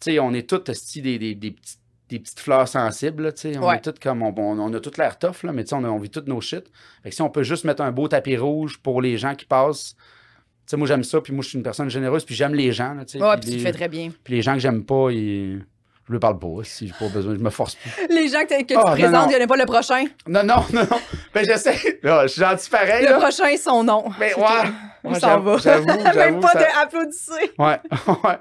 Tu 0.00 0.12
sais, 0.12 0.18
on 0.18 0.32
est 0.32 0.48
tous 0.48 0.62
des, 1.00 1.18
des, 1.18 1.34
des, 1.34 1.50
petits- 1.52 1.76
des 2.12 2.20
petites 2.20 2.40
fleurs 2.40 2.68
sensibles, 2.68 3.24
là, 3.24 3.32
tu 3.32 3.40
sais. 3.52 3.58
On 3.58 3.68
Ouais. 3.68 3.76
est 3.76 3.80
tous 3.80 3.98
comme... 4.02 4.22
On, 4.22 4.34
on- 4.36 4.58
on 4.60 4.72
a 4.74 4.80
toute 4.80 4.98
l'air 4.98 5.18
tough, 5.18 5.42
là, 5.42 5.52
mais 5.52 5.64
tu 5.64 5.70
sais, 5.70 5.74
on, 5.74 5.84
on 5.84 5.98
vit 5.98 6.10
toutes 6.10 6.28
nos 6.28 6.40
shit. 6.40 6.64
Fait 7.02 7.10
que 7.10 7.14
si 7.14 7.22
on 7.22 7.30
peut 7.30 7.42
juste 7.42 7.64
mettre 7.64 7.82
un 7.82 7.90
beau 7.92 8.08
tapis 8.08 8.36
rouge 8.36 8.78
pour 8.82 9.02
les 9.02 9.16
gens 9.18 9.34
qui 9.34 9.44
passent... 9.46 9.94
Tu 9.94 10.70
sais, 10.70 10.76
moi, 10.76 10.86
j'aime 10.86 11.02
ça, 11.04 11.20
puis 11.20 11.32
moi, 11.32 11.42
je 11.42 11.48
suis 11.48 11.58
une 11.58 11.64
personne 11.64 11.90
généreuse, 11.90 12.24
puis 12.24 12.34
j'aime 12.36 12.54
les 12.54 12.70
gens, 12.72 12.94
là, 12.94 13.04
tu 13.04 13.18
sais. 13.18 13.24
Ouais, 13.24 13.36
puis 13.36 13.46
tu 13.46 13.50
le 13.50 13.56
les- 13.56 13.62
fais 13.64 13.72
très 13.72 13.88
bien. 13.88 14.10
puis 14.22 14.34
les 14.34 14.42
gens 14.42 14.54
que 14.54 14.60
j'aime 14.60 14.84
pas, 14.84 15.08
ils... 15.10 15.64
je 16.06 16.12
leur 16.12 16.20
parle 16.20 16.38
pas. 16.38 16.62
Si 16.62 16.86
j'ai 16.86 16.94
pas 16.98 17.08
besoin, 17.08 17.34
je 17.34 17.40
me 17.40 17.50
force 17.50 17.74
plus. 17.74 17.90
Les 18.10 18.28
gens 18.28 18.44
que, 18.44 18.54
Ah, 18.54 18.62
tu 18.62 18.74
présentes, 19.00 19.30
il 19.32 19.36
n'y 19.36 19.40
en 19.42 19.44
a 19.44 19.46
pas 19.48 19.56
le 19.56 19.66
prochain. 19.66 20.04
Non, 20.28 20.44
non, 20.44 20.62
non, 20.72 20.82
non. 20.88 20.98
Ben, 21.34 21.44
j'essaie. 21.44 21.98
Là, 22.02 22.22
je 22.26 22.32
suis 22.32 22.40
gentil 22.42 22.70
pareil, 22.70 23.04
Le 23.04 23.10
là. 23.12 23.18
prochain, 23.18 23.56
son 23.56 23.82
nom. 23.82 24.04
Mais 24.20 24.30
C'est 24.34 24.40
ouais. 24.40 24.70
On 25.04 25.14
s'en 25.14 25.40
va. 25.40 25.56
J'avoue, 25.58 25.86
Même 25.86 26.38
pas 26.40 26.52
ça- 26.52 26.58
de 26.60 26.80
applaudisser. 26.84 27.52
Ouais, 27.58 27.80
ouais. 28.24 28.38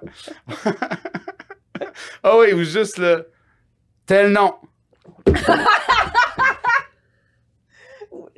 Ah 2.24 2.38
oui, 2.38 2.54
ou 2.54 2.64
juste 2.64 2.98
là. 3.00 3.22
Tel 4.06 4.32
nom. 4.32 4.54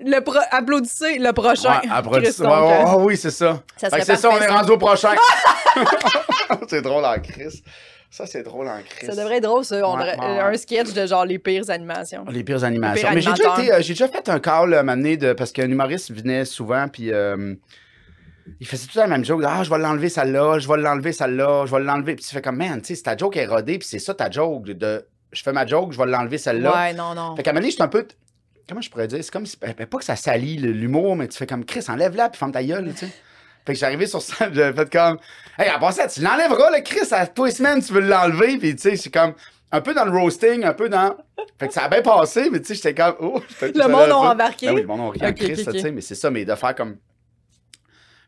Le 0.06 0.20
pro... 0.20 0.38
Applaudissez 0.52 1.18
le 1.18 1.32
prochain. 1.32 1.80
Ouais, 1.82 2.02
donc, 2.02 2.14
ouais, 2.14 2.20
ouais, 2.20 2.42
euh, 2.42 2.84
ouais, 2.98 3.04
oui, 3.04 3.18
c'est 3.18 3.32
ça. 3.32 3.64
Ça 3.78 3.90
Fait 3.90 4.00
que 4.00 4.06
serait 4.06 4.16
c'est 4.16 4.22
ça, 4.22 4.30
on 4.30 4.38
est 4.40 4.48
rendu 4.48 4.72
au 4.72 4.78
prochain. 4.78 5.16
c'est 6.68 6.82
drôle 6.82 7.06
en 7.06 7.18
crise. 7.20 7.64
Ça, 8.12 8.26
c'est 8.28 8.44
drôle 8.44 8.68
en 8.68 8.80
crise. 8.88 9.10
Ça 9.10 9.16
devrait 9.16 9.38
être 9.38 9.44
drôle, 9.44 9.64
ça. 9.66 9.76
On 9.88 9.94
Ouais, 9.98 10.00
devrait- 10.14 10.20
ouais, 10.20 10.26
euh, 10.40 10.48
ouais. 10.50 10.54
Un 10.54 10.58
sketch 10.58 10.94
de 10.94 11.08
genre 11.08 11.26
les 11.26 11.40
pires 11.40 11.70
animations. 11.70 12.26
Les 12.30 12.44
pires 12.44 12.64
animations. 12.64 13.10
Les 13.10 13.16
Mais 13.16 13.22
j'ai 13.22 13.32
déjà, 13.34 13.56
euh, 13.58 13.82
j'ai 13.82 13.94
déjà 13.94 14.08
fait 14.08 14.28
un 14.30 14.40
call 14.40 14.74
à 14.74 14.84
m'amener 14.84 15.18
de. 15.18 15.34
Parce 15.34 15.52
qu'un 15.52 15.70
humoriste 15.70 16.12
venait 16.14 16.46
souvent, 16.46 16.88
puis. 16.90 17.12
euh, 17.12 17.56
il 18.60 18.68
faisait 18.68 18.88
tout 18.88 18.98
la 18.98 19.08
même 19.08 19.24
joke. 19.24 19.42
Ah, 19.48 19.64
je 19.64 19.70
vais 19.70 19.78
l'enlever 19.78 20.10
celle-là, 20.10 20.60
je 20.60 20.68
vais 20.68 20.78
l'enlever 20.78 21.14
celle-là, 21.14 21.66
je 21.66 21.72
vais 21.74 21.82
l'enlever. 21.82 22.16
Puis 22.16 22.26
tu 22.26 22.36
fais 22.36 22.42
comme, 22.42 22.58
man, 22.58 22.82
tu 22.82 22.88
sais, 22.88 22.96
c'est 22.96 23.04
ta 23.04 23.16
joke 23.16 23.38
est 23.38 23.46
rodée, 23.46 23.80
puis 23.80 23.88
c'est 23.88 24.00
ça 24.00 24.14
ta 24.14 24.30
joke. 24.30 24.66
De, 24.66 25.08
je 25.34 25.44
fais 25.44 25.52
ma 25.54 25.66
joke, 25.66 25.92
je 25.94 25.98
vais 25.98 26.06
l'enlever 26.06 26.38
celle-là. 26.38 26.74
Ouais, 26.74 26.94
non, 26.94 27.14
non. 27.16 27.36
Fait 27.36 27.44
qu'à 27.44 27.52
un 27.52 27.54
moment 27.54 27.62
donné, 27.62 27.72
j'étais 27.72 27.84
un 27.84 27.88
peu. 27.88 28.08
Comment 28.70 28.82
je 28.82 28.90
pourrais 28.90 29.08
dire? 29.08 29.24
C'est 29.24 29.32
comme 29.32 29.46
si. 29.46 29.58
ben, 29.60 29.74
Pas 29.74 29.98
que 29.98 30.06
ça 30.06 30.16
salit 30.16 30.56
l'humour, 30.58 31.16
mais 31.16 31.28
tu 31.28 31.38
fais 31.38 31.48
comme 31.48 31.66
Chris, 31.66 31.84
enlève-la, 31.90 32.30
puis 32.30 32.40
ferme 32.40 32.52
ta 32.52 32.64
gueule, 32.64 32.92
tu 32.94 33.06
sais. 33.06 33.12
Fait 33.66 33.72
que 33.74 33.80
j'arrivais 33.80 34.08
sur 34.08 34.22
scène, 34.22 34.54
j'avais 34.54 34.74
fait 34.76 34.92
comme. 34.92 35.18
Hey, 35.58 35.70
à 35.70 35.80
part 35.80 35.94
ça, 35.94 36.06
tu 36.08 36.20
l'enlèveras, 36.22 36.70
le 36.78 36.82
Chris, 36.84 37.08
à 37.12 37.26
tous 37.28 37.46
les 37.46 37.52
semaines, 37.52 37.82
tu 37.82 37.94
veux 37.94 38.02
l'enlever, 38.02 38.58
puis 38.58 38.76
tu 38.76 38.82
sais, 38.82 38.96
c'est 38.98 39.10
comme. 39.10 39.34
Un 39.72 39.80
peu 39.82 39.94
dans 39.94 40.04
le 40.06 40.12
roasting, 40.12 40.66
un 40.66 40.74
peu 40.74 40.90
dans. 40.90 41.16
Fait 41.58 41.68
que 41.70 41.74
ça 41.74 41.86
a 41.86 41.88
bien 41.90 42.02
passé, 42.02 42.50
mais 42.52 42.60
tu 42.60 42.68
sais, 42.68 42.76
j'étais 42.76 42.94
comme. 42.94 43.16
Oh, 43.22 43.42
Le 43.62 43.74
ça 43.74 43.88
monde 43.88 44.10
a 44.10 44.18
embarqué. 44.18 44.68
Ben 44.68 44.76
oui, 44.76 44.82
le 44.82 44.88
monde 44.88 45.00
a 45.02 45.10
ri 45.12 45.20
là, 45.20 45.32
tu 45.34 45.56
sais, 45.80 45.92
mais 45.92 46.02
c'est 46.02 46.16
ça, 46.16 46.30
mais 46.30 46.44
de 46.44 46.54
faire 46.56 46.76
comme. 46.76 46.98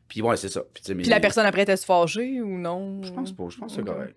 Puis 0.08 0.22
ouais, 0.22 0.38
c'est 0.38 0.50
ça. 0.50 0.62
Puis, 0.74 0.84
mais- 0.90 1.02
Puis 1.02 1.10
la 1.12 1.20
personne 1.20 1.46
après 1.46 1.64
était 1.64 1.76
se 1.78 1.86
fâcher 1.86 2.40
ou 2.42 2.58
non? 2.58 3.02
Je 3.04 3.12
pense 3.12 3.32
pas, 3.32 3.44
je 3.50 3.58
pense 3.58 3.76
que 3.76 3.82
c'est 3.82 3.86
correct. 3.86 4.16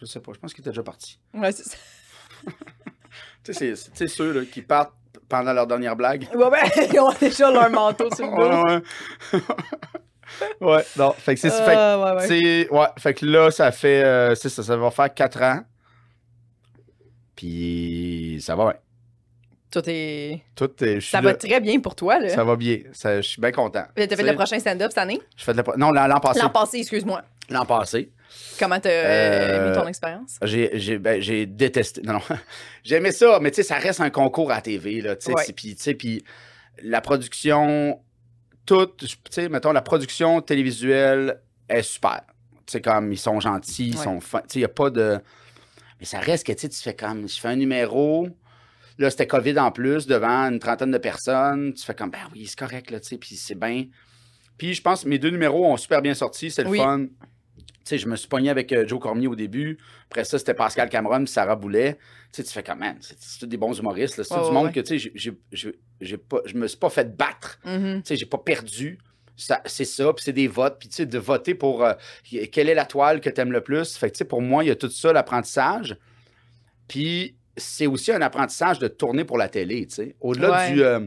Je 0.00 0.06
sais 0.06 0.20
pas, 0.20 0.32
je 0.34 0.38
pense 0.38 0.52
qu'il 0.52 0.62
était 0.62 0.70
déjà 0.70 0.82
parti. 0.82 1.18
Ouais, 1.32 1.52
c'est 1.52 1.64
ça. 1.64 1.76
Tu 3.44 3.52
sais, 3.52 3.74
c'est- 3.76 4.08
ceux 4.08 4.32
là, 4.32 4.44
qui 4.50 4.62
partent 4.62 4.94
pendant 5.28 5.52
leur 5.52 5.66
dernière 5.66 5.94
blague. 5.96 6.26
Ouais, 6.34 6.50
ben, 6.50 6.66
ils 6.92 6.98
ont 6.98 7.12
déjà 7.12 7.50
leur 7.50 7.68
manteau 7.70 8.08
sur 8.14 8.24
le 8.24 8.36
dos. 8.36 8.66
Ouais, 8.66 8.82
ouais. 10.62 10.66
ouais, 10.76 10.84
non. 10.96 11.12
Fait 11.12 11.34
que 11.34 11.40
c'est 11.40 11.50
fait 11.50 11.74
Ah, 11.76 11.98
ouais, 12.16 12.20
ouais. 12.22 12.26
c'est- 12.26 12.70
ouais, 12.70 12.86
fait 12.98 13.12
que 13.14 13.26
là, 13.26 13.50
ça 13.50 13.70
fait. 13.70 14.02
euh, 14.02 14.34
c'est 14.34 14.48
ça, 14.48 14.62
ça 14.62 14.76
va 14.78 14.90
faire 14.90 15.12
4 15.12 15.42
ans. 15.42 15.60
Puis 17.36 18.38
ça 18.40 18.56
va, 18.56 18.66
ouais. 18.66 18.80
Tout 19.70 19.82
est... 19.86 20.42
Tout 20.54 20.70
est. 20.84 21.00
Ça 21.00 21.20
là. 21.20 21.30
va 21.32 21.34
très 21.34 21.60
bien 21.60 21.80
pour 21.80 21.96
toi, 21.96 22.20
là. 22.20 22.28
Ça 22.28 22.44
va 22.44 22.54
bien. 22.56 22.78
Ça- 22.92 23.20
je 23.20 23.28
suis 23.28 23.40
bien 23.40 23.50
content. 23.52 23.84
T'as 23.94 24.06
fait 24.08 24.22
le 24.22 24.34
prochain 24.34 24.58
stand-up 24.58 24.90
cette 24.90 24.98
année? 24.98 25.20
Je 25.36 25.44
fais 25.44 25.52
de 25.52 25.58
la- 25.60 25.76
Non, 25.76 25.90
l'an 25.90 26.20
passé. 26.20 26.40
L'an 26.40 26.50
passé, 26.50 26.78
excuse-moi. 26.78 27.22
L'an 27.50 27.66
passé. 27.66 28.10
Comment 28.58 28.78
t'as 28.80 28.88
euh, 28.90 29.68
mis 29.68 29.74
ton 29.74 29.86
expérience? 29.88 30.38
J'ai, 30.42 30.98
ben, 30.98 31.20
j'ai 31.20 31.46
détesté. 31.46 32.02
Non, 32.02 32.14
non. 32.14 32.20
J'aimais 32.84 33.12
ça, 33.12 33.38
mais 33.40 33.50
tu 33.50 33.56
sais, 33.56 33.62
ça 33.62 33.76
reste 33.76 34.00
un 34.00 34.10
concours 34.10 34.52
à 34.52 34.60
TV, 34.60 35.00
là. 35.00 35.16
Tu 35.16 35.32
sais, 35.36 35.52
puis, 35.52 35.74
tu 35.74 35.82
sais, 35.82 35.94
puis 35.94 36.24
la 36.82 37.00
production, 37.00 38.00
toute, 38.66 38.96
tu 38.98 39.16
sais, 39.30 39.48
mettons, 39.48 39.72
la 39.72 39.82
production 39.82 40.40
télévisuelle 40.40 41.40
est 41.68 41.82
super. 41.82 42.22
Tu 42.66 42.72
sais, 42.72 42.80
comme, 42.80 43.12
ils 43.12 43.18
sont 43.18 43.40
gentils, 43.40 43.88
ils 43.88 43.96
Ouais. 43.98 44.04
sont 44.04 44.20
fins. 44.20 44.40
Tu 44.40 44.44
sais, 44.54 44.58
il 44.58 44.62
n'y 44.62 44.66
a 44.66 44.68
pas 44.68 44.90
de. 44.90 45.18
Mais 46.00 46.06
ça 46.06 46.18
reste 46.20 46.46
que, 46.46 46.52
tu 46.52 46.60
sais, 46.60 46.68
tu 46.68 46.80
fais 46.80 46.94
comme, 46.94 47.28
je 47.28 47.38
fais 47.40 47.48
un 47.48 47.56
numéro. 47.56 48.28
Là, 48.98 49.10
c'était 49.10 49.26
COVID 49.26 49.58
en 49.58 49.72
plus, 49.72 50.06
devant 50.06 50.48
une 50.48 50.60
trentaine 50.60 50.92
de 50.92 50.98
personnes. 50.98 51.74
Tu 51.74 51.84
fais 51.84 51.94
comme, 51.94 52.10
ben 52.10 52.20
oui, 52.32 52.46
c'est 52.46 52.58
correct, 52.58 52.90
là, 52.90 53.00
tu 53.00 53.08
sais, 53.08 53.18
puis 53.18 53.34
c'est 53.36 53.58
bien. 53.58 53.86
Puis 54.56 54.72
je 54.74 54.80
pense 54.82 55.02
que 55.02 55.08
mes 55.08 55.18
deux 55.18 55.30
numéros 55.30 55.66
ont 55.66 55.76
super 55.76 56.00
bien 56.00 56.14
sorti, 56.14 56.50
c'est 56.50 56.62
le 56.62 56.68
Oui. 56.70 56.78
fun. 56.78 57.06
Tu 57.84 57.90
sais, 57.90 57.98
je 57.98 58.08
me 58.08 58.16
suis 58.16 58.28
pogné 58.28 58.48
avec 58.50 58.72
euh, 58.72 58.86
Joe 58.88 58.98
Cormier 58.98 59.26
au 59.26 59.36
début. 59.36 59.78
Après 60.10 60.24
ça, 60.24 60.38
c'était 60.38 60.54
Pascal 60.54 60.88
Cameron 60.88 61.18
puis 61.18 61.28
Sarah 61.28 61.54
Boulet. 61.56 61.94
Tu 62.32 62.40
sais, 62.40 62.44
tu 62.44 62.50
fais 62.52 62.62
comme, 62.62 62.78
man, 62.78 62.96
c'est 63.00 63.38
tous 63.40 63.46
des 63.46 63.56
bons 63.58 63.78
humoristes. 63.78 64.22
C'est 64.22 64.34
du 64.42 64.50
monde 64.50 64.66
ouais. 64.68 64.72
que, 64.72 64.80
tu 64.80 64.98
sais, 64.98 65.12
je 66.00 66.54
me 66.56 66.66
suis 66.66 66.78
pas 66.78 66.90
fait 66.90 67.16
battre. 67.16 67.58
Mhm. 67.64 68.02
Tu 68.02 68.08
sais, 68.08 68.16
j'ai 68.16 68.26
pas 68.26 68.38
perdu. 68.38 68.98
Ça- 69.36 69.60
C'est 69.66 69.84
ça, 69.84 70.12
puis 70.12 70.24
c'est 70.24 70.32
des 70.32 70.46
votes. 70.48 70.76
Puis, 70.78 70.88
tu 70.88 70.94
sais, 70.96 71.06
de 71.06 71.18
voter 71.18 71.54
pour 71.54 71.84
euh, 71.84 71.92
quelle 72.52 72.68
est 72.68 72.74
la 72.74 72.86
toile 72.86 73.20
que 73.20 73.28
tu 73.28 73.40
aimes 73.40 73.52
le 73.52 73.60
plus? 73.62 73.96
Fait 73.96 74.08
que, 74.08 74.14
tu 74.14 74.18
sais, 74.18 74.24
pour 74.24 74.40
moi, 74.40 74.64
il 74.64 74.68
y 74.68 74.70
a 74.70 74.76
tout 74.76 74.88
ça, 74.90 75.12
l'apprentissage. 75.12 75.96
Puis, 76.88 77.36
c'est 77.56 77.86
aussi 77.86 78.12
un 78.12 78.20
apprentissage 78.22 78.78
de 78.78 78.88
tourner 78.88 79.24
pour 79.24 79.38
la 79.38 79.48
télé, 79.48 79.86
tu 79.86 79.94
sais. 79.94 80.16
Au-delà 80.20 80.50
Ouais. 80.52 80.72
du, 80.72 80.82
euh, 80.82 81.00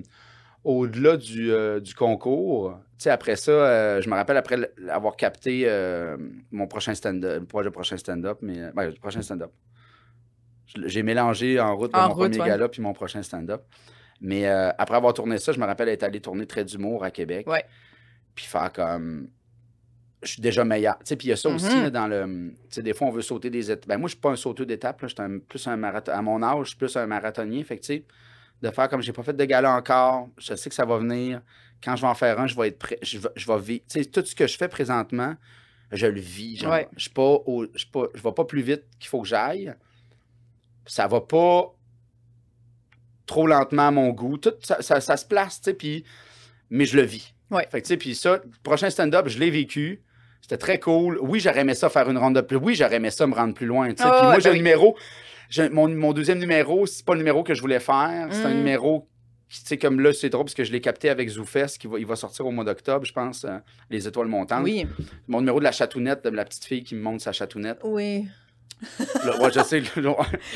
au-delà 0.67 1.15
du, 1.15 1.51
euh, 1.51 1.79
du 1.79 1.95
concours, 1.95 2.77
tu 2.97 3.03
sais, 3.03 3.09
après 3.09 3.37
ça, 3.37 3.51
euh, 3.51 4.01
je 4.01 4.09
me 4.09 4.15
rappelle 4.15 4.35
après 4.35 4.57
avoir 4.89 5.15
capté 5.15 5.63
euh, 5.65 6.17
mon 6.51 6.67
prochain 6.67 6.93
stand-up, 6.93 7.49
pas 7.49 7.61
le 7.63 7.71
prochain 7.71 7.95
stand-up, 7.95 8.39
mais 8.41 8.69
le 8.75 8.91
prochain 8.99 9.21
stand-up. 9.21 9.51
J'ai 10.85 11.03
mélangé 11.03 11.57
en 11.61 11.73
route 11.77 11.95
En 11.95 12.09
mon 12.09 12.13
route, 12.15 12.31
premier 12.31 12.41
ouais. 12.41 12.47
gala 12.49 12.67
puis 12.67 12.81
mon 12.81 12.91
prochain 12.91 13.23
stand-up. 13.23 13.61
Mais 14.19 14.45
après 14.45 14.97
avoir 14.97 15.13
tourné 15.13 15.37
ça, 15.37 15.53
je 15.53 15.59
me 15.59 15.65
rappelle 15.65 15.87
être 15.87 16.03
allé 16.03 16.19
tourner 16.19 16.45
Trait 16.45 16.65
d'humour 16.65 17.05
à 17.05 17.11
Québec. 17.11 17.47
Ouais. 17.47 17.63
Puis 18.35 18.45
faire 18.45 18.73
comme. 18.73 19.29
Je 20.23 20.31
suis 20.31 20.41
déjà 20.41 20.65
meilleur. 20.65 20.97
Tu 20.99 21.05
sais, 21.05 21.15
puis 21.15 21.27
il 21.27 21.29
y 21.29 21.33
a 21.33 21.37
ça 21.37 21.47
aussi 21.47 21.73
Mhm. 21.73 21.83
là, 21.83 21.89
dans 21.91 22.07
le. 22.07 22.25
Tu 22.25 22.57
sais, 22.71 22.81
des 22.81 22.93
fois, 22.93 23.07
on 23.07 23.11
veut 23.11 23.21
sauter 23.21 23.49
des 23.49 23.71
étapes. 23.71 23.87
Ben, 23.87 23.97
moi, 23.97 24.07
je 24.07 24.15
suis 24.15 24.19
pas 24.21 24.31
un 24.31 24.35
sauteur 24.35 24.65
d'étapes. 24.65 24.99
Je 25.03 25.07
suis 25.07 25.39
plus 25.47 25.65
un 25.67 25.77
marathon. 25.77 26.11
À 26.11 26.21
mon 26.21 26.43
âge, 26.43 26.63
je 26.63 26.67
suis 26.69 26.77
plus 26.77 26.97
un 26.97 27.05
marathonnier. 27.05 27.63
Fait 27.63 27.77
que, 27.77 27.85
de 28.61 28.69
faire 28.71 28.89
comme 28.89 29.01
j'ai 29.01 29.13
pas 29.13 29.23
fait 29.23 29.33
de 29.33 29.45
gala 29.45 29.71
encore, 29.75 30.29
je 30.37 30.55
sais 30.55 30.69
que 30.69 30.75
ça 30.75 30.85
va 30.85 30.97
venir. 30.97 31.41
Quand 31.83 31.95
je 31.95 32.01
vais 32.01 32.07
en 32.07 32.15
faire 32.15 32.39
un, 32.39 32.47
je 32.47 32.55
vais 32.55 32.69
être 32.69 32.79
prêt. 32.79 32.97
Je 33.03 33.19
vais, 33.19 33.29
je 33.35 33.45
vais 33.45 33.59
vivre. 33.59 33.83
Tu 33.89 34.03
sais, 34.03 34.05
tout 34.09 34.25
ce 34.25 34.33
que 34.33 34.47
je 34.47 34.57
fais 34.57 34.67
présentement, 34.67 35.35
je 35.91 36.07
le 36.07 36.19
vis. 36.19 36.57
genre. 36.57 36.71
Ouais. 36.71 36.87
Je 36.97 37.01
suis 37.03 37.09
pas 37.11 37.21
au- 37.45 37.65
je 37.73 37.77
suis 37.79 37.87
pas- 37.89 38.07
je 38.15 38.21
vais 38.23 38.31
pas 38.31 38.45
plus 38.45 38.61
vite 38.61 38.83
qu'il 38.99 39.07
faut 39.09 39.21
que 39.21 39.27
j'aille. 39.27 39.73
Ça 40.87 41.07
va 41.07 41.21
pas 41.21 41.73
trop 43.25 43.45
lentement 43.45 43.87
à 43.87 43.91
mon 43.91 44.09
goût. 44.09 44.37
Tout, 44.37 44.53
ça, 44.63 44.81
ça- 44.81 45.01
ça 45.01 45.17
se 45.17 45.25
place, 45.25 45.57
tu 45.61 45.65
sais, 45.65 45.73
puis... 45.73 46.03
Mais 46.69 46.85
je 46.85 46.95
le 46.97 47.03
vis. 47.03 47.33
Ouais. 47.51 47.67
Fait 47.69 47.81
que, 47.81 47.87
tu 47.87 47.89
sais, 47.93 47.97
puis 47.97 48.15
ça, 48.15 48.37
le 48.43 48.51
prochain 48.63 48.89
stand-up, 48.89 49.27
je 49.27 49.37
l'ai 49.39 49.49
vécu. 49.51 50.01
C'était 50.41 50.57
très 50.57 50.79
cool. 50.79 51.17
Oui, 51.21 51.39
j'aurais 51.39 51.59
aimé 51.61 51.75
ça 51.75 51.89
faire 51.89 52.09
une 52.09 52.17
ronde 52.17 52.35
de 52.35 52.41
plus. 52.41 52.57
Oui, 52.57 52.75
j'aurais 52.75 52.95
aimé 52.95 53.09
ça 53.11 53.27
me 53.27 53.33
rendre 53.33 53.53
plus 53.53 53.65
loin, 53.65 53.89
tu 53.89 53.97
sais. 54.01 54.03
Ah 54.05 54.11
Puis 54.11 54.21
ouais, 54.21 54.31
moi, 54.31 54.39
j'ai 54.39 54.43
ben 54.45 54.49
un 54.49 54.51
oui. 54.53 54.57
numéro... 54.59 54.97
Mon, 55.71 55.87
mon 55.89 56.13
deuxième 56.13 56.39
numéro, 56.39 56.85
c'est 56.85 57.05
pas 57.05 57.13
le 57.13 57.19
numéro 57.19 57.43
que 57.43 57.53
je 57.53 57.61
voulais 57.61 57.79
faire. 57.79 58.27
C'est 58.31 58.45
un 58.45 58.53
Mm. 58.53 58.57
numéro... 58.57 59.07
qui, 59.49 59.61
Tu 59.61 59.67
sais, 59.67 59.77
comme 59.77 59.99
là, 60.01 60.11
c'est 60.13 60.29
drôle 60.29 60.45
parce 60.45 60.53
que 60.55 60.63
je 60.65 60.71
l'ai 60.73 60.81
capté 60.81 61.09
avec 61.09 61.29
Zoufest, 61.29 61.77
qui 61.77 61.87
va, 61.87 61.97
il 61.99 62.05
va 62.05 62.15
sortir 62.17 62.45
au 62.45 62.51
mois 62.51 62.65
d'octobre, 62.65 63.05
je 63.05 63.13
pense, 63.13 63.45
euh, 63.45 63.57
Les 63.89 64.05
Étoiles 64.07 64.27
Montantes. 64.27 64.63
Oui. 64.63 64.85
Mon 65.27 65.39
numéro 65.39 65.59
de 65.59 65.63
la 65.63 65.71
chatounette, 65.71 66.23
de 66.25 66.29
la 66.29 66.43
petite 66.43 66.65
fille 66.65 66.83
qui 66.83 66.95
me 66.95 67.01
montre 67.01 67.23
sa 67.23 67.31
chatounette. 67.31 67.79
Oui. 67.83 68.25
Là, 69.25 69.41
ouais, 69.41 69.49
je 69.51 69.59
sais, 69.63 69.81
je 69.81 69.85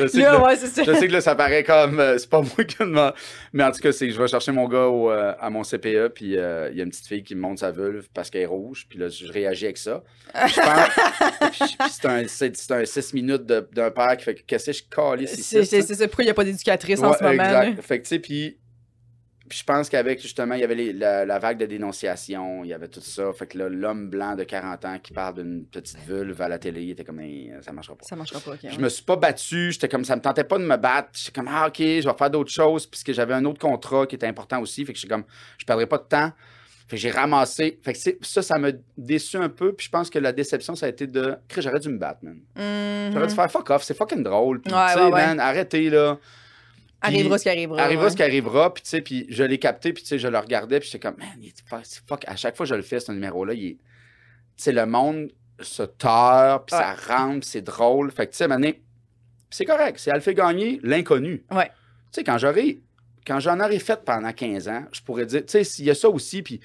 sais 0.08 0.18
que 0.20 0.24
Là, 0.24 0.44
ouais, 0.44 0.56
je 0.56 0.66
sais 0.68 1.08
que 1.08 1.12
là, 1.12 1.22
ça 1.22 1.34
paraît 1.36 1.64
comme. 1.64 2.00
euh, 2.00 2.18
c'est 2.20 2.30
pas 2.30 2.42
moi 2.42 2.64
qui 2.68 2.78
demande. 2.80 3.14
Mais 3.52 3.64
en 3.64 3.72
tout 3.72 3.80
cas, 3.80 3.92
c'est 3.92 4.08
que 4.08 4.14
je 4.14 4.22
vais 4.22 4.28
chercher 4.28 4.52
mon 4.52 4.68
gars 4.68 4.86
au, 4.86 5.10
euh, 5.10 5.34
à 5.40 5.50
mon 5.50 5.64
CPE, 5.64 6.10
puis 6.14 6.38
euh, 6.38 6.70
il 6.72 6.78
y 6.78 6.82
a 6.82 6.84
une 6.84 6.92
petite 6.92 7.08
fille 7.08 7.24
qui 7.24 7.34
me 7.34 7.42
montre 7.42 7.62
sa 7.62 7.72
vulve 7.72 8.08
parce 8.14 8.30
qu'elle 8.30 8.42
est 8.42 8.46
rouge, 8.46 8.86
puis 8.88 9.00
là, 9.00 9.10
je 9.10 9.26
réagis 9.32 9.66
avec 9.66 9.78
ça. 9.80 10.04
Puis 10.46 10.54
je 10.56 10.62
pense. 10.62 11.90
c'est 11.92 12.06
un, 12.08 12.28
c'est, 12.28 12.56
c'est 12.56 12.72
un 12.74 12.86
6 12.86 13.14
minutes 13.14 13.44
d'un 13.46 13.90
père 13.92 14.16
qui 14.18 14.24
fait 14.26 14.36
que 14.36 14.42
qu'est-ce 14.46 14.68
que 14.68 14.74
je 14.74 14.84
calisse 14.84 15.34
ici. 15.34 15.44
C'est 15.66 15.82
c'est- 15.82 15.96
ça? 15.96 16.08
Pourquoi 16.08 16.24
il 16.24 16.28
n'y 16.28 16.32
a 16.32 16.36
pas 16.36 16.44
d'éducatrice 16.44 17.00
en 17.02 17.14
ce 17.14 17.24
moment? 17.24 17.44
Exact. 17.44 17.82
Fait 17.82 17.98
que, 18.00 18.04
tu 18.04 18.10
sais, 18.10 18.20
puis. 18.20 18.58
Puis 19.52 19.60
je 19.60 19.66
pense 19.66 19.90
qu'avec, 19.90 20.22
justement, 20.22 20.56
il 20.56 20.62
y 20.62 20.64
avait 20.64 20.76
les- 20.76 20.94
la, 20.94 21.26
la 21.26 21.38
vague 21.40 21.58
de 21.58 21.66
dénonciation, 21.66 22.64
il 22.64 22.70
y 22.70 22.74
avait 22.74 22.88
tout 22.88 23.02
ça. 23.02 23.34
Fait 23.34 23.48
que 23.48 23.58
là, 23.58 23.68
l'homme 23.68 24.10
blanc 24.10 24.38
de 24.38 24.46
40 24.46 24.86
ans 24.86 24.98
qui 25.04 25.12
parle 25.12 25.36
d'une 25.44 25.66
petite 25.66 25.98
vulve 26.08 26.42
à 26.42 26.48
la 26.48 26.58
télé, 26.58 26.84
il 26.84 26.92
était 26.92 27.04
comme, 27.04 27.20
Hey, 27.20 27.52
ça 27.62 27.74
marchera 27.74 27.98
pas. 27.98 28.06
Ça 28.06 28.16
marchera 28.16 28.40
pas, 28.40 28.52
ok. 28.52 28.60
Je 28.72 28.80
me 28.80 28.88
suis 28.88 29.04
pas 29.04 29.18
battu, 29.18 29.74
j'étais 29.74 29.90
comme 29.90 30.06
ça 30.06 30.16
me 30.16 30.22
tentait 30.22 30.46
pas 30.46 30.58
de 30.58 30.64
me 30.64 30.78
battre. 30.78 31.10
J'étais 31.14 31.34
comme 31.34 31.50
ah 31.52 31.68
OK, 31.68 31.80
je 31.80 32.08
vais 32.08 32.16
faire 32.18 32.30
d'autres 32.30 32.50
choses 32.50 32.88
puisque 32.88 33.12
j'avais 33.12 33.34
un 33.34 33.44
autre 33.44 33.60
contrat 33.60 34.08
qui 34.08 34.16
était 34.16 34.28
important 34.28 34.62
aussi, 34.62 34.86
fait 34.86 34.94
que 34.94 35.00
j'étais 35.00 35.14
comme 35.14 35.26
je 35.58 35.66
perdrai 35.66 35.86
pas 35.86 35.98
de 35.98 36.04
temps. 36.04 36.32
Fait 36.88 36.96
que 36.96 37.02
j'ai 37.02 37.12
ramassé. 37.12 37.78
Fait 37.84 37.94
que 37.94 38.00
ça, 38.22 38.42
ça 38.42 38.58
m'a 38.58 38.70
déçu 38.98 39.36
un 39.38 39.48
peu. 39.50 39.74
Puis 39.74 39.86
je 39.88 39.92
pense 39.92 40.10
que 40.10 40.20
la 40.20 40.32
déception, 40.34 40.76
ça 40.76 40.86
a 40.86 40.90
été 40.90 41.08
de. 41.08 41.36
J'aurais 41.58 41.80
dû 41.80 41.90
me 41.90 41.98
battre, 41.98 42.20
man. 42.24 42.40
J'aurais 43.14 43.28
dû 43.28 43.36
faire 43.36 43.50
fuck 43.52 43.70
off, 43.70 43.84
c'est 43.84 43.98
fucking 43.98 44.24
drôle. 44.24 44.62
Puis, 44.62 44.74
Ouais, 44.74 44.96
ouais, 44.96 45.04
ouais. 45.04 45.10
man, 45.12 45.40
arrêtez, 45.40 45.90
là. 45.90 46.18
Arrivera 47.02 47.38
ce 47.38 47.44
qui 47.44 47.50
arrivera. 47.50 47.82
Arrivera 47.82 48.06
ouais. 48.06 48.12
ce 48.12 48.16
qui 48.16 48.24
arrivera, 48.24 48.74
puis 48.74 48.84
tu 48.84 48.90
sais, 48.90 49.02
puis 49.02 49.26
je 49.30 49.44
l'ai 49.44 49.58
capté, 49.58 49.92
puis 49.92 50.04
tu 50.04 50.10
sais, 50.10 50.20
je 50.20 50.28
le 50.28 50.38
regardais, 50.38 50.80
puis 50.80 50.90
j'étais 50.92 51.08
comme, 51.08 51.18
man, 51.18 51.30
il 51.40 51.48
est 51.48 51.64
fuck. 52.08 52.24
À 52.28 52.36
chaque 52.36 52.56
fois 52.56 52.66
que 52.66 52.70
je 52.70 52.76
le 52.76 52.84
fais, 52.84 53.00
ce 53.00 53.12
numéro-là, 53.12 53.54
il 53.54 53.66
est. 53.66 53.78
Tu 54.58 54.64
sais, 54.64 54.72
le 54.72 54.86
monde 54.86 55.32
se 55.60 55.84
tord, 55.84 56.66
puis 56.66 56.76
ça 56.76 56.94
rentre, 56.94 57.42
puis 57.42 57.50
c'est 57.50 57.62
drôle. 57.62 58.12
Fait 58.12 58.28
que 58.28 58.32
tu 58.32 58.38
sais, 58.38 58.48
mané, 58.48 58.84
c'est 59.50 59.66
correct. 59.66 60.00
C'est 60.00 60.12
Alphée 60.12 60.34
gagner 60.34 60.80
l'inconnu. 60.84 61.44
Ouais. 61.52 61.68
Tu 61.68 61.72
sais, 62.12 62.24
quand 62.24 62.38
j'aurais. 62.38 62.80
Quand 63.26 63.40
j'en 63.40 63.60
aurais 63.60 63.78
fait 63.78 64.04
pendant 64.04 64.34
15 64.34 64.68
ans, 64.68 64.86
je 64.92 65.02
pourrais 65.02 65.28
dire, 65.28 65.42
tu 65.42 65.52
sais, 65.52 65.64
s'il 65.64 65.86
y 65.86 65.92
a 65.92 65.96
ça 65.96 66.10
aussi, 66.10 66.42
puis 66.42 66.60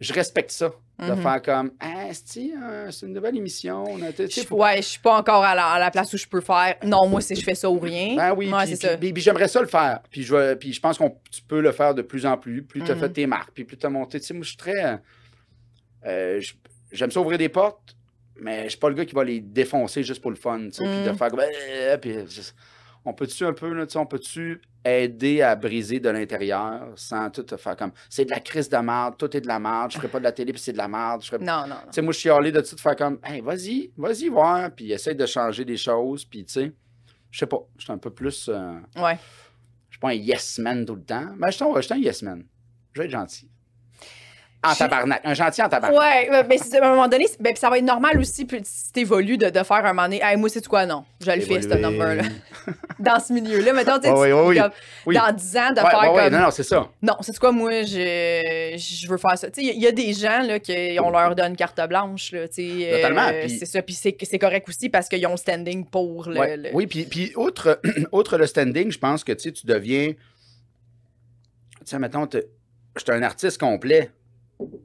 je 0.00 0.12
respecte 0.12 0.50
ça. 0.50 0.70
De 0.98 1.10
Mhm. 1.14 1.22
faire 1.22 1.42
comme, 1.42 1.72
ah, 1.80 2.04
c'est 2.12 2.50
c'est 2.90 3.06
une 3.06 3.12
nouvelle 3.14 3.36
émission. 3.36 3.82
on 3.88 4.00
a- 4.02 4.10
Je- 4.16 4.42
faut- 4.46 4.62
ouais, 4.62 4.76
je 4.76 4.82
suis 4.82 5.00
pas 5.00 5.16
encore 5.18 5.42
à 5.42 5.52
la, 5.54 5.66
à 5.66 5.78
la 5.80 5.90
place 5.90 6.12
où 6.12 6.16
je 6.16 6.26
peux 6.28 6.40
faire. 6.42 6.76
Non, 6.84 7.08
moi, 7.08 7.20
c'est 7.20 7.34
je 7.34 7.42
fais 7.42 7.56
ça 7.56 7.68
ou 7.68 7.78
rien. 7.80 8.14
Ben 8.14 8.34
oui, 8.36 8.52
Ouais, 8.52 8.58
puis, 8.64 8.76
c'est 8.76 8.86
ça. 8.88 8.96
puis- 8.96 9.12
puis 9.12 9.20
j'aimerais 9.22 9.48
ça 9.48 9.60
le 9.60 9.66
faire. 9.66 10.00
Puis 10.10 10.22
je, 10.22 10.54
puis 10.54 10.72
je 10.72 10.80
pense 10.80 10.98
que 10.98 11.04
tu 11.30 11.42
peux 11.42 11.60
le 11.60 11.72
faire 11.72 11.94
de 11.94 12.02
plus 12.02 12.24
en 12.24 12.36
plus. 12.36 12.62
Plus 12.62 12.82
tu 12.84 12.92
as 12.92 12.94
Mhm. 12.94 13.00
fait 13.00 13.08
tes 13.08 13.26
marques, 13.26 13.50
puis 13.52 13.64
plus 13.64 13.76
tu 13.78 13.86
as 13.86 13.90
monté. 13.90 14.20
Tu 14.20 14.26
sais, 14.26 14.34
moi, 14.34 14.42
je 14.44 14.48
suis 14.50 14.56
très. 14.58 15.00
euh, 16.06 16.40
J'aime 16.92 17.10
ça 17.10 17.20
ouvrir 17.20 17.38
des 17.38 17.48
portes, 17.48 17.96
mais 18.38 18.64
je 18.64 18.68
suis 18.70 18.78
pas 18.78 18.90
le 18.90 18.94
gars 18.94 19.06
qui 19.06 19.14
va 19.14 19.24
les 19.24 19.40
défoncer 19.40 20.02
juste 20.02 20.20
pour 20.20 20.30
le 20.30 20.36
fun. 20.36 20.58
Puis 20.58 20.84
de 20.86 21.10
Mhm. 21.10 21.16
faire 21.16 21.28
comme. 21.30 21.40
euh, 21.40 21.96
puis 21.96 22.14
on 23.04 23.12
peut-tu 23.12 23.44
un 23.44 23.52
peu, 23.52 23.72
là, 23.72 23.86
tu 23.86 23.92
sais, 23.92 23.98
on 23.98 24.06
peut-tu 24.06 24.60
aider 24.84 25.42
à 25.42 25.54
briser 25.56 26.00
de 26.00 26.08
l'intérieur 26.08 26.88
sans 26.96 27.30
tout 27.30 27.42
te 27.42 27.56
faire 27.56 27.76
comme. 27.76 27.92
C'est 28.10 28.24
de 28.24 28.30
la 28.30 28.40
crise 28.40 28.68
de 28.68 28.76
merde, 28.78 29.14
tout 29.18 29.36
est 29.36 29.40
de 29.40 29.46
la 29.48 29.58
merde, 29.58 29.90
je 29.92 29.96
ferai 29.96 30.08
pas 30.08 30.18
de 30.18 30.24
la 30.24 30.32
télé, 30.32 30.52
puis 30.52 30.60
c'est 30.60 30.72
de 30.72 30.78
la 30.78 30.88
merde. 30.88 31.22
Je 31.22 31.28
ferai 31.28 31.44
Non, 31.44 31.62
non, 31.62 31.68
non. 31.68 31.74
tu 31.86 31.92
sais, 31.92 32.02
moi, 32.02 32.12
je 32.12 32.18
suis 32.18 32.30
allé 32.30 32.50
de 32.52 32.60
tout 32.60 32.76
faire 32.76 32.96
comme, 32.96 33.18
hey, 33.24 33.40
vas-y, 33.40 33.90
vas-y, 33.96 34.28
voir, 34.28 34.70
puis 34.70 34.92
essaye 34.92 35.14
de 35.16 35.26
changer 35.26 35.64
des 35.64 35.76
choses, 35.76 36.24
puis 36.24 36.44
tu 36.44 36.52
sais, 36.52 36.72
je 37.30 37.38
sais 37.38 37.46
pas, 37.46 37.58
je 37.78 37.84
suis 37.84 37.92
un 37.92 37.98
peu 37.98 38.10
plus, 38.10 38.48
euh, 38.48 38.74
Ouais. 38.96 39.16
je 39.88 39.94
suis 39.94 40.00
pas 40.00 40.08
un 40.10 40.14
yes 40.14 40.58
man 40.58 40.84
tout 40.84 40.96
le 40.96 41.02
temps, 41.04 41.28
mais 41.36 41.50
je 41.52 41.56
suis 41.56 41.92
un 41.94 41.96
yes 41.98 42.22
man. 42.22 42.44
Je 42.92 43.00
vais 43.00 43.06
être 43.06 43.12
gentil. 43.12 43.48
En 44.64 44.74
tabarnak, 44.76 45.20
un 45.24 45.34
gentil 45.34 45.60
en 45.60 45.68
tabarnak. 45.68 45.98
Ouais, 45.98 46.44
mais 46.48 46.56
c'est- 46.58 46.78
à 46.78 46.86
un 46.86 46.90
moment 46.90 47.08
donné, 47.08 47.26
ben, 47.40 47.52
puis 47.52 47.58
ça 47.58 47.68
va 47.68 47.78
être 47.78 47.84
normal 47.84 48.16
aussi, 48.20 48.44
puis 48.44 48.60
si 48.62 48.92
t'évolues, 48.92 49.36
de, 49.36 49.50
de 49.50 49.62
faire 49.64 49.78
un 49.84 49.92
moment 49.92 50.02
donné, 50.04 50.20
hey, 50.22 50.36
moi, 50.36 50.48
c'est 50.48 50.64
quoi, 50.68 50.86
non? 50.86 51.04
Je 51.20 51.32
le 51.32 51.40
fais, 51.40 51.60
ce 51.62 51.66
number-là. 51.68 52.22
Dans 53.00 53.18
ce 53.18 53.32
milieu-là, 53.32 53.72
mettons, 53.72 53.98
tu 53.98 54.08
ouais, 54.08 54.30
comme, 54.30 54.70
oui. 55.06 55.16
dans 55.16 55.32
10 55.32 55.56
ans, 55.56 55.72
de 55.72 55.80
Ouais, 55.80 55.90
faire 55.90 56.12
ouais, 56.14 56.24
comme. 56.24 56.32
non, 56.34 56.38
non, 56.44 56.50
c'est 56.52 56.62
ça. 56.62 56.88
Non, 57.02 57.16
c'est 57.22 57.36
quoi, 57.40 57.50
moi, 57.50 57.82
je, 57.82 58.74
je 58.78 59.08
veux 59.08 59.16
faire 59.18 59.36
ça. 59.36 59.50
Tu 59.50 59.60
sais, 59.60 59.66
il 59.66 59.66
y 59.66 59.70
a- 59.70 59.74
il 59.74 59.82
y, 59.82 59.86
a 59.88 59.92
des 59.92 60.12
gens, 60.12 60.42
là, 60.42 60.60
qui, 60.60 60.96
on 61.02 61.10
leur 61.10 61.34
donne 61.34 61.56
carte 61.56 61.80
blanche, 61.88 62.30
là, 62.30 62.46
tu 62.46 62.54
sais. 62.54 62.92
euh, 62.92 62.96
Totalement, 62.98 63.28
puis- 63.40 63.58
C'est 63.58 63.66
ça, 63.66 63.82
puis 63.82 63.94
c'est 63.96 64.16
c'est 64.22 64.38
correct 64.38 64.68
aussi 64.68 64.88
parce 64.88 65.08
qu'ils 65.08 65.26
ont 65.26 65.32
le 65.32 65.36
standing 65.38 65.84
pour 65.86 66.28
le. 66.28 66.38
Ouais. 66.38 66.56
le- 66.56 66.70
Oui, 66.72 66.86
puis, 66.86 67.04
puis 67.06 67.32
outre, 67.34 67.80
outre 68.12 68.38
le 68.38 68.46
standing, 68.46 68.92
je 68.92 68.98
pense 69.00 69.24
que 69.24 69.32
tu 69.32 69.40
sais, 69.40 69.52
tu 69.52 69.66
deviens. 69.66 70.12
Tu 70.12 70.16
sais, 71.86 71.98
mettons, 71.98 72.26
t'es- 72.28 72.46
je 72.96 73.02
suis 73.02 73.10
un 73.12 73.22
artiste 73.22 73.58
complet, 73.58 74.10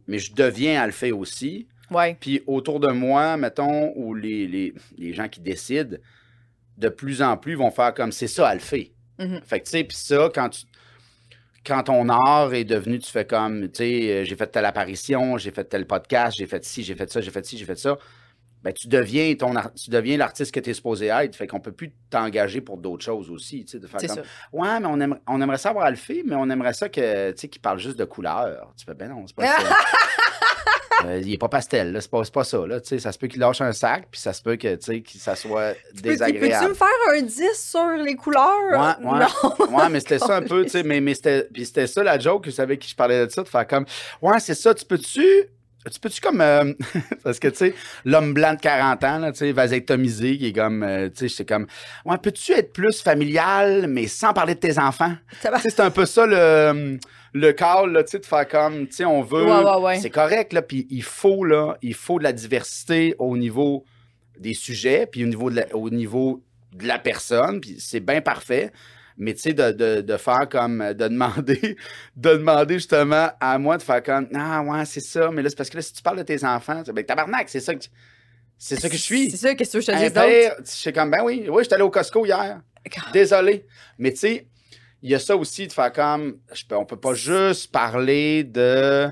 mais 0.07 0.19
je 0.19 0.33
deviens 0.33 0.81
Alphée 0.81 1.11
aussi. 1.11 1.67
Ouais. 1.91 2.17
Puis 2.19 2.41
autour 2.47 2.79
de 2.79 2.91
moi, 2.91 3.37
mettons, 3.37 3.93
où 3.95 4.13
les, 4.13 4.47
les, 4.47 4.73
les 4.97 5.13
gens 5.13 5.29
qui 5.29 5.39
décident, 5.39 5.97
de 6.77 6.89
plus 6.89 7.21
en 7.21 7.37
plus 7.37 7.55
vont 7.55 7.71
faire 7.71 7.93
comme 7.93 8.11
c'est 8.11 8.27
ça, 8.27 8.47
Alphée. 8.47 8.93
Mhm. 9.19 9.41
Fait 9.43 9.59
que 9.59 9.65
tu 9.65 9.71
sais, 9.71 9.83
puis 9.83 9.97
ça, 9.97 10.29
quand 10.33 10.49
tu. 10.49 10.65
Quand 11.65 11.83
ton 11.83 12.07
art 12.07 12.53
est 12.53 12.63
devenu, 12.63 12.97
tu 12.97 13.11
fais 13.11 13.25
comme, 13.25 13.63
tu 13.69 13.79
sais, 13.79 14.11
euh, 14.11 14.23
j'ai 14.23 14.37
fait 14.37 14.47
telle 14.47 14.63
apparition, 14.63 15.37
j'ai 15.37 15.51
fait 15.51 15.65
tel 15.65 15.85
podcast, 15.85 16.37
j'ai 16.37 16.45
fait 16.45 16.63
ci, 16.63 16.81
j'ai 16.81 16.95
fait 16.95 17.11
ça, 17.11 17.19
j'ai 17.19 17.29
fait 17.29 17.45
ci, 17.45 17.57
j'ai 17.57 17.65
fait 17.65 17.77
ça. 17.77 17.97
Ben, 18.67 18.73
tu 18.73 18.89
deviens 18.89 19.33
ton 19.35 19.53
tu 19.81 19.89
deviens 19.89 20.17
l'artiste 20.17 20.53
que 20.53 20.59
tu 20.59 20.71
es 20.71 20.73
supposé 20.73 21.05
être. 21.05 21.37
Fait 21.37 21.47
qu'on 21.47 21.61
peut 21.61 21.71
plus 21.71 21.93
t'engager 22.09 22.59
pour 22.59 22.77
d'autres 22.77 23.05
choses 23.05 23.29
aussi. 23.29 23.63
Tu 23.63 23.79
de 23.79 23.87
faire 23.87 24.01
C'est 24.01 24.07
comme, 24.07 24.17
ça. 24.17 24.23
Ouais, 24.51 24.77
mais 24.81 24.87
on, 24.87 24.99
aimerait, 24.99 25.21
on 25.25 25.41
aimerait 25.41 25.57
ça 25.57 25.69
avoir 25.69 25.85
Alphée, 25.85 26.21
mais 26.25 26.35
on 26.35 26.49
aimerait 26.49 26.73
ça 26.73 26.89
que, 26.89 27.31
tu 27.31 27.47
qu'il 27.47 27.61
parle 27.61 27.79
juste 27.79 27.95
de 27.95 28.03
couleur. 28.03 28.73
Tu 28.75 28.83
fais, 28.83 28.93
ben 28.93 29.07
non, 29.07 29.23
c'est 29.25 29.37
pas 29.37 29.45
ça. 29.45 29.63
Euh, 31.05 31.19
il 31.19 31.31
est 31.31 31.37
pas 31.37 31.47
pastel. 31.47 31.95
C'est 32.01 32.09
pas, 32.09 32.23
pas 32.23 32.43
ça, 32.43 32.65
là. 32.65 32.81
Tu 32.81 32.99
ça 32.99 33.11
se 33.11 33.19
peut 33.19 33.27
qu'il 33.27 33.39
lâche 33.39 33.61
un 33.61 33.71
sac, 33.71 34.07
puis 34.09 34.19
ça 34.19 34.33
se 34.33 34.41
peut 34.41 34.55
que, 34.55 34.75
tu 34.75 35.03
que 35.03 35.11
ça 35.19 35.35
soit 35.35 35.75
Peux- 35.93 36.01
désagréable. 36.01 36.55
Peux-tu 36.55 36.69
me 36.69 36.73
faire 36.73 36.87
un 37.13 37.21
10 37.21 37.69
sur 37.69 38.03
les 38.03 38.15
couleurs? 38.15 38.71
Ouais, 38.71 39.05
ouais. 39.07 39.19
Non. 39.19 39.77
Ouais, 39.77 39.89
mais 39.89 39.99
c'était 39.99 40.17
ça 40.17 40.37
un 40.37 40.41
peu, 40.41 40.63
tu 40.63 40.71
sais, 40.71 40.81
mais, 40.83 40.99
mais 40.99 41.13
c'était 41.13 41.85
ça 41.85 42.01
la 42.01 42.17
joke, 42.17 42.47
vous 42.47 42.51
savez, 42.51 42.79
qui 42.79 42.89
je 42.89 42.95
parlais 42.95 43.27
de 43.27 43.31
ça, 43.31 43.43
de 43.43 43.47
faire 43.47 43.67
comme, 43.67 43.85
ouais, 44.23 44.39
c'est 44.39 44.55
ça, 44.55 44.73
tu 44.73 44.85
peux-tu, 44.85 45.49
tu 45.89 45.99
peux-tu 45.99 46.21
comme, 46.21 46.41
euh, 46.41 46.73
parce 47.23 47.39
que, 47.39 47.47
tu 47.47 47.57
sais, 47.57 47.73
l'homme 48.05 48.33
blanc 48.33 48.53
de 48.53 48.59
40 48.59 49.03
ans, 49.03 49.19
là, 49.19 49.31
tu 49.31 49.39
sais, 49.39 49.51
vasectomisé, 49.51 50.37
qui 50.37 50.47
est 50.47 50.53
comme, 50.53 50.83
euh, 50.83 51.09
tu 51.09 51.27
sais, 51.27 51.35
c'est 51.35 51.45
comme, 51.45 51.67
ouais, 52.05 52.17
peux-tu 52.17 52.53
être 52.53 52.73
plus 52.73 53.01
familial, 53.01 53.87
mais 53.87 54.07
sans 54.07 54.33
parler 54.33 54.55
de 54.55 54.59
tes 54.59 54.79
enfants? 54.79 55.15
Ça 55.41 55.51
va. 55.51 55.59
C'est 55.59 55.79
un 55.79 55.91
peu 55.91 56.05
ça 56.05 56.25
le, 56.25 56.97
le 57.33 57.51
call, 57.53 57.91
là, 57.91 58.03
tu 58.03 58.11
sais, 58.11 58.19
de 58.19 58.25
faire 58.25 58.47
comme, 58.47 58.87
tu 58.87 58.97
sais, 58.97 59.05
on 59.05 59.21
veut. 59.21 59.45
Ouais, 59.45 59.63
ouais, 59.63 59.81
ouais. 59.81 59.99
C'est 59.99 60.09
correct, 60.09 60.53
là, 60.53 60.61
puis 60.61 60.87
il 60.89 61.03
faut, 61.03 61.43
là, 61.43 61.77
il 61.81 61.93
faut 61.93 62.19
de 62.19 62.23
la 62.23 62.33
diversité 62.33 63.15
au 63.19 63.37
niveau 63.37 63.85
des 64.39 64.53
sujets, 64.53 65.07
puis 65.07 65.23
au 65.23 65.27
niveau 65.27 65.49
de 65.49 65.57
la, 65.57 65.75
au 65.75 65.89
niveau 65.89 66.43
de 66.73 66.87
la 66.87 66.99
personne, 66.99 67.59
puis 67.59 67.77
c'est 67.79 67.99
bien 67.99 68.21
parfait. 68.21 68.71
Mais 69.17 69.33
tu 69.33 69.41
sais, 69.41 69.53
de, 69.53 69.71
de, 69.71 70.01
de 70.01 70.17
faire 70.17 70.47
comme, 70.49 70.79
euh, 70.81 70.93
de 70.93 71.07
demander, 71.07 71.75
de 72.15 72.29
demander 72.29 72.75
justement 72.75 73.29
à 73.39 73.57
moi 73.57 73.77
de 73.77 73.83
faire 73.83 74.03
comme, 74.03 74.27
ah 74.35 74.61
ouais, 74.61 74.85
c'est 74.85 74.99
ça, 75.01 75.31
mais 75.31 75.41
là, 75.41 75.49
c'est 75.49 75.55
parce 75.55 75.69
que 75.69 75.77
là, 75.77 75.81
si 75.81 75.93
tu 75.93 76.01
parles 76.03 76.17
de 76.19 76.23
tes 76.23 76.43
enfants, 76.45 76.83
ben 76.93 77.03
tabarnak, 77.03 77.49
c'est 77.49 77.59
ça 77.59 77.73
que, 77.73 77.83
c'est 78.57 78.79
ça 78.79 78.89
que 78.89 78.95
je 78.95 79.01
suis. 79.01 79.31
C'est 79.31 79.37
ça, 79.37 79.55
qu'est-ce 79.55 79.73
que 79.73 79.81
je 79.81 79.87
te 79.87 79.91
Un 79.91 79.97
dis 79.97 80.03
d'autre? 80.05 80.25
père, 80.27 80.55
je 80.63 80.69
suis 80.69 80.93
comme, 80.93 81.09
ben 81.11 81.23
oui, 81.23 81.47
oui, 81.49 81.63
j'étais 81.63 81.75
allé 81.75 81.83
au 81.83 81.89
Costco 81.89 82.25
hier. 82.25 82.61
Désolé. 83.11 83.65
Mais 83.97 84.11
tu 84.11 84.17
sais, 84.19 84.47
il 85.01 85.09
y 85.11 85.15
a 85.15 85.19
ça 85.19 85.35
aussi 85.35 85.67
de 85.67 85.73
faire 85.73 85.91
comme. 85.91 86.37
Je 86.53 86.63
peux, 86.65 86.75
on 86.75 86.85
peut 86.85 86.99
pas 86.99 87.13
juste 87.13 87.71
parler 87.71 88.43
de. 88.43 89.09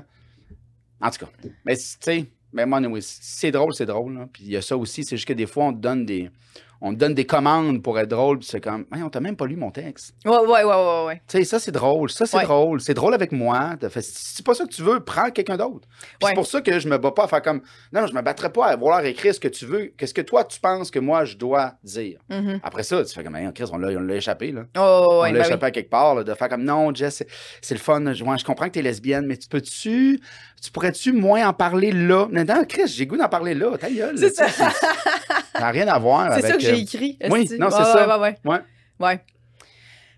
En 1.00 1.10
tout 1.10 1.26
cas. 1.26 1.30
Mais 1.64 1.76
tu 1.76 1.82
sais, 2.00 2.26
mais 2.52 2.64
moi, 2.64 2.78
anyway, 2.78 3.00
c'est 3.02 3.50
drôle, 3.50 3.74
c'est 3.74 3.86
drôle. 3.86 4.14
là. 4.14 4.28
Puis 4.32 4.44
il 4.44 4.50
y 4.52 4.56
a 4.56 4.62
ça 4.62 4.76
aussi, 4.76 5.04
c'est 5.04 5.16
juste 5.16 5.28
que 5.28 5.32
des 5.34 5.46
fois, 5.46 5.66
on 5.66 5.72
te 5.74 5.78
donne 5.78 6.06
des. 6.06 6.30
On 6.80 6.92
te 6.92 6.98
donne 6.98 7.14
des 7.14 7.24
commandes 7.24 7.82
pour 7.82 7.98
être 7.98 8.08
drôle, 8.08 8.38
puis 8.38 8.48
c'est 8.50 8.60
comme, 8.60 8.84
hey, 8.94 9.02
on 9.02 9.08
t'a 9.08 9.20
même 9.20 9.34
pas 9.36 9.46
lu 9.46 9.56
mon 9.56 9.70
texte. 9.70 10.14
Ouais, 10.24 10.36
ouais, 10.36 10.46
ouais, 10.46 10.64
ouais, 10.64 11.04
ouais. 11.06 11.22
Tu 11.26 11.38
sais, 11.38 11.44
ça, 11.44 11.58
c'est 11.58 11.72
drôle. 11.72 12.10
Ça, 12.10 12.26
c'est 12.26 12.36
Ouais. 12.36 12.44
drôle. 12.44 12.80
C'est 12.80 12.92
drôle 12.94 13.14
avec 13.14 13.32
moi. 13.32 13.70
Fait- 13.88 14.02
si 14.02 14.34
c'est 14.36 14.44
pas 14.44 14.54
ça 14.54 14.64
que 14.64 14.70
tu 14.72 14.82
veux, 14.82 15.00
prends 15.00 15.30
quelqu'un 15.30 15.56
d'autre. 15.56 15.88
Ouais. 16.22 16.28
C'est 16.30 16.34
pour 16.34 16.46
ça 16.46 16.60
que 16.60 16.78
je 16.78 16.88
me 16.88 16.98
bats 16.98 17.12
pas 17.12 17.24
à 17.24 17.28
faire 17.28 17.42
comme. 17.42 17.62
Non, 17.92 18.02
non, 18.02 18.06
je 18.06 18.12
me 18.14 18.20
battrai 18.20 18.50
pas 18.52 18.66
à 18.66 18.76
vouloir 18.76 19.04
écrire 19.04 19.34
ce 19.34 19.40
que 19.40 19.48
tu 19.48 19.64
veux. 19.64 19.92
Qu'est-ce 19.96 20.12
que 20.14 20.20
toi, 20.20 20.44
tu 20.44 20.60
penses 20.60 20.90
que 20.90 20.98
moi, 20.98 21.24
je 21.24 21.36
dois 21.36 21.72
dire. 21.82 22.18
Mhm. 22.28 22.60
Après 22.62 22.82
ça, 22.82 23.02
tu 23.04 23.12
fais 23.14 23.24
comme, 23.24 23.36
Hey, 23.36 23.50
Chris, 23.54 23.68
on 23.72 23.78
l'a 23.78 23.88
on 23.96 24.00
l'a 24.02 24.14
échappé, 24.16 24.52
là. 24.52 24.62
Oh, 24.78 25.20
on 25.20 25.22
l'a 25.24 25.32
ben 25.32 25.40
échappé 25.40 25.66
à 25.66 25.70
quelque 25.70 25.90
part, 25.90 26.14
là, 26.14 26.24
de 26.24 26.34
faire 26.34 26.48
comme, 26.48 26.64
non, 26.64 26.94
Jess, 26.94 27.16
c'est- 27.16 27.28
c'est 27.62 27.74
le 27.74 27.80
fun. 27.80 28.02
Je, 28.12 28.24
je 28.24 28.44
comprends 28.44 28.66
que 28.66 28.72
t'es 28.72 28.82
lesbienne, 28.82 29.24
mais 29.26 29.36
tu 29.38 29.48
peux-tu, 29.48 30.20
tu 30.62 30.70
pourrais-tu 30.70 31.12
moins 31.12 31.48
en 31.48 31.52
parler 31.52 31.90
là? 31.92 32.26
Non, 32.30 32.44
non, 32.44 32.64
Chris, 32.68 32.88
j'ai 32.88 33.06
goût 33.06 33.16
d'en 33.16 33.28
parler 33.28 33.54
là. 33.54 33.76
Ta 33.78 33.90
gueule. 33.90 34.18
Ça. 34.18 34.46
n'a 35.58 35.70
rien 35.70 35.88
à 35.88 35.98
voir 35.98 36.20
avec. 36.32 36.65
J'ai 36.66 36.72
euh, 36.72 36.76
écrit. 36.76 37.18
oui, 37.30 37.48
non, 37.58 37.70
c'est 37.70 37.76
ça. 37.84 38.18
Ouais, 38.18 38.22
ouais, 38.22 38.36
Ouais. 38.44 38.58
ouais. 39.00 39.20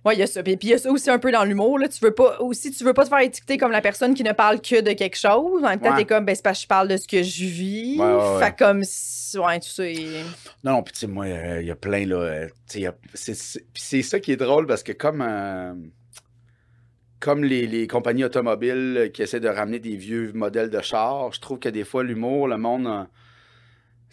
Ouais, 0.04 0.14
il 0.14 0.20
y 0.20 0.22
a 0.22 0.26
ça. 0.28 0.42
Puis 0.44 0.56
puis 0.56 0.68
il 0.68 0.70
y 0.70 0.74
a 0.74 0.78
ça 0.78 0.90
aussi 0.90 1.10
un 1.10 1.18
peu 1.18 1.30
dans 1.32 1.44
l'humour. 1.44 1.78
Là. 1.78 1.88
Tu 1.88 1.98
veux 2.02 2.14
pas 2.14 2.40
aussi, 2.40 2.70
tu 2.70 2.84
veux 2.84 2.94
pas 2.94 3.02
te 3.04 3.08
faire 3.08 3.18
étiqueter 3.18 3.58
comme 3.58 3.72
la 3.72 3.80
personne 3.80 4.14
qui 4.14 4.22
ne 4.22 4.32
parle 4.32 4.60
que 4.60 4.80
de 4.80 4.92
quelque 4.92 5.16
chose. 5.18 5.62
En 5.64 5.68
même 5.68 5.80
temps, 5.80 5.90
Ouais. 5.90 5.96
t'es 5.98 6.04
comme, 6.04 6.24
ben, 6.24 6.34
c'est 6.34 6.42
parce 6.44 6.58
que 6.58 6.62
je 6.62 6.68
parle 6.68 6.88
de 6.88 6.96
ce 6.96 7.06
que 7.06 7.22
je 7.22 7.44
vis. 7.44 7.98
Ouais. 7.98 8.38
Fait 8.38 8.56
comme, 8.56 8.78
ouais, 8.78 9.60
tout 9.60 9.68
ça. 9.68 9.82
Non, 10.62 10.72
non, 10.72 10.82
puis 10.84 10.92
tu 10.94 11.00
sais, 11.00 11.06
moi, 11.08 11.26
il 11.28 11.66
y 11.66 11.70
a 11.70 11.74
plein, 11.74 12.06
là. 12.06 12.16
euh, 12.16 12.46
a- 12.86 12.94
c'est- 13.14 14.02
ça 14.02 14.20
qui 14.20 14.32
est 14.32 14.36
drôle 14.36 14.66
parce 14.66 14.82
que 14.84 14.92
comme. 14.92 15.20
euh, 15.20 15.74
comme 17.20 17.42
les, 17.42 17.66
les 17.66 17.88
compagnies 17.88 18.22
automobiles 18.24 19.10
qui 19.12 19.22
essaient 19.22 19.40
de 19.40 19.48
ramener 19.48 19.80
des 19.80 19.96
vieux 19.96 20.30
modèles 20.32 20.70
de 20.70 20.80
chars, 20.80 21.32
je 21.32 21.40
trouve 21.40 21.58
que 21.58 21.68
des 21.68 21.82
fois, 21.84 22.04
l'humour, 22.04 22.46
le 22.46 22.56
monde. 22.56 23.08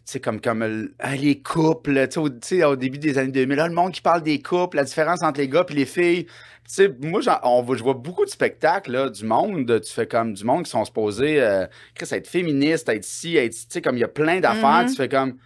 Tu 0.05 0.11
sais, 0.11 0.19
comme, 0.19 0.39
comme 0.39 0.61
euh, 0.61 0.93
ah, 0.99 1.15
les 1.15 1.41
couples, 1.41 2.07
tu 2.07 2.19
sais, 2.41 2.63
au, 2.63 2.75
début 2.75 2.99
des 2.99 3.17
années 3.17 3.31
2000, 3.31 3.55
là, 3.57 3.67
le 3.67 3.73
monde 3.73 3.91
qui 3.91 4.01
parle 4.01 4.21
des 4.21 4.39
couples, 4.39 4.77
la 4.77 4.83
différence 4.83 5.23
entre 5.23 5.39
les 5.39 5.47
gars 5.49 5.65
et 5.67 5.73
les 5.73 5.85
filles. 5.85 6.25
Tu 6.25 6.31
sais, 6.67 6.91
moi, 7.01 7.21
on, 7.43 7.65
je 7.75 7.81
vois 7.83 7.95
beaucoup 7.95 8.23
de 8.23 8.29
spectacles, 8.29 8.91
là, 8.91 9.09
du 9.09 9.25
monde, 9.25 9.81
tu 9.83 9.91
fais 9.91 10.05
comme 10.07 10.33
du 10.33 10.43
monde 10.43 10.63
qui 10.65 10.69
sont 10.71 10.85
supposés, 10.85 11.41
euh, 11.41 11.65
Chris, 11.95 12.07
être 12.11 12.27
féministe, 12.27 12.87
être 12.89 13.03
ci, 13.03 13.35
être 13.37 13.53
tu 13.53 13.65
sais, 13.69 13.81
comme 13.81 13.97
il 13.97 14.01
y 14.01 14.03
a 14.03 14.07
plein 14.07 14.39
d'affaires, 14.39 14.83
Mhm. 14.83 14.89
tu 14.89 14.95
fais 14.95 15.09
comme, 15.09 15.37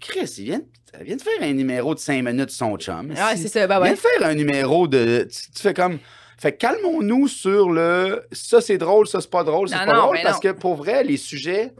Chris, 0.00 0.34
il 0.38 0.44
vient, 0.44 0.60
vient 1.02 1.16
de 1.16 1.22
faire 1.22 1.42
un 1.42 1.52
numéro 1.52 1.94
de 1.94 2.00
5 2.00 2.22
minutes 2.24 2.50
son 2.50 2.76
chum. 2.78 3.10
Ouais, 3.10 3.36
Si- 3.36 3.42
c'est 3.42 3.48
ça. 3.48 3.66
Ben 3.68 3.76
il 3.76 3.82
vient 3.82 3.90
ouais. 3.90 3.96
de 3.96 4.00
faire 4.00 4.28
un 4.28 4.34
numéro 4.34 4.88
de, 4.88 5.28
tu, 5.30 5.52
tu 5.52 5.62
fais 5.62 5.74
comme, 5.74 5.98
fait 6.38 6.56
calmons-nous 6.56 7.28
sur 7.28 7.70
le, 7.70 8.22
ça 8.32 8.60
c'est 8.60 8.78
drôle, 8.78 9.06
ça 9.06 9.20
c'est 9.20 9.30
pas 9.30 9.44
drôle, 9.44 9.68
c'est 9.68 9.76
pas 9.76 9.86
non, 9.86 10.02
drôle, 10.06 10.18
parce 10.22 10.42
non. 10.42 10.52
que 10.52 10.56
pour 10.58 10.74
vrai, 10.74 11.04
les 11.04 11.16
sujets, 11.16 11.72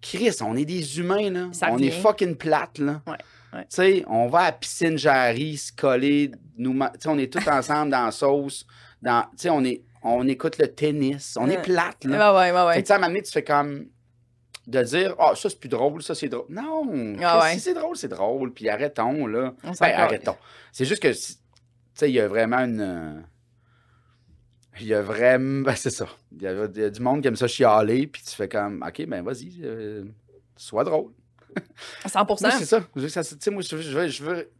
Chris, 0.00 0.36
on 0.40 0.56
est 0.56 0.64
des 0.64 0.98
humains, 0.98 1.30
là. 1.30 1.48
Ça 1.52 1.68
on 1.70 1.78
est 1.78 1.90
fucking 1.90 2.34
plates, 2.36 2.78
là. 2.78 3.02
Ouais, 3.06 3.12
ouais. 3.52 3.60
Tu 3.62 3.66
sais, 3.68 4.04
on 4.08 4.26
va 4.28 4.38
à 4.38 4.44
la 4.46 4.52
piscine 4.52 4.96
Jarry, 4.96 5.56
se 5.56 5.72
coller, 5.72 6.30
nous, 6.56 6.72
ma- 6.72 6.90
tu 6.90 7.00
sais, 7.00 7.08
on 7.08 7.18
est 7.18 7.32
tous 7.32 7.46
ensemble 7.48 7.90
dans 7.90 8.06
la 8.06 8.10
sauce. 8.10 8.66
Dans, 9.02 9.22
tu 9.32 9.38
sais, 9.38 9.50
on 9.50 9.62
est, 9.64 9.82
on 10.02 10.26
écoute 10.28 10.58
le 10.58 10.68
tennis, 10.68 11.36
on 11.38 11.48
est 11.48 11.56
Ouais. 11.56 11.62
plate, 11.62 12.04
là. 12.04 12.32
Ouais, 12.34 12.50
ouais, 12.52 12.66
ouais, 12.66 12.80
tu 12.82 12.86
sais, 12.86 12.92
à 12.92 12.96
un 12.96 12.98
moment 12.98 13.08
donné, 13.08 13.22
tu 13.22 13.32
fais 13.32 13.44
comme 13.44 13.86
de 14.66 14.82
dire 14.82 15.14
Ah, 15.18 15.32
ça, 15.34 15.48
c'est 15.50 15.58
plus 15.58 15.68
drôle, 15.68 16.02
ça, 16.02 16.14
c'est 16.14 16.28
drôle. 16.28 16.46
Non, 16.48 17.16
Ah 17.22 17.50
si 17.52 17.60
c'est 17.60 17.74
drôle, 17.74 17.96
c'est 17.96 18.08
drôle, 18.08 18.52
puis 18.52 18.68
arrêtons, 18.68 19.26
là. 19.26 19.54
Ben, 19.80 19.92
arrêtons. 19.94 20.36
C'est 20.72 20.84
juste 20.84 21.02
que, 21.02 21.08
tu 21.08 21.34
sais, 21.94 22.08
il 22.10 22.14
y 22.14 22.20
a 22.20 22.28
vraiment 22.28 22.58
une. 22.58 23.24
Euh, 24.80 24.84
Il 24.84 24.88
y 24.88 24.94
a 24.94 25.02
vraiment. 25.02 25.62
Ben, 25.62 25.74
c'est 25.76 25.90
ça. 25.90 26.06
Il 26.36 26.42
y, 26.42 26.46
a, 26.46 26.52
il 26.74 26.80
y 26.80 26.84
a 26.84 26.90
du 26.90 27.00
monde 27.00 27.22
qui 27.22 27.28
aime 27.28 27.36
ça 27.36 27.46
chialer, 27.48 28.06
puis 28.06 28.22
tu 28.22 28.30
fais 28.34 28.48
comme 28.48 28.84
OK, 28.86 29.06
ben, 29.06 29.22
vas-y, 29.22 29.60
euh, 29.62 30.04
sois 30.56 30.84
drôle. 30.84 31.10
100 32.06 32.24
Moi, 32.40 32.50
c'est 32.52 32.64
ça. 32.64 32.80
Je 32.94 33.00
veux 33.02 33.08
ça- 33.08 33.22
moi, 33.50 33.62
je 33.62 33.76
veux, 33.76 33.82
je 33.82 33.98
veux, 33.98 34.08
je 34.08 34.22
veux, 34.22 34.50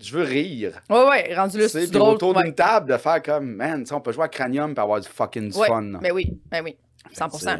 je 0.00 0.16
veux 0.16 0.22
rire. 0.24 0.80
Ouais, 0.90 1.04
ouais, 1.08 1.34
rendu 1.34 1.58
sais, 1.60 1.68
c'est 1.68 1.80
puis 1.82 1.90
drôle. 1.98 2.14
autour 2.16 2.36
ouais. 2.36 2.44
d'une 2.44 2.54
table, 2.54 2.92
de 2.92 2.96
faire 2.98 3.22
comme, 3.22 3.54
man, 3.54 3.84
on 3.90 4.00
peut 4.00 4.12
jouer 4.12 4.24
à 4.24 4.28
Cranium 4.28 4.74
et 4.76 4.78
avoir 4.80 5.00
du 5.00 5.08
fucking 5.08 5.54
Ouais, 5.56 5.66
fun. 5.68 5.80
là. 5.82 5.98
Ben 6.02 6.12
oui, 6.12 6.38
ben 6.50 6.62
oui. 6.64 6.76
Fait 7.04 7.10
que 7.10 7.16
100 7.16 7.30
c'est, 7.38 7.48
euh, 7.48 7.56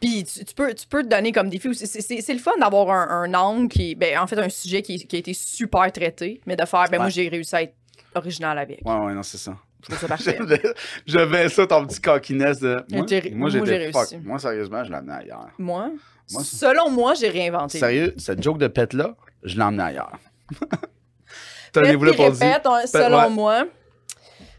Puis 0.00 0.24
tu, 0.24 0.44
tu 0.44 0.54
peux, 0.54 0.72
tu 0.74 0.86
peux 0.86 1.02
te 1.02 1.08
donner 1.08 1.32
comme 1.32 1.48
défi 1.48 1.68
aussi. 1.68 1.86
C'est- 1.86 2.32
le 2.32 2.38
fun 2.38 2.52
d'avoir 2.60 2.90
un, 2.90 3.22
un 3.24 3.34
angle 3.34 3.68
qui 3.68 3.94
ben, 3.96 4.18
en 4.18 4.26
fait, 4.26 4.38
un 4.38 4.48
sujet 4.48 4.82
qui, 4.82 4.98
qui 5.06 5.16
a 5.16 5.18
été 5.18 5.34
super 5.34 5.90
traité, 5.90 6.40
mais 6.46 6.54
de 6.56 6.64
faire, 6.64 6.86
ben 6.90 6.98
moi, 6.98 7.08
j'ai 7.08 7.28
réussi 7.28 7.56
à 7.56 7.62
être 7.62 7.74
original 8.14 8.56
avec. 8.58 8.80
Ouais, 8.84 8.94
ouais, 8.94 9.14
non, 9.14 9.22
c'est 9.22 9.38
ça. 9.38 9.56
Je 9.82 9.86
trouve 9.86 9.98
ça 9.98 10.08
parfait. 10.08 10.38
Je 11.06 11.18
vais 11.18 11.48
ça, 11.48 11.66
ton 11.66 11.86
petit 11.86 12.00
coquiness 12.00 12.60
de. 12.60 12.82
Moi, 12.90 13.06
moi, 13.34 13.48
j'ai 13.50 13.76
réussi. 13.76 14.16
Moi, 14.24 14.38
sérieusement, 14.38 14.84
je 14.84 14.90
l'amenais 14.90 15.14
ailleurs. 15.14 15.48
moi, 15.58 15.90
Moi, 16.30 16.42
c'est- 16.44 16.56
selon 16.56 16.90
moi, 16.90 17.14
j'ai 17.14 17.28
réinventé. 17.28 17.78
Sérieux, 17.78 18.14
cette 18.18 18.42
joke 18.42 18.58
de 18.58 18.66
pète-là, 18.68 19.14
je 19.44 19.56
l'emmenais 19.58 19.82
ailleurs. 19.84 20.12
Tenez-vous 21.72 22.04
le 22.04 22.12
puis 22.12 22.22
pour 22.22 22.30
dire. 22.32 22.60
on- 22.64 22.86
selon 22.86 23.18
ouais. 23.18 23.30
moi. 23.30 23.64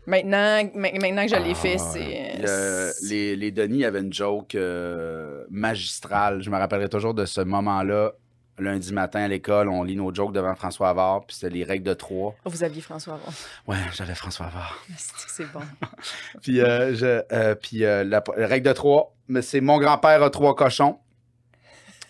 Maintenant, 0.07 0.63
ma- 0.73 0.91
maintenant 0.93 1.25
que 1.27 1.35
je 1.35 1.41
l'ai 1.41 1.53
fait, 1.53 1.75
Ah, 1.79 1.89
c'est. 1.93 2.37
le- 2.41 3.07
les, 3.09 3.35
les 3.35 3.51
Denis 3.51 3.85
avaient 3.85 3.99
une 3.99 4.13
joke 4.13 4.55
euh, 4.55 5.43
magistrale. 5.51 6.41
Je 6.41 6.49
me 6.49 6.57
rappellerai 6.57 6.89
toujours 6.89 7.13
de 7.13 7.25
ce 7.25 7.41
moment-là. 7.41 8.13
Lundi 8.59 8.93
matin 8.93 9.21
à 9.21 9.27
l'école, 9.27 9.69
on 9.69 9.83
lit 9.83 9.95
nos 9.95 10.13
jokes 10.13 10.33
devant 10.33 10.53
François 10.55 10.89
Havard, 10.89 11.25
puis 11.25 11.35
c'était 11.35 11.53
les 11.53 11.63
règles 11.63 11.85
de 11.85 11.93
trois. 11.93 12.35
Vous 12.45 12.63
aviez 12.63 12.81
François 12.81 13.15
avant. 13.15 13.31
Ouais, 13.67 13.77
j'avais 13.93 14.15
François 14.15 14.47
Havard. 14.47 14.77
C'est 14.97 15.51
bon. 15.51 15.61
Puis, 16.41 16.61
euh, 16.61 16.93
je, 16.95 17.21
euh, 17.31 17.55
puis 17.55 17.85
euh, 17.85 18.03
la, 18.03 18.23
la 18.37 18.47
règle 18.47 18.67
de 18.67 18.73
trois, 18.73 19.15
mais 19.27 19.41
c'est 19.41 19.61
mon 19.61 19.77
grand-père 19.79 20.21
a 20.23 20.29
trois 20.29 20.55
cochons. 20.55 20.99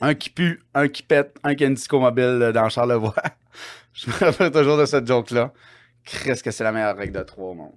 Un 0.02 0.16
qui 0.16 0.30
pue, 0.30 0.64
un 0.74 0.88
qui 0.88 1.04
pète, 1.04 1.36
un 1.44 1.54
qui 1.56 1.64
a 1.64 1.68
une 1.68 1.74
disco 1.74 2.00
mobile 2.00 2.52
dans 2.54 2.70
Charlevoix. 2.70 3.14
je 3.94 4.10
me 4.10 4.14
rappelle 4.16 4.52
toujours 4.52 4.78
de 4.78 4.86
cette 4.86 5.06
joke-là. 5.06 5.52
Qu'est-ce 6.06 6.42
que 6.42 6.52
c'est 6.52 6.64
la 6.64 6.72
meilleure 6.72 6.96
règle 6.96 7.18
de 7.20 7.24
trois, 7.24 7.54
mon. 7.54 7.74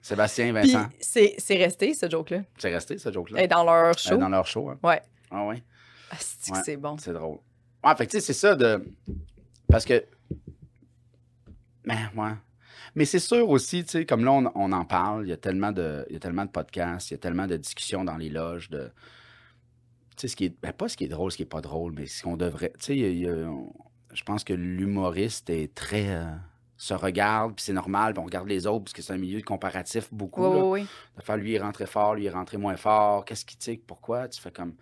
Sébastien, 0.00 0.52
Puis 0.52 0.70
Vincent, 0.72 0.88
c'est 1.00 1.34
c'est 1.38 1.56
resté, 1.56 1.94
ce 1.94 2.08
joke-là? 2.08 2.40
c'est 2.58 2.72
resté, 2.72 2.98
cette 2.98 3.14
joke-là? 3.14 3.42
Est 3.42 3.48
dans 3.48 3.64
leur 3.64 3.98
show? 3.98 4.16
dans 4.18 4.28
leur 4.28 4.46
show, 4.46 4.68
hein? 4.70 4.78
Ouais. 4.82 5.00
Ah 5.30 5.44
ouais, 5.46 5.62
Ah, 6.10 6.16
c'est 6.20 6.50
que 6.52 6.56
Ouais. 6.56 6.62
c'est 6.64 6.76
bon. 6.76 6.96
c'est 6.98 7.12
drôle. 7.14 7.38
Ouais, 7.84 7.94
fait 7.96 8.06
tu 8.06 8.12
sais, 8.12 8.20
c'est 8.20 8.32
ça 8.32 8.54
de. 8.54 8.84
Parce 9.68 9.84
que. 9.84 10.04
Mais, 11.84 11.98
ouais. 12.16 12.32
Mais 12.94 13.04
c'est 13.04 13.18
sûr 13.18 13.48
aussi, 13.48 13.84
tu 13.84 13.90
sais, 13.90 14.06
comme 14.06 14.24
là, 14.24 14.32
on, 14.32 14.50
on 14.54 14.72
en 14.72 14.84
parle, 14.84 15.26
il 15.26 15.30
y, 15.30 15.32
a 15.32 15.36
tellement 15.36 15.72
de, 15.72 16.04
il 16.08 16.14
y 16.14 16.16
a 16.16 16.20
tellement 16.20 16.44
de 16.44 16.50
podcasts, 16.50 17.10
il 17.10 17.14
y 17.14 17.16
a 17.16 17.18
tellement 17.18 17.46
de 17.46 17.56
discussions 17.56 18.04
dans 18.04 18.16
les 18.16 18.30
loges 18.30 18.70
de. 18.70 18.90
Tu 20.16 20.22
sais, 20.22 20.28
ce 20.28 20.36
qui 20.36 20.46
est. 20.46 20.56
Ben, 20.62 20.72
pas 20.72 20.88
ce 20.88 20.96
qui 20.96 21.04
est 21.04 21.08
drôle, 21.08 21.30
ce 21.32 21.36
qui 21.36 21.42
est 21.42 21.46
pas 21.46 21.60
drôle, 21.60 21.92
mais 21.92 22.06
ce 22.06 22.22
qu'on 22.22 22.36
devrait. 22.36 22.72
Tu 22.78 22.84
sais, 22.86 22.96
il 22.96 23.00
y 23.00 23.04
a- 23.04 23.08
il 23.08 23.18
y 23.18 23.28
a- 23.28 23.48
on- 23.50 23.72
je 24.12 24.22
pense 24.22 24.44
que 24.44 24.52
l'humoriste 24.54 25.50
est 25.50 25.74
très. 25.74 26.08
euh, 26.08 26.24
se 26.76 26.92
regarde, 26.92 27.54
puis 27.54 27.64
c'est 27.64 27.72
normal, 27.72 28.12
puis 28.14 28.20
on 28.20 28.24
regarde 28.26 28.48
les 28.48 28.66
autres, 28.66 28.84
parce 28.84 28.92
que 28.92 29.00
c'est 29.00 29.12
un 29.12 29.16
milieu 29.16 29.40
comparatif 29.42 30.12
beaucoup. 30.12 30.44
Oui, 30.44 30.56
là. 30.58 30.64
oui, 30.64 30.80
oui. 30.82 30.86
De 31.16 31.22
faire 31.22 31.36
lui, 31.36 31.52
il 31.52 31.58
rentré 31.58 31.86
fort, 31.86 32.16
lui, 32.16 32.24
il 32.24 32.30
rentré 32.30 32.56
moins 32.58 32.76
fort. 32.76 33.24
Qu'est-ce 33.24 33.44
qui, 33.44 33.56
sais, 33.58 33.80
pourquoi? 33.86 34.28
Tu 34.28 34.40
fais 34.40 34.50
comme. 34.50 34.74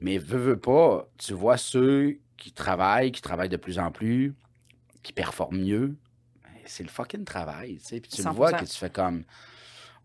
Mais 0.00 0.18
veux, 0.18 0.38
veux 0.38 0.58
pas, 0.58 1.08
tu 1.18 1.32
vois 1.34 1.56
ceux 1.56 2.18
qui 2.36 2.52
travaillent, 2.52 3.10
qui 3.12 3.20
travaillent 3.22 3.48
de 3.48 3.56
plus 3.56 3.78
en 3.78 3.90
plus, 3.90 4.34
qui 5.02 5.12
performent 5.12 5.58
mieux. 5.60 5.96
Ben, 6.44 6.50
C'est 6.66 6.82
le 6.84 6.88
fucking 6.88 7.24
travail, 7.24 7.78
tu 7.78 7.84
sais. 7.84 8.00
Puis 8.00 8.10
tu 8.10 8.22
le 8.22 8.30
vois 8.30 8.50
100%. 8.52 8.58
que 8.60 8.64
tu 8.70 8.76
fais 8.76 8.90
comme. 8.90 9.24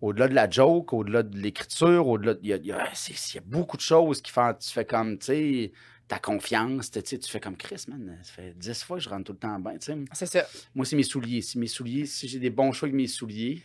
Au-delà 0.01 0.27
de 0.27 0.33
la 0.33 0.49
joke, 0.49 0.91
au-delà 0.93 1.23
de 1.23 1.37
l'écriture, 1.37 2.07
au-delà. 2.07 2.33
de- 2.33 2.39
Il 2.43 2.49
y 2.49 2.53
a, 2.53 2.57
y 2.57 2.71
a- 2.71 2.91
y 2.91 3.37
a 3.37 3.41
beaucoup 3.45 3.77
de 3.77 3.81
choses 3.81 4.21
qui 4.21 4.31
font. 4.31 4.53
Tu 4.59 4.69
fais 4.69 4.83
comme, 4.83 5.17
tu 5.17 5.25
sais, 5.27 5.71
ta 6.09 6.19
confiance, 6.19 6.91
tu 6.91 6.99
sais, 7.05 7.17
tu 7.17 7.31
fais 7.31 7.39
comme 7.39 7.55
Chris, 7.55 7.85
man. 7.87 8.17
Ça 8.21 8.33
fait 8.33 8.53
dix 8.57 8.83
fois 8.83 8.97
que 8.97 9.03
je 9.03 9.07
rentre 9.09 9.23
tout 9.23 9.31
le 9.31 9.37
temps 9.37 9.57
bien, 9.59 9.77
tu 9.77 9.93
sais. 9.93 9.97
C'est 10.11 10.25
ça. 10.25 10.45
Moi, 10.75 10.85
c'est 10.85 10.97
mes 10.97 11.03
souliers. 11.03 11.41
Si 11.41 11.57
mes 11.57 11.67
souliers, 11.67 12.05
si 12.05 12.27
j'ai 12.27 12.39
des 12.39 12.49
bons 12.49 12.73
choix 12.73 12.87
avec 12.87 12.95
mes 12.97 13.07
souliers, 13.07 13.61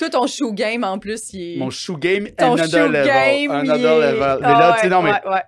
Tout 0.00 0.08
ton 0.08 0.26
shoe 0.26 0.52
game, 0.52 0.82
en 0.82 0.98
plus, 0.98 1.32
il 1.34 1.54
est. 1.54 1.58
mon 1.58 1.70
shoe 1.70 1.96
game, 1.96 2.28
ton 2.36 2.54
another 2.54 2.86
shoe 2.86 2.92
level. 2.92 3.06
game, 3.06 3.50
another 3.52 3.76
il 3.76 3.82
level. 4.00 4.38
Mais 4.40 4.46
Ah 4.46 4.58
là, 4.58 4.72
tu 4.74 4.80
sais, 4.80 4.88
non, 4.88 5.02
mais. 5.02 5.12
ouais, 5.12 5.28
ouais. 5.30 5.42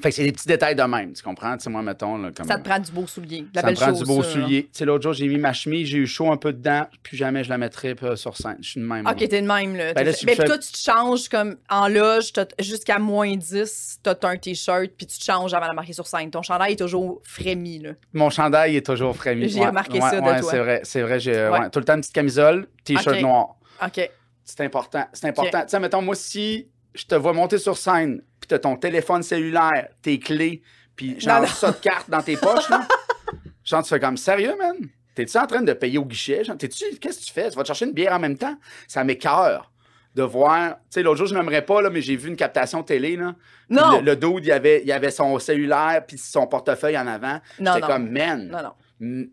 Fait 0.00 0.10
que 0.10 0.14
c'est 0.14 0.22
des 0.24 0.30
petits 0.32 0.46
détails 0.46 0.76
de 0.76 0.82
même, 0.82 1.12
tu 1.12 1.22
comprends? 1.24 1.56
Tu 1.56 1.64
sais, 1.64 1.70
moi, 1.70 1.82
mettons, 1.82 2.16
là, 2.18 2.30
comme. 2.30 2.46
Ça 2.46 2.56
te 2.58 2.62
prend 2.68 2.78
du 2.78 2.92
beau 2.92 3.06
soulier. 3.06 3.40
De 3.42 3.48
la 3.54 3.60
ça 3.62 3.66
belle 3.66 3.74
me 3.74 3.80
prend 3.80 3.88
chose, 3.88 3.98
du 3.98 4.04
beau 4.04 4.22
ça, 4.22 4.30
soulier. 4.30 4.62
Tu 4.64 4.68
sais, 4.72 4.84
l'autre 4.84 5.02
jour, 5.02 5.12
j'ai 5.12 5.26
mis 5.26 5.38
ma 5.38 5.52
chemise, 5.52 5.88
j'ai 5.88 5.98
eu 5.98 6.06
chaud 6.06 6.30
un 6.30 6.36
peu 6.36 6.52
dedans, 6.52 6.86
plus 7.02 7.16
jamais 7.16 7.42
je 7.42 7.48
la 7.48 7.58
mettrai 7.58 7.94
pas 7.96 8.14
sur 8.14 8.36
scène. 8.36 8.58
Je 8.60 8.70
suis 8.70 8.80
de 8.80 8.86
même. 8.86 9.06
Ok, 9.08 9.16
t'es 9.28 9.42
de 9.42 9.46
même, 9.46 9.74
là. 9.74 9.94
Ben 9.94 10.04
là, 10.04 10.12
fais- 10.12 10.26
puis 10.26 10.36
toi, 10.36 10.56
tu 10.58 10.70
te 10.70 10.78
changes 10.78 11.28
comme 11.28 11.56
en 11.68 11.88
loge, 11.88 12.32
jusqu'à 12.60 12.98
moins 13.00 13.34
10, 13.36 13.98
t'as 14.02 14.14
un 14.22 14.36
t-shirt, 14.36 14.90
puis 14.96 15.06
tu 15.06 15.18
te 15.18 15.24
changes 15.24 15.52
avant 15.52 15.68
de 15.68 15.74
marquer 15.74 15.92
sur 15.94 16.06
scène. 16.06 16.30
Ton 16.30 16.42
chandail 16.42 16.74
est 16.74 16.76
toujours 16.76 17.20
frémi, 17.24 17.80
là. 17.80 17.90
Mon 18.12 18.30
chandail 18.30 18.76
est 18.76 18.86
toujours 18.86 19.16
frémi. 19.16 19.48
J'ai 19.48 19.60
Ouais, 19.60 19.66
remarqué 19.66 19.94
ouais, 19.94 20.00
ça 20.10 20.20
de 20.20 20.26
ouais, 20.26 20.40
toi. 20.40 20.50
C'est 20.52 20.58
vrai, 20.60 20.80
c'est 20.84 21.02
vrai. 21.02 21.18
J'ai 21.18 21.36
euh, 21.36 21.68
tout 21.72 21.80
le 21.80 21.84
temps 21.84 21.94
une 21.94 22.00
petite 22.02 22.14
camisole, 22.14 22.68
t-shirt 22.84 23.20
noir. 23.20 23.56
OK. 23.84 24.10
C'est 24.44 24.60
important. 24.60 25.06
C'est 25.12 25.26
important. 25.28 25.62
Tu 25.62 25.68
sais, 25.70 25.80
mettons, 25.80 26.02
moi, 26.02 26.14
si 26.14 26.68
je 26.94 27.04
te 27.04 27.14
vois 27.14 27.32
monter 27.32 27.58
sur 27.58 27.76
scène, 27.76 28.22
puis 28.48 28.56
t'as 28.56 28.58
ton 28.58 28.76
téléphone 28.76 29.22
cellulaire, 29.22 29.88
tes 30.00 30.18
clés, 30.18 30.62
puis 30.96 31.20
genre 31.20 31.42
non. 31.42 31.46
ça 31.46 31.70
de 31.72 31.76
carte 31.76 32.08
dans 32.08 32.22
tes 32.22 32.36
poches, 32.36 32.68
là, 32.70 32.86
genre, 33.64 33.82
tu 33.82 33.90
fais 33.90 34.00
comme 34.00 34.16
sérieux, 34.16 34.54
man? 34.58 34.76
T'es-tu 35.14 35.36
en 35.36 35.46
train 35.46 35.62
de 35.62 35.72
payer 35.72 35.98
au 35.98 36.04
guichet? 36.04 36.44
Genre, 36.44 36.56
t'es-tu, 36.56 36.84
qu'est-ce 36.98 37.20
que 37.20 37.24
tu 37.24 37.32
fais? 37.32 37.50
Tu 37.50 37.56
vas 37.56 37.62
te 37.62 37.66
chercher 37.66 37.86
une 37.86 37.92
bière 37.92 38.12
en 38.12 38.18
même 38.20 38.38
temps? 38.38 38.56
Ça 38.86 39.02
m'écœure 39.04 39.70
de 40.14 40.22
voir. 40.22 40.76
Tu 40.76 40.80
sais, 40.90 41.02
l'autre 41.02 41.18
jour, 41.18 41.26
je 41.26 41.34
n'aimerais 41.34 41.62
pas, 41.62 41.82
là, 41.82 41.90
mais 41.90 42.00
j'ai 42.00 42.16
vu 42.16 42.28
une 42.28 42.36
captation 42.36 42.82
télé, 42.82 43.16
là. 43.16 43.34
Non! 43.68 43.98
Le, 43.98 44.04
le 44.04 44.16
dude, 44.16 44.46
il 44.46 44.52
avait, 44.52 44.82
il 44.84 44.90
avait 44.92 45.10
son 45.10 45.38
cellulaire, 45.38 46.04
puis 46.06 46.16
son 46.18 46.46
portefeuille 46.46 46.96
en 46.96 47.06
avant. 47.06 47.40
non, 47.60 47.78
non. 47.78 47.86
comme, 47.86 48.10
man. 48.10 48.48
Non, 48.48 48.62
non. 48.62 49.26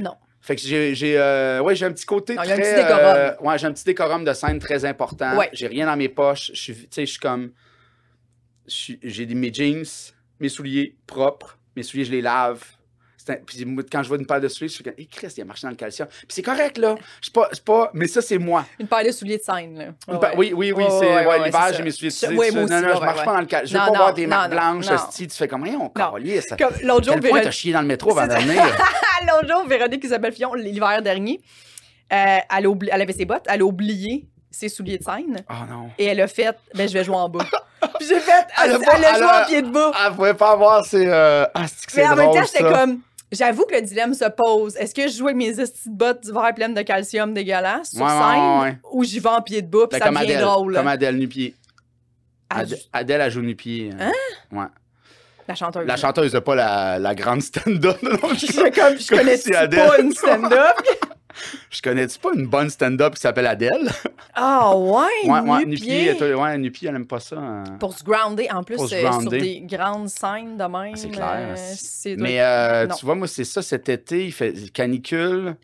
Non. 0.00 0.16
Fait 0.40 0.56
que 0.56 0.62
j'ai, 0.62 0.94
j'ai, 0.94 1.16
euh, 1.18 1.60
ouais, 1.62 1.76
j'ai 1.76 1.86
un 1.86 1.92
petit 1.92 2.04
côté 2.04 2.34
Non, 2.34 2.42
y 2.42 2.50
a 2.50 2.54
un 2.54 2.58
petit 2.58 2.74
décorum. 2.74 3.04
euh, 3.04 3.34
ouais, 3.40 3.58
j'ai 3.58 3.66
un 3.68 3.72
petit 3.72 3.84
décorum 3.84 4.24
de 4.24 4.32
scène 4.32 4.58
très 4.58 4.84
important. 4.84 5.36
Ouais. 5.36 5.48
J'ai 5.52 5.68
rien 5.68 5.86
dans 5.86 5.96
mes 5.96 6.08
poches. 6.08 6.50
Je 6.52 6.60
suis, 6.60 6.74
tu 6.74 6.86
sais, 6.90 7.06
je 7.06 7.10
suis 7.12 7.20
comme... 7.20 7.52
J'ai 8.66 9.26
mes 9.26 9.52
jeans, 9.52 9.84
mes 10.40 10.48
souliers 10.48 10.96
propres. 11.06 11.58
Mes 11.76 11.82
souliers, 11.82 12.04
je 12.04 12.12
les 12.12 12.22
lave. 12.22 12.62
Un- 13.28 13.34
Puis 13.46 13.64
quand 13.90 14.02
je 14.02 14.08
vois 14.08 14.16
une 14.18 14.26
paire 14.26 14.40
de 14.40 14.48
souliers, 14.48 14.68
je 14.68 14.74
suis 14.74 14.82
comme, 14.84 14.94
hé, 14.98 15.06
Christ, 15.06 15.38
il 15.38 15.42
a 15.42 15.44
marché 15.44 15.62
dans 15.64 15.70
le 15.70 15.76
calcium. 15.76 16.08
Puis 16.08 16.26
c'est 16.28 16.42
correct, 16.42 16.76
là. 16.76 16.96
Je 17.22 17.30
pas, 17.30 17.48
pas... 17.64 17.90
Mais 17.94 18.08
ça, 18.08 18.20
c'est 18.20 18.36
moi. 18.38 18.66
Une 18.80 18.88
paire 18.88 19.04
de 19.04 19.12
souliers 19.12 19.38
de 19.38 19.42
scène, 19.44 19.78
là. 19.78 20.18
Ouais. 20.18 20.28
Oui, 20.36 20.52
oui, 20.56 20.72
oui, 20.72 20.84
c'est 20.98 21.24
ouais, 21.26 21.44
l'hiver, 21.44 21.72
j'ai 21.76 21.82
mes 21.84 21.92
souliers. 21.92 22.10
Tu- 22.10 22.28
moi 22.34 22.50
non, 22.50 22.66
non, 22.66 22.88
ouais, 22.88 22.94
je 22.96 23.00
marche 23.00 23.24
pas 23.24 23.32
dans 23.34 23.40
le 23.40 23.46
calcium. 23.46 23.68
Je 23.68 23.72
veux 23.74 23.78
Non, 23.78 23.92
pas 23.92 23.98
non, 23.98 24.04
voir 24.04 24.14
des 24.14 24.26
marques 24.26 24.50
blanches, 24.50 24.90
hostie. 24.90 25.28
Tu 25.28 25.36
fais 25.36 25.46
comme, 25.46 25.64
hey, 25.66 25.76
on 25.76 25.88
calisse. 25.88 26.48
Comme 26.58 26.72
l'autre 26.82 27.04
jour, 27.06 27.14
Quel 27.14 27.22
point 27.30 27.38
Véro- 27.38 27.44
t'as 27.44 27.50
chié 27.52 27.72
dans 27.72 27.80
le 27.82 27.86
métro 27.86 28.10
avant 28.18 28.26
de 28.26 28.40
venir? 28.40 28.60
l'autre 29.28 29.48
jour, 29.48 29.68
Véronique 29.68 30.02
Isabelle 30.04 30.32
Fillon, 30.32 30.54
l'hiver 30.54 31.00
dernier, 31.00 31.40
euh, 32.12 32.38
elle, 32.58 32.66
oubli- 32.66 32.88
elle 32.90 33.02
avait 33.02 33.12
ses 33.12 33.24
bottes, 33.24 33.44
elle 33.48 33.62
a 33.62 33.64
oublié 33.64 34.26
ses 34.50 34.68
souliers 34.68 34.98
de 34.98 35.04
scène 35.04 35.44
Oh 35.48 35.54
non. 35.70 35.90
et 35.96 36.06
elle 36.06 36.20
a 36.20 36.26
fait, 36.26 36.56
ben 36.74 36.88
je 36.88 36.92
vais 36.92 37.04
jouer 37.04 37.14
en 37.16 37.28
bas. 37.28 37.46
Puis 37.98 38.08
j'ai 38.08 38.20
fait, 38.20 38.46
elle, 38.62 38.70
Elle 38.70 38.72
a 38.72 38.96
elle, 38.96 39.04
elle 39.16 39.24
en 39.24 39.44
pied 39.46 39.62
de. 39.62 39.70
Ah, 39.94 40.10
vous 40.10 40.16
pouvez 40.16 40.34
pas 40.34 40.52
avoir, 40.52 40.84
c'est. 40.84 41.06
Euh... 41.06 41.44
Ah, 41.54 41.64
que 41.66 41.96
Mais 41.96 42.06
en 42.06 42.16
même 42.16 42.32
temps, 42.32 42.44
j'étais 42.44 42.64
comme, 42.64 43.00
j'avoue 43.30 43.64
que 43.64 43.74
le 43.74 43.82
dilemme 43.82 44.14
se 44.14 44.28
pose. 44.30 44.76
Est-ce 44.76 44.94
que 44.94 45.08
je 45.08 45.16
joue 45.16 45.26
avec 45.26 45.36
mes 45.36 45.52
de 45.52 45.66
bottes 45.86 46.20
d'hiver 46.20 46.52
pleines 46.54 46.74
de 46.74 46.82
calcium 46.82 47.34
dégueulasses 47.34 47.90
sur 47.90 48.02
Ouais, 48.02 48.08
scène 48.08 48.18
ouais, 48.20 48.60
ouais. 48.62 48.78
ou 48.92 49.04
j'y 49.04 49.18
vais 49.20 49.28
en 49.28 49.42
pied 49.42 49.62
de 49.62 49.68
puis 49.68 49.98
Ben, 49.98 49.98
ça 49.98 50.10
devient 50.10 50.32
Adèle, 50.32 50.40
drôle? 50.40 50.74
Comme 50.74 50.88
Adèle 50.88 51.16
nu-pied. 51.16 51.54
Ah, 52.50 52.60
Adèle, 52.60 52.78
Adèle, 52.92 53.20
elle 53.22 53.30
joue 53.30 53.42
nu-pied. 53.42 53.90
Hein? 53.98 54.12
Ouais. 54.52 54.66
La 55.48 55.54
chanteuse. 55.54 55.86
La 55.86 55.96
chanteuse, 55.96 56.40
pas 56.44 56.54
la, 56.54 56.98
la 56.98 57.14
grande 57.14 57.42
stand-up. 57.42 57.98
je, 58.02 58.70
comme, 58.70 58.98
je 58.98 59.08
connais 59.08 59.36
si 59.36 59.50
pas 59.50 59.98
une 59.98 60.12
stand-up? 60.12 60.76
je 61.70 61.82
connais-tu 61.82 62.18
pas 62.18 62.30
une 62.34 62.46
bonne 62.46 62.70
stand-up 62.70 63.14
qui 63.14 63.20
s'appelle 63.20 63.46
Adèle? 63.46 63.90
Ah 64.34 64.74
ouais, 64.74 65.04
ouais, 65.30 65.40
ouais, 65.50 65.62
elle 66.86 66.96
aime 66.96 67.06
pas 67.06 67.20
ça. 67.20 67.36
hein. 67.38 67.64
Pour 67.78 67.96
se 67.98 68.02
grounder, 68.02 68.48
en 68.50 68.62
plus, 68.64 68.78
sur 68.88 69.30
des 69.30 69.60
grandes 69.60 70.08
scènes 70.08 70.56
de 70.56 70.62
même. 70.64 70.94
Ah, 70.94 70.96
c'est 70.96 71.10
clair, 71.10 71.48
euh, 71.50 71.64
Mais 72.16 72.40
euh, 72.40 72.86
tu 72.98 73.04
vois, 73.04 73.14
moi, 73.14 73.28
c'est 73.28 73.44
ça, 73.44 73.60
cet 73.60 73.88
été, 73.90 74.24
il 74.26 74.32
fait 74.32 74.72
canicule. 74.72 75.56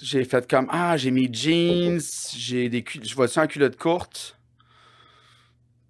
J'ai 0.00 0.24
fait 0.24 0.48
comme, 0.48 0.68
ah, 0.70 0.96
j'ai 0.96 1.10
mes 1.10 1.28
jeans, 1.32 1.98
j'ai 2.36 2.68
des 2.68 2.82
cul- 2.84 3.00
je 3.02 3.14
vois-tu 3.14 3.38
en 3.38 3.46
culotte 3.46 3.76
courte? 3.76 4.38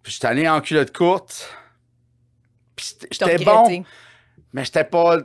Puis 0.02 0.12
j'étais 0.14 0.28
allé 0.28 0.48
en 0.48 0.60
culotte 0.60 0.96
courte. 0.96 1.50
Puis 2.76 2.94
j'étais- 3.10 3.38
bon, 3.44 3.64
mais 4.52 4.64
j'étais 4.64 4.84
pas, 4.84 5.18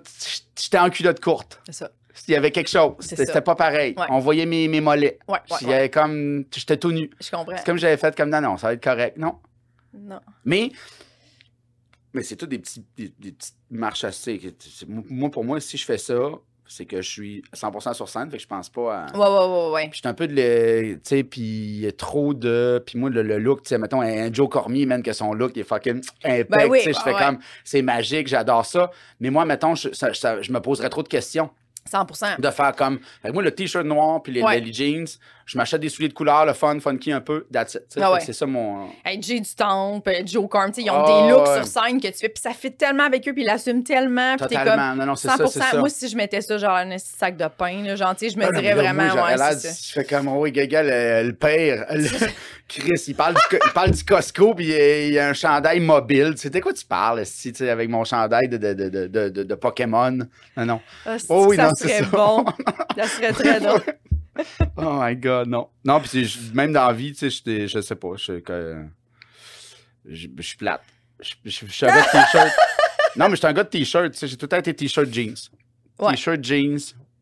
j'étais 0.59 0.79
en 0.79 0.89
culotte 0.89 1.19
courte. 1.19 1.61
C'est 1.67 1.73
ça. 1.73 1.91
S'il 2.23 2.33
y 2.35 2.37
avait 2.37 2.51
quelque 2.51 2.69
chose. 2.69 2.93
C'était 2.99 3.41
pas 3.41 3.55
pareil. 3.55 3.95
Ouais. 3.97 4.05
On 4.09 4.19
voyait 4.19 4.45
mes, 4.45 4.67
mes 4.67 4.79
mollets. 4.79 5.17
Ouais, 5.27 5.33
ouais, 5.35 5.39
Puis 5.45 5.55
il 5.61 5.67
y 5.67 5.69
ouais. 5.71 5.75
avait 5.77 5.89
comme. 5.89 6.45
J'étais 6.53 6.77
tout 6.77 6.91
nu. 6.91 7.09
Je 7.19 7.31
comprends. 7.31 7.55
C'est 7.57 7.65
comme 7.65 7.77
j'avais 7.79 7.97
fait 7.97 8.15
comme 8.15 8.29
non, 8.29 8.41
non, 8.41 8.57
ça 8.57 8.67
va 8.67 8.73
être 8.73 8.83
correct. 8.83 9.17
Non. 9.17 9.37
Non. 9.93 10.19
Mais. 10.45 10.71
Mais 12.13 12.21
c'est 12.23 12.35
tout 12.35 12.45
des, 12.45 12.59
petits, 12.59 12.85
des, 12.95 13.11
des 13.17 13.31
petites 13.31 13.55
marches 13.69 14.03
assez. 14.03 14.39
Moi, 14.87 15.31
pour 15.31 15.45
moi, 15.45 15.59
si 15.61 15.77
je 15.77 15.85
fais 15.85 15.97
ça, 15.97 16.19
c'est 16.67 16.85
que 16.85 17.01
je 17.01 17.09
suis 17.09 17.41
100% 17.55 17.93
sur 17.93 18.07
scène, 18.07 18.29
fait 18.29 18.37
que 18.37 18.43
je 18.43 18.47
pense 18.47 18.69
pas 18.69 19.05
à. 19.05 19.17
Ouais, 19.17 19.25
ouais, 19.25 19.65
ouais, 19.67 19.71
ouais. 19.73 19.83
Puis 19.89 19.97
j'étais 19.97 20.09
un 20.09 20.13
peu 20.13 20.27
de. 20.27 20.93
Tu 20.95 20.99
sais, 21.03 21.23
puis 21.23 21.41
il 21.41 21.93
trop 21.93 22.33
de. 22.33 22.83
Puis 22.85 22.99
moi, 22.99 23.09
le, 23.09 23.23
le 23.23 23.39
look, 23.39 23.63
tu 23.63 23.69
sais, 23.69 23.77
mettons, 23.77 24.01
un 24.01 24.31
Joe 24.31 24.47
Cormier, 24.49 24.85
man, 24.85 25.01
que 25.01 25.13
son 25.13 25.33
look, 25.33 25.53
il 25.55 25.61
est 25.61 25.63
fucking 25.63 26.01
impec. 26.23 26.49
Ben 26.49 26.69
oui, 26.69 26.79
tu 26.79 26.85
sais, 26.85 26.93
je 26.93 26.99
fais 26.99 27.13
ouais. 27.13 27.19
comme. 27.19 27.39
C'est 27.63 27.81
magique, 27.81 28.27
j'adore 28.27 28.65
ça. 28.65 28.91
Mais 29.19 29.29
moi, 29.31 29.45
mettons, 29.45 29.73
je, 29.75 29.91
ça- 29.93 30.13
ça- 30.13 30.41
je 30.41 30.51
me 30.51 30.59
poserais 30.59 30.89
trop 30.89 31.03
de 31.03 31.07
questions. 31.09 31.49
100 31.85 32.39
De 32.39 32.49
faire 32.51 32.75
comme. 32.75 32.99
Que 33.23 33.31
moi, 33.31 33.41
le 33.43 33.51
t-shirt 33.51 33.85
noir, 33.85 34.21
puis 34.21 34.33
les, 34.33 34.41
Ouais. 34.43 34.59
les 34.59 34.71
jeans, 34.73 35.07
je 35.45 35.57
m'achète 35.57 35.81
des 35.81 35.89
souliers 35.89 36.09
de 36.09 36.13
couleur, 36.13 36.45
le 36.45 36.53
fun, 36.53 36.79
funky 36.79 37.11
un 37.11 37.21
peu. 37.21 37.45
That's 37.51 37.75
it. 37.75 37.83
Ah 38.01 38.11
ouais. 38.13 38.19
C'est 38.21 38.33
ça 38.33 38.45
mon. 38.45 38.87
Hey, 39.05 39.21
Jay 39.21 39.39
du 39.39 39.55
Temple, 39.55 40.11
Joe 40.25 40.47
Carm, 40.49 40.71
ils 40.77 40.89
ont 40.89 40.93
Ah, 41.05 41.05
des 41.27 41.31
looks 41.33 41.47
ouais. 41.47 41.63
sur 41.63 41.65
scène 41.67 41.99
que 42.01 42.07
tu 42.07 42.17
fais, 42.19 42.29
puis 42.29 42.41
ça 42.41 42.51
fit 42.51 42.71
tellement 42.71 43.03
avec 43.03 43.27
eux, 43.27 43.33
puis 43.33 43.43
ils 43.43 43.45
l'assument 43.45 43.83
tellement, 43.83 44.35
puis 44.37 44.47
t'es 44.47 44.55
comme 44.55 44.63
Totalement. 44.65 44.95
Non, 44.95 45.05
non, 45.07 45.15
c'est 45.15 45.27
100%. 45.27 45.47
ça. 45.71 45.77
Moi, 45.77 45.89
si 45.89 46.07
je 46.07 46.15
mettais 46.15 46.41
ça, 46.41 46.57
genre 46.57 46.75
un 46.75 46.97
sac 46.97 47.35
de 47.37 47.47
pain, 47.47 47.83
là, 47.83 47.95
sais, 48.17 48.29
je 48.29 48.37
me 48.37 48.45
Ah, 48.45 48.51
dirais 48.51 48.73
moi, 48.73 48.83
vraiment, 48.83 49.09
j'aurais 49.09 49.37
ouais, 49.39 49.53
c'est 49.59 49.69
ça. 49.71 49.79
Je 49.87 49.91
fais 49.93 50.03
comme, 50.05 50.27
oh, 50.27 50.41
oui, 50.41 50.51
Gaga, 50.51 50.83
le, 50.83 51.27
le 51.27 51.33
père. 51.33 51.85
le- 51.91 52.07
Chris, 52.67 53.03
il 53.07 53.15
parle, 53.15 53.33
du, 53.33 53.41
il 53.65 53.71
parle 53.73 53.91
du 53.91 54.03
Costco, 54.05 54.53
puis 54.55 54.67
il 54.67 55.13
y 55.13 55.19
a- 55.19 55.27
un 55.27 55.33
chandail 55.33 55.79
mobile. 55.81 56.31
Tu 56.35 56.43
sais, 56.43 56.49
de 56.49 56.59
quoi 56.59 56.71
tu 56.73 56.85
parles, 56.85 57.25
si, 57.25 57.51
tu 57.51 57.67
avec 57.67 57.89
mon 57.89 58.03
chandail 58.05 58.47
de, 58.47 58.57
de, 58.57 58.73
de, 58.73 59.07
de, 59.07 59.29
de, 59.43 59.55
Pokémon? 59.55 60.11
Non, 60.55 60.65
non. 60.65 60.81
Ah, 61.05 61.17
Oh 61.29 61.47
oui, 61.49 61.57
ça 61.57 61.63
non, 61.67 61.71
c'est 61.75 61.87
serait 61.89 62.03
ça. 62.03 62.09
bon. 62.11 62.45
ça 62.97 63.03
serait 63.07 63.33
très 63.33 63.59
drôle. 63.59 63.81
Oh 64.77 64.99
my 65.01 65.15
God, 65.15 65.47
non. 65.47 65.69
Non, 65.83 65.99
puis 65.99 66.51
même 66.53 66.73
dans 66.73 66.87
la 66.87 66.93
vie, 66.93 67.13
tu 67.13 67.29
sais, 67.29 67.67
je 67.67 67.81
sais 67.81 67.95
pas, 67.95 68.15
je, 68.15 68.41
suis 70.41 70.57
plate. 70.57 70.81
Je, 71.19 71.49
suis 71.49 71.85
un 71.85 71.89
gars 71.89 72.01
de 72.01 72.11
t-shirt. 72.11 72.51
Non, 73.17 73.25
mais 73.25 73.31
je 73.31 73.39
suis 73.39 73.47
un 73.47 73.51
gars 73.51 73.65
de 73.65 73.69
t-shirt, 73.69 74.13
tu 74.13 74.19
sais, 74.19 74.27
j'ai 74.27 74.37
tout 74.37 74.45
le 74.45 74.49
temps 74.49 74.57
été 74.57 74.73
t-shirt 74.73 75.13
jeans. 75.13 75.35
Ouais. 75.99 76.11
T-shirt 76.11 76.41
jeans, 76.41 76.79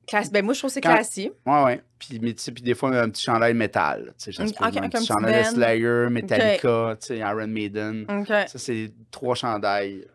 Classe- 0.09 0.31
Ben, 0.31 0.43
moi, 0.43 0.55
je 0.55 0.59
trouve 0.59 0.69
que 0.69 0.73
c'est 0.73 0.81
classique. 0.81 1.33
Ouais, 1.45 1.63
ouais. 1.63 1.81
Puis, 1.99 2.19
mais, 2.19 2.33
puis 2.33 2.63
des 2.63 2.73
fois, 2.73 2.89
un 2.97 3.09
petit 3.09 3.23
chandail 3.23 3.53
métal. 3.53 4.13
Tu 4.17 4.25
sais, 4.25 4.31
ça 4.31 4.47
se 4.47 4.53
Ok, 4.53 4.57
peut, 4.57 4.65
ok, 4.65 4.77
un 4.77 4.79
comme 4.81 4.89
petit 4.89 5.05
chandail 5.05 5.43
de. 5.43 5.49
Slayer, 5.49 6.09
Metallica, 6.09 6.97
tu 6.99 7.07
sais, 7.07 7.17
Iron 7.19 7.47
Maiden. 7.47 8.05
OK. 8.09 8.27
Ça, 8.27 8.57
c'est 8.57 8.91
trois 9.11 9.35
chandails 9.35 10.07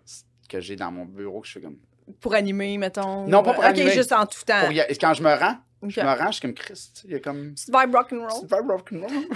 que 0.49 0.61
j'ai 0.61 0.75
dans 0.75 0.91
mon 0.91 1.05
bureau 1.05 1.43
que 1.43 1.47
je 1.47 1.53
fais 1.53 1.61
comme. 1.61 1.77
Pour 2.21 2.35
animer, 2.35 2.77
mettons. 2.77 3.27
Non, 3.29 3.43
pas 3.45 3.55
pour 3.55 3.63
OK, 3.63 3.71
animer. 3.71 3.93
juste 3.93 4.13
en 4.13 4.27
tout 4.27 4.43
temps. 4.45 4.63
Pour 4.67 4.73
Quand 5.01 5.15
je 5.15 5.23
me 5.23 5.33
rends, 5.33 5.57
OK. 5.85 5.93
je 5.95 6.33
suis 6.33 6.41
comme 6.41 6.55
Chris. 6.55 6.91
tu 6.95 7.01
sais, 7.01 7.07
Il 7.09 7.11
y 7.13 7.15
a 7.15 7.21
comme. 7.21 7.53
Petite 7.55 7.69
vibe 7.75 7.95
rock'n'roll. 7.95 8.29
Petite 8.29 8.53
vibe 8.55 8.71
rock'n'roll. 8.71 9.27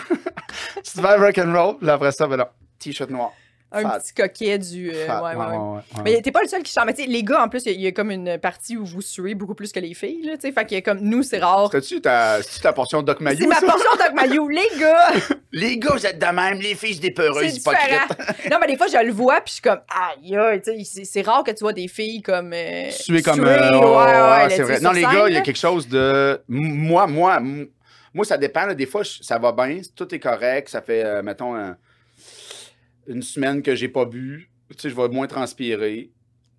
Petite 0.77 0.97
vibe 0.97 1.21
rock'n'roll. 1.21 1.79
Puis 1.79 1.91
après 1.91 2.13
ça, 2.13 2.27
ben 2.27 2.37
là, 2.37 2.53
t-shirt 2.79 3.11
noir. 3.11 3.33
Un 3.71 3.83
Fat. 3.83 4.01
petit 4.01 4.15
coquet 4.15 4.59
du. 4.59 4.91
euh, 4.95 5.07
ouais, 5.07 5.35
ouais, 5.37 5.57
ouais. 5.57 5.81
Mais 6.05 6.23
t'es 6.23 6.33
pas 6.33 6.41
le 6.41 6.49
seul 6.49 6.63
qui 6.63 6.73
chante. 6.73 6.87
Mais 6.87 6.95
les 7.07 7.23
gars, 7.23 7.43
en 7.45 7.49
plus, 7.51 7.63
il 7.67 7.73
y, 7.73 7.77
a- 7.77 7.79
y 7.81 7.87
a 7.89 7.93
comme 7.93 8.11
une 8.11 8.39
partie 8.39 8.79
où 8.79 8.85
vous 8.87 9.03
suez 9.03 9.35
beaucoup 9.35 9.55
plus 9.55 9.73
que 9.73 9.81
les 9.81 9.93
filles, 9.93 10.23
là, 10.25 10.37
tu 10.39 10.47
sais. 10.49 10.53
Fait 10.53 10.65
que 10.65 10.81
comme 10.81 11.01
nous, 11.01 11.23
c'est 11.23 11.39
rare. 11.39 11.69
C'était-tu 11.71 12.01
ta, 12.01 12.43
c'est-tu 12.43 12.61
ta 12.61 12.73
portion 12.73 13.03
de 13.03 13.07
Doc 13.07 13.19
C'est 13.19 13.25
Mayou, 13.25 13.47
ma 13.49 13.57
ça? 13.57 13.67
portion 13.67 13.91
Doc 13.99 14.15
Mayou. 14.15 14.49
Les 14.59 14.69
gars, 14.81 15.09
Les 15.53 15.77
gars, 15.79 15.91
vous 15.93 16.07
êtes 16.07 16.19
de 16.19 16.27
même, 16.27 16.59
les 16.61 16.75
filles, 16.75 16.95
c'est 16.95 17.01
des 17.01 17.09
c'est 17.09 17.13
peureuses 17.13 17.57
hypocrites. 17.57 18.51
non, 18.51 18.57
mais 18.61 18.67
des 18.69 18.77
fois, 18.79 18.87
je 18.87 19.05
le 19.05 19.13
vois, 19.13 19.37
puis 19.43 19.49
je 19.49 19.53
suis 19.55 19.63
comme, 19.63 19.81
aïe, 19.91 20.61
c'est- 20.85 21.05
c'est 21.05 21.23
rare 21.23 21.45
que 21.45 21.51
tu 21.51 21.61
vois 21.63 21.75
des 21.75 21.89
filles 21.89 22.23
comme. 22.23 22.53
Euh, 22.55 22.91
Suer 22.91 23.21
comme. 23.23 23.41
euh, 23.45 23.71
ouais, 23.79 24.45
ouais, 24.47 24.51
c'est 24.51 24.63
vrai. 24.63 24.81
Non, 24.81 24.93
les 24.93 25.03
scène, 25.03 25.13
gars, 25.13 25.29
il 25.29 25.35
y 25.35 25.37
a 25.37 25.43
quelque 25.43 25.59
chose 25.59 25.87
de. 25.89 26.41
Moi, 26.49 27.07
moi, 27.07 27.39
moi, 28.15 28.25
ça 28.25 28.39
dépend. 28.39 28.65
là. 28.65 28.75
Des 28.75 28.87
fois, 28.87 29.03
ça 29.05 29.39
va 29.39 29.53
bien, 29.53 29.81
tout 29.95 30.15
est 30.15 30.19
correct. 30.19 30.69
Ça 30.71 30.81
fait, 30.81 31.05
euh, 31.05 31.23
mettons, 31.23 31.55
un- 31.55 31.77
une 33.09 33.23
semaine 33.23 33.63
que 33.63 33.75
j'ai 33.75 33.89
pas 33.89 34.05
bu. 34.05 34.49
Tu 34.71 34.77
sais, 34.79 34.91
je 34.91 34.95
vais 34.95 35.09
moins 35.09 35.27
transpirer. 35.27 36.11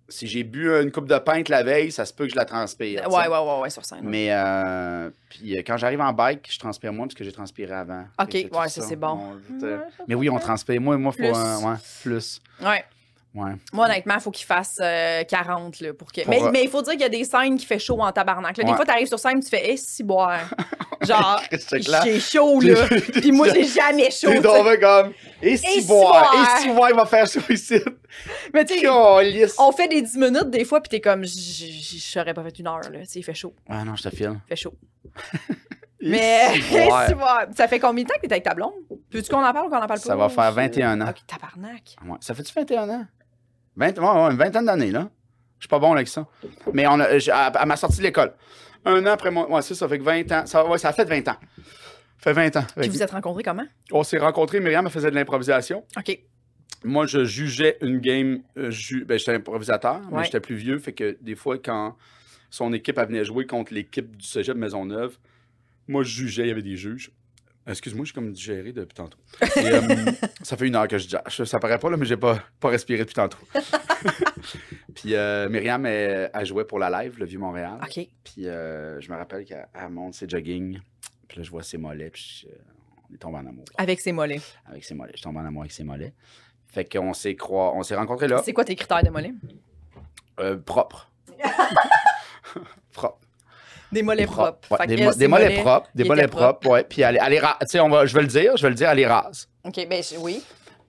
Si 0.08 0.26
j'ai 0.26 0.42
bu 0.42 0.68
une 0.82 0.90
coupe 0.90 1.06
de 1.06 1.16
pinte 1.18 1.48
la 1.48 1.62
veille, 1.62 1.92
ça 1.92 2.04
se 2.04 2.12
peut 2.12 2.24
que 2.24 2.32
je 2.32 2.36
la 2.36 2.44
transpire. 2.44 3.08
Ouais, 3.08 3.28
ouais, 3.28 3.38
ouais, 3.38 3.60
ouais, 3.60 3.70
sur 3.70 3.84
scène. 3.84 4.00
Mais 4.02 4.26
euh, 4.32 5.08
puis 5.28 5.56
euh, 5.56 5.62
quand 5.64 5.76
j'arrive 5.76 6.00
en 6.00 6.12
bike, 6.12 6.48
je 6.50 6.58
transpire 6.58 6.92
moins 6.92 7.06
parce 7.06 7.14
que 7.14 7.22
j'ai 7.22 7.30
transpiré 7.30 7.72
avant. 7.72 8.04
Ok, 8.20 8.34
ouais, 8.34 8.68
ça, 8.68 8.82
c'est 8.82 8.96
bon. 8.96 9.36
On- 9.62 9.78
mais 10.08 10.16
oui, 10.16 10.28
on 10.28 10.38
transpire. 10.40 10.80
Moi, 10.80 10.98
moi, 10.98 11.12
faut 11.12 11.18
Plus. 11.18 11.28
un- 11.28 11.58
ouais, 11.72 11.78
plus. 12.02 12.40
Ouais. 12.60 12.84
Ouais. 13.32 13.52
Moi, 13.72 13.86
honnêtement, 13.86 14.14
il 14.14 14.20
faut 14.20 14.32
qu'il 14.32 14.44
fasse 14.46 14.78
euh, 14.82 15.22
40 15.22 15.78
là, 15.80 15.94
pour 15.94 16.10
que. 16.10 16.22
Pour, 16.22 16.30
mais 16.30 16.42
euh, 16.42 16.50
mais 16.52 16.64
il 16.64 16.68
faut 16.68 16.82
dire 16.82 16.92
qu'il 16.94 17.02
y 17.02 17.04
a 17.04 17.08
des 17.08 17.22
scènes 17.22 17.56
qui 17.56 17.64
fait 17.64 17.78
chaud 17.78 18.00
en 18.00 18.10
tabarnak. 18.10 18.56
là. 18.56 18.64
Des 18.64 18.70
Ouais. 18.70 18.76
fois, 18.76 18.84
t'arrives 18.84 19.06
sur 19.06 19.20
scène, 19.20 19.40
tu 19.40 19.48
fais, 19.48 19.70
eh, 19.72 19.76
si 19.76 20.02
boire. 20.02 20.40
Genre, 21.00 21.40
j'ai 22.04 22.18
chaud, 22.20 22.60
là. 22.60 22.86
Puis 23.14 23.32
moi, 23.32 23.48
j'ai 23.54 23.64
jamais 23.64 24.10
chaud. 24.10 24.28
Tu 24.30 24.36
sais. 24.36 24.40
donc 24.40 24.80
comme. 24.80 25.12
Et 25.40 25.56
si 25.56 25.86
boire, 25.86 26.34
et 26.34 26.60
si 26.60 26.68
boire, 26.70 26.90
il 26.90 26.96
va 26.96 27.06
faire 27.06 27.26
suicide. 27.28 27.84
Mais 28.52 28.64
tu 28.64 28.86
on 28.88 29.72
fait 29.72 29.88
des 29.88 30.02
10 30.02 30.16
minutes 30.18 30.50
des 30.50 30.64
fois, 30.64 30.80
puis 30.80 30.88
t'es 30.90 31.00
comme, 31.00 31.24
je 31.24 31.30
serais 31.30 32.34
pas 32.34 32.42
fait 32.42 32.58
une 32.58 32.66
heure, 32.66 32.80
là. 32.80 33.06
Tu 33.10 33.18
il 33.20 33.22
fait 33.22 33.32
chaud. 33.32 33.54
Ah 33.68 33.84
non, 33.84 33.94
je 33.96 34.02
te 34.02 34.10
file. 34.14 34.40
Il 34.44 34.48
fait 34.48 34.56
chaud. 34.56 34.74
Mais. 36.02 36.48
Ça 37.56 37.68
fait 37.68 37.78
combien 37.78 38.04
de 38.04 38.08
temps 38.08 38.14
que 38.16 38.26
t'es 38.26 38.32
avec 38.32 38.44
ta 38.44 38.54
blonde? 38.54 38.72
Veux-tu 39.12 39.30
qu'on 39.30 39.44
en 39.44 39.52
parle 39.52 39.66
ou 39.66 39.70
qu'on 39.70 39.76
en 39.76 39.86
parle 39.86 40.00
pas? 40.00 40.06
Ça 40.06 40.16
va 40.16 40.28
faire 40.28 40.52
21 40.52 41.00
ans. 41.00 41.08
Ok, 41.10 41.18
tabarnak. 41.26 41.96
Ça 42.20 42.34
fait-tu 42.34 42.52
21 42.54 42.88
ans? 42.88 43.04
20, 43.76 43.98
ouais, 43.98 44.32
une 44.32 44.38
vingtaine 44.38 44.66
d'années, 44.66 44.90
là. 44.90 45.10
Je 45.58 45.64
suis 45.64 45.68
pas 45.68 45.78
bon 45.78 45.92
avec 45.92 46.08
ça. 46.08 46.26
Mais 46.72 46.86
on 46.86 46.98
a, 47.00 47.04
à, 47.32 47.46
à 47.48 47.66
ma 47.66 47.76
sortie 47.76 47.98
de 47.98 48.02
l'école, 48.04 48.32
un 48.84 49.02
an 49.06 49.10
après 49.10 49.30
mon. 49.30 49.46
Ouais, 49.52 49.62
ça, 49.62 49.74
ça 49.74 49.88
fait 49.88 49.98
que 49.98 50.04
20 50.04 50.32
ans. 50.32 50.46
Ça, 50.46 50.66
ouais, 50.66 50.78
ça 50.78 50.88
a 50.88 50.92
fait 50.92 51.04
20 51.04 51.28
ans. 51.28 51.36
Ça 52.18 52.24
fait 52.24 52.32
20 52.32 52.56
ans. 52.56 52.64
Puis 52.76 52.88
vous 52.88 53.02
êtes 53.02 53.10
rencontrés 53.10 53.42
comment? 53.42 53.66
On 53.92 54.02
s'est 54.02 54.18
rencontrés, 54.18 54.60
Myriam 54.60 54.86
elle 54.86 54.92
faisait 54.92 55.10
de 55.10 55.14
l'improvisation. 55.14 55.84
Ok. 55.98 56.18
Moi, 56.82 57.04
je 57.06 57.24
jugeais 57.24 57.76
une 57.82 57.98
game. 57.98 58.40
euh, 58.56 58.70
ju- 58.70 59.04
ben, 59.04 59.18
j'étais 59.18 59.34
improvisateur, 59.34 60.00
mais 60.10 60.18
Ouais. 60.18 60.24
j'étais 60.24 60.40
plus 60.40 60.54
vieux. 60.54 60.78
Fait 60.78 60.92
que 60.94 61.18
des 61.20 61.34
fois, 61.34 61.58
quand 61.58 61.94
son 62.48 62.72
équipe 62.72 62.98
venait 62.98 63.24
jouer 63.24 63.46
contre 63.46 63.74
l'équipe 63.74 64.16
du 64.16 64.26
cégep 64.26 64.56
Maisonneuve, 64.56 65.18
moi, 65.88 66.02
je 66.04 66.08
jugeais, 66.10 66.44
il 66.44 66.48
y 66.48 66.52
avait 66.52 66.62
des 66.62 66.76
juges. 66.76 67.10
Excuse-moi, 67.66 68.04
je 68.04 68.08
suis 68.08 68.14
comme 68.14 68.32
digéré 68.32 68.72
depuis 68.72 68.94
tantôt. 68.94 69.18
Et, 69.42 69.46
euh, 69.70 69.80
ça 70.42 70.56
fait 70.56 70.66
une 70.66 70.74
heure 70.76 70.88
que 70.88 70.98
je 70.98 71.08
judge. 71.08 71.44
Ça 71.44 71.58
paraît 71.58 71.78
pas, 71.78 71.90
là, 71.90 71.96
mais 71.96 72.06
j'ai 72.06 72.16
pas, 72.16 72.42
pas 72.58 72.68
respiré 72.68 73.00
depuis 73.00 73.14
tantôt. 73.14 73.38
Puis 74.94 75.14
euh, 75.14 75.48
Myriam, 75.48 75.84
elle, 75.86 76.30
elle 76.32 76.46
jouait 76.46 76.64
pour 76.64 76.78
la 76.78 76.90
live, 77.02 77.18
le 77.18 77.26
Vieux-Montréal. 77.26 77.78
Ok. 77.82 78.06
Puis 78.24 78.46
euh, 78.48 79.00
je 79.00 79.10
me 79.10 79.16
rappelle 79.16 79.44
qu'elle 79.44 79.68
elle 79.74 79.88
monte 79.90 80.14
ses 80.14 80.28
jogging. 80.28 80.80
Puis 81.28 81.38
là, 81.38 81.44
je 81.44 81.50
vois 81.50 81.62
ses 81.62 81.78
mollets. 81.78 82.10
Puis 82.10 82.46
je- 82.46 82.54
on 83.10 83.14
est 83.14 83.18
tombé 83.18 83.36
en 83.38 83.46
amour 83.46 83.64
Avec 83.76 84.00
ses 84.00 84.12
mollets. 84.12 84.40
avec 84.66 84.84
ses 84.84 84.94
mollets. 84.94 85.12
Je 85.16 85.22
tombe 85.22 85.36
en 85.36 85.44
amour 85.44 85.62
avec 85.62 85.72
ses 85.72 85.84
mollets. 85.84 86.14
Fait 86.68 86.84
qu'on 86.84 87.12
s'est 87.12 87.34
croi... 87.36 87.74
on 87.74 87.82
s'est 87.82 87.96
rencontrés 87.96 88.28
là. 88.28 88.40
C'est 88.44 88.52
quoi 88.52 88.64
tes 88.64 88.76
critères 88.76 89.02
de 89.02 89.10
mollets? 89.10 89.34
Euh, 90.38 90.56
propre. 90.56 91.10
propre. 92.92 93.18
Des 93.92 94.02
mollets 94.02 94.26
propres. 94.26 94.68
Ouais, 94.78 94.86
des, 94.86 94.96
mo- 95.04 95.12
mollets 95.28 95.60
propres. 95.62 95.88
Des 95.94 96.04
mollets 96.04 96.28
propres. 96.28 96.68
ouais. 96.68 96.84
Puis 96.88 97.02
elle, 97.02 97.16
est- 97.16 97.20
elle 97.26 97.32
est 97.34 97.40
rase. 97.40 97.56
Tu 97.62 97.66
sais, 97.68 97.80
on 97.80 97.88
va, 97.88 98.06
je 98.06 98.14
vais 98.14 98.22
le 98.22 98.28
dire, 98.28 98.56
je 98.56 98.62
vais 98.62 98.68
le 98.70 98.74
dire, 98.74 98.88
elle 98.90 99.00
est 99.00 99.06
rase. 99.06 99.48
Ok, 99.64 99.86
ben 99.88 100.02
oui. 100.20 100.42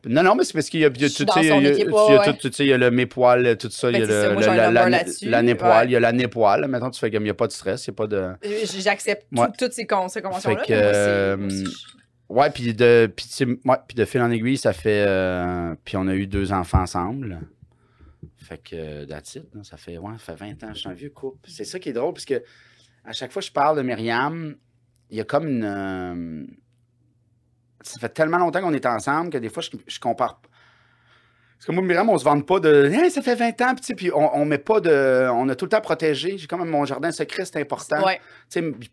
Non, 0.03 0.23
non, 0.23 0.33
mais 0.33 0.43
c'est 0.43 0.53
parce 0.53 0.67
qu'il 0.67 0.79
y 0.79 0.85
a, 0.85 0.89
tout, 0.89 0.95
il 0.97 1.03
y 1.03 1.05
a- 1.51 1.57
équipe, 1.57 1.87
il 1.87 1.91
y 1.91 1.93
a 1.93 2.19
ouais. 2.21 2.33
tout, 2.37 2.51
il 2.57 2.65
y 2.65 2.73
a 2.73 2.77
le 2.77 2.89
mes-poils, 2.89 3.55
tout 3.57 3.69
ça, 3.69 3.91
il 3.91 3.97
y 3.97 3.99
Ben, 4.01 4.09
a 4.09 4.29
le, 4.29 4.33
number 4.35 4.71
la- 4.71 4.89
là-dessus, 4.89 5.29
l'année 5.29 5.53
poil, 5.53 5.77
ouais. 5.77 5.85
il 5.85 5.91
y 5.91 5.95
a 5.95 5.99
l'année 5.99 6.27
poil. 6.27 6.67
Maintenant, 6.67 6.89
tu 6.89 6.99
fais 6.99 7.11
comme 7.11 7.21
il 7.21 7.25
n'y 7.25 7.29
a 7.29 7.35
pas 7.35 7.45
de 7.45 7.51
stress, 7.51 7.85
il 7.85 7.91
n'y 7.91 7.93
a 7.93 7.97
pas 7.97 8.07
de. 8.07 8.15
Euh, 8.17 8.35
J'accepte 8.79 9.27
tout- 9.35 9.43
toutes 9.59 9.73
ces, 9.73 9.85
con- 9.85 10.07
ces 10.07 10.21
conventions-là. 10.23 10.63
Euh, 10.71 11.37
Ouais, 12.29 12.49
puis 12.49 12.73
de, 12.73 13.11
puis, 13.13 13.27
ouais, 13.65 13.75
puis 13.87 13.95
de 13.95 14.05
fil 14.05 14.21
en 14.21 14.31
aiguille, 14.31 14.57
ça 14.57 14.71
fait. 14.73 15.03
euh, 15.05 15.75
puis 15.83 15.97
on 15.97 16.07
a 16.07 16.15
eu 16.15 16.27
deux 16.27 16.51
enfants 16.53 16.79
ensemble. 16.81 17.39
Fait 18.37 18.57
que, 18.57 19.03
that's 19.05 19.35
it, 19.35 19.43
là, 19.53 19.61
ça 19.63 19.77
fait, 19.77 19.97
ouais, 19.97 20.13
ça 20.25 20.35
fait 20.35 20.45
20 20.45 20.63
ans, 20.63 20.71
je 20.73 20.79
suis 20.79 20.89
un 20.89 20.93
vieux 20.93 21.09
couple. 21.09 21.37
C'est 21.47 21.63
ça 21.65 21.77
qui 21.77 21.89
est 21.89 21.93
drôle, 21.93 22.13
parce 22.13 22.25
que 22.25 22.41
à 23.05 23.13
chaque 23.13 23.31
fois 23.31 23.41
que 23.41 23.47
je 23.47 23.51
parle 23.51 23.77
de 23.77 23.81
Myriam, 23.81 24.55
il 25.09 25.17
y 25.17 25.21
a 25.21 25.23
comme 25.23 25.47
une. 25.47 25.63
euh, 25.65 26.45
ça 27.81 27.99
fait 27.99 28.09
tellement 28.09 28.37
longtemps 28.37 28.61
qu'on 28.61 28.73
est 28.73 28.85
ensemble 28.85 29.29
que 29.31 29.37
des 29.37 29.49
fois, 29.49 29.63
je, 29.63 29.69
je 29.87 29.99
compare. 29.99 30.39
Parce 30.41 31.67
que 31.67 31.71
moi, 31.73 31.83
Myriam, 31.83 32.09
on 32.09 32.17
se 32.17 32.23
vante 32.23 32.47
pas 32.47 32.59
de. 32.59 32.85
Hey, 32.91 33.11
ça 33.11 33.21
fait 33.21 33.35
20 33.35 33.61
ans, 33.61 33.75
puis 33.95 34.11
on, 34.13 34.35
on 34.35 34.45
met 34.45 34.57
pas 34.57 34.79
de. 34.79 35.27
On 35.31 35.47
a 35.49 35.55
tout 35.55 35.65
le 35.65 35.69
temps 35.69 35.81
protégé. 35.81 36.37
J'ai 36.37 36.47
comme 36.47 36.67
mon 36.67 36.85
jardin 36.85 37.11
secret, 37.11 37.45
c'est 37.45 37.59
important. 37.59 38.03
Ouais, 38.03 38.19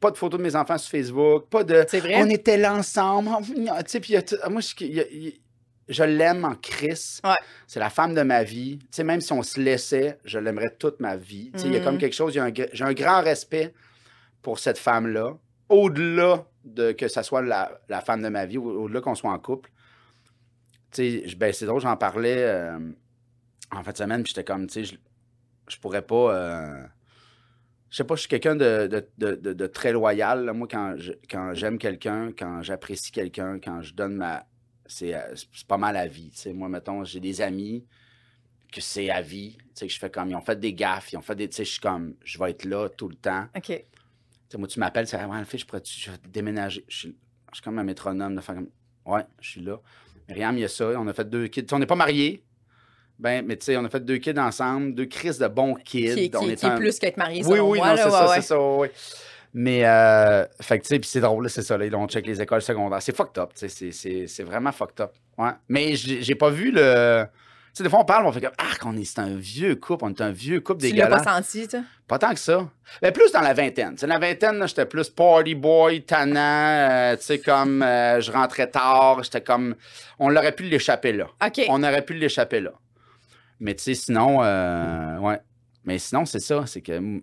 pas 0.00 0.10
de 0.10 0.16
photos 0.16 0.38
de 0.38 0.44
mes 0.44 0.54
enfants 0.56 0.76
sur 0.78 0.90
Facebook, 0.90 1.48
pas 1.48 1.64
de. 1.64 1.84
c'est 1.88 2.00
vrai. 2.00 2.16
On 2.22 2.28
était 2.28 2.56
là 2.58 2.74
ensemble. 2.74 3.30
Sais, 3.86 4.00
puis 4.00 4.16
moi, 4.50 4.60
je, 4.60 4.84
y 4.84 5.00
a- 5.00 5.32
je 5.88 6.02
l'aime 6.04 6.44
en 6.44 6.54
Chris. 6.54 7.20
Ouais. 7.24 7.30
C'est 7.66 7.80
la 7.80 7.88
femme 7.88 8.14
de 8.14 8.20
ma 8.20 8.42
vie. 8.42 8.78
Même 9.02 9.22
si 9.22 9.32
on 9.32 9.42
se 9.42 9.58
laissait, 9.58 10.18
je 10.26 10.38
l'aimerais 10.38 10.76
toute 10.78 11.00
ma 11.00 11.16
vie. 11.16 11.50
Il 11.64 11.72
y 11.72 11.76
a 11.76 11.78
Mhm. 11.78 11.84
comme 11.84 11.98
quelque 11.98 12.14
chose, 12.14 12.36
a 12.36 12.44
un 12.44 12.52
j'ai 12.54 12.84
un 12.84 12.92
grand 12.92 13.22
respect 13.22 13.72
pour 14.42 14.58
cette 14.58 14.78
femme-là. 14.78 15.36
Au-delà 15.68 16.46
de 16.64 16.92
que 16.92 17.08
ça 17.08 17.22
soit 17.22 17.42
la, 17.42 17.80
la 17.88 18.00
femme 18.00 18.22
de 18.22 18.28
ma 18.28 18.46
vie, 18.46 18.58
au- 18.58 18.82
au-delà 18.84 19.00
qu'on 19.00 19.14
soit 19.14 19.30
en 19.32 19.38
couple. 19.38 19.70
Tu 20.90 21.20
sais, 21.28 21.36
ben, 21.36 21.52
c'est 21.52 21.66
drôle, 21.66 21.80
j'en 21.80 21.96
parlais 21.96 22.42
euh, 22.44 22.78
en 23.70 23.82
fin 23.82 23.92
de 23.92 23.96
semaine, 23.96 24.22
puis 24.22 24.32
j'étais 24.34 24.44
comme, 24.44 24.66
tu 24.66 24.72
sais, 24.72 24.84
je, 24.84 24.96
je 25.68 25.78
pourrais 25.78 26.02
pas. 26.02 26.34
euh, 26.34 26.82
je 27.90 27.96
sais 27.96 28.04
pas, 28.04 28.14
je 28.16 28.20
suis 28.20 28.28
quelqu'un 28.28 28.56
de, 28.56 28.86
de, 29.18 29.34
de, 29.52 29.66
très 29.66 29.92
loyal. 29.92 30.44
là. 30.46 30.52
Moi, 30.52 30.66
quand 30.70 30.94
je- 30.98 31.12
quand 31.30 31.52
j'aime 31.54 31.78
quelqu'un, 31.78 32.32
quand 32.38 32.62
j'apprécie 32.62 33.10
quelqu'un, 33.12 33.58
quand 33.60 33.82
je 33.82 33.94
donne 33.94 34.14
ma. 34.16 34.46
C'est 34.90 35.14
euh, 35.14 35.34
c'est 35.34 35.66
pas 35.66 35.76
mal 35.76 35.96
à 35.98 36.06
vie. 36.06 36.30
tu 36.30 36.38
sais. 36.38 36.52
Moi, 36.54 36.68
mettons, 36.70 37.04
j'ai 37.04 37.20
des 37.20 37.42
amis 37.42 37.84
que 38.72 38.80
c'est 38.80 39.10
à 39.10 39.20
vie. 39.20 39.56
Tu 39.58 39.64
sais, 39.74 39.86
que 39.86 39.92
je 39.92 39.98
fais 39.98 40.08
comme. 40.10 40.30
Ils 40.30 40.34
ont 40.36 40.40
fait 40.40 40.58
des 40.58 40.72
gaffes, 40.72 41.12
ils 41.12 41.16
ont 41.18 41.22
fait 41.22 41.34
des. 41.34 41.48
Tu 41.48 41.56
sais, 41.56 41.64
je 41.66 41.72
suis 41.72 41.80
comme. 41.80 42.14
Je 42.24 42.38
vais 42.38 42.50
être 42.52 42.64
là 42.64 42.88
tout 42.88 43.08
le 43.08 43.16
temps. 43.16 43.46
OK. 43.54 43.84
Tu 44.48 44.52
sais, 44.52 44.58
moi, 44.58 44.68
tu 44.68 44.80
m'appelles, 44.80 45.06
c'est 45.06 45.16
vraiment, 45.18 45.44
fille, 45.44 45.58
je 45.60 45.66
pourrais 45.66 45.82
je 45.84 46.10
vais 46.10 46.16
déménager. 46.28 46.84
Je 46.88 46.96
suis, 46.96 47.16
je 47.50 47.56
suis 47.56 47.62
comme 47.62 47.78
un 47.78 47.84
métronome 47.84 48.34
de 48.34 48.40
faire 48.40 48.54
comme. 48.54 48.68
Ouais, 49.04 49.22
je 49.40 49.50
suis 49.50 49.60
là. 49.60 49.78
Myriam, 50.28 50.56
il 50.56 50.60
y 50.60 50.64
a 50.64 50.68
ça. 50.68 50.86
On 50.96 51.06
a 51.06 51.12
fait 51.12 51.28
deux 51.28 51.46
kids. 51.48 51.64
Tu 51.66 51.74
on 51.74 51.78
n'est 51.78 51.86
pas 51.86 51.94
mariés. 51.96 52.42
Ben, 53.18 53.44
mais 53.44 53.56
tu 53.56 53.64
sais, 53.66 53.76
on 53.76 53.84
a 53.84 53.88
fait 53.88 54.04
deux 54.04 54.18
kids 54.18 54.38
ensemble, 54.38 54.94
deux 54.94 55.06
crises 55.06 55.38
de 55.38 55.48
bons 55.48 55.74
kids. 55.74 56.14
Qui, 56.14 56.30
qui- 56.30 56.36
on 56.36 56.40
qui 56.40 56.50
est 56.66 56.76
plus 56.76 56.98
qu'être 56.98 57.16
marié, 57.16 57.42
oui, 57.44 57.58
oui, 57.58 57.78
moi, 57.78 57.90
non, 57.90 57.96
c'est 57.96 58.04
ouais, 58.04 58.10
ça, 58.10 58.28
ouais. 58.28 58.34
c'est 58.36 58.42
ça, 58.42 58.60
oui. 58.60 58.88
Mais, 59.54 59.84
euh, 59.86 60.44
fait 60.60 60.78
que, 60.78 60.84
tu 60.84 60.88
sais, 60.88 60.98
puis 61.00 61.08
c'est 61.10 61.20
drôle, 61.20 61.48
c'est 61.50 61.62
ça, 61.62 61.76
là, 61.76 61.86
ont 61.98 62.06
check 62.06 62.24
les 62.26 62.40
écoles 62.40 62.62
secondaires. 62.62 63.02
C'est 63.02 63.16
fucked 63.16 63.38
up, 63.42 63.50
tu 63.54 63.60
sais, 63.60 63.68
c'est- 63.68 63.92
c'est 63.92 64.26
c'est 64.28 64.42
vraiment 64.44 64.70
fucked 64.72 65.00
up. 65.00 65.12
Ouais. 65.36 65.50
Mais 65.68 65.96
j'ai 65.96 66.22
j'ai 66.22 66.34
pas 66.36 66.50
vu 66.50 66.70
le. 66.70 67.24
Tu 67.68 67.78
sais, 67.78 67.82
des 67.84 67.90
fois, 67.90 68.00
on 68.00 68.04
parle, 68.04 68.26
on 68.26 68.32
fait 68.32 68.40
comme, 68.40 68.52
ah, 68.58 68.76
qu'on 68.80 68.96
est, 68.96 69.04
c'est 69.04 69.20
un 69.20 69.36
vieux 69.36 69.76
couple, 69.76 70.04
on 70.04 70.10
est 70.10 70.20
un 70.20 70.30
vieux 70.30 70.60
couple 70.60 70.82
Tu 70.82 70.94
l'as 70.94 71.06
pas 71.06 71.22
senti, 71.22 71.64
tu 71.64 71.76
sais? 71.76 71.82
Pas 72.06 72.18
tant 72.18 72.32
que 72.32 72.40
ça. 72.40 72.68
Mais 73.02 73.12
plus 73.12 73.30
dans 73.32 73.40
la 73.40 73.52
vingtaine. 73.52 73.92
Tu 73.94 74.00
sais, 74.00 74.06
la 74.06 74.18
vingtaine, 74.18 74.66
j'étais 74.66 74.86
plus 74.86 75.10
party 75.10 75.54
boy, 75.54 76.02
tannant, 76.02 76.40
euh, 76.40 77.16
tu 77.16 77.22
sais, 77.22 77.38
comme 77.38 77.82
euh, 77.84 78.20
je 78.20 78.32
rentrais 78.32 78.70
tard, 78.70 79.22
j'étais 79.22 79.42
comme. 79.42 79.74
On 80.18 80.28
l'aurait 80.28 80.52
pu 80.52 80.64
l'échapper 80.64 81.12
là. 81.12 81.26
OK. 81.44 81.60
On 81.68 81.82
aurait 81.82 82.04
pu 82.04 82.14
l'échapper 82.14 82.60
là. 82.60 82.72
Mais 83.60 83.74
tu 83.74 83.82
sais, 83.82 83.94
sinon, 83.94 84.42
euh, 84.42 85.18
ouais. 85.18 85.38
Mais 85.84 85.98
sinon, 85.98 86.24
c'est 86.24 86.40
ça, 86.40 86.64
c'est 86.66 86.80
que 86.80 87.20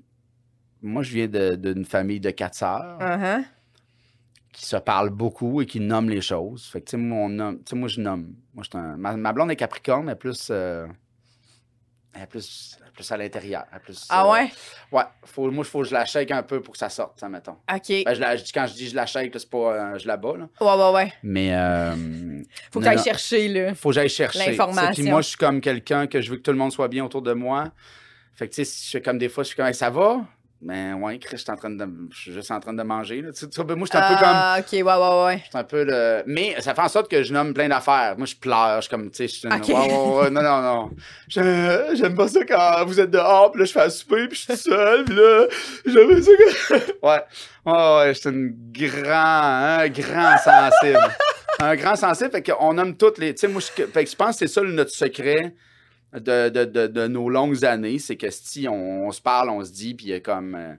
moi, 0.82 1.02
je 1.02 1.14
viens 1.14 1.28
d'une 1.28 1.86
famille 1.86 2.20
de 2.20 2.30
quatre 2.30 2.56
sœurs 2.56 3.00
Uh-huh. 3.00 3.44
Qui 4.56 4.66
se 4.66 4.78
parlent 4.78 5.10
beaucoup 5.10 5.62
et 5.62 5.66
qui 5.66 5.80
nomment 5.80 6.10
les 6.10 6.22
choses. 6.22 6.66
Fait 6.66 6.80
que, 6.80 6.86
tu 6.86 6.92
sais, 6.92 6.98
moi, 6.98 7.28
moi, 7.74 7.88
je 7.90 8.00
nomme. 8.00 8.34
Moi, 8.54 8.64
je 8.64 8.70
suis 8.70 8.78
un- 8.78 8.96
ma, 8.98 9.16
ma 9.18 9.34
blonde 9.34 9.52
est 9.52 9.56
Capricorne, 9.58 10.08
elle 10.08 10.14
est 10.14 10.18
plus. 10.18 10.48
euh, 10.50 10.88
elle 12.14 12.22
est 12.24 12.28
plus, 12.28 12.78
elle 12.82 12.88
est 12.88 12.92
plus 12.92 13.12
à 13.12 13.18
l'intérieur. 13.18 13.66
plus, 13.84 14.06
Ah 14.10 14.26
euh, 14.26 14.32
ouais? 14.32 14.50
Ouais, 14.94 15.04
faut, 15.26 15.52
moi, 15.52 15.66
il 15.66 15.70
faut 15.70 15.82
que 15.82 15.88
je 15.90 15.94
la 15.94 16.06
shake 16.06 16.32
un 16.32 16.44
peu 16.44 16.62
pour 16.62 16.72
que 16.72 16.78
ça 16.78 16.88
sorte, 16.88 17.20
ça, 17.20 17.28
mettons. 17.28 17.58
OK. 17.70 18.04
Ben, 18.06 18.14
je 18.14 18.22
la- 18.22 18.38
quand 18.38 18.66
je 18.68 18.74
dis 18.76 18.88
je 18.88 18.96
la 18.96 19.06
shake, 19.06 19.34
c'est 19.38 19.50
pas 19.50 19.58
euh, 19.74 20.00
je 20.00 20.08
la 20.08 20.16
bats, 20.16 20.38
là. 20.38 20.48
Ouais, 20.62 20.82
ouais, 20.84 20.94
ouais. 20.94 21.14
Mais. 21.22 21.54
Euh, 21.54 22.42
Faut 22.72 22.80
que 22.80 22.86
non, 22.86 23.04
chercher, 23.04 23.50
là. 23.50 23.76
Faut 23.76 23.90
que 23.90 23.96
j'aille 23.96 24.08
chercher. 24.10 24.52
L'information. 24.52 24.94
Puis 24.94 25.04
moi, 25.12 25.22
je 25.22 25.28
suis 25.28 25.38
comme 25.38 25.60
quelqu'un 25.60 26.08
que 26.08 26.22
je 26.22 26.32
veux 26.32 26.38
que 26.38 26.42
tout 26.44 26.52
le 26.52 26.58
monde 26.58 26.72
soit 26.72 26.88
bien 26.88 27.04
autour 27.04 27.22
de 27.22 27.34
moi. 27.34 27.74
Fait 28.34 28.48
que, 28.48 28.54
tu 28.56 28.64
sais, 28.64 28.86
je 28.86 28.92
fais 28.92 29.02
comme 29.02 29.18
des 29.18 29.28
fois, 29.30 29.44
je 29.44 29.48
suis 29.50 29.56
comme, 29.58 29.66
Hey, 29.68 29.74
ça 29.74 29.90
va? 29.90 30.26
Ben, 30.66 30.96
ouais, 30.96 31.20
Chris, 31.20 31.38
je 31.38 31.44
suis 31.44 31.52
en 31.52 31.56
train 31.58 31.70
de. 31.70 31.88
Je 32.10 32.18
suis 32.18 32.34
juste 32.34 32.50
en 32.50 32.60
train 32.60 32.74
de 32.74 32.82
manger, 32.82 33.22
là. 33.22 33.32
Tu 33.32 33.42
sais, 33.42 33.50
tu 33.50 33.64
ben, 33.64 33.76
moi, 33.76 33.86
je 33.86 33.96
suis 33.96 34.04
un 34.04 34.10
peu 34.10 34.16
comme. 34.16 34.34
Ah, 34.34 34.58
OK, 34.60 34.72
ouais, 34.72 34.82
ouais, 34.82 35.26
ouais. 35.26 35.38
Je 35.38 35.50
suis 35.50 35.58
un 35.60 35.64
peu 35.64 35.84
le. 35.84 36.24
Mais 36.26 36.60
ça 36.60 36.74
fait 36.74 36.82
en 36.82 36.88
sorte 36.88 37.08
que 37.08 37.22
je 37.22 37.32
nomme 37.32 37.54
plein 37.54 37.70
d'affaires. 37.70 38.16
Moi, 38.18 38.26
je 38.26 38.36
pleure. 38.36 38.78
Je 38.78 38.82
suis 38.82 38.90
comme, 38.90 39.12
tu 39.12 39.18
sais, 39.18 39.28
je 39.28 39.34
suis 39.36 39.48
une. 39.48 39.54
Ouais, 39.54 39.88
ouais, 39.88 40.24
ouais, 40.24 40.30
non, 40.32 40.42
non, 40.42 40.62
non. 40.64 40.90
J'aime 41.28 42.16
pas 42.16 42.28
ça 42.30 42.44
quand 42.46 42.84
vous 42.88 43.00
êtes 43.00 43.12
dehors, 43.12 43.52
puis 43.52 43.60
là, 43.60 43.66
je 43.66 43.72
fais 43.74 43.82
à 43.82 43.90
souper, 43.92 44.28
puis 44.28 44.40
je 44.40 44.54
suis 44.54 44.58
seul, 44.58 45.06
puis 45.06 45.16
là, 45.16 45.46
j'aime 45.86 46.24
ça 46.24 46.32
que. 46.32 47.00
ouais. 47.06 47.24
Ouais, 47.68 47.98
ouais, 47.98 48.14
je 48.16 48.20
suis 48.20 48.30
un 48.30 48.50
grand, 48.72 49.82
un 49.82 49.90
grand 49.90 50.38
sensible. 50.40 51.16
un 51.60 51.76
grand 51.76 51.96
sensible, 51.96 52.32
fait 52.32 52.42
qu'on 52.52 52.74
nomme 52.74 52.98
toutes 52.98 53.20
les. 53.20 53.36
Tu 53.36 53.42
sais, 53.42 53.48
moi, 53.48 53.62
je, 53.62 53.84
fait 53.84 54.04
que 54.04 54.10
je 54.10 54.16
pense 54.16 54.40
que 54.40 54.48
c'est 54.48 54.54
ça 54.54 54.62
notre 54.64 54.90
secret. 54.90 55.54
De, 56.20 56.50
de, 56.50 56.66
de, 56.66 56.88
de 56.88 57.08
nos 57.08 57.30
longues 57.30 57.66
années, 57.66 58.00
c'est 58.00 58.16
que 58.16 58.30
si 58.30 58.68
on, 58.68 59.08
on 59.08 59.12
se 59.12 59.22
parle, 59.22 59.50
on 59.50 59.64
se 59.64 59.72
dit, 59.72 59.94
puis 59.94 60.08
il 60.08 60.10
y 60.10 60.14
a 60.14 60.20
comme. 60.20 60.56
euh, 60.56 60.74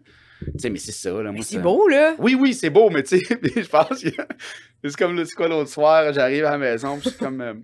tu 0.45 0.53
sais, 0.59 0.71
mais 0.71 0.79
c'est 0.79 0.93
ça, 0.93 1.11
là. 1.23 1.33
Moi, 1.33 1.43
c'est 1.43 1.59
beau, 1.59 1.89
là. 1.89 2.15
oui, 2.19 2.35
oui, 2.35 2.55
c'est 2.55 2.71
beau, 2.71 2.91
mais 2.91 3.03
tu 3.03 3.19
sais, 3.19 3.39
je 3.57 3.69
pense 3.69 4.03
que 4.03 4.09
c'est 4.83 4.97
comme 4.97 5.17
le 5.17 5.25
c'est 5.25 5.35
quoi 5.35 5.49
l'autre 5.49 5.71
soir, 5.71 6.13
j'arrive 6.13 6.45
à 6.45 6.53
la 6.53 6.59
maison, 6.59 6.99
puis 6.99 7.11
suis 7.11 7.19
comme, 7.19 7.41
euh, 7.41 7.55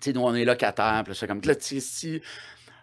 tu 0.00 0.10
sais, 0.10 0.12
nous 0.12 0.20
on 0.20 0.34
est 0.34 0.44
locataires, 0.44 1.00
puis 1.02 1.10
là, 1.10 1.14
suis 1.14 1.26
comme, 1.26 1.40
là, 1.44 1.54
tu 1.54 1.64
sais, 1.64 1.80
si, 1.80 2.22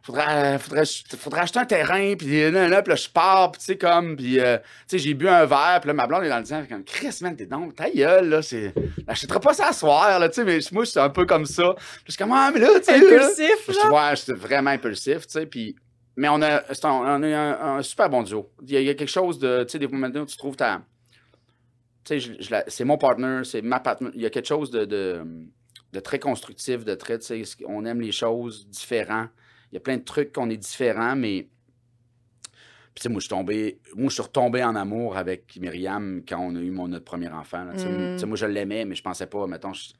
faudrait, 0.02 0.60
faudrait, 0.60 0.84
faudrait 1.18 1.42
acheter 1.42 1.60
un 1.60 1.66
terrain, 1.66 2.16
puis 2.18 2.52
là, 2.52 2.68
là, 2.68 2.82
puis 2.82 2.92
là, 2.92 2.96
je 2.96 3.10
pars, 3.10 3.52
puis 3.52 3.60
tu 3.60 3.66
sais, 3.66 3.78
comme, 3.78 4.16
puis, 4.16 4.40
euh, 4.40 4.58
tu 4.58 4.64
sais, 4.88 4.98
j'ai 4.98 5.14
bu 5.14 5.28
un 5.28 5.46
verre, 5.46 5.80
puis 5.82 5.88
là, 5.88 5.94
ma 5.94 6.08
blonde 6.08 6.24
est 6.24 6.30
dans 6.30 6.38
le 6.38 6.44
disant, 6.44 6.64
comme, 6.68 6.84
Chris, 6.84 7.18
man, 7.22 7.36
t'es 7.36 7.46
donc, 7.46 7.76
ta 7.76 7.90
gueule, 7.90 8.30
là, 8.30 8.42
c'est, 8.42 8.74
j'achèterai 9.08 9.40
pas 9.40 9.54
ça 9.54 9.68
à 9.68 9.74
soir, 9.74 10.20
là, 10.20 10.30
tu 10.30 10.36
sais, 10.36 10.44
mais 10.44 10.60
moi, 10.72 10.84
je 10.84 10.92
suis 10.92 11.00
un 11.00 11.10
peu 11.10 11.26
comme 11.26 11.46
ça. 11.46 11.74
Puis 11.76 12.04
je 12.08 12.12
suis 12.14 12.18
comme, 12.18 12.34
ah, 12.34 12.52
mais 12.54 12.60
là, 12.60 12.70
tu 12.80 12.86
sais, 12.86 13.00
là, 13.00 13.26
Impulsif, 13.26 13.70
je 13.70 13.74
là? 13.74 14.10
ouais, 14.10 14.16
j'étais 14.16 14.34
vraiment 14.34 14.72
impulsif, 14.72 15.28
tu 15.28 15.34
sais, 15.34 15.46
puis... 15.46 15.76
Mais 16.18 16.28
on 16.28 16.42
a, 16.42 16.58
un, 16.58 16.62
on 16.84 17.24
a 17.24 17.28
un, 17.28 17.78
un 17.78 17.82
super 17.82 18.10
bon 18.10 18.22
duo. 18.22 18.52
Il 18.64 18.72
y, 18.72 18.76
a, 18.76 18.82
il 18.82 18.86
y 18.86 18.90
a 18.90 18.94
quelque 18.96 19.10
chose 19.10 19.40
de, 19.40 19.64
tu 19.64 19.72
sais, 19.72 19.80
des 19.80 19.88
moments 19.88 20.08
où 20.08 20.26
tu 20.26 20.36
trouves 20.36 20.58
ta... 20.58 20.82
Tu 22.04 22.20
sais, 22.20 22.64
c'est 22.68 22.84
mon 22.84 22.98
partner, 22.98 23.42
c'est 23.46 23.62
ma 23.62 23.80
partner. 23.80 24.10
Il 24.14 24.22
y 24.22 24.26
a 24.26 24.30
quelque 24.30 24.48
chose 24.48 24.72
de, 24.72 24.84
de, 24.84 25.24
de 25.94 26.00
très 26.02 26.20
constructif, 26.20 26.84
de 26.84 26.96
très, 26.96 27.18
tu 27.18 27.46
sais, 27.46 27.66
on 27.66 27.86
aime 27.86 28.02
les 28.02 28.12
choses 28.12 28.68
différents. 28.68 29.28
Il 29.72 29.76
y 29.76 29.78
a 29.78 29.82
plein 29.82 29.98
de 29.98 30.04
trucs 30.04 30.34
qu'on 30.34 30.50
est 30.50 30.58
différents, 30.58 31.16
mais... 31.16 31.48
Puis, 32.94 32.96
tu 32.96 33.02
sais, 33.04 33.10
moi, 33.10 33.20
je 33.20 33.26
suis 33.26 33.30
tombé... 33.30 33.80
Moi, 33.96 34.10
je 34.10 34.14
suis 34.16 34.22
retombé 34.24 34.64
en 34.64 34.76
amour 34.76 35.16
avec 35.18 35.56
Myriam 35.58 36.24
quand 36.28 36.40
on 36.40 36.56
a 36.56 36.60
eu 36.60 36.72
mon, 36.72 36.88
notre 36.90 37.06
premier 37.06 37.30
enfant. 37.30 37.64
là. 37.64 37.74
Tu 37.76 37.84
sais, 37.84 37.90
Mm. 37.90 38.10
tu 38.10 38.14
sais, 38.18 38.26
moi, 38.26 38.36
je 38.38 38.46
l'aimais, 38.46 38.84
mais 38.86 38.96
je 38.96 39.04
pensais 39.04 39.28
pas, 39.28 39.48
mettons... 39.48 39.74
je- 39.74 39.94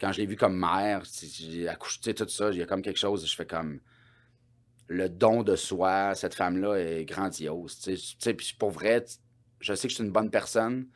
quand 0.00 0.12
je 0.12 0.18
l'ai 0.20 0.26
vu 0.26 0.36
comme 0.36 0.56
mère, 0.56 1.02
tu 1.02 1.26
sais, 1.26 1.26
j'ai 1.26 1.68
accouché, 1.68 2.14
tout 2.14 2.28
ça, 2.28 2.50
il 2.50 2.58
y 2.58 2.62
a 2.62 2.66
comme 2.66 2.82
quelque 2.82 2.98
chose, 3.00 3.26
je 3.28 3.34
fais 3.34 3.46
comme 3.46 3.80
le 4.86 5.08
don 5.08 5.42
de 5.42 5.56
soi, 5.56 6.14
cette 6.14 6.34
femme-là 6.34 6.76
est 6.76 7.04
grandiose. 7.04 7.78
Tu 7.80 8.34
puis 8.34 8.54
pour 8.58 8.70
vrai, 8.70 9.04
je 9.60 9.74
sais 9.74 9.88
que 9.88 9.90
je 9.90 9.96
suis 9.96 10.04
une 10.04 10.12
bonne 10.12 10.30
personne. 10.30 10.86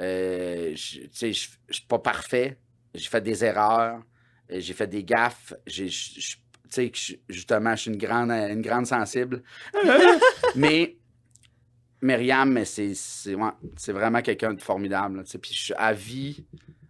Euh, 0.00 0.74
je- 0.74 1.02
tu 1.02 1.08
sais, 1.12 1.32
je 1.32 1.48
je 1.68 1.74
suis 1.74 1.86
pas 1.86 1.98
parfait. 2.00 2.58
J'ai 2.94 3.08
fait 3.08 3.20
des 3.20 3.44
erreurs. 3.44 4.02
J'ai 4.50 4.74
fait 4.74 4.86
des 4.88 5.04
gaffes. 5.04 5.54
Je- 5.66 5.84
tu 5.86 6.36
sais, 6.74 6.90
que 6.90 6.98
je- 6.98 7.14
justement, 7.28 7.74
je 7.76 7.82
suis 7.82 7.90
une 7.90 7.96
grande, 7.98 8.30
une 8.30 8.62
grande 8.62 8.86
sensible. 8.86 9.42
mais 10.56 10.96
Myriam, 12.02 12.52
mais 12.52 12.64
c'est, 12.64 12.92
c'est, 12.94 13.34
ouais, 13.34 13.50
c'est 13.76 13.92
vraiment 13.92 14.20
quelqu'un 14.20 14.52
de 14.54 14.60
formidable. 14.60 15.18
là. 15.18 15.22
Puis 15.40 15.52
je 15.54 15.62
suis 15.64 15.74
à 15.74 15.92
vie, 15.92 16.44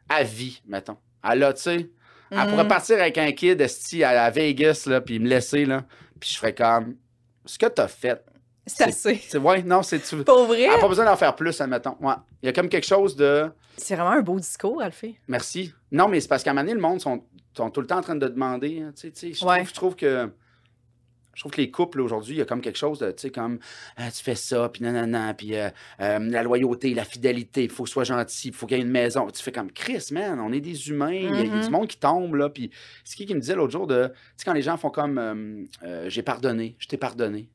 à 0.09 0.23
vie, 0.25 0.61
mettons. 0.67 0.97
Elle 1.23 1.43
a, 1.45 1.53
tu 1.53 1.63
sais, 1.63 1.91
elle 2.31 2.39
Mm. 2.39 2.51
pourrait 2.51 2.69
partir 2.69 2.97
avec 3.01 3.17
un 3.19 3.31
kid 3.33 3.61
esti, 3.61 4.03
à, 4.03 4.25
à 4.25 4.31
Vegas, 4.31 4.85
là, 4.87 5.01
puis 5.01 5.19
me 5.21 5.29
laisser, 5.29 5.65
là. 5.67 5.85
Puis 6.19 6.31
je 6.31 6.37
ferais 6.39 6.55
comme, 6.55 6.97
ce 7.45 7.59
que 7.59 7.67
t'as 7.67 7.87
fait. 7.89 8.25
C'est 8.67 8.85
assez. 8.85 9.21
Non, 9.65 9.83
c'est, 9.83 10.01
Pour 10.25 10.47
vrai, 10.47 10.63
elle 10.63 10.71
a 10.71 10.79
pas 10.79 10.89
besoin 10.89 11.05
d'en 11.05 11.17
faire 11.17 11.35
plus, 11.37 11.61
admettons. 11.61 11.97
Ouais. 12.01 12.15
Il 12.43 12.47
y 12.47 12.49
a 12.49 12.53
comme 12.53 12.69
quelque 12.69 12.87
chose 12.87 13.15
de, 13.17 13.51
c'est 13.77 13.95
vraiment 13.95 14.11
un 14.13 14.23
beau 14.23 14.39
discours, 14.39 14.83
fait. 14.93 15.17
merci. 15.29 15.75
Non, 15.93 16.09
mais 16.09 16.21
c'est 16.21 16.29
parce 16.29 16.43
qu'à 16.43 16.51
un 16.51 16.55
moment 16.55 16.63
donné, 16.65 16.75
le 16.75 16.81
monde 16.81 17.01
sont, 17.01 17.25
sont 17.57 17.71
tout 17.71 17.81
le 17.81 17.87
temps 17.87 17.99
en 17.99 18.03
train 18.03 18.17
de 18.17 18.27
demander, 18.29 18.81
hein. 18.81 18.93
Je 18.97 19.45
Ouais. 19.45 19.57
trouve, 19.65 19.69
je 19.69 19.75
trouve 19.75 19.97
que... 19.97 20.31
Je 21.35 21.41
trouve 21.41 21.51
que 21.51 21.61
les 21.61 21.69
couples 21.73 22.01
aujourd'hui, 22.01 22.37
il 22.37 22.39
y 22.39 22.43
a 22.43 22.45
comme 22.45 22.61
quelque 22.61 22.79
chose 22.79 23.01
de, 23.01 23.11
tu 23.11 23.23
sais, 23.23 23.31
comme, 23.31 23.59
Ah, 23.97 24.09
tu 24.13 24.23
fais 24.23 24.37
ça, 24.37 24.69
puis 24.69 24.85
nanana, 24.85 25.35
puis 25.35 25.57
euh, 25.57 25.69
euh, 26.01 26.21
la 26.21 26.45
loyauté, 26.45 26.95
la 26.95 27.05
fidélité, 27.05 27.65
il 27.65 27.71
faut 27.71 27.83
que 27.83 27.91
soit 27.91 28.05
gentil, 28.05 28.49
il 28.49 28.55
faut 28.55 28.67
qu'il 28.69 28.77
y 28.77 28.81
ait 28.81 28.85
une 28.85 28.91
maison. 28.93 29.27
Tu 29.33 29.43
fais 29.43 29.51
comme, 29.51 29.73
Chris, 29.73 30.07
man, 30.13 30.39
on 30.39 30.53
est 30.53 30.61
des 30.61 30.89
humains, 30.91 31.11
il 31.13 31.25
y 31.25 31.27
a- 31.27 31.41
il 31.41 31.53
y, 31.53 31.59
a 31.59 31.65
du 31.65 31.71
monde 31.71 31.89
qui 31.89 31.97
tombe, 31.99 32.37
là. 32.37 32.51
Puis 32.51 32.71
c'est 33.03 33.17
qui 33.17 33.27
qui 33.27 33.35
me 33.35 33.41
disait 33.41 33.57
l'autre 33.57 33.73
jour 33.73 33.89
de, 33.89 34.07
tu 34.07 34.13
sais, 34.37 34.45
quand 34.45 34.53
les 34.53 34.63
gens 34.63 34.77
font 34.77 34.91
comme, 34.91 35.19
euh, 35.19 35.65
euh, 35.83 36.09
j'ai 36.09 36.23
pardonné, 36.23 36.77
je 36.79 36.87
t'ai 36.87 36.99
pardonné. 36.99 37.49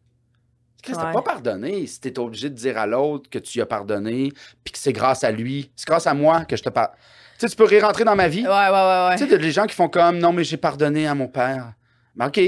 Chris, 0.82 0.94
t'as 0.96 1.08
Ouais. 1.08 1.14
pas 1.14 1.22
pardonné 1.22 1.86
si 1.88 2.00
t'es 2.00 2.18
obligé 2.20 2.50
de 2.50 2.56
dire 2.56 2.78
à 2.78 2.88
l'autre 2.88 3.30
que 3.30 3.40
tu 3.40 3.62
as 3.62 3.66
pardonné, 3.66 4.32
puis 4.64 4.72
que 4.72 4.78
c'est 4.80 4.94
grâce 4.94 5.24
à 5.24 5.32
lui, 5.32 5.72
c'est 5.76 5.88
grâce 5.88 6.08
à 6.08 6.14
moi 6.14 6.46
que 6.46 6.56
je 6.56 6.64
te 6.64 6.70
pardonne. 6.70 6.96
Tu 7.38 7.48
sais, 7.48 7.50
tu 7.50 7.56
peux 7.56 7.80
rentrer 7.82 8.04
dans 8.04 8.16
ma 8.16 8.28
vie. 8.28 8.44
Ouais, 8.44 8.48
ouais, 8.48 8.70
ouais, 8.70 9.08
ouais. 9.10 9.16
Tu 9.16 9.20
sais, 9.20 9.26
il 9.26 9.32
y 9.32 9.36
a 9.36 9.38
des 9.38 9.52
gens 9.52 9.66
qui 9.66 9.76
font 9.76 9.90
comme 9.90 10.18
non, 10.20 10.34
mais 10.34 10.44
j'ai 10.44 10.58
pardonné 10.58 11.08
à 11.08 11.16
mon 11.16 11.28
père. 11.28 11.74
Mais 12.16 12.26
OK. 12.26 12.40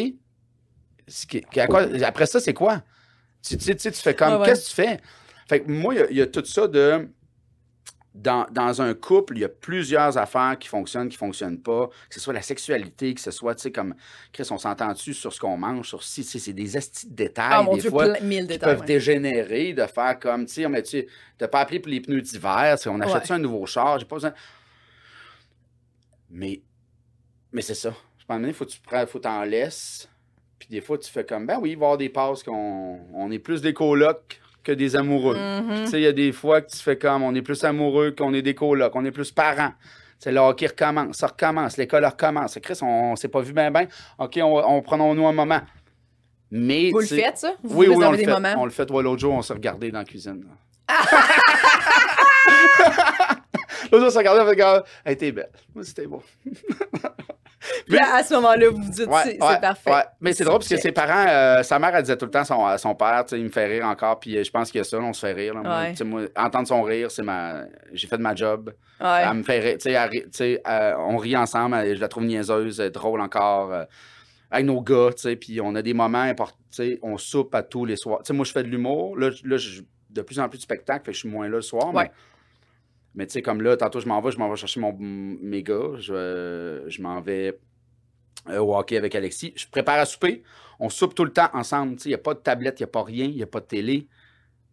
À 1.58 1.68
quoi- 1.68 1.86
après 2.06 2.26
ça, 2.26 2.40
c'est 2.40 2.53
quoi? 2.53 2.82
Tu, 3.41 3.58
tu 3.58 3.64
sais, 3.64 3.76
tu 3.76 3.91
fais 4.02 4.14
comme 4.16 4.34
Ouais, 4.34 4.40
ouais. 4.40 4.45
qu'est-ce 4.48 4.70
que 4.76 4.82
tu 4.82 4.88
fais? 4.88 4.99
Fait 5.48 5.60
que 5.62 5.72
moi, 5.72 5.94
il 5.94 5.99
y 5.99 6.03
a- 6.03 6.10
il 6.12 6.18
y, 6.18 6.22
a 6.22 6.28
tout 6.28 6.45
ça 6.45 6.68
de. 6.68 7.10
Dans, 8.13 8.45
dans 8.51 8.81
un 8.81 8.93
couple, 8.93 9.38
il 9.38 9.39
y 9.39 9.45
a 9.45 9.49
plusieurs 9.49 10.17
affaires 10.17 10.57
qui 10.59 10.67
fonctionnent, 10.67 11.07
qui 11.07 11.15
ne 11.15 11.19
fonctionnent 11.19 11.61
pas. 11.61 11.88
Que 12.09 12.15
ce 12.15 12.19
soit 12.19 12.33
la 12.33 12.41
sexualité, 12.41 13.13
que 13.13 13.21
ce 13.21 13.31
soit, 13.31 13.55
tu 13.55 13.61
sais, 13.61 13.71
comme. 13.71 13.95
Chris, 14.33 14.45
on 14.51 14.57
s'entend-tu 14.57 15.13
sur 15.13 15.31
ce 15.31 15.39
qu'on 15.39 15.55
mange, 15.55 15.88
sur 15.88 16.03
si, 16.03 16.25
tu 16.25 16.38
c'est 16.38 16.51
des 16.51 16.75
estis 16.75 17.07
de 17.07 17.15
détails. 17.15 17.65
Ah 17.69 17.73
des 17.73 17.79
Dieu, 17.79 17.89
fois, 17.89 18.19
mille 18.19 18.41
qui 18.41 18.47
détails. 18.47 18.69
peuvent 18.71 18.79
ouais. 18.81 18.85
dégénérer, 18.85 19.71
de 19.73 19.85
faire 19.85 20.19
comme, 20.19 20.45
tu 20.45 20.55
sais, 20.55 20.65
on 20.65 20.69
met-tu, 20.69 21.07
t'as 21.38 21.47
pas 21.47 21.61
appelé 21.61 21.79
pour 21.79 21.89
les 21.89 22.01
pneus 22.01 22.21
d'hiver, 22.21 22.77
tu 22.81 22.89
on 22.89 22.99
achète 22.99 23.29
Ouais. 23.29 23.31
un 23.31 23.39
nouveau 23.39 23.65
char, 23.65 23.97
j'ai 23.97 24.05
pas 24.05 24.15
besoin. 24.17 24.33
Mais, 26.29 26.61
mais 27.51 27.61
c'est 27.61 27.75
ça. 27.75 27.93
Je 28.17 28.25
pense 28.25 28.41
que 28.41 28.51
faut 28.53 28.65
que 28.65 28.71
tu 28.71 28.79
prends, 28.81 29.05
faut 29.07 29.19
t'en 29.19 29.43
laisses. 29.43 30.09
Puis 30.59 30.67
des 30.69 30.81
fois, 30.81 30.97
tu 30.97 31.09
fais 31.09 31.25
comme, 31.25 31.45
ben 31.47 31.59
oui, 31.61 31.71
il 31.71 31.75
va 31.77 31.81
y 31.81 31.85
avoir 31.85 31.97
des 31.97 32.09
passes 32.09 32.43
qu'on 32.43 32.99
on 33.13 33.31
est 33.31 33.39
plus 33.39 33.61
des 33.61 33.73
colocs 33.73 34.41
que 34.63 34.71
des 34.71 34.95
amoureux. 34.95 35.35
Mhm. 35.38 35.85
Tu 35.85 35.88
sais, 35.91 35.99
il 35.99 36.03
y 36.03 36.07
a 36.07 36.11
des 36.13 36.31
fois 36.31 36.61
que 36.61 36.69
tu 36.71 36.77
fais 36.77 36.97
comme, 36.97 37.23
on 37.23 37.33
est 37.35 37.41
plus 37.41 37.63
amoureux 37.63 38.11
qu'on 38.11 38.33
est 38.33 38.41
des 38.41 38.55
colocs, 38.55 38.95
on 38.95 39.03
est 39.05 39.11
plus 39.11 39.31
parents. 39.31 39.73
C'est 40.19 40.31
là, 40.31 40.47
OK, 40.49 40.61
recommence, 40.61 41.17
ça 41.17 41.27
recommence, 41.27 41.77
l'école 41.77 42.05
recommence. 42.05 42.59
Chris, 42.61 42.77
on, 42.83 43.11
on 43.13 43.15
s'est 43.15 43.27
pas 43.27 43.41
vu 43.41 43.53
bien, 43.53 43.71
bien. 43.71 43.88
OK, 44.19 44.38
on, 44.43 44.63
on 44.63 44.81
prenons-nous 44.81 45.25
un 45.25 45.33
moment. 45.33 45.61
Mais, 46.51 46.91
Vous 46.91 46.99
le 46.99 47.05
faites, 47.05 47.38
ça? 47.38 47.53
Vous 47.63 47.79
Oui, 47.79 47.88
vous 47.88 47.93
oui, 47.95 48.05
on 48.05 48.11
le, 48.11 48.17
des 48.17 48.25
fait. 48.25 48.31
moments? 48.31 48.53
on 48.57 48.65
le 48.65 48.71
fait. 48.71 48.91
Ouais, 48.91 49.01
L'autre 49.01 49.19
jour, 49.21 49.33
on 49.33 49.41
s'est 49.41 49.53
regardé 49.53 49.89
dans 49.89 49.99
la 49.99 50.05
cuisine. 50.05 50.45
L'autre 53.91 53.97
jour, 53.99 54.07
on 54.07 54.09
s'est 54.09 54.17
regardé, 54.19 54.41
on 54.41 54.47
fait 54.49 54.57
comme, 54.57 54.83
hey, 55.05 55.17
t'es 55.17 55.31
belle. 55.31 55.49
Moi, 55.73 55.83
c'était 55.85 56.05
beau. 56.07 56.21
Là, 57.88 58.15
à 58.15 58.23
ce 58.23 58.34
moment-là, 58.35 58.69
vous 58.69 58.81
vous 58.81 58.89
dites, 58.89 59.07
Ouais, 59.07 59.22
c'est 59.23 59.43
ouais, 59.43 59.60
parfait. 59.60 59.91
ouais. 59.91 60.03
Mais 60.19 60.34
c'est 60.34 60.43
drôle 60.43 60.60
parce 60.60 60.69
que 60.69 60.77
ses 60.77 60.91
parents, 60.91 61.26
euh, 61.27 61.64
sa 61.64 61.80
mère, 61.80 61.95
elle 61.95 62.03
disait 62.03 62.18
tout 62.18 62.26
le 62.26 62.31
temps 62.31 62.43
son, 62.43 62.65
à 62.65 62.77
son 62.77 62.95
père, 62.95 63.23
tu 63.26 63.31
sais, 63.35 63.39
il 63.39 63.45
me 63.45 63.49
fait 63.52 63.65
rire 63.68 63.85
encore, 63.85 64.19
puis 64.19 64.38
euh, 64.38 64.43
je 64.43 64.52
pense 64.52 64.72
qu'il 64.72 64.80
y 64.80 64.81
a 64.81 64.84
ça, 64.84 64.98
on 64.99 65.14
se 65.14 65.26
fait 65.26 65.34
rire. 65.34 65.53
là. 65.56 65.93
Moi, 66.06 66.22
entendre 66.35 66.68
son 66.68 66.81
rire, 66.84 67.11
c'est 67.11 67.23
ma. 67.23 67.64
J'ai 67.93 68.07
fait 68.07 68.18
de 68.18 68.22
ma 68.23 68.35
job. 68.35 68.73
Elle 68.99 69.34
me 69.38 69.43
fait 69.43 69.60
rire. 69.60 69.77
Elle 69.85 70.61
euh, 70.68 70.93
on 70.99 71.18
rit 71.18 71.35
ensemble, 71.38 71.76
elle- 71.76 71.95
je 71.95 72.02
la 72.02 72.07
trouve 72.07 72.23
niaiseuse, 72.26 72.77
drôle 72.93 73.22
encore. 73.22 73.72
euh, 73.73 73.84
avec 74.53 74.65
nos 74.65 74.81
gars, 74.81 75.11
tu 75.15 75.22
sais, 75.22 75.35
puis 75.38 75.61
on 75.61 75.76
a 75.76 75.81
des 75.81 75.93
moments 75.93 76.19
importants, 76.23 76.57
tu 76.69 76.76
sais, 76.84 76.99
on 77.03 77.18
soupe 77.18 77.56
à 77.56 77.64
tous 77.64 77.85
les 77.85 77.95
soirs. 77.95 78.19
Tu 78.19 78.27
sais, 78.27 78.34
moi, 78.34 78.43
je 78.43 78.52
fais 78.52 78.64
de 78.64 78.68
l'humour. 78.68 79.18
Là, 79.18 79.30
là 79.45 79.56
je- 79.56 79.81
de 80.10 80.22
plus 80.22 80.41
en 80.41 80.49
plus 80.49 80.57
de 80.57 80.64
spectacles, 80.64 81.06
fait 81.06 81.11
que 81.11 81.15
je 81.15 81.19
suis 81.19 81.30
moins 81.30 81.45
là 81.48 81.56
le 81.56 81.61
soir. 81.61 81.93
Mais, 81.93 82.11
mais 83.15 83.27
tu 83.27 83.33
sais, 83.33 83.41
comme 83.41 83.61
là, 83.61 83.75
tantôt, 83.75 83.99
je 83.99 84.07
m'en 84.07 84.21
vais, 84.21 84.31
je 84.31 84.38
m'en 84.38 84.49
vais 84.49 84.55
chercher 84.55 84.79
mon, 84.79 84.95
mes 84.97 85.63
gars. 85.63 85.97
Je, 85.97 86.13
euh, 86.13 86.89
je 86.89 87.01
m'en 87.01 87.19
vais 87.19 87.59
euh, 88.49 88.59
au 88.59 88.75
hockey 88.75 88.97
avec 88.97 89.15
Alexis. 89.15 89.53
Je 89.55 89.67
prépare 89.67 89.99
à 89.99 90.05
souper. 90.05 90.43
On 90.79 90.89
soupe 90.89 91.13
tout 91.13 91.25
le 91.25 91.33
temps 91.33 91.49
ensemble. 91.53 91.95
Tu 91.95 92.03
sais, 92.03 92.09
il 92.09 92.11
n'y 92.11 92.15
a 92.15 92.19
pas 92.19 92.33
de 92.33 92.39
tablette, 92.39 92.79
il 92.79 92.83
n'y 92.83 92.89
a 92.89 92.91
pas 92.91 93.03
rien, 93.03 93.25
il 93.25 93.35
n'y 93.35 93.43
a 93.43 93.47
pas 93.47 93.59
de 93.59 93.65
télé. 93.65 94.07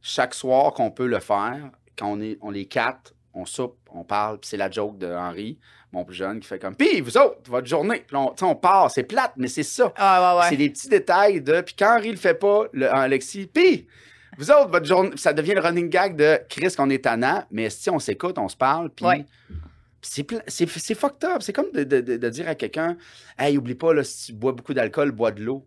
Chaque 0.01 0.35
soir 0.35 0.73
qu'on 0.73 0.91
peut 0.91 1.07
le 1.07 1.19
faire, 1.19 1.71
quand 1.97 2.13
on 2.13 2.21
est 2.21 2.39
on 2.41 2.51
les 2.51 2.67
quatre, 2.67 3.15
on 3.35 3.45
soupe, 3.45 3.77
on 3.91 4.05
parle, 4.05 4.39
puis 4.39 4.49
c'est 4.49 4.57
la 4.57 4.71
joke 4.71 4.99
de 4.99 5.07
Henri, 5.07 5.59
mon 5.93 6.05
plus 6.05 6.15
jeune, 6.15 6.41
qui 6.41 6.49
fait 6.49 6.59
comme 6.59 6.77
Pis, 6.77 7.01
vous 7.01 7.17
autres, 7.19 7.51
votre 7.51 7.67
journée. 7.67 8.05
Puis 8.07 8.17
on, 8.17 8.35
on 8.41 8.55
part, 8.55 8.91
c'est 8.91 9.03
plate, 9.03 9.33
mais 9.37 9.49
c'est 9.49 9.63
ça. 9.65 9.93
Ah, 9.97 10.37
ouais, 10.37 10.41
ouais. 10.41 10.49
C'est 10.49 10.57
des 10.57 10.71
petits 10.71 10.89
détails 10.89 11.41
de. 11.41 11.61
Puis 11.61 11.75
quand 11.79 11.97
Henri 11.97 12.11
le 12.11 12.17
fait 12.17 12.35
pas, 12.35 12.67
le, 12.73 12.93
Alexis, 12.93 13.47
pis, 13.47 13.87
vous 14.39 14.51
autres, 14.53 14.71
votre 14.71 14.87
journée. 14.87 15.11
Ça 15.17 15.33
devient 15.33 15.55
le 15.55 15.61
running 15.61 15.89
gag 15.89 16.17
de 16.17 16.39
Chris 16.49 16.73
qu'on 16.77 16.89
est 16.91 17.05
tannant, 17.05 17.45
mais 17.51 17.69
si 17.71 17.91
on 17.91 17.99
s'écoute, 17.99 18.39
on 18.39 18.49
se 18.49 18.57
parle, 18.57 18.91
puis. 18.91 19.05
Ouais. 19.05 19.27
C'est, 20.01 20.25
c'est, 20.47 20.69
c'est 20.69 20.95
fucked 20.95 21.25
up. 21.25 21.43
C'est 21.43 21.53
comme 21.53 21.73
de, 21.73 21.83
de- 21.83 22.29
dire 22.29 22.49
à 22.49 22.55
quelqu'un 22.55 22.97
Hey, 23.37 23.59
oublie 23.59 23.75
pas, 23.75 23.93
là, 23.93 24.05
si 24.05 24.27
tu 24.27 24.33
bois 24.33 24.53
beaucoup 24.53 24.73
d'alcool, 24.73 25.11
bois 25.11 25.33
de 25.33 25.43
l'eau. 25.43 25.67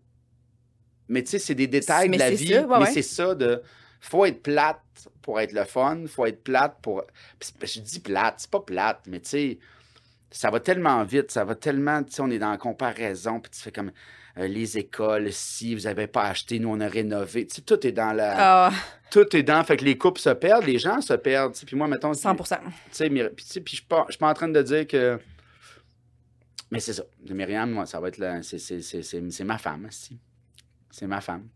Mais 1.09 1.21
tu 1.21 1.31
sais, 1.31 1.39
c'est 1.39 1.53
des 1.53 1.67
détails 1.67 2.09
de 2.09 2.17
la 2.17 2.31
vie. 2.31 2.47
ça, 2.47 2.61
ouais, 2.61 2.79
mais 2.79 2.85
ouais. 2.85 2.91
c'est 2.91 3.01
ça 3.01 3.35
de. 3.35 3.61
Faut 3.99 4.23
être 4.23 4.41
plate 4.41 4.79
pour 5.21 5.41
être 5.41 5.51
le 5.51 5.65
fun. 5.65 6.05
Faut 6.07 6.25
être 6.25 6.41
plate 6.43 6.77
pour. 6.81 7.03
Je 7.61 7.81
dis 7.81 7.99
plate, 7.99 8.35
c'est 8.37 8.49
pas 8.49 8.61
plate, 8.61 9.01
mais 9.05 9.19
tu 9.19 9.29
sais, 9.29 9.59
ça 10.31 10.49
va 10.49 10.61
tellement 10.61 11.03
vite, 11.03 11.29
ça 11.29 11.43
va 11.43 11.55
tellement. 11.55 12.01
Tu 12.01 12.13
sais, 12.13 12.21
on 12.21 12.29
est 12.31 12.39
dans 12.39 12.51
la 12.51 12.57
comparaison, 12.57 13.41
puis 13.41 13.51
tu 13.51 13.59
fais 13.59 13.71
comme 13.73 13.91
les 14.37 14.77
écoles, 14.77 15.31
si 15.31 15.75
vous 15.75 15.81
n'avez 15.81 16.07
pas 16.07 16.23
acheté, 16.23 16.59
nous 16.59 16.69
on 16.69 16.79
a 16.79 16.87
rénové. 16.87 17.45
Tu 17.47 17.55
sais, 17.55 17.61
tout 17.61 17.85
est 17.85 17.91
dans 17.91 18.13
la. 18.13 18.67
Ah, 18.67 18.71
Tout 19.11 19.35
est 19.35 19.43
dans. 19.43 19.63
Fait 19.63 19.77
que 19.77 19.83
les 19.85 19.97
couples 19.97 20.21
se 20.21 20.29
perdent, 20.29 20.65
les 20.65 20.79
gens 20.79 21.01
se 21.01 21.13
perdent. 21.13 21.53
Puis 21.65 21.75
moi, 21.75 21.87
mettons. 21.87 22.13
100 22.13 22.35
tu 22.35 22.43
sais, 22.91 23.09
Myri- 23.09 23.29
puis, 23.35 23.45
tu 23.45 23.51
sais, 23.51 23.61
puis 23.61 23.71
je 23.71 23.75
suis 23.77 23.85
pas, 23.85 24.05
je 24.07 24.13
suis 24.13 24.19
pas 24.19 24.29
en 24.29 24.33
train 24.33 24.47
de 24.47 24.61
dire 24.61 24.87
que. 24.87 25.19
Mais 26.71 26.79
c'est 26.79 26.93
ça. 26.93 27.03
Myriam, 27.29 27.69
moi, 27.71 27.85
ça 27.85 27.99
va 27.99 28.07
être 28.07 28.17
la. 28.17 28.41
C'est, 28.43 28.57
c'est, 28.59 28.81
c'est, 28.81 29.03
c'est, 29.03 29.29
c'est 29.31 29.43
ma 29.43 29.57
femme, 29.57 29.87
si. 29.91 30.17
C'est 30.89 31.07
ma 31.07 31.19
femme. 31.21 31.47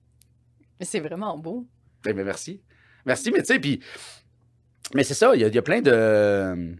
Mais 0.79 0.85
c'est 0.85 0.99
vraiment 0.99 1.37
beau. 1.37 1.65
Eh 2.05 2.11
bien, 2.13 2.23
merci. 2.25 2.61
Merci, 3.05 3.31
mais 3.31 3.39
tu 3.39 3.45
sais, 3.53 3.59
puis. 3.59 3.79
Mais 4.93 5.03
c'est 5.03 5.13
ça, 5.13 5.33
il 5.35 5.41
y, 5.41 5.49
y 5.49 5.57
a 5.57 5.61
plein 5.61 5.81
de. 5.81 6.75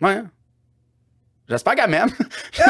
Ouais. 0.00 0.22
J'espère 1.48 1.76
qu'elle 1.76 1.88
m'aime. 1.88 2.10
tu 2.52 2.62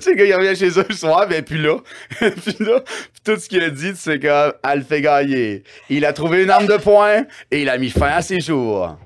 sais, 0.00 0.16
quand 0.16 0.24
il 0.24 0.34
revient 0.34 0.54
chez 0.54 0.78
eux 0.78 0.84
le 0.86 0.94
soir, 0.94 1.26
ben, 1.26 1.42
puis 1.42 1.56
là. 1.56 1.78
puis 2.18 2.56
là, 2.60 2.80
puis 2.80 3.22
tout 3.24 3.36
ce 3.36 3.48
qu'il 3.48 3.62
a 3.62 3.70
dit, 3.70 3.92
c'est 3.96 4.20
comme, 4.20 4.52
elle 4.62 4.78
le 4.80 4.84
fait 4.84 5.00
gagner. 5.00 5.62
Il 5.88 6.04
a 6.04 6.12
trouvé 6.12 6.42
une 6.42 6.50
arme 6.50 6.66
de 6.66 6.76
poing 6.76 7.24
et 7.50 7.62
il 7.62 7.68
a 7.70 7.78
mis 7.78 7.90
fin 7.90 8.08
à 8.08 8.20
ses 8.20 8.40
jours. 8.40 8.98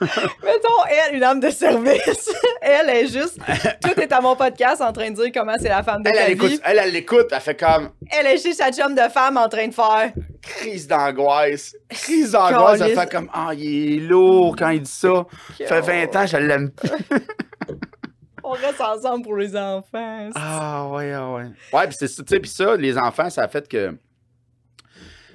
Mettons, 0.42 0.84
elle, 0.88 1.16
une 1.16 1.22
âme 1.24 1.40
de 1.40 1.50
service. 1.50 2.30
elle 2.62 2.88
est 2.88 3.06
juste. 3.06 3.38
Tout 3.82 4.00
est 4.00 4.12
à 4.12 4.20
mon 4.20 4.34
podcast 4.36 4.80
en 4.80 4.92
train 4.92 5.10
de 5.10 5.16
dire 5.16 5.30
comment 5.34 5.56
c'est 5.60 5.68
la 5.68 5.82
femme 5.82 6.02
de 6.02 6.08
Elle, 6.08 6.14
ta 6.16 6.22
elle 6.22 6.32
écoute, 6.32 6.50
vie. 6.50 6.60
elle, 6.64 6.78
elle 6.82 6.92
l'écoute, 6.92 7.26
elle 7.30 7.40
fait 7.40 7.54
comme 7.58 7.90
Elle 8.10 8.26
est 8.26 8.38
chez 8.38 8.52
sa 8.54 8.70
chum 8.72 8.94
de 8.94 9.08
femme 9.12 9.36
en 9.36 9.48
train 9.48 9.68
de 9.68 9.74
faire. 9.74 10.12
crise 10.42 10.86
d'angoisse. 10.86 11.74
Crise 11.90 12.32
d'angoisse, 12.32 12.80
elle 12.80 12.98
fait 12.98 13.10
comme, 13.10 13.28
ah, 13.32 13.50
il 13.54 13.94
est 13.96 14.00
lourd 14.06 14.56
quand 14.58 14.70
il 14.70 14.82
dit 14.82 14.90
ça. 14.90 15.24
Ça 15.66 15.82
fait 15.82 16.06
20 16.06 16.16
ans, 16.16 16.26
je 16.26 16.36
l'aime 16.38 16.70
plus. 16.76 16.90
On 18.42 18.50
reste 18.52 18.80
ensemble 18.80 19.22
pour 19.24 19.36
les 19.36 19.54
enfants. 19.56 20.30
Ah 20.34 20.86
ouais, 20.90 21.12
ah 21.12 21.30
ouais. 21.34 21.44
Ouais, 21.72 21.86
puis 21.86 21.96
c'est 21.98 22.08
ça, 22.08 22.22
tu 22.22 22.34
sais, 22.34 22.40
puis 22.40 22.50
ça, 22.50 22.74
les 22.76 22.96
enfants, 22.98 23.28
ça 23.30 23.42
a 23.42 23.48
fait 23.48 23.68
que 23.68 23.90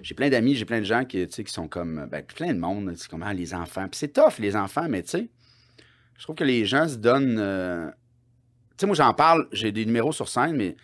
j'ai 0.06 0.14
plein 0.14 0.30
d'amis, 0.30 0.54
j'ai 0.54 0.66
plein 0.66 0.82
de 0.82 0.86
gens 0.86 1.04
qui, 1.04 1.28
qui 1.28 1.52
sont 1.52 1.68
comme, 1.68 2.08
ben, 2.12 2.24
plein 2.24 2.54
de 2.54 2.60
monde, 2.60 2.94
c'est 2.96 3.10
comme, 3.10 3.24
ah, 3.24 3.34
les 3.34 3.56
enfants. 3.56 3.88
Puis 3.88 3.98
c'est 3.98 4.14
tough, 4.14 4.38
les 4.38 4.56
enfants, 4.56 4.86
mais 4.88 5.02
tu 5.02 5.10
sais, 5.10 5.30
je 6.16 6.24
trouve 6.24 6.36
que 6.36 6.44
les 6.44 6.64
gens 6.64 6.88
se 6.88 6.98
donnent, 6.98 7.40
euh, 7.40 7.88
tu 7.88 8.82
sais, 8.82 8.86
moi, 8.86 8.96
j'en 8.96 9.16
parle, 9.16 9.48
j'ai 9.52 9.72
des 9.72 9.84
numéros 9.84 10.12
sur 10.12 10.30
scène, 10.30 10.58
mais 10.58 10.76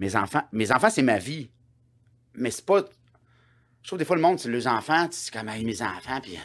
mes 0.00 0.16
enfants, 0.16 0.42
mes 0.50 0.72
enfants, 0.72 0.90
c'est 0.90 1.04
ma 1.04 1.18
vie. 1.18 1.48
Mais 2.34 2.50
c'est 2.50 2.66
pas, 2.66 2.84
je 3.82 3.86
trouve 3.86 4.00
des 4.00 4.04
fois, 4.04 4.16
le 4.16 4.22
monde, 4.22 4.40
c'est 4.40 4.50
les 4.50 4.66
enfants, 4.66 5.06
c'est 5.12 5.32
comme, 5.32 5.48
hey, 5.48 5.64
mes 5.64 5.80
enfants, 5.80 6.20
puis, 6.20 6.36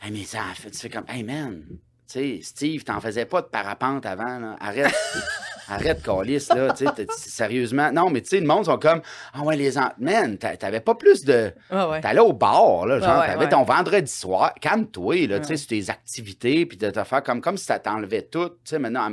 hey, 0.00 0.10
mes 0.10 0.34
enfants, 0.34 0.70
tu 0.72 0.78
fais 0.78 0.88
comme, 0.88 1.04
hey, 1.06 1.22
man, 1.22 1.66
tu 1.68 1.78
sais, 2.06 2.40
Steve, 2.42 2.82
t'en 2.82 2.98
faisais 2.98 3.26
pas 3.26 3.42
de 3.42 3.48
parapente 3.48 4.06
avant, 4.06 4.38
là. 4.38 4.56
Arrête. 4.58 4.94
Arrête, 5.68 6.02
Calis, 6.02 6.46
là, 6.54 6.72
tu 6.72 6.84
sais, 6.84 7.06
sérieusement. 7.16 7.90
Non, 7.92 8.10
mais 8.10 8.20
tu 8.20 8.28
sais, 8.30 8.40
le 8.40 8.46
monde 8.46 8.64
sont 8.64 8.78
comme, 8.78 9.00
ah 9.32 9.42
ouais, 9.42 9.56
les 9.56 9.78
enfants, 9.78 9.92
man, 9.98 10.36
t'a- 10.38 10.56
t'avais 10.56 10.80
pas 10.80 10.94
plus 10.94 11.24
de. 11.24 11.52
Ouais. 11.70 12.00
T'allais 12.00 12.20
au 12.20 12.32
bar, 12.32 12.86
là, 12.86 12.98
genre, 13.00 13.20
ouais, 13.20 13.26
t'avais 13.26 13.44
ouais. 13.44 13.48
ton 13.50 13.62
vendredi 13.64 14.10
soir, 14.12 14.52
calme-toi, 14.60 15.26
là, 15.28 15.40
tu 15.40 15.46
sais, 15.46 15.56
sur 15.56 15.68
tes 15.68 15.90
activités, 15.90 16.66
puis 16.66 16.76
de 16.76 16.90
te 16.90 17.04
faire 17.04 17.22
comme, 17.22 17.40
comme 17.40 17.56
si 17.56 17.64
ça 17.64 17.78
t'enlevait 17.78 18.22
tout, 18.22 18.48
tu 18.48 18.54
sais, 18.64 18.78
maintenant, 18.78 19.10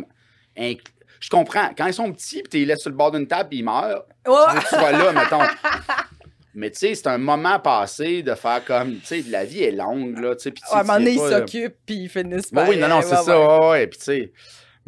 je 0.57 1.29
comprends, 1.29 1.69
quand 1.77 1.85
ils 1.87 1.93
sont 1.93 2.11
petits, 2.11 2.41
puis 2.41 2.49
tu 2.49 2.57
les 2.59 2.65
laisses 2.65 2.79
sur 2.81 2.89
le 2.89 2.95
bord 2.95 3.11
d'une 3.11 3.27
table, 3.27 3.49
puis 3.49 3.59
ils 3.59 3.63
meurent, 3.65 4.05
tu 4.25 4.31
veux 4.31 4.35
Ouais. 4.37 4.55
que 4.55 4.59
tu 4.61 4.75
sois 4.75 4.91
là, 4.91 5.11
mettons. 5.11 5.43
Mais 6.55 6.71
tu 6.71 6.79
sais, 6.79 6.95
c'est 6.95 7.07
un 7.07 7.17
moment 7.19 7.59
passé 7.59 8.23
de 8.23 8.33
faire 8.33 8.65
comme, 8.65 8.95
tu 8.99 9.05
sais, 9.05 9.23
la 9.29 9.45
vie 9.45 9.63
est 9.63 9.71
longue, 9.71 10.17
là, 10.17 10.35
tu 10.35 10.43
sais, 10.43 10.51
tu 10.51 10.61
à 10.71 10.79
un 10.79 10.83
moment 10.83 10.97
tu 10.97 11.03
donné, 11.05 11.11
ils 11.15 11.19
s'occupent 11.37 11.77
puis 11.85 11.95
ils 11.95 12.09
finissent 12.09 12.49
par. 12.51 12.67
oui, 12.67 12.77
non, 12.77 12.87
non, 12.87 13.01
c'est 13.01 13.15
ça, 13.15 13.69
ouais, 13.69 13.87
puis 13.87 13.99
tu 13.99 14.05
sais. 14.05 14.31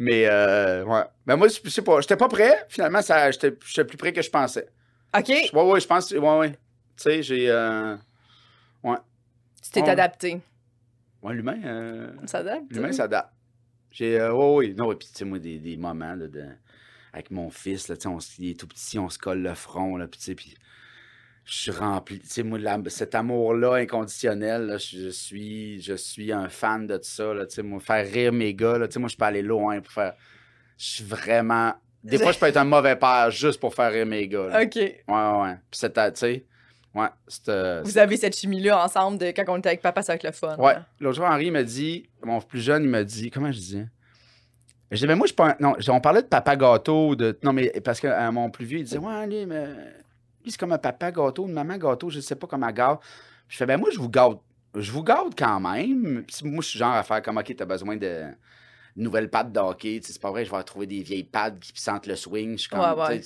Mais, 0.04 0.26
euh, 0.26 0.84
ouais. 0.84 1.02
Ben 1.26 1.36
moi, 1.36 1.46
je 1.46 1.68
sais 1.70 1.82
pas, 1.82 2.00
j'étais 2.00 2.16
pas 2.16 2.26
prêt, 2.28 2.66
finalement, 2.68 3.02
ça, 3.02 3.30
j'étais 3.30 3.54
j'étais 3.64 3.84
plus 3.84 3.96
prêt 3.96 4.12
que 4.12 4.20
je 4.20 4.30
pensais. 4.30 4.66
OK, 5.16 5.28
Ouais, 5.28 5.62
ouais, 5.62 5.80
je 5.80 5.86
pense, 5.86 6.10
ouais, 6.10 6.38
ouais. 6.38 6.50
Tu 6.50 6.56
sais, 6.96 7.22
j'ai, 7.22 7.48
euh, 7.48 7.96
tu 9.62 9.70
t'es 9.70 9.82
Ouais. 9.82 9.90
adapté. 9.90 10.40
ouais, 11.22 11.34
l'humain, 11.34 11.60
euh, 11.64 12.10
On 12.20 12.26
s'adapte. 12.26 12.64
l'humain 12.70 12.90
s'adapte. 12.92 13.32
J'ai, 13.92 14.18
euh, 14.18 14.32
ouais, 14.32 14.54
ouais, 14.68 14.74
non, 14.74 14.88
ouais, 14.88 14.96
puis 14.96 15.06
tu 15.08 15.14
sais, 15.18 15.24
moi, 15.24 15.38
des, 15.38 15.58
des 15.58 15.76
moments, 15.76 16.14
là, 16.14 16.26
de, 16.26 16.44
avec 17.12 17.30
mon 17.30 17.48
fils, 17.50 17.86
là, 17.88 17.96
tu 17.96 18.08
sais, 18.20 18.32
il 18.40 18.50
est 18.50 18.58
tout 18.58 18.66
petit, 18.66 18.98
on 18.98 19.08
se 19.08 19.18
colle 19.18 19.40
le 19.42 19.54
front, 19.54 19.96
là, 19.96 20.08
puis 20.08 20.18
tu 20.18 20.24
sais, 20.26 20.34
puis 20.34 20.54
je 21.44 21.54
suis 21.54 21.70
rempli, 21.70 22.20
moi, 22.44 22.58
la- 22.58 22.78
cet 22.88 23.14
amour-là 23.14 23.74
inconditionnel, 23.74 24.66
là, 24.66 24.78
je, 24.78 24.98
je 24.98 25.08
suis, 25.08 25.80
je 25.82 25.94
suis 25.94 26.32
un 26.32 26.48
fan 26.48 26.86
de 26.86 26.96
tout 26.96 27.02
ça, 27.04 27.34
là, 27.34 27.44
moi, 27.64 27.80
faire 27.80 28.06
rire 28.06 28.32
mes 28.32 28.54
gars, 28.54 28.78
là, 28.78 28.86
moi, 28.96 29.08
je 29.08 29.16
peux 29.16 29.24
aller 29.24 29.42
loin 29.42 29.80
pour 29.80 29.92
faire, 29.92 30.14
je 30.78 30.84
suis 30.84 31.04
vraiment, 31.04 31.74
des 32.04 32.18
fois, 32.18 32.32
je 32.32 32.38
peux 32.38 32.46
être 32.46 32.56
un 32.56 32.64
mauvais 32.64 32.96
père 32.96 33.30
juste 33.30 33.60
pour 33.60 33.74
faire 33.74 33.92
rire 33.92 34.06
mes 34.06 34.26
gars, 34.28 34.48
là. 34.48 34.62
OK. 34.62 34.74
Ouais, 34.76 34.92
ouais, 35.08 35.42
ouais. 35.42 35.54
Puis 35.70 35.80
c'est, 35.80 35.92
tu 35.92 36.00
sais, 36.14 36.44
ouais, 36.94 37.06
c'est, 37.26 37.48
euh, 37.48 37.82
Vous 37.84 37.98
avez 37.98 38.16
cette 38.16 38.36
chimie-là 38.36 38.84
ensemble 38.84 39.18
de 39.18 39.26
quand 39.26 39.44
on 39.48 39.58
était 39.58 39.70
avec 39.70 39.82
papa, 39.82 40.00
va 40.00 40.14
être 40.14 40.22
le 40.24 40.32
fun. 40.32 40.56
Ouais. 40.58 40.74
L'autre 41.00 41.16
jour, 41.16 41.24
Henri 41.26 41.50
m'a 41.50 41.62
dit, 41.64 42.08
mon 42.22 42.40
plus 42.40 42.60
jeune, 42.60 42.84
il 42.84 42.88
m'a 42.90 43.04
dit, 43.04 43.30
comment 43.30 43.50
je 43.50 43.58
disais? 43.58 43.86
Je 44.92 44.98
dis, 44.98 45.06
mais 45.06 45.14
moi, 45.16 45.26
je 45.26 45.32
pas 45.32 45.56
Non, 45.58 45.74
on 45.88 46.00
parlait 46.00 46.22
de 46.22 46.26
papa 46.26 46.54
gâteau. 46.54 47.16
De... 47.16 47.36
Non, 47.42 47.52
mais 47.54 47.72
parce 47.82 47.98
que 47.98 48.06
euh, 48.08 48.30
mon 48.30 48.50
plus 48.50 48.66
vieux, 48.66 48.78
il 48.78 48.84
disait, 48.84 48.98
ouais, 48.98 49.26
lui, 49.26 49.46
mais... 49.46 49.66
c'est 50.50 50.58
comme 50.58 50.72
un 50.72 50.78
papa 50.78 51.10
gâteau, 51.12 51.46
une 51.46 51.52
maman 51.54 51.76
gâteau, 51.78 52.10
je 52.10 52.20
sais 52.20 52.34
pas 52.36 52.46
comment 52.46 52.68
elle 52.68 52.74
gâte. 52.74 53.00
Je 53.48 53.56
fais, 53.56 53.66
ben 53.66 53.78
moi, 53.78 53.90
je 53.92 53.98
vous 53.98 54.08
gâte. 54.08 54.38
Je 54.74 54.90
vous 54.90 55.02
gâte 55.02 55.34
quand 55.36 55.60
même. 55.60 56.24
Puis 56.26 56.48
moi, 56.48 56.62
je 56.62 56.68
suis 56.70 56.78
genre 56.78 56.94
à 56.94 57.02
faire 57.02 57.20
comme, 57.22 57.36
OK, 57.38 57.54
t'as 57.56 57.64
besoin 57.66 57.96
de 57.96 58.22
nouvelles 58.96 59.28
pattes 59.30 59.52
de 59.52 59.60
hockey. 59.60 59.98
Tu 60.00 60.06
sais, 60.06 60.12
c'est 60.14 60.22
pas 60.22 60.30
vrai, 60.30 60.44
je 60.44 60.50
vais 60.50 60.56
retrouver 60.56 60.86
des 60.86 61.02
vieilles 61.02 61.24
pattes 61.24 61.60
qui 61.60 61.80
sentent 61.80 62.06
le 62.06 62.16
swing. 62.16 62.52
Je 62.52 62.62
suis 62.62 62.68
comme, 62.70 62.80
Ouais, 62.80 63.08
ouais. 63.08 63.20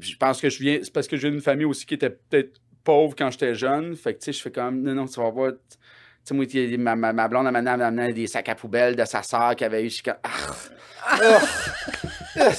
je 0.00 0.16
pense 0.16 0.40
que 0.40 0.50
je 0.50 0.58
viens. 0.58 0.78
C'est 0.82 0.92
parce 0.92 1.06
que 1.06 1.14
viens 1.16 1.30
d'une 1.30 1.40
famille 1.40 1.64
aussi 1.66 1.86
qui 1.86 1.94
était 1.94 2.10
peut-être 2.10 2.60
pauvre 2.82 3.14
quand 3.16 3.30
j'étais 3.30 3.54
jeune. 3.54 3.94
Fait 3.94 4.14
que, 4.14 4.18
tu 4.18 4.24
sais, 4.26 4.32
je 4.32 4.42
fais 4.42 4.50
comme, 4.50 4.82
non, 4.82 4.94
non, 4.94 5.06
tu 5.06 5.20
vas 5.20 5.30
voir. 5.30 5.52
Tu 5.52 5.76
sais, 6.24 6.34
moi, 6.34 6.46
ma, 6.78 6.96
ma, 6.96 7.12
ma 7.12 7.28
blonde, 7.28 7.46
elle 7.46 7.54
amené- 7.56 7.82
amené 7.84 8.12
des 8.12 8.26
sacs 8.26 8.48
à 8.48 8.54
poubelle 8.54 8.96
de 8.96 9.04
sa 9.04 9.22
sœur 9.22 9.54
qui 9.56 9.64
avait 9.64 9.84
eu. 9.84 9.88
Je 9.88 9.94
suis 9.94 10.02
comme, 10.02 10.18
ah! 10.22 11.40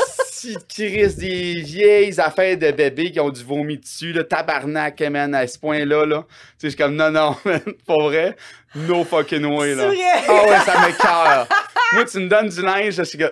Si 0.41 0.57
Chris, 0.67 1.15
des 1.17 1.61
vieilles 1.61 2.19
affaires 2.19 2.57
de 2.57 2.71
bébés 2.71 3.11
qui 3.11 3.19
ont 3.19 3.29
du 3.29 3.43
vomi 3.43 3.77
dessus, 3.77 4.11
là, 4.11 4.23
tabarnak, 4.23 4.99
man, 5.01 5.35
à 5.35 5.45
ce 5.45 5.59
point-là, 5.59 6.03
là. 6.05 6.25
Tu 6.27 6.27
sais, 6.27 6.37
je 6.63 6.67
suis 6.69 6.77
comme, 6.77 6.95
non, 6.95 7.11
non, 7.11 7.35
man, 7.45 7.61
pas 7.85 7.97
vrai, 7.99 8.35
no 8.73 9.03
fucking 9.03 9.45
way, 9.45 9.75
là. 9.75 9.91
Ah 10.27 10.43
ouais, 10.47 10.59
ça 10.65 10.79
m'écoeure. 10.87 11.47
moi, 11.93 12.05
tu 12.05 12.17
me 12.19 12.27
donnes 12.27 12.49
du 12.49 12.61
linge, 12.63 12.95
je 12.95 13.03
suis 13.03 13.21
Ugh! 13.23 13.29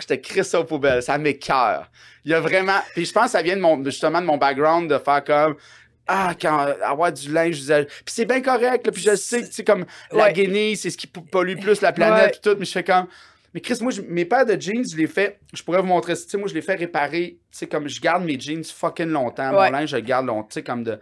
je 0.00 0.06
te 0.06 0.14
crie 0.14 0.44
ça 0.44 0.58
aux 0.58 0.64
poubelles. 0.64 1.00
Ça 1.02 1.16
m'écœure. 1.16 1.88
Il 2.24 2.32
y 2.32 2.34
a 2.34 2.40
vraiment. 2.40 2.80
Puis 2.92 3.04
je 3.04 3.12
pense 3.12 3.26
que 3.26 3.30
ça 3.30 3.42
vient 3.42 3.54
de 3.54 3.60
mon, 3.60 3.84
justement 3.84 4.20
de 4.20 4.26
mon 4.26 4.36
background 4.36 4.90
de 4.92 4.98
faire 4.98 5.22
comme. 5.22 5.54
Ah, 6.08 6.32
quand 6.40 6.74
avoir 6.82 7.12
du 7.12 7.30
linge, 7.30 7.58
usage. 7.58 7.84
Puis 7.84 8.14
c'est 8.14 8.24
bien 8.24 8.40
correct, 8.40 8.84
là, 8.86 8.92
puis 8.92 9.02
je 9.02 9.14
sais 9.14 9.42
que, 9.42 9.46
tu 9.46 9.52
sais, 9.52 9.64
comme 9.64 9.84
la 10.10 10.32
guenille, 10.32 10.74
c'est 10.76 10.88
ce 10.90 10.96
qui 10.96 11.06
pollue 11.06 11.58
plus 11.60 11.82
la 11.82 11.92
planète, 11.92 12.22
Ouais. 12.24 12.30
puis 12.30 12.40
tout, 12.42 12.56
mais 12.58 12.64
je 12.64 12.72
fais 12.72 12.82
comme. 12.82 13.06
Mais 13.54 13.60
Chris, 13.60 13.78
moi, 13.80 13.90
je- 13.90 14.02
mes 14.02 14.24
paires 14.24 14.44
de 14.46 14.60
jeans, 14.60 14.84
je 14.88 14.96
les 14.96 15.06
fais. 15.06 15.38
Je 15.54 15.62
pourrais 15.62 15.80
vous 15.80 15.86
montrer. 15.86 16.14
Tu 16.14 16.22
sais, 16.28 16.36
moi, 16.36 16.48
je 16.48 16.54
les 16.54 16.62
fais 16.62 16.74
réparer. 16.74 17.38
Tu 17.50 17.58
sais, 17.58 17.66
comme 17.66 17.88
je 17.88 18.00
garde 18.00 18.24
mes 18.24 18.38
jeans 18.38 18.62
fucking 18.64 19.06
longtemps. 19.08 19.50
Ouais. 19.56 19.70
Mon 19.70 19.78
linge, 19.78 19.90
je 19.90 19.96
le 19.96 20.02
garde 20.02 20.26
longtemps. 20.26 20.48
Tu 20.48 20.54
sais, 20.54 20.62
comme 20.62 20.84
de. 20.84 20.98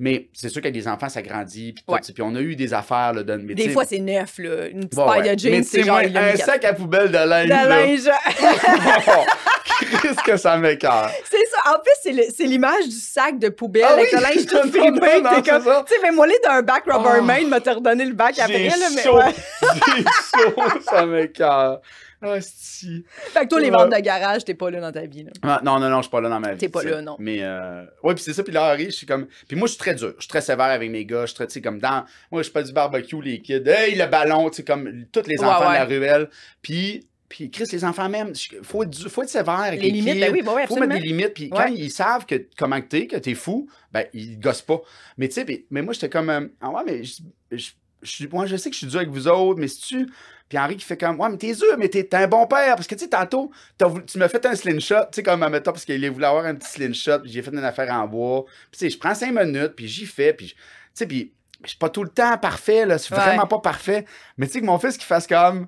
Mais 0.00 0.28
c'est 0.32 0.48
sûr 0.48 0.62
qu'avec 0.62 0.74
des 0.74 0.86
enfants, 0.86 1.08
ça 1.08 1.22
grandit. 1.22 1.72
Puis, 1.72 1.84
Ouais. 1.88 1.98
on 2.20 2.36
a 2.36 2.40
eu 2.40 2.54
des 2.54 2.72
affaires, 2.72 3.12
là, 3.14 3.24
de. 3.24 3.34
mais 3.34 3.54
Des 3.54 3.70
fois, 3.70 3.84
c'est 3.84 3.98
neuf, 3.98 4.38
là. 4.38 4.68
Une 4.68 4.80
petite 4.88 4.94
Bon, 4.94 5.10
ouais. 5.10 5.34
de 5.34 5.38
jeans, 5.38 5.64
c'est 5.64 5.82
genre... 5.82 5.98
un 5.98 6.36
sac 6.36 6.64
à 6.64 6.72
poubelle 6.72 7.10
de 7.10 7.18
linge. 7.18 7.48
de 7.48 7.68
linge. 7.68 8.08
Qu'est-ce 10.02 10.22
que 10.24 10.36
ça 10.36 10.56
m'écœure? 10.56 11.10
c'est 11.30 11.36
ça. 11.46 11.72
En 11.74 11.78
plus, 11.80 12.30
c'est 12.36 12.44
l'image 12.44 12.84
du 12.88 12.96
sac 12.96 13.38
de 13.38 13.48
poubelle 13.48 13.84
Ah 13.88 13.92
avec 13.94 14.08
oui, 14.12 14.18
le 14.18 14.22
linge 14.22 14.46
tout 14.46 14.68
frimé. 14.70 15.20
non, 15.22 15.30
T'es 15.42 15.50
comme... 15.50 15.62
ça. 15.64 15.84
Tu 15.86 15.94
sais, 15.94 16.00
mais 16.02 16.10
moi, 16.10 16.26
les 16.26 16.38
d'un 16.42 16.62
bac 16.62 16.84
Rubbermaid 16.86 17.44
Oh. 17.44 17.48
m'a 17.48 17.60
te 17.60 17.70
redonné 17.70 18.04
le 18.04 18.14
bac 18.14 18.38
après, 18.38 18.68
là, 18.68 18.74
mais 18.94 19.02
chaud. 19.02 19.16
ouais. 19.18 19.34
Chaud, 20.34 20.62
ça 20.90 21.06
m'écœure. 21.06 21.80
Ah, 22.20 22.40
si. 22.40 23.04
Fait 23.08 23.44
que 23.44 23.48
toi, 23.48 23.60
les 23.60 23.70
ventes 23.70 23.90
de 23.94 24.00
garage, 24.00 24.44
t'es 24.44 24.54
pas 24.54 24.70
là 24.70 24.80
dans 24.80 24.90
ta 24.92 25.06
vie, 25.06 25.24
là. 25.24 25.30
Ah, 25.42 25.60
non, 25.64 25.78
non, 25.78 25.88
non, 25.88 25.98
je 25.98 26.02
suis 26.02 26.10
pas 26.10 26.20
là 26.20 26.28
dans 26.28 26.40
ma 26.40 26.52
vie. 26.52 26.58
T'es 26.58 26.68
pas 26.68 26.82
là, 26.82 27.00
non. 27.00 27.16
Mais, 27.18 27.38
euh... 27.42 27.84
ouais, 28.02 28.14
puis 28.14 28.24
c'est 28.24 28.32
ça. 28.32 28.42
Puis 28.42 28.52
là, 28.52 28.64
Harry, 28.66 28.86
je 28.86 28.90
suis 28.90 29.06
comme. 29.06 29.26
Puis 29.46 29.56
moi, 29.56 29.66
je 29.66 29.72
suis 29.72 29.78
très 29.78 29.94
dur. 29.94 30.14
Je 30.16 30.22
suis 30.22 30.28
très 30.28 30.40
sévère 30.40 30.66
avec 30.66 30.90
mes 30.90 31.04
gars. 31.04 31.22
Je 31.22 31.26
suis 31.26 31.36
très, 31.36 31.46
tu 31.46 31.54
sais, 31.54 31.60
comme 31.62 31.78
dans. 31.78 32.04
Moi, 32.32 32.42
je 32.42 32.50
fais 32.50 32.62
du 32.64 32.72
barbecue, 32.72 33.22
les 33.22 33.40
kids. 33.40 33.62
Hey, 33.66 33.94
le 33.96 34.06
ballon, 34.06 34.50
tu 34.50 34.56
sais, 34.56 34.64
comme 34.64 35.04
tous 35.12 35.26
les 35.26 35.38
Ouais, 35.38 35.44
enfants 35.46 35.68
ouais. 35.70 35.74
de 35.74 35.78
la 35.78 35.84
ruelle. 35.84 36.30
Puis. 36.62 37.06
Puis, 37.28 37.50
Chris, 37.50 37.66
les 37.72 37.84
enfants 37.84 38.08
même, 38.08 38.32
il 38.52 38.58
faut, 38.64 38.84
être 38.84 39.06
faut 39.10 39.22
être 39.22 39.28
sévère 39.28 39.58
avec 39.60 39.82
Les 39.82 39.90
les, 39.90 40.00
limites, 40.00 40.14
kids. 40.14 40.20
ben 40.20 40.32
oui, 40.32 40.40
bah 40.42 40.52
oui, 40.56 40.62
faut 40.66 40.76
mettre 40.76 40.94
des 40.94 41.00
limites. 41.06 41.34
Puis 41.34 41.50
quand 41.50 41.58
Ouais. 41.58 41.74
ils 41.74 41.90
savent 41.90 42.24
que, 42.24 42.46
comment 42.56 42.80
que 42.80 42.86
t'es, 42.86 43.06
que 43.06 43.16
t'es 43.16 43.34
fou, 43.34 43.68
ben, 43.92 44.06
ils 44.14 44.40
gossent 44.40 44.62
pas. 44.62 44.80
Mais 45.18 45.28
tu 45.28 45.34
sais, 45.34 45.66
mais 45.70 45.82
moi, 45.82 45.92
j'étais 45.92 46.08
comme, 46.08 46.30
euh, 46.30 46.48
ah 46.62 46.70
ouais, 46.70 46.80
mais 46.86 47.04
je, 47.04 47.20
je, 47.52 47.68
je, 48.00 48.10
suis- 48.10 48.28
moi, 48.28 48.46
je 48.46 48.56
sais 48.56 48.70
que 48.70 48.74
je 48.74 48.78
suis 48.78 48.86
dur 48.86 49.00
avec 49.00 49.10
vous 49.10 49.28
autres, 49.28 49.60
mais 49.60 49.68
si 49.68 49.82
tu. 49.82 50.06
Puis 50.48 50.56
Henri 50.58 50.76
qui 50.76 50.84
fait 50.84 50.96
comme, 50.96 51.20
ouais, 51.20 51.28
mais 51.28 51.36
t'es 51.36 51.52
dur, 51.54 51.76
mais 51.78 51.88
t'es 51.88 52.08
un 52.14 52.26
bon 52.26 52.46
père. 52.46 52.74
Parce 52.76 52.86
que, 52.86 52.94
tu 52.94 53.04
sais, 53.04 53.10
tantôt, 53.10 53.50
voulu- 53.80 54.04
tu 54.06 54.16
m'as 54.18 54.28
fait 54.28 54.44
un 54.46 54.54
slingshot, 54.54 54.94
tu 55.12 55.16
sais, 55.16 55.22
comme, 55.22 55.42
admettons, 55.42 55.72
parce 55.72 55.84
qu'il 55.84 56.10
voulait 56.10 56.26
avoir 56.26 56.46
un 56.46 56.54
petit 56.54 56.70
slingshot, 56.70 57.20
puis 57.20 57.30
j'ai 57.30 57.42
fait 57.42 57.50
une 57.50 57.58
affaire 57.64 57.92
en 57.92 58.06
bois. 58.06 58.44
Puis, 58.70 58.78
tu 58.78 58.78
sais, 58.78 58.90
je 58.90 58.98
prends 58.98 59.14
cinq 59.14 59.32
minutes, 59.32 59.74
puis 59.76 59.86
j'y 59.88 60.06
fais, 60.06 60.32
puis, 60.32 60.46
tu 60.48 60.56
sais, 60.94 61.06
puis, 61.06 61.32
je 61.64 61.68
suis 61.70 61.78
pas 61.78 61.88
tout 61.90 62.02
le 62.04 62.08
temps 62.10 62.38
parfait, 62.38 62.86
là, 62.86 62.96
c'est 62.98 63.12
Ouais. 63.14 63.20
vraiment 63.20 63.46
pas 63.46 63.58
parfait. 63.58 64.04
Mais, 64.38 64.46
tu 64.46 64.52
sais, 64.54 64.60
que 64.60 64.66
mon 64.66 64.78
fils 64.78 64.96
qui 64.96 65.04
fasse 65.04 65.26
comme, 65.26 65.66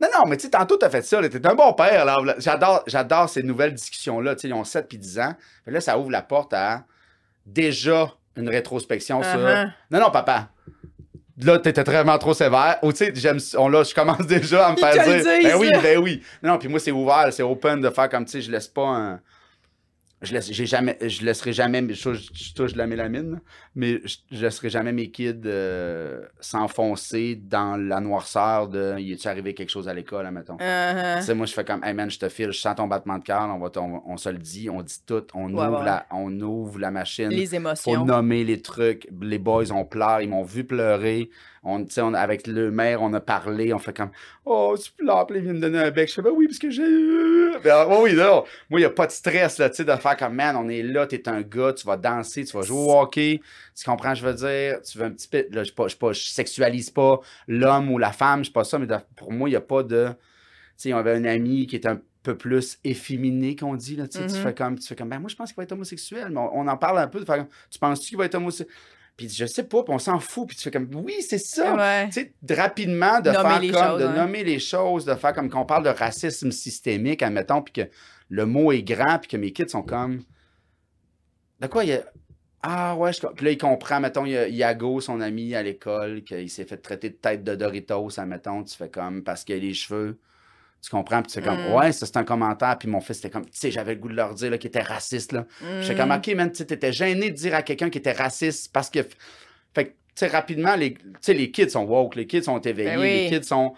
non, 0.00 0.08
non, 0.18 0.26
mais 0.26 0.36
tu 0.36 0.44
sais, 0.44 0.50
tantôt, 0.50 0.76
t'as 0.76 0.90
fait 0.90 1.02
ça, 1.02 1.20
là, 1.20 1.28
t'es 1.28 1.44
un 1.46 1.54
bon 1.54 1.72
père, 1.72 2.04
là. 2.04 2.16
J'adore, 2.38 2.84
j'adore 2.86 3.28
ces 3.28 3.42
nouvelles 3.42 3.74
discussions-là, 3.74 4.34
tu 4.36 4.42
sais, 4.42 4.48
ils 4.48 4.54
ont 4.54 4.64
7 4.64 4.88
puis 4.88 4.96
10 4.98 5.18
ans. 5.18 5.34
Fait 5.64 5.70
là, 5.72 5.80
ça 5.80 5.98
ouvre 5.98 6.10
la 6.10 6.22
porte 6.22 6.54
à 6.54 6.84
déjà 7.46 8.12
une 8.36 8.48
rétrospection 8.48 9.22
sur, 9.22 9.38
Uh-huh. 9.38 9.72
non, 9.90 10.00
non, 10.00 10.10
papa. 10.10 10.50
Là, 11.42 11.58
t'étais 11.58 11.82
vraiment 11.82 12.18
trop 12.18 12.34
sévère. 12.34 12.78
Ou 12.82 12.92
tu 12.92 12.98
sais, 12.98 13.12
j'aime, 13.14 13.38
on, 13.56 13.68
là, 13.68 13.82
je 13.82 13.94
commence 13.94 14.26
déjà 14.26 14.68
à 14.68 14.72
me 14.72 14.76
faire 14.78 14.92
dire. 14.92 15.24
Ben 15.24 15.56
oui, 15.56 15.70
ben 15.82 15.98
oui. 15.98 16.22
Non, 16.42 16.58
puis 16.58 16.68
moi, 16.68 16.80
c'est 16.80 16.90
ouvert, 16.90 17.28
c'est 17.32 17.42
open 17.42 17.80
de 17.80 17.90
faire 17.90 18.08
comme, 18.08 18.24
tu 18.24 18.32
sais, 18.32 18.40
je 18.42 18.50
laisse 18.50 18.68
pas 18.68 18.86
un. 18.86 19.20
Je, 20.22 20.34
laisse, 20.34 20.52
j'ai 20.52 20.66
jamais, 20.66 20.98
je 21.00 21.24
laisserai 21.24 21.52
jamais, 21.54 21.82
je, 21.94 22.12
je 22.12 22.54
touche 22.54 22.74
de 22.74 22.78
la 22.78 22.86
mélamine, 22.86 23.40
mais 23.74 24.00
je, 24.04 24.18
je 24.30 24.42
laisserai 24.44 24.68
jamais 24.68 24.92
mes 24.92 25.10
kids 25.10 25.40
euh, 25.46 26.20
s'enfoncer 26.40 27.36
dans 27.36 27.76
la 27.76 28.00
noirceur 28.00 28.68
de 28.68 28.96
«Y 28.98 29.12
est-tu 29.12 29.28
arrivé 29.28 29.54
quelque 29.54 29.70
chose 29.70 29.88
à 29.88 29.94
l'école, 29.94 30.26
admettons? 30.26 30.56
Uh-huh. 30.56 31.18
Tu 31.20 31.24
sais, 31.24 31.34
moi, 31.34 31.46
je 31.46 31.54
fais 31.54 31.64
comme, 31.64 31.82
hey 31.84 31.94
man, 31.94 32.10
je 32.10 32.18
te 32.18 32.28
file, 32.28 32.50
je 32.50 32.58
sens 32.60 32.76
ton 32.76 32.86
battement 32.86 33.18
de 33.18 33.24
cœur, 33.24 33.48
on, 33.48 33.58
va 33.58 33.70
on, 33.76 34.02
on 34.06 34.16
se 34.18 34.28
le 34.28 34.38
dit, 34.38 34.68
on 34.68 34.82
dit 34.82 35.00
tout, 35.06 35.24
on, 35.34 35.54
Ouais, 35.54 35.66
ouvre, 35.66 35.78
ouais. 35.78 35.84
La, 35.84 36.06
on 36.10 36.38
ouvre 36.40 36.78
la 36.78 36.90
machine. 36.90 37.28
Les 37.30 37.46
Faut 37.46 37.56
émotions. 37.56 38.04
nommer 38.04 38.44
les 38.44 38.60
trucs. 38.60 39.08
Les 39.22 39.38
boys 39.38 39.72
ont 39.72 39.84
pleuré, 39.84 40.24
ils 40.24 40.28
m'ont 40.30 40.42
vu 40.42 40.64
pleurer. 40.64 41.30
On, 41.62 41.84
on- 41.98 42.14
avec 42.14 42.46
le 42.46 42.70
maire, 42.70 43.02
on 43.02 43.12
a 43.12 43.20
parlé, 43.20 43.74
on 43.74 43.78
fait 43.78 43.94
comme 43.94 44.10
Oh, 44.46 44.74
tu 44.82 44.90
pleures, 44.92 45.26
puis 45.26 45.34
là, 45.36 45.40
il 45.40 45.44
vient 45.44 45.52
me 45.52 45.60
donner 45.60 45.78
un 45.78 45.90
bec. 45.90 46.08
Je 46.08 46.14
fais 46.14 46.22
Ben 46.22 46.30
oui, 46.34 46.46
parce 46.46 46.58
que 46.58 46.70
j'ai. 46.70 46.82
Ben, 47.62 47.86
oui, 47.86 47.96
oui, 48.02 48.14
non. 48.14 48.44
Moi, 48.70 48.80
il 48.80 48.82
n'y 48.82 48.84
a 48.84 48.90
pas 48.90 49.06
de 49.06 49.12
stress, 49.12 49.58
là, 49.58 49.68
tu 49.68 49.76
sais, 49.76 49.84
de 49.84 49.92
faire 49.96 50.16
comme 50.16 50.34
Man, 50.34 50.56
on 50.56 50.68
est 50.70 50.82
là, 50.82 51.06
t'es 51.06 51.28
un 51.28 51.42
gars, 51.42 51.74
tu 51.74 51.86
vas 51.86 51.98
danser, 51.98 52.44
tu 52.44 52.56
vas 52.56 52.62
jouer 52.62 52.78
au 52.78 52.98
hockey. 53.00 53.40
Tu 53.76 53.84
comprends, 53.84 54.14
je 54.14 54.24
veux 54.26 54.32
dire, 54.34 54.80
tu 54.82 54.96
veux 54.98 55.04
un 55.04 55.10
petit 55.10 55.28
peu. 55.28 55.46
Là, 55.50 55.62
je, 55.64 55.72
pas, 55.72 55.86
je, 55.88 55.96
pas, 55.96 56.12
je 56.12 56.22
sexualise 56.22 56.88
pas 56.90 57.20
l'homme 57.46 57.90
ou 57.90 57.98
la 57.98 58.12
femme, 58.12 58.40
je 58.40 58.48
sais 58.48 58.52
pas 58.52 58.64
ça, 58.64 58.78
mais 58.78 58.86
de- 58.86 58.96
pour 59.16 59.30
moi, 59.32 59.48
il 59.48 59.52
n'y 59.52 59.56
a 59.56 59.60
pas 59.60 59.82
de. 59.82 60.08
Tu 60.08 60.14
sais, 60.88 60.94
on 60.94 60.96
avait 60.98 61.12
un 61.14 61.24
ami 61.26 61.66
qui 61.66 61.76
était 61.76 61.88
un 61.88 62.00
peu 62.22 62.36
plus 62.38 62.78
efféminé, 62.84 63.54
qu'on 63.56 63.74
dit, 63.74 63.96
là, 63.96 64.08
tu 64.08 64.18
sais, 64.18 64.26
tu 64.26 64.34
Mhm. 64.34 64.40
fais 64.42 64.54
comme, 64.54 64.78
tu 64.78 64.86
fais 64.86 64.96
comme, 64.96 65.08
ben 65.10 65.18
moi, 65.18 65.28
je 65.28 65.36
pense 65.36 65.50
qu'il 65.50 65.56
va 65.58 65.62
être 65.64 65.72
homosexuel, 65.72 66.28
mais 66.30 66.38
on, 66.40 66.60
on 66.60 66.68
en 66.68 66.76
parle 66.78 66.98
un 66.98 67.06
peu, 67.08 67.20
de 67.20 67.24
faire 67.26 67.46
tu 67.70 67.78
penses-tu 67.78 68.08
qu'il 68.08 68.18
va 68.18 68.24
être 68.26 68.34
homosexuel? 68.34 68.68
Puis 69.20 69.28
je 69.28 69.44
sais 69.44 69.64
pas, 69.64 69.82
puis 69.82 69.92
on 69.92 69.98
s'en 69.98 70.18
fout, 70.18 70.48
puis 70.48 70.56
tu 70.56 70.62
fais 70.62 70.70
comme, 70.70 70.88
oui, 70.94 71.16
c'est 71.20 71.36
ça! 71.36 71.76
Ouais. 71.76 72.06
Tu 72.06 72.12
sais, 72.12 72.32
de- 72.40 72.54
rapidement, 72.54 73.20
de 73.20 73.30
Nommer 73.30 73.70
faire 73.70 73.82
comme, 73.82 73.90
choses, 73.90 74.00
de 74.00 74.18
nommer 74.18 74.44
les 74.44 74.58
choses, 74.58 75.04
de 75.04 75.14
faire 75.14 75.34
comme 75.34 75.50
qu'on 75.50 75.66
parle 75.66 75.84
de 75.84 75.90
racisme 75.90 76.50
systémique, 76.50 77.22
admettons, 77.22 77.60
puis 77.60 77.74
que 77.74 77.90
le 78.30 78.46
mot 78.46 78.72
est 78.72 78.82
grand, 78.82 79.18
puis 79.18 79.28
que 79.28 79.36
mes 79.36 79.52
kids 79.52 79.68
sont 79.68 79.82
comme, 79.82 80.22
de 81.60 81.66
quoi 81.66 81.84
il 81.84 81.90
y 81.90 81.92
a... 81.92 82.02
Ah 82.62 82.96
ouais, 82.96 83.12
je... 83.12 83.20
puis 83.26 83.44
là, 83.44 83.50
il 83.50 83.58
comprend, 83.58 84.00
mettons, 84.00 84.24
il 84.24 84.32
y 84.32 84.38
a 84.38 84.48
Yago, 84.48 85.02
son 85.02 85.20
ami 85.20 85.54
à 85.54 85.62
l'école, 85.62 86.22
qu'il 86.24 86.48
s'est 86.48 86.64
fait 86.64 86.78
traiter 86.78 87.10
de 87.10 87.16
tête 87.16 87.44
de 87.44 87.54
Doritos, 87.54 88.18
admettons, 88.18 88.64
tu 88.64 88.74
fais 88.74 88.88
comme, 88.88 89.22
parce 89.22 89.44
qu'il 89.44 89.56
a 89.56 89.58
les 89.58 89.74
cheveux. 89.74 90.18
Tu 90.82 90.90
comprends? 90.90 91.22
Puis 91.22 91.32
fais 91.32 91.42
comme, 91.42 91.68
Mm. 91.70 91.74
ouais, 91.74 91.92
ça 91.92 92.06
c'est 92.06 92.16
un 92.16 92.24
commentaire. 92.24 92.78
Puis 92.78 92.88
mon 92.88 93.00
fils 93.00 93.18
était 93.18 93.28
comme, 93.30 93.44
tu 93.44 93.50
sais, 93.52 93.70
j'avais 93.70 93.94
le 93.94 94.00
goût 94.00 94.08
de 94.08 94.14
leur 94.14 94.34
dire 94.34 94.50
là, 94.50 94.58
qu'il 94.58 94.68
était 94.68 94.80
raciste. 94.82 95.32
Là. 95.32 95.46
J'étais 95.82 95.94
comme, 95.96 96.08
Mm. 96.08 96.16
OK, 96.18 96.28
man, 96.34 96.50
tu 96.50 96.58
sais, 96.58 96.64
t'étais 96.66 96.92
gêné 96.92 97.30
de 97.30 97.36
dire 97.36 97.54
à 97.54 97.62
quelqu'un 97.62 97.90
qui 97.90 97.98
était 97.98 98.12
raciste 98.12 98.72
parce 98.72 98.88
que. 98.90 99.00
Fait 99.74 99.84
que, 99.84 99.90
tu 99.90 99.94
sais, 100.16 100.26
rapidement, 100.28 100.74
les, 100.76 100.94
tu 100.94 101.00
sais, 101.20 101.34
les 101.34 101.50
kids 101.50 101.70
sont 101.70 101.84
woke, 101.84 102.16
les 102.16 102.26
kids 102.26 102.42
sont 102.44 102.58
éveillés, 102.60 102.90
Ben 102.96 103.00
oui. 103.00 103.28
les 103.30 103.38
kids 103.38 103.46
sont. 103.46 103.74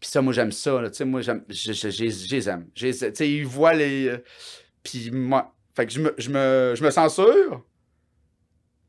Puis 0.00 0.08
ça, 0.08 0.22
moi, 0.22 0.32
j'aime 0.32 0.52
ça. 0.52 0.80
là, 0.80 0.90
Tu 0.90 0.96
sais, 0.96 1.04
moi, 1.04 1.20
j'aime. 1.20 1.44
Je, 1.48 1.72
je, 1.72 1.90
je, 1.90 2.08
je 2.08 2.34
les 2.36 2.48
aime. 2.48 2.66
Tu 2.74 2.92
sais, 2.92 3.12
ils 3.30 3.44
voient 3.46 3.74
les. 3.74 4.06
euh, 4.08 4.18
Puis 4.82 5.10
moi. 5.10 5.54
Fait 5.76 5.86
que 5.86 5.92
je 5.92 6.00
me, 6.00 6.14
je 6.18 6.30
me, 6.30 6.74
je 6.76 6.82
me 6.84 6.90
censure, 6.90 7.64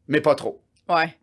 mais 0.07 0.21
pas 0.21 0.35
trop. 0.35 0.63
Ouais. 0.89 1.15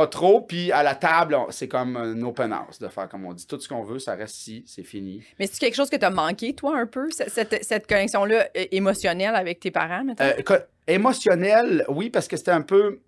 Pas 0.00 0.06
trop, 0.06 0.40
puis 0.40 0.72
à 0.72 0.82
la 0.82 0.94
table, 0.94 1.36
c'est 1.50 1.68
comme 1.68 1.94
un 1.98 2.22
open 2.22 2.52
house 2.54 2.78
de 2.78 2.88
faire 2.88 3.06
comme 3.06 3.26
on 3.26 3.34
dit. 3.34 3.46
Tout 3.46 3.60
ce 3.60 3.68
qu'on 3.68 3.82
veut, 3.84 3.98
ça 3.98 4.14
reste 4.14 4.38
ici, 4.38 4.64
c'est 4.66 4.82
fini. 4.82 5.22
Mais 5.38 5.46
c'est 5.46 5.58
quelque 5.58 5.74
chose 5.74 5.90
que 5.90 5.96
t'as 5.96 6.08
manqué, 6.08 6.54
toi, 6.54 6.78
un 6.78 6.86
peu, 6.86 7.10
ce- 7.10 7.28
cette, 7.28 7.62
cette 7.62 7.86
connexion-là 7.86 8.48
émotionnelle 8.54 9.34
avec 9.34 9.60
tes 9.60 9.70
parents, 9.70 10.02
maintenant? 10.02 10.24
Euh, 10.24 10.40
co- 10.42 10.54
émotionnel, 10.86 11.84
oui, 11.88 12.08
parce 12.08 12.28
que 12.28 12.38
c'était 12.38 12.50
un 12.50 12.62
peu. 12.62 13.00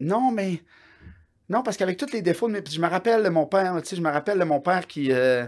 Non, 0.00 0.32
mais. 0.32 0.60
Non, 1.50 1.62
parce 1.62 1.76
qu'avec 1.76 1.98
tous 1.98 2.10
les 2.12 2.22
défauts, 2.22 2.48
de 2.48 2.54
mes- 2.54 2.62
puis 2.62 2.72
je 2.72 2.80
me 2.80 2.88
rappelle 2.88 3.22
de 3.22 3.28
mon 3.28 3.44
père, 3.44 3.74
tu 3.82 3.88
sais, 3.88 3.96
je 3.96 4.00
me 4.00 4.10
rappelle 4.10 4.38
de 4.38 4.44
mon 4.44 4.60
père 4.60 4.86
qui 4.86 5.12
euh, 5.12 5.46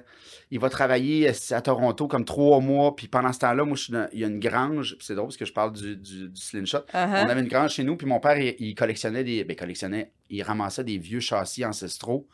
il 0.51 0.59
va 0.61 0.69
travailler 0.69 1.33
à 1.51 1.61
Toronto 1.63 2.07
comme 2.07 2.27
trois 2.27 2.61
mois, 2.61 2.95
puis 2.95 3.09
pendant 3.09 3.33
ce 3.33 3.39
temps-là, 3.39 3.65
moi, 3.65 3.77
je 3.79 3.83
suis 3.85 3.93
dans- 3.95 4.07
il 4.13 4.21
y 4.21 4.25
a 4.25 4.27
une 4.27 4.39
grange, 4.39 4.97
c'est 5.01 5.15
drôle 5.15 5.29
parce 5.29 5.39
que 5.39 5.47
je 5.47 5.55
parle 5.55 5.73
du, 5.73 5.97
du, 5.97 6.29
du 6.29 6.41
slingshot. 6.41 6.81
Uh-huh. 6.93 7.25
On 7.25 7.29
avait 7.31 7.41
une 7.41 7.49
grange 7.49 7.73
chez 7.73 7.83
nous, 7.83 7.97
puis 7.97 8.07
mon 8.07 8.21
père, 8.21 8.39
il, 8.39 8.55
il 8.59 8.75
collectionnait 8.75 9.25
des. 9.25 9.45
Ben, 9.45 9.57
collectionnait, 9.57 10.13
il 10.29 10.43
ramassait 10.43 10.85
des 10.85 10.99
vieux 10.99 11.21
châssis 11.21 11.65
ancestraux 11.65 12.27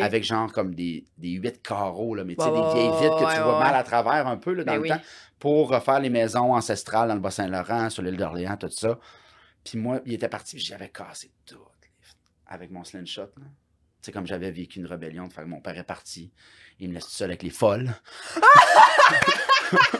avec 0.00 0.24
genre 0.24 0.50
comme 0.50 0.74
des, 0.74 1.04
des 1.18 1.32
huit 1.32 1.60
carreaux, 1.62 2.14
là, 2.14 2.24
mais 2.24 2.34
tu 2.34 2.42
sais, 2.44 2.50
des 2.50 2.56
vieilles 2.74 3.02
vitres 3.02 3.18
que 3.18 3.24
ouais, 3.24 3.32
tu 3.34 3.38
ouais, 3.38 3.44
vois 3.44 3.58
mal 3.58 3.74
à 3.74 3.82
travers 3.82 4.26
un 4.26 4.38
peu 4.38 4.54
là, 4.54 4.64
dans 4.64 4.72
Ben 4.72 4.76
le 4.78 4.82
oui. 4.84 4.88
temps 4.88 5.00
pour 5.38 5.68
refaire 5.68 6.00
les 6.00 6.08
maisons 6.08 6.54
ancestrales 6.54 7.08
dans 7.08 7.14
le 7.14 7.20
Bas-Saint-Laurent, 7.20 7.90
sur 7.90 8.02
l'île 8.02 8.16
d'Orléans, 8.16 8.56
tout 8.56 8.70
ça. 8.70 8.98
Puis 9.64 9.76
moi, 9.78 10.00
il 10.06 10.14
était 10.14 10.28
parti, 10.28 10.58
j'avais 10.58 10.88
cassé 10.88 11.30
tout 11.44 11.56
avec 12.52 12.70
mon 12.70 12.84
slingshot. 12.84 13.22
là. 13.22 13.46
Tu 14.02 14.06
sais, 14.06 14.12
comme 14.12 14.26
j'avais 14.26 14.50
vécu 14.50 14.80
une 14.80 14.86
rébellion, 14.86 15.28
faire 15.30 15.44
que 15.44 15.48
mon 15.48 15.60
père 15.60 15.78
est 15.78 15.84
parti, 15.84 16.32
il 16.80 16.88
me 16.88 16.94
laisse 16.94 17.04
tout 17.04 17.10
seul 17.12 17.30
avec 17.30 17.42
les 17.42 17.50
folles. 17.50 17.92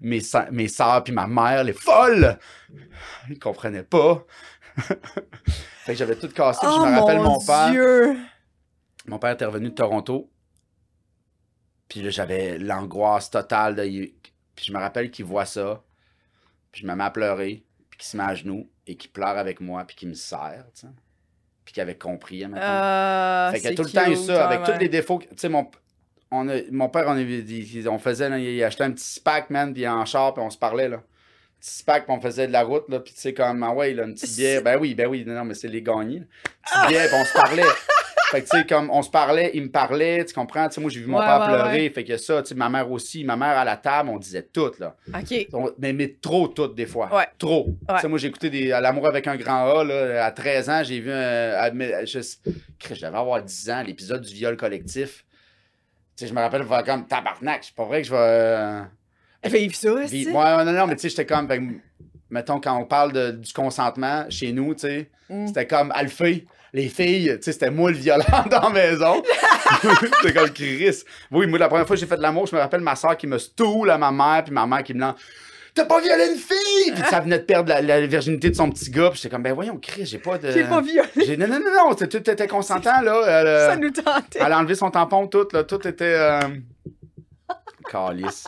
mes, 0.00 0.20
sa- 0.20 0.50
mes 0.50 0.68
soeurs 0.68 1.04
puis 1.04 1.12
ma 1.12 1.26
mère, 1.26 1.64
les 1.64 1.72
folles! 1.74 2.38
Ils 3.28 3.38
comprenaient 3.38 3.82
pas. 3.82 4.24
fait 4.76 5.92
que 5.92 5.94
j'avais 5.94 6.16
tout 6.16 6.28
cassé, 6.28 6.60
oh, 6.64 6.70
je 6.74 6.90
me 6.90 6.98
rappelle 6.98 7.18
mon 7.18 7.34
mon 7.34 7.44
père. 7.44 7.70
Dieu! 7.70 8.16
Mon 9.06 9.18
père 9.18 9.32
était 9.32 9.44
revenu 9.44 9.68
de 9.70 9.74
Toronto. 9.74 10.30
Puis 11.88 12.02
là, 12.02 12.10
j'avais 12.10 12.58
l'angoisse 12.58 13.30
totale. 13.30 13.76
De... 13.76 13.82
Puis 13.84 14.64
je 14.66 14.72
me 14.72 14.78
rappelle 14.78 15.10
qu'il 15.10 15.24
voit 15.24 15.46
ça. 15.46 15.84
Puis 16.72 16.82
je 16.82 16.86
me 16.86 16.94
mets 16.94 17.04
à 17.04 17.10
pleurer. 17.10 17.64
Puis 17.90 17.98
qu'il 17.98 18.08
se 18.08 18.16
met 18.16 18.24
à 18.24 18.34
genoux. 18.34 18.68
Et 18.86 18.96
qu'il 18.96 19.10
pleure 19.12 19.38
avec 19.38 19.60
moi. 19.60 19.84
Puis 19.84 19.96
qu'il 19.96 20.08
me 20.08 20.14
serre. 20.14 20.66
Puis 21.66 21.74
qu'il 21.74 21.82
avait 21.82 21.96
compris. 21.96 22.42
maintenant. 22.46 22.60
Ah, 22.62 23.50
fait 23.52 23.58
qu'il 23.58 23.64
y 23.64 23.66
a 23.66 23.70
c'est 23.72 23.74
tout 23.76 23.82
le 23.82 23.90
temps 23.90 24.10
eu 24.10 24.16
ça. 24.16 24.46
Avec 24.48 24.60
ouais, 24.66 24.72
tous 24.72 24.80
les 24.80 24.88
défauts. 24.88 25.18
que- 25.18 25.24
Tu 25.24 25.34
sais, 25.36 25.48
mon, 25.50 25.68
on 26.30 26.48
a- 26.48 26.62
mon 26.70 26.88
père, 26.88 27.04
on, 27.08 27.16
il- 27.18 27.88
on 27.90 27.98
faisait. 27.98 28.28
là, 28.30 28.38
il 28.38 28.62
achetait 28.64 28.84
un 28.84 28.92
petit 28.92 29.04
spack, 29.04 29.50
man. 29.50 29.74
Puis 29.74 29.86
en 29.86 30.04
char. 30.06 30.32
Puis 30.32 30.42
on 30.42 30.48
se 30.50 30.56
parlait, 30.56 30.88
là. 30.88 31.02
Petit 31.60 31.78
spack, 31.78 32.06
puis 32.06 32.14
on 32.16 32.20
faisait 32.20 32.46
de 32.46 32.52
la 32.52 32.62
route, 32.62 32.84
là. 32.88 33.00
Puis 33.00 33.12
tu 33.14 33.20
sais, 33.20 33.34
comme, 33.34 33.62
ah 33.64 33.72
ouais, 33.72 33.92
là, 33.94 34.04
une 34.04 34.14
petite 34.14 34.36
bière. 34.36 34.62
Ben 34.62 34.78
oui, 34.80 34.94
ben 34.94 35.08
oui. 35.08 35.24
Non, 35.26 35.44
mais 35.44 35.54
c'est 35.54 35.68
les 35.68 35.82
gagnés. 35.82 36.22
Petite 36.64 36.88
bière, 36.88 37.08
puis 37.08 37.16
on 37.20 37.24
se 37.24 37.32
parlait. 37.32 37.62
fait 38.30 38.42
que, 38.42 38.48
tu 38.50 38.58
sais, 38.58 38.66
comme 38.66 38.90
on 38.90 39.02
se 39.02 39.10
parlait, 39.10 39.50
il 39.54 39.62
me 39.64 39.70
parlait, 39.70 40.24
tu 40.24 40.34
comprends? 40.34 40.68
Moi, 40.78 40.90
j'ai 40.90 41.00
vu 41.00 41.06
mon 41.06 41.18
Ouais, 41.18 41.24
père 41.26 41.40
ouais, 41.40 41.46
pleurer, 41.46 41.90
fait 41.90 42.04
que 42.04 42.16
ça, 42.16 42.42
tu 42.42 42.48
sais, 42.48 42.54
ma 42.54 42.68
mère 42.68 42.90
aussi. 42.90 43.24
Ma 43.24 43.36
mère 43.36 43.56
à 43.58 43.64
la 43.64 43.76
table, 43.76 44.08
on 44.10 44.18
disait 44.18 44.42
tout, 44.42 44.72
là. 44.78 44.96
OK. 45.14 45.46
On- 45.52 45.70
mais, 45.78 45.92
mais 45.92 46.16
trop 46.20 46.48
tout, 46.48 46.68
des 46.68 46.86
fois. 46.86 47.14
Ouais. 47.14 47.26
Trop. 47.38 47.68
Tu 47.88 48.00
sais, 48.00 48.08
moi, 48.08 48.18
j'ai 48.18 48.28
écouté 48.28 48.50
des, 48.50 48.72
à 48.72 48.80
L'amour 48.80 49.06
avec 49.08 49.26
un 49.26 49.36
grand 49.36 49.78
A, 49.78 49.84
là, 49.84 50.24
à 50.24 50.30
13 50.32 50.68
ans, 50.70 50.82
j'ai 50.84 51.00
vu 51.00 51.10
un. 51.12 51.52
à- 51.54 51.70
je, 52.04 52.18
devais 52.94 53.04
avoir 53.06 53.42
10 53.42 53.70
ans, 53.70 53.82
l'épisode 53.86 54.22
du 54.22 54.34
viol 54.34 54.56
collectif. 54.56 55.24
Tu 56.16 56.24
sais, 56.24 56.28
je 56.28 56.34
me 56.34 56.40
rappelle, 56.40 56.62
je 56.62 56.84
comme 56.84 57.06
tabarnak, 57.06 57.64
c'est 57.64 57.74
pas 57.74 57.84
vrai 57.84 58.00
que 58.02 58.08
je 58.08 58.12
vais. 58.12 58.18
euh, 58.18 58.82
Vive 59.44 59.74
ça, 59.76 59.90
c'est 60.08 60.26
ouais, 60.26 60.64
non, 60.64 60.72
non, 60.72 60.86
mais 60.86 60.96
tu 60.96 61.02
sais, 61.02 61.08
j'étais 61.10 61.26
comme, 61.26 61.46
fait 61.46 61.58
que, 61.58 61.64
mettons, 62.30 62.58
quand 62.58 62.76
on 62.76 62.84
parle 62.84 63.12
de- 63.12 63.30
du 63.32 63.52
consentement 63.52 64.24
chez 64.30 64.52
nous, 64.52 64.74
tu 64.74 64.80
sais, 64.80 65.10
Mm. 65.28 65.46
c'était 65.48 65.66
comme 65.66 65.92
Alphée, 65.94 66.46
les 66.76 66.88
filles, 66.90 67.36
tu 67.38 67.42
sais, 67.44 67.52
c'était 67.52 67.70
moi 67.70 67.90
le 67.90 67.96
violent 67.96 68.22
dans 68.50 68.60
la 68.60 68.68
maison. 68.68 69.22
c'était 70.20 70.34
comme 70.34 70.50
Chris. 70.50 71.02
Oui, 71.30 71.46
moi, 71.46 71.58
la 71.58 71.68
première 71.68 71.86
fois 71.86 71.96
que 71.96 72.00
j'ai 72.00 72.06
fait 72.06 72.18
de 72.18 72.22
l'amour, 72.22 72.46
je 72.46 72.54
me 72.54 72.60
rappelle 72.60 72.82
ma 72.82 72.94
soeur 72.94 73.16
qui 73.16 73.26
me 73.26 73.38
stoule 73.38 73.90
à 73.90 73.96
ma 73.96 74.12
mère, 74.12 74.44
puis 74.44 74.52
ma 74.52 74.66
mère 74.66 74.82
qui 74.84 74.92
me 74.92 75.00
lance. 75.00 75.16
T'as 75.74 75.86
pas 75.86 76.00
violé 76.02 76.26
une 76.32 76.38
fille! 76.38 76.92
Puis 76.94 77.02
ça 77.08 77.20
venait 77.20 77.38
de 77.38 77.44
perdre 77.44 77.70
la, 77.70 77.80
la 77.80 78.06
virginité 78.06 78.50
de 78.50 78.54
son 78.56 78.70
petit 78.70 78.90
gars. 78.90 79.08
Puis 79.10 79.20
j'étais 79.22 79.34
comme, 79.34 79.42
ben 79.42 79.54
voyons, 79.54 79.78
Chris, 79.78 80.04
j'ai 80.04 80.18
pas 80.18 80.36
de. 80.36 80.50
J'ai 80.50 80.64
pas 80.64 80.80
violé. 80.82 81.08
J'ai- 81.16 81.36
Non, 81.38 81.46
non, 81.48 81.60
non, 81.60 81.88
non, 81.90 81.94
tout 81.94 82.04
était 82.30 82.46
consentant, 82.46 83.00
là. 83.00 83.22
Elle, 83.26 83.46
euh, 83.46 83.70
Ça 83.70 83.76
nous 83.76 83.90
tentait. 83.90 84.38
elle 84.40 84.52
a 84.52 84.58
enlevé 84.58 84.74
son 84.74 84.90
tampon, 84.90 85.26
tout, 85.28 85.48
là. 85.52 85.64
Tout 85.64 85.86
était. 85.88 86.14
Euh... 86.14 86.40
Calice. 87.90 88.44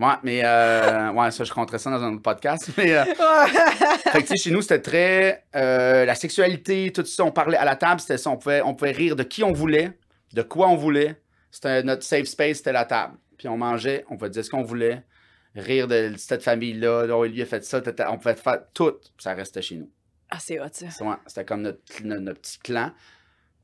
Ouais, 0.00 0.14
mais. 0.22 0.40
Euh... 0.44 1.10
Ouais, 1.12 1.30
ça, 1.30 1.44
je 1.44 1.52
compterais 1.52 1.78
ça 1.78 1.90
dans 1.90 2.02
un 2.02 2.14
autre 2.14 2.22
podcast. 2.22 2.70
Mais. 2.78 2.94
euh, 2.94 3.04
Fait 4.12 4.22
que, 4.22 4.26
tu 4.26 4.26
sais, 4.28 4.36
chez 4.36 4.50
nous, 4.50 4.62
c'était 4.62 4.80
très. 4.80 5.44
euh, 5.54 6.06
la 6.06 6.14
sexualité, 6.14 6.90
tout 6.90 7.04
ça, 7.04 7.24
on 7.24 7.30
parlait 7.32 7.58
à 7.58 7.66
la 7.66 7.76
table, 7.76 8.00
c'était 8.00 8.16
ça. 8.16 8.30
On 8.30 8.38
pouvait, 8.38 8.62
on 8.62 8.74
pouvait 8.74 8.92
rire 8.92 9.14
de 9.14 9.22
qui 9.22 9.44
on 9.44 9.52
voulait, 9.52 9.92
de 10.32 10.40
quoi 10.42 10.68
on 10.68 10.76
voulait. 10.76 11.20
C'était 11.50 11.82
notre 11.82 12.02
safe 12.02 12.24
space, 12.26 12.58
c'était 12.58 12.72
la 12.72 12.86
table. 12.86 13.14
Puis 13.36 13.48
on 13.48 13.58
mangeait, 13.58 14.04
on 14.08 14.16
pouvait 14.16 14.30
dire 14.30 14.44
ce 14.44 14.50
qu'on 14.50 14.62
voulait, 14.62 15.02
rire 15.54 15.86
de 15.86 16.14
cette 16.16 16.42
famille-là. 16.42 17.06
Oh, 17.14 17.24
lui 17.26 17.42
a 17.42 17.46
fait 17.46 17.62
ça, 17.64 17.82
on 18.08 18.16
pouvait 18.16 18.36
faire 18.36 18.60
tout. 18.72 18.94
Ça 19.18 19.34
restait 19.34 19.60
chez 19.62 19.76
nous. 19.76 19.90
Ah, 20.30 20.38
c'est 20.38 20.58
hot, 20.60 20.66
ça. 20.72 20.86
Ouais, 21.04 21.16
c'était 21.26 21.44
comme 21.44 21.62
notre, 21.62 21.80
notre, 22.04 22.22
notre 22.22 22.40
petit 22.40 22.58
clan. 22.60 22.92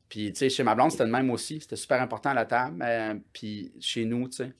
Puis, 0.08 0.32
tu 0.32 0.38
sais, 0.40 0.50
chez 0.50 0.62
ma 0.62 0.74
blonde, 0.74 0.90
c'était 0.90 1.04
le 1.04 1.10
même 1.10 1.30
aussi. 1.30 1.60
C'était 1.60 1.76
super 1.76 2.02
important 2.02 2.30
à 2.30 2.34
la 2.34 2.44
table. 2.44 2.82
euh, 2.82 3.14
puis, 3.32 3.72
chez 3.80 4.04
nous, 4.04 4.28
tu 4.28 4.36
sais. 4.38 4.52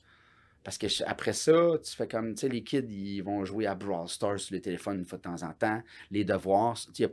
Parce 0.67 0.79
que 0.79 0.89
après 1.07 1.33
ça, 1.33 1.53
tu 1.85 1.95
fais 1.95 2.09
comme, 2.09 2.35
tu 2.35 2.41
sais, 2.41 2.49
les 2.49 2.65
kids, 2.65 2.89
ils 2.91 3.21
vont 3.23 3.45
jouer 3.45 3.67
à 3.69 3.77
Brawl 3.77 4.09
Stars 4.09 4.41
sur 4.41 4.53
les 4.53 4.61
téléphones 4.61 4.99
une 4.99 5.05
fois 5.05 5.17
de 5.19 5.23
temps 5.23 5.41
en 5.45 5.53
temps. 5.53 5.81
Les 6.11 6.25
devoirs, 6.25 6.77
tu 6.93 7.07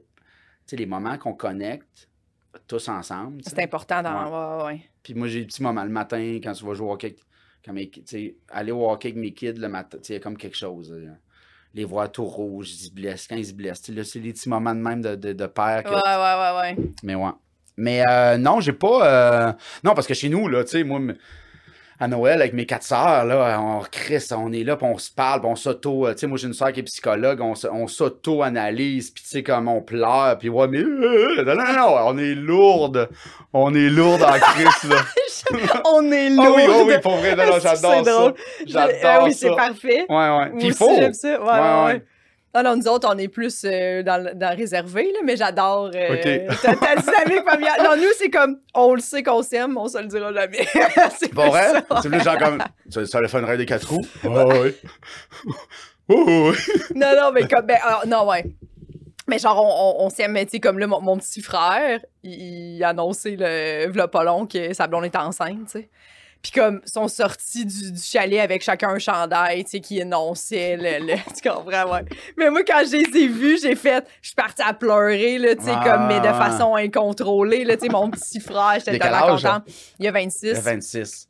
sais, 0.65 0.75
les 0.75 0.87
moments 0.87 1.19
qu'on 1.19 1.35
connecte 1.35 2.09
tous 2.67 2.87
ensemble. 2.89 3.43
C'est 3.45 3.59
important 3.59 4.01
dans. 4.01 4.65
Ouais. 4.65 4.81
Puis 5.03 5.13
moi, 5.13 5.27
j'ai 5.27 5.41
des 5.41 5.45
petits 5.45 5.61
moments 5.61 5.83
le 5.83 5.91
matin 5.91 6.39
quand 6.43 6.53
tu 6.53 6.65
vas 6.65 6.73
jouer 6.73 6.87
au 6.87 6.93
hockey. 6.93 7.15
Quand 7.63 7.73
mes, 7.73 7.89
ki- 7.91 8.01
tu 8.03 8.07
sais, 8.17 8.35
aller 8.49 8.71
au 8.71 8.89
hockey 8.89 9.09
avec 9.09 9.19
mes 9.21 9.33
kids 9.35 9.53
le 9.53 9.67
matin, 9.69 9.99
tu 9.99 10.07
sais, 10.07 10.13
il 10.13 10.17
y 10.17 10.19
a 10.19 10.23
comme 10.23 10.35
quelque 10.37 10.57
chose. 10.57 10.91
euh, 10.91 11.11
les 11.75 11.85
voir 11.85 12.11
tout 12.11 12.25
rouges, 12.25 12.71
ils 12.73 12.85
se 12.87 12.91
blessent. 12.91 13.27
Quand 13.27 13.35
ils 13.35 13.45
se 13.45 13.53
blessent, 13.53 13.87
là, 13.89 14.03
c'est 14.03 14.19
les 14.19 14.33
petits 14.33 14.49
moments 14.49 14.73
de 14.73 14.79
même 14.79 15.01
de, 15.01 15.13
de, 15.15 15.31
de 15.33 15.45
père. 15.45 15.83
que- 15.83 15.89
Ouais, 15.89 15.95
ouais, 15.95 16.75
ouais, 16.75 16.81
ouais. 16.81 16.89
mais 17.03 17.13
ouais. 17.13 17.31
Mais 17.77 18.03
euh, 18.07 18.37
non, 18.37 18.61
j'ai 18.61 18.73
pas. 18.73 19.47
euh, 19.49 19.53
Non, 19.83 19.93
parce 19.93 20.07
que 20.07 20.13
chez 20.15 20.29
nous, 20.29 20.47
là, 20.47 20.63
tu 20.63 20.71
sais, 20.71 20.83
moi, 20.83 20.99
à 21.99 22.07
Noël, 22.07 22.41
avec 22.41 22.53
mes 22.53 22.65
quatre 22.65 22.83
sœurs, 22.83 23.25
là, 23.25 23.59
on 23.61 23.81
crisse, 23.89 24.31
on 24.35 24.51
est 24.51 24.63
là, 24.63 24.75
puis 24.75 24.85
on 24.89 24.97
se 24.97 25.11
parle, 25.11 25.41
puis 25.41 25.49
on 25.49 25.55
s'auto. 25.55 26.07
euh, 26.07 26.13
Tu 26.13 26.19
sais, 26.19 26.27
moi, 26.27 26.37
j'ai 26.37 26.47
une 26.47 26.53
sœur 26.53 26.71
qui 26.73 26.79
est 26.81 26.83
psychologue, 26.83 27.39
on, 27.41 27.87
s'auto-analyse, 27.87 29.11
puis 29.11 29.23
tu 29.23 29.29
sais, 29.29 29.43
comme 29.43 29.67
on 29.67 29.81
pleure, 29.81 30.37
puis 30.37 30.49
ouais, 30.49 30.67
mais. 30.67 30.79
euh, 30.79 31.43
non, 31.45 31.55
non, 31.55 31.73
non, 31.73 31.95
on 32.07 32.17
est 32.17 32.35
lourde. 32.35 33.09
On 33.53 33.73
est 33.75 33.89
lourde 33.89 34.23
en 34.23 34.31
crise, 34.39 34.89
là. 34.89 34.97
On 35.85 36.09
est 36.11 36.27
Ah 36.27 36.45
lourd. 36.45 36.55
oui, 36.55 36.63
oh 36.69 36.83
oui, 36.87 36.93
pour 37.01 37.17
vrai, 37.17 37.35
j'adore 37.35 37.61
ça. 38.05 38.33
J'adore 38.65 38.93
Ah 39.03 39.19
oui, 39.23 39.33
c'est 39.33 39.53
parfait. 39.55 40.05
Ouais, 40.09 40.15
ouais. 40.37 40.49
Puis 40.57 40.67
il 40.67 40.73
faut. 40.73 40.89
j'aime 40.95 41.13
ça. 41.13 41.39
Ouais, 41.39 41.45
Ouais, 41.45 41.51
ouais, 41.59 41.85
ouais. 41.85 42.03
Non, 42.55 42.61
non, 42.63 42.75
nous 42.75 42.87
autres, 42.87 43.07
on 43.11 43.17
est 43.17 43.27
plus 43.29 43.63
euh, 43.65 44.03
dans, 44.03 44.23
le- 44.23 44.35
dans 44.35 44.51
le 44.51 44.55
réservé, 44.57 45.05
là, 45.11 45.19
mais 45.23 45.35
j'adore 45.35 45.89
euh, 45.95 46.47
ta, 46.61 46.75
ta 46.75 46.95
dynamique 47.01 47.43
familiale. 47.49 47.81
Non, 47.83 47.95
nous, 47.97 48.09
c'est 48.17 48.29
comme, 48.29 48.59
on 48.75 48.93
le 48.93 49.01
sait 49.01 49.23
qu'on 49.23 49.41
s'aime, 49.41 49.75
on 49.77 49.87
se 49.87 49.97
le 49.97 50.05
dira 50.07 50.31
jamais. 50.31 50.67
c'est 51.17 51.29
plus 51.29 51.35
vrai? 51.35 51.71
ça. 51.71 52.01
C'est 52.03 52.09
plus 52.09 52.23
genre 52.23 52.37
comme. 52.37 52.59
Ça, 52.89 53.05
ça 53.07 53.19
le 53.21 53.27
fait 53.27 53.39
une 53.39 53.57
des 53.57 53.65
quatre 53.65 53.89
roues? 53.89 54.05
Ouais, 54.23 54.29
ouais. 54.29 54.75
Ouais, 56.09 56.15
ouais, 56.15 56.49
ouais. 56.49 56.55
Non, 56.95 57.13
non, 57.17 57.31
mais 57.31 57.47
comme, 57.47 57.65
ben, 57.65 57.77
alors, 57.81 58.05
non, 58.07 58.27
ouais. 58.29 58.45
Mais 59.27 59.39
genre, 59.39 59.57
on, 59.63 60.03
on, 60.03 60.05
on 60.05 60.09
s'aime, 60.09 60.33
mais 60.33 60.45
tu 60.45 60.51
sais, 60.51 60.59
comme 60.59 60.77
là, 60.77 60.85
mon, 60.85 61.01
mon 61.01 61.17
petit 61.17 61.41
frère, 61.41 62.01
il, 62.23 62.75
il 62.75 62.83
a 62.83 62.89
annoncé 62.89 63.35
le 63.39 63.87
v'là 63.89 64.07
pas 64.09 64.23
long 64.23 64.45
que 64.45 64.73
sa 64.73 64.85
blonde 64.85 65.05
était 65.05 65.17
enceinte, 65.17 65.65
tu 65.71 65.79
sais. 65.79 65.89
Puis 66.43 66.51
comme, 66.51 66.81
ils 66.85 66.91
sont 66.91 67.07
sortis 67.07 67.65
du, 67.65 67.93
du 67.93 68.01
chalet 68.01 68.41
avec 68.41 68.61
chacun 68.61 68.89
un 68.89 68.99
chandail, 68.99 69.63
tu 69.63 69.71
sais, 69.71 69.79
qui 69.79 69.99
énonçait 69.99 70.75
le, 70.77 71.05
le- 71.07 71.33
Tu 71.41 71.49
comprends, 71.49 71.89
ouais. 71.93 72.03
Mais 72.37 72.49
moi, 72.49 72.63
quand 72.67 72.83
je 72.85 72.97
les 72.97 73.17
ai 73.23 73.27
vus, 73.29 73.59
j'ai 73.61 73.75
fait... 73.75 74.05
Je 74.21 74.27
suis 74.27 74.35
partie 74.35 74.61
à 74.61 74.73
pleurer, 74.73 75.37
là, 75.37 75.55
tu 75.55 75.63
sais, 75.63 75.71
Ah. 75.73 75.83
comme, 75.85 76.07
mais 76.07 76.19
de 76.19 76.33
façon 76.33 76.75
incontrôlée, 76.75 77.63
là, 77.63 77.77
tu 77.77 77.85
sais, 77.85 77.89
mon 77.89 78.11
petit 78.11 78.41
frère, 78.41 78.73
j'étais 78.75 78.97
Il 78.97 79.01
a 79.01 79.05
tellement 79.09 79.33
âge, 79.35 79.41
contente. 79.43 79.63
Il 79.99 80.07
a 80.07 80.11
26. 80.11 80.53
Le 80.53 80.59
26. 80.59 81.29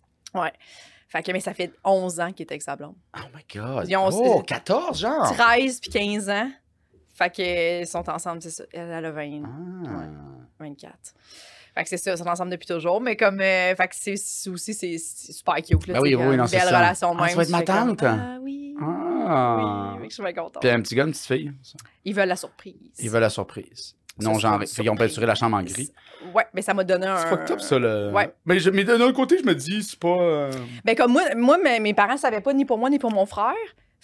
Fait 1.09 1.21
que, 1.21 1.31
mais 1.31 1.41
ça 1.41 1.53
fait 1.53 1.71
11 1.85 2.19
ans 2.19 2.31
qu'il 2.31 2.47
est 2.47 2.51
avec 2.51 2.63
sa 2.63 2.75
blonde. 2.75 2.95
Oh 3.15 3.19
my 3.35 3.43
god. 3.55 3.87
Ils 3.87 3.95
ont- 3.95 4.09
Oh, 4.11 4.41
14, 4.41 4.99
genre. 4.99 5.31
13 5.37 5.79
puis 5.79 5.91
15 5.91 6.27
ans. 6.27 6.49
Fait 7.15 7.29
qu'ils 7.29 7.85
sont 7.85 8.09
ensemble, 8.09 8.41
c'est 8.41 8.49
ça. 8.49 8.63
Elle, 8.73 9.05
a 9.05 9.11
20, 9.11 9.43
Ah. 9.45 9.89
24. 10.59 10.91
Fait 11.75 11.83
que 11.83 11.89
c'est 11.89 11.97
ça, 11.97 12.11
ils 12.11 12.17
sont 12.17 12.27
ensemble 12.27 12.51
depuis 12.51 12.67
toujours. 12.67 13.01
Mais 13.01 13.15
comme. 13.15 13.39
euh, 13.41 13.75
fait 13.75 13.87
que 13.87 13.95
c'est 13.95 14.49
aussi, 14.49 14.73
c'est 14.73 14.97
super 14.97 15.55
cute. 15.55 15.87
Là, 15.87 15.93
Ben 15.95 15.99
oui, 16.01 16.15
oui, 16.15 16.37
non, 16.37 16.45
c'est 16.47 16.57
belle 16.57 16.67
ça. 16.69 16.77
relation 16.77 17.15
Ah, 17.17 17.21
même. 17.21 17.29
ça 17.29 17.35
va 17.35 17.41
être 17.43 17.49
ma 17.49 17.57
fais 17.59 17.65
comme, 17.65 17.95
tante? 17.95 18.03
Ah 18.03 18.37
oui. 18.41 18.75
Ah. 19.25 19.95
Oui, 19.99 20.07
je 20.09 20.13
suis 20.13 20.23
bien 20.23 20.33
contente. 20.33 20.61
Puis 20.61 20.69
un 20.69 20.81
petit 20.81 20.95
gars, 20.95 21.03
une 21.05 21.11
petite 21.11 21.25
fille. 21.25 21.51
ça? 21.61 21.73
Ils 22.05 22.13
veulent 22.13 22.27
la 22.29 22.35
surprise. 22.35 22.75
Ils 22.99 23.09
veulent 23.09 23.21
la 23.21 23.29
surprise. 23.29 23.95
Non, 24.19 24.37
genre, 24.37 24.61
ils 24.79 24.89
ont 24.91 24.95
peinturé 24.95 25.25
la 25.25 25.33
chambre 25.33 25.57
en 25.57 25.63
gris. 25.63 25.91
Ouais, 26.35 26.45
mais 26.53 26.61
ça 26.61 26.75
m'a 26.75 26.83
donné 26.83 27.07
un. 27.07 27.17
C'est 27.17 27.27
fucked 27.29 27.49
up, 27.51 27.59
ça, 27.61 27.79
le. 27.79 28.11
Ouais. 28.11 28.31
Mais, 28.45 28.59
je- 28.59 28.69
mais 28.69 28.83
d'un 28.83 29.01
autre 29.01 29.15
côté, 29.15 29.39
je 29.39 29.43
me 29.43 29.55
dis, 29.55 29.81
c'est 29.81 29.97
pas. 29.97 30.07
euh, 30.09 30.51
Ben 30.85 30.95
comme 30.95 31.13
moi, 31.13 31.23
moi 31.35 31.57
mes, 31.57 31.79
mes 31.79 31.95
parents 31.95 32.17
savaient 32.17 32.41
pas 32.41 32.53
ni 32.53 32.63
pour 32.65 32.77
moi 32.77 32.91
ni 32.91 32.99
pour 32.99 33.11
mon 33.11 33.25
frère. 33.25 33.55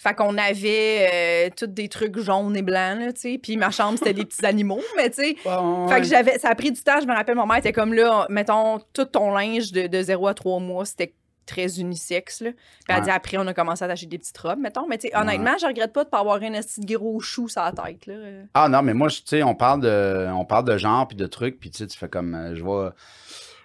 Fait 0.02 0.14
qu'on 0.14 0.38
avait 0.38 1.08
euh, 1.12 1.50
tous 1.54 1.66
des 1.66 1.90
trucs 1.90 2.18
jaunes 2.18 2.56
et 2.56 2.62
blancs, 2.62 2.98
là, 3.00 3.12
tu 3.12 3.20
sais. 3.20 3.38
Puis 3.42 3.58
ma 3.58 3.70
chambre, 3.70 3.98
c'était 3.98 4.14
des 4.14 4.24
petits 4.24 4.46
animaux, 4.46 4.80
mais 4.96 5.10
tu 5.10 5.16
sais. 5.22 5.36
ouais. 5.44 5.88
Fait 5.88 6.00
que 6.00 6.06
j'avais, 6.06 6.38
ça 6.38 6.48
a 6.48 6.54
pris 6.54 6.72
du 6.72 6.80
temps. 6.80 7.00
Je 7.02 7.06
me 7.06 7.14
rappelle, 7.14 7.34
mon 7.36 7.44
mère 7.46 7.58
était 7.58 7.72
comme 7.74 7.92
là, 7.92 8.26
mettons, 8.30 8.78
tout 8.94 9.04
ton 9.04 9.34
linge 9.34 9.72
de, 9.72 9.88
de 9.88 10.02
0 10.02 10.26
à 10.28 10.32
3 10.32 10.58
mois, 10.60 10.86
c'était 10.86 11.12
très 11.44 11.80
unisexe. 11.80 12.40
Là. 12.40 12.52
Puis 12.52 12.60
elle 12.88 12.94
Ouais. 12.96 13.00
dit 13.02 13.10
après, 13.10 13.36
on 13.36 13.46
a 13.46 13.52
commencé 13.52 13.84
à 13.84 13.88
acheter 13.88 14.06
des 14.06 14.18
petites 14.18 14.38
robes, 14.38 14.60
mettons. 14.60 14.86
Mais 14.88 14.96
tu 14.96 15.08
sais, 15.08 15.16
honnêtement, 15.16 15.56
je 15.60 15.66
regrette 15.66 15.92
pas 15.92 16.04
de 16.04 16.08
pas 16.08 16.20
avoir 16.20 16.36
un 16.42 16.52
petit 16.52 16.80
gros 16.80 17.20
chou 17.20 17.48
sur 17.48 17.60
la 17.60 17.72
tête. 17.72 18.06
Là. 18.06 18.14
Ah 18.54 18.68
non, 18.70 18.80
mais 18.82 18.94
moi, 18.94 19.08
tu 19.10 19.20
sais, 19.26 19.42
on 19.42 19.54
parle 19.54 19.80
de, 19.82 20.28
on 20.32 20.44
parle 20.46 20.64
de 20.64 20.78
genre 20.78 21.06
puis 21.08 21.16
de 21.16 21.26
trucs, 21.26 21.58
puis 21.60 21.70
tu 21.70 21.78
sais, 21.78 21.86
tu 21.86 21.98
fais 21.98 22.08
comme, 22.08 22.34
euh, 22.34 22.54
je 22.54 22.62
vois 22.62 22.94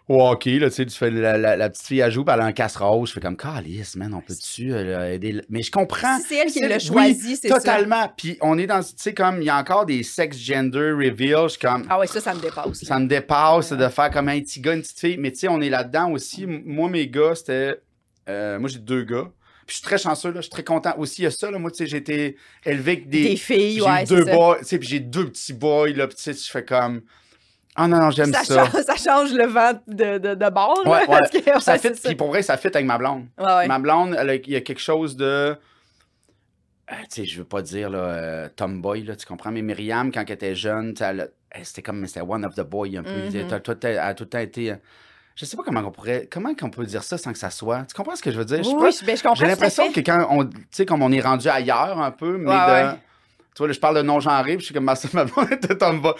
au 0.07 0.21
hockey, 0.27 0.59
là, 0.59 0.69
tu 0.69 0.75
sais, 0.75 0.85
tu 0.85 0.95
fais 0.95 1.09
la, 1.09 1.35
la- 1.37 1.55
la 1.57 1.69
petite 1.69 1.87
fille 1.87 2.01
à 2.01 2.09
joue, 2.11 2.23
puis 2.23 2.33
elle 2.33 2.41
a 2.41 2.45
un 2.45 2.51
casse 2.51 2.75
rose, 2.75 3.09
je 3.09 3.13
fais 3.15 3.19
comme, 3.19 3.35
calice, 3.35 3.95
man, 3.95 4.13
on 4.13 4.21
peut-tu 4.21 4.71
euh, 4.73 5.13
aider, 5.13 5.41
mais 5.49 5.63
je 5.63 5.71
comprends. 5.71 6.19
Si 6.19 6.25
c'est 6.29 6.35
elle 6.35 6.51
qui 6.51 6.59
l'a 6.59 6.75
oui, 6.75 6.79
choisi, 6.79 7.35
c'est 7.37 7.47
ça. 7.47 7.55
Totalement. 7.55 8.11
Puis 8.15 8.37
on 8.41 8.57
est 8.59 8.67
dans, 8.67 8.81
tu 8.83 8.89
sais, 8.97 9.13
comme, 9.15 9.41
il 9.41 9.45
y 9.45 9.49
a 9.49 9.57
encore 9.57 9.85
des 9.87 10.03
sex 10.03 10.37
gender 10.37 10.91
reveals, 10.91 11.43
je 11.45 11.47
suis 11.49 11.59
comme, 11.59 11.85
Ah 11.89 11.97
ouais, 11.99 12.05
ça, 12.07 12.21
ça 12.21 12.33
me 12.35 12.39
dépasse. 12.39 12.65
là. 12.67 12.87
ça 12.87 12.99
me 12.99 13.07
dépasse 13.07 13.71
de 13.73 13.87
faire 13.87 14.11
comme 14.11 14.29
un 14.29 14.39
petit 14.41 14.59
gars, 14.61 14.73
une 14.75 14.81
petite 14.81 14.99
fille. 14.99 15.17
Mais 15.17 15.31
tu 15.31 15.39
sais, 15.39 15.47
on 15.47 15.59
est 15.61 15.69
là-dedans 15.69 16.11
aussi. 16.11 16.45
Moi, 16.45 16.87
mes 16.89 17.07
gars, 17.07 17.33
c'était. 17.35 17.81
euh, 18.29 18.59
moi, 18.59 18.69
j'ai 18.69 18.79
deux 18.79 19.03
gars. 19.03 19.29
Puis 19.65 19.77
je 19.77 19.79
suis 19.79 19.83
très 19.87 19.97
chanceux, 19.97 20.29
là. 20.29 20.35
Je 20.35 20.41
suis 20.41 20.51
très 20.51 20.63
content 20.63 20.93
aussi. 20.99 21.21
Il 21.21 21.23
y 21.23 21.27
a 21.27 21.31
ça, 21.31 21.49
là. 21.49 21.57
Moi, 21.57 21.71
tu 21.71 21.77
sais, 21.77 21.87
j'ai 21.87 21.97
été 21.97 22.35
élevé 22.63 22.91
avec 22.91 23.09
des. 23.09 23.29
Des 23.29 23.35
filles, 23.37 23.81
ouais, 23.81 24.03
eu 24.03 24.05
deux 24.05 24.25
boys. 24.25 24.59
Tu 24.59 24.65
sais, 24.65 24.77
puis 24.77 24.87
j'ai 24.87 24.99
deux 24.99 25.25
petits 25.31 25.53
boys, 25.53 25.89
là. 25.89 26.05
Tu 26.07 26.13
sais, 26.17 26.33
je 26.33 26.51
fais 26.51 26.63
comme. 26.63 27.01
Ah 27.75 27.87
non, 27.87 27.99
non, 27.99 28.09
j'aime 28.11 28.31
Ça, 28.33 28.43
ça. 28.43 28.65
Change, 28.65 28.81
ça 28.83 28.95
change 28.95 29.33
le 29.33 29.45
vent 29.47 29.73
de, 29.87 30.17
de, 30.17 30.33
de 30.35 30.49
bord. 30.49 30.81
Ouais, 30.85 30.91
ouais. 30.91 31.05
parce 31.07 31.29
que, 31.29 31.37
ouais, 31.37 31.59
ça 31.59 31.77
fit, 31.77 31.89
puis 31.91 32.15
pour 32.15 32.27
vrai, 32.29 32.41
ça 32.41 32.55
fit 32.57 32.67
avec 32.67 32.85
ma 32.85 32.97
blonde. 32.97 33.25
Ouais, 33.37 33.45
ouais. 33.45 33.67
Ma 33.67 33.79
blonde, 33.79 34.15
elle 34.17 34.41
il 34.45 34.53
y 34.53 34.55
a 34.55 34.61
quelque 34.61 34.79
chose 34.81 35.15
de. 35.17 35.25
euh, 35.25 35.55
tu 36.87 36.95
sais, 37.09 37.25
je 37.25 37.37
veux 37.39 37.45
pas 37.45 37.61
dire 37.61 37.89
là, 37.89 37.97
euh, 37.99 38.49
tomboy, 38.55 39.03
là, 39.03 39.15
tu 39.15 39.25
comprends, 39.25 39.51
mais 39.51 39.61
Myriam, 39.61 40.11
quand 40.11 40.23
elle 40.25 40.31
était 40.31 40.55
jeune, 40.55 40.93
elle, 40.99 41.31
elle, 41.51 41.65
c'était 41.65 41.81
comme 41.81 42.05
c'était 42.07 42.21
one 42.21 42.45
of 42.45 42.55
the 42.55 42.61
boy 42.61 42.97
un 42.97 43.03
peu. 43.03 43.11
Mhm. 43.11 43.61
Toi, 43.61 43.75
t'as- 43.75 43.89
Elle 43.89 43.97
a 43.99 44.13
tout 44.13 44.23
le 44.25 44.29
temps 44.29 44.39
été. 44.39 44.71
euh, 44.71 44.75
Je 45.35 45.43
sais 45.43 45.57
pas 45.57 45.63
comment 45.63 45.81
on 45.81 45.91
pourrait. 45.91 46.29
Comment 46.31 46.53
qu'on 46.55 46.69
peut 46.69 46.85
dire 46.85 47.03
ça 47.03 47.17
sans 47.17 47.33
que 47.33 47.39
ça 47.39 47.49
soit. 47.49 47.83
Tu 47.89 47.93
comprends 47.93 48.15
ce 48.15 48.21
que 48.23 48.31
je 48.31 48.37
veux 48.37 48.45
dire? 48.45 48.63
Je 48.63 48.69
Oui, 48.69 48.75
pas. 48.75 48.83
oui, 48.85 48.97
je- 49.01 49.05
ben, 49.05 49.17
je 49.17 49.21
comprends. 49.21 49.35
J'ai 49.35 49.47
l'impression 49.47 49.91
que 49.91 49.99
quand 49.99 50.27
on. 50.29 50.45
Tu 50.45 50.55
sais, 50.71 50.85
comme 50.85 51.01
on 51.01 51.11
est 51.11 51.19
rendu 51.19 51.49
ailleurs 51.49 51.99
un 51.99 52.11
peu, 52.11 52.37
mais 52.37 52.49
Ouais, 52.51 52.55
de. 52.55 52.71
ouais. 52.91 52.99
Tu 53.55 53.59
vois, 53.59 53.67
là, 53.67 53.73
je 53.73 53.79
parle 53.79 53.95
de 53.95 54.01
non-genré, 54.01 54.57
puis 54.57 54.59
je 54.59 54.65
suis 54.65 54.73
comme 54.73 54.83
ma 54.83 54.95
tomboy. 55.79 56.13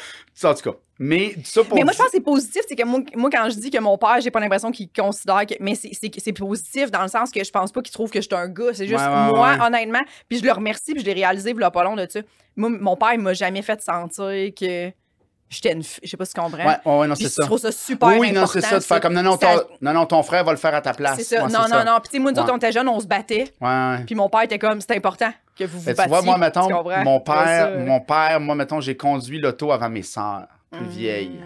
En 0.43 0.53
tout 0.53 0.71
cas. 0.71 0.77
Mais 0.97 1.35
ça 1.43 1.63
pour. 1.65 1.75
Mais 1.75 1.83
moi, 1.83 1.91
je 1.91 1.97
pense 1.97 2.07
que 2.07 2.13
c'est 2.13 2.21
positif. 2.21 2.61
C'est 2.67 2.75
que 2.77 2.85
moi, 2.85 3.01
moi, 3.15 3.29
quand 3.29 3.49
je 3.49 3.57
dis 3.59 3.69
que 3.69 3.77
mon 3.79 3.97
père, 3.97 4.21
j'ai 4.21 4.31
pas 4.31 4.39
l'impression 4.39 4.71
qu'il 4.71 4.87
considère 4.89 5.45
que. 5.45 5.55
Mais 5.59 5.75
c'est- 5.75 5.93
positif 6.31 6.89
dans 6.89 7.01
le 7.01 7.09
sens 7.09 7.31
que 7.31 7.43
je 7.43 7.51
pense 7.51 7.73
pas 7.73 7.81
qu'il 7.81 7.91
trouve 7.91 8.09
que 8.09 8.21
je 8.21 8.27
suis 8.27 8.35
un 8.35 8.47
gars. 8.47 8.73
C'est 8.73 8.87
juste 8.87 9.01
Ouais, 9.01 9.05
ouais, 9.07 9.27
moi, 9.33 9.55
ouais. 9.57 9.61
honnêtement. 9.65 10.01
Puis 10.29 10.39
je 10.39 10.45
le 10.45 10.51
remercie, 10.53 10.93
puis 10.93 11.01
je 11.01 11.05
l'ai 11.05 11.13
réalisé, 11.13 11.49
il 11.49 11.55
pas 11.71 11.83
long 11.83 11.97
de 11.97 12.07
ça. 12.09 12.21
Moi, 12.55 12.69
mon 12.69 12.95
père, 12.95 13.13
il 13.13 13.19
m'a 13.19 13.33
jamais 13.33 13.61
fait 13.61 13.81
sentir 13.81 14.51
que 14.57 14.91
j'étais 15.49 15.73
une. 15.73 15.83
Je 15.83 16.07
sais 16.09 16.17
pas 16.17 16.25
si 16.25 16.33
tu 16.33 16.41
comprends. 16.41 16.57
Ouais, 16.65 16.77
ouais, 16.85 16.97
ouais, 16.99 17.07
non, 17.07 17.15
c'est 17.15 17.23
je 17.25 17.29
ça. 17.29 17.43
trouve 17.45 17.59
ça 17.59 17.71
super 17.71 18.07
Oui, 18.09 18.15
oui, 18.19 18.31
non, 18.31 18.45
c'est 18.45 18.59
important, 18.59 18.69
ça. 18.69 18.79
De 18.79 18.83
faire 18.83 18.99
comme 18.99 19.13
non, 19.13 19.23
non, 19.23 19.37
ton, 19.37 19.47
non, 19.81 19.93
non, 19.93 20.05
ton 20.05 20.23
frère 20.23 20.43
va 20.43 20.51
le 20.51 20.57
faire 20.57 20.73
à 20.75 20.81
ta 20.81 20.93
place. 20.93 21.17
C'est 21.17 21.23
ça. 21.23 21.45
Ouais, 21.45 21.51
non, 21.51 21.59
non, 21.61 21.67
ça. 21.67 21.83
non. 21.83 21.99
Puis, 22.01 22.09
tu 22.09 22.17
sais, 22.17 22.19
moi, 22.19 22.31
nous 22.31 22.37
autres, 22.39 22.47
Ouais. 22.47 22.53
on 22.53 22.57
était 22.57 22.71
jeunes, 22.71 22.87
on 22.89 22.99
se 22.99 23.07
battait. 23.07 23.53
Ouais, 23.61 23.67
ouais. 23.67 24.03
Puis 24.05 24.15
mon 24.15 24.29
père 24.29 24.41
était 24.41 24.59
comme, 24.59 24.81
c'est 24.81 24.95
important 24.95 25.31
que 25.57 25.63
vous 25.65 25.79
vous 25.79 25.85
battiez. 25.85 26.03
tu 26.03 26.09
vois, 26.09 26.21
moi, 26.21 26.37
mettons, 26.37 26.69
mon 26.69 26.83
Ouais, 26.83 27.19
père, 27.23 27.67
euh, 27.71 27.85
mon 27.85 27.99
père, 28.01 28.39
moi, 28.39 28.55
mettons, 28.55 28.81
j'ai 28.81 28.97
conduit 28.97 29.39
l'auto 29.39 29.71
avant 29.71 29.89
mes 29.89 30.03
sœurs, 30.03 30.47
plus 30.71 30.85
vieilles. 30.87 31.39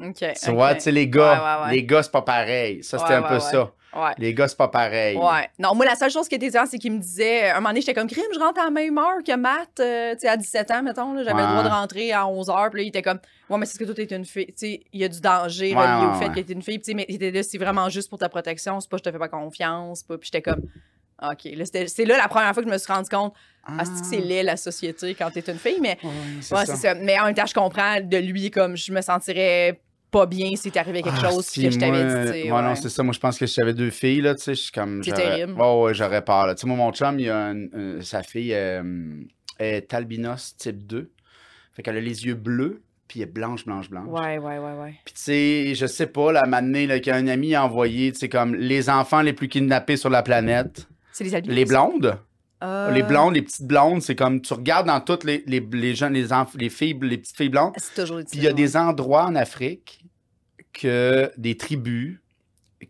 Mhm, 0.00 0.10
OK. 0.10 0.24
Tu 0.42 0.50
vois, 0.52 0.74
tu 0.74 0.80
sais, 0.82 0.92
les 0.92 1.08
gars, 1.08 1.32
Ouais, 1.32 1.38
ouais, 1.38 1.66
ouais. 1.66 1.72
les 1.76 1.84
gars, 1.84 2.02
c'est 2.02 2.12
pas 2.12 2.22
pareil. 2.22 2.82
Ça, 2.84 2.98
c'était 2.98 3.10
Ouais, 3.10 3.16
un 3.16 3.22
peu 3.22 3.34
ouais, 3.34 3.40
ça. 3.40 3.70
Ouais. 3.96 4.12
Les 4.18 4.34
gars, 4.34 4.46
c'est 4.48 4.56
pas 4.56 4.68
pareil. 4.68 5.16
Ouais. 5.16 5.48
Non, 5.58 5.74
moi, 5.74 5.86
la 5.86 5.94
seule 5.94 6.10
chose 6.10 6.28
qui 6.28 6.34
était 6.34 6.46
différente, 6.46 6.68
c'est 6.68 6.78
qu'il 6.78 6.92
me 6.92 6.98
disait, 6.98 7.50
un 7.50 7.54
moment 7.56 7.68
donné, 7.70 7.80
j'étais 7.80 7.94
comme 7.94 8.08
crime, 8.08 8.24
je 8.34 8.38
rentre 8.38 8.60
à 8.60 8.64
la 8.64 8.70
même 8.70 8.98
heure 8.98 9.22
que 9.26 9.34
Matt, 9.36 9.80
euh, 9.80 10.12
tu 10.14 10.20
sais, 10.20 10.28
à 10.28 10.36
17 10.36 10.70
ans, 10.70 10.82
mettons, 10.82 11.12
là, 11.14 11.22
j'avais 11.24 11.40
le 11.42 11.48
droit 11.48 11.62
de 11.62 11.68
rentrer 11.68 12.12
à 12.12 12.26
11 12.26 12.48
h, 12.48 12.70
puis 12.70 12.80
là, 12.80 12.84
il 12.84 12.88
était 12.88 13.02
comme, 13.02 13.18
ouais, 13.50 13.58
mais 13.58 13.64
c'est 13.66 13.78
parce 13.78 13.90
que 13.90 13.94
toi, 13.96 14.06
t'es 14.06 14.14
une 14.16 14.24
fille, 14.24 14.46
tu 14.46 14.52
sais, 14.56 14.80
il 14.92 15.00
y 15.00 15.04
a 15.04 15.08
du 15.08 15.20
danger 15.20 15.74
ouais, 15.74 15.84
au 16.10 16.14
fait 16.18 16.28
que 16.28 16.40
t'es 16.46 16.52
une 16.52 16.62
fille, 16.62 16.78
puis 16.78 16.84
tu 16.84 16.90
sais, 16.90 16.94
mais 16.94 17.06
il 17.08 17.14
était 17.16 17.30
là, 17.30 17.42
c'est 17.42 17.58
vraiment 17.58 17.88
juste 17.88 18.08
pour 18.10 18.18
ta 18.18 18.28
protection, 18.28 18.80
c'est 18.80 18.90
pas 18.90 18.98
je 18.98 19.02
te 19.04 19.10
fais 19.10 19.18
pas 19.18 19.28
confiance, 19.28 20.02
pas, 20.02 20.18
puis 20.18 20.30
j'étais 20.32 20.42
comme, 20.42 20.62
OK, 21.22 21.44
là, 21.44 21.64
c'était- 21.64 21.88
c'est 21.88 22.04
là 22.04 22.18
la 22.18 22.28
première 22.28 22.52
fois 22.52 22.62
que 22.62 22.68
je 22.68 22.72
me 22.74 22.78
suis 22.78 22.92
rendu 22.92 23.08
compte, 23.08 23.32
ah, 23.66 23.84
c'est 23.84 24.02
que 24.02 24.06
c'est 24.06 24.20
laid, 24.20 24.42
la 24.42 24.56
société, 24.58 25.14
quand 25.14 25.30
t'es 25.30 25.40
une 25.50 25.58
fille, 25.58 25.78
mais, 25.80 25.96
Ouais, 26.02 26.10
c'est 26.42 26.54
ouais, 26.54 26.66
ça. 26.66 26.74
c'est 26.76 26.88
ça. 26.88 26.94
Mais 26.94 27.18
en 27.18 27.24
même 27.24 27.34
temps, 27.34 27.46
je 27.46 27.54
comprends 27.54 28.00
de 28.00 28.16
lui, 28.18 28.50
comme, 28.50 28.76
je 28.76 28.92
me 28.92 29.00
sentirais 29.00 29.80
pas 30.18 30.26
bien 30.26 30.54
si 30.56 30.70
t'arrivait 30.70 31.02
quelque 31.02 31.18
Ah, 31.22 31.30
chose, 31.30 31.44
si, 31.46 31.62
que 31.62 31.70
je 31.70 31.78
t'avais 31.78 32.42
dit, 32.42 32.48
moi, 32.48 32.62
non, 32.62 32.74
c'est 32.74 32.88
ça. 32.88 33.02
Moi, 33.02 33.12
je 33.12 33.18
pense 33.20 33.38
que 33.38 33.46
si 33.46 33.54
j'avais 33.60 33.74
deux 33.74 33.90
filles, 33.90 34.20
là, 34.22 34.34
tu 34.34 34.42
sais, 34.42 34.54
je 34.54 34.60
suis 34.62 34.72
comme. 34.72 35.02
C'est 35.04 35.12
terrible. 35.12 35.52
Ouais, 35.60 35.82
ouais, 35.82 35.94
j'aurais 35.94 36.22
peur, 36.24 36.46
là. 36.46 36.54
Tu 36.54 36.62
sais, 36.62 36.66
moi, 36.66 36.76
mon 36.76 36.92
chum, 36.92 37.18
il 37.20 37.28
a 37.28 37.46
un- 37.48 37.66
un- 37.72 38.00
sa 38.00 38.22
fille 38.22 38.52
euh, 38.54 38.82
est 39.58 39.92
albinos 39.94 40.56
type 40.56 40.86
2. 40.86 41.10
Fait 41.72 41.82
qu'elle 41.82 41.96
a 41.96 42.00
les 42.00 42.24
yeux 42.24 42.34
bleus, 42.34 42.82
puis 43.08 43.20
elle 43.20 43.28
est 43.28 43.32
blanche, 43.32 43.66
blanche, 43.66 43.90
blanche. 43.90 44.08
Ouais, 44.08 44.38
ouais, 44.38 44.58
ouais, 44.58 44.72
ouais. 44.82 44.94
Puis, 45.04 45.14
tu 45.14 45.20
sais, 45.20 45.74
je 45.74 45.86
sais 45.86 46.06
pas, 46.06 46.32
la 46.32 46.46
matinée, 46.46 46.86
là, 46.86 46.98
qu'un 47.00 47.26
ami 47.26 47.54
a 47.54 47.64
envoyé, 47.64 48.12
tu 48.12 48.18
sais, 48.20 48.28
comme 48.28 48.54
les 48.54 48.88
enfants 48.88 49.20
les 49.22 49.32
plus 49.34 49.48
kidnappés 49.48 49.96
sur 49.98 50.08
la 50.10 50.22
planète. 50.22 50.88
C'est 51.12 51.24
les 51.24 51.34
albinos? 51.34 51.54
Les 51.56 51.64
blondes. 51.66 52.18
Euh, 52.64 52.90
Les 52.90 53.02
blondes, 53.02 53.34
les 53.34 53.42
petites 53.42 53.66
blondes, 53.66 54.00
c'est 54.00 54.14
comme, 54.16 54.40
tu 54.40 54.54
regardes 54.54 54.86
dans 54.86 55.00
toutes 55.02 55.24
les, 55.24 55.44
les, 55.46 55.60
les 55.60 55.94
jeunes, 55.94 56.14
les, 56.14 56.28
les 56.58 56.70
filles, 56.70 56.98
les 57.02 57.18
petites 57.18 57.36
filles 57.36 57.50
blondes. 57.50 57.74
C'est 57.76 58.02
toujours 58.02 58.20
Puis 58.20 58.38
il 58.38 58.44
y 58.44 58.48
a 58.48 58.54
des 58.54 58.78
endroits 58.78 59.26
en 59.26 59.34
Afrique 59.34 60.05
que 60.76 61.30
des 61.36 61.56
tribus 61.56 62.18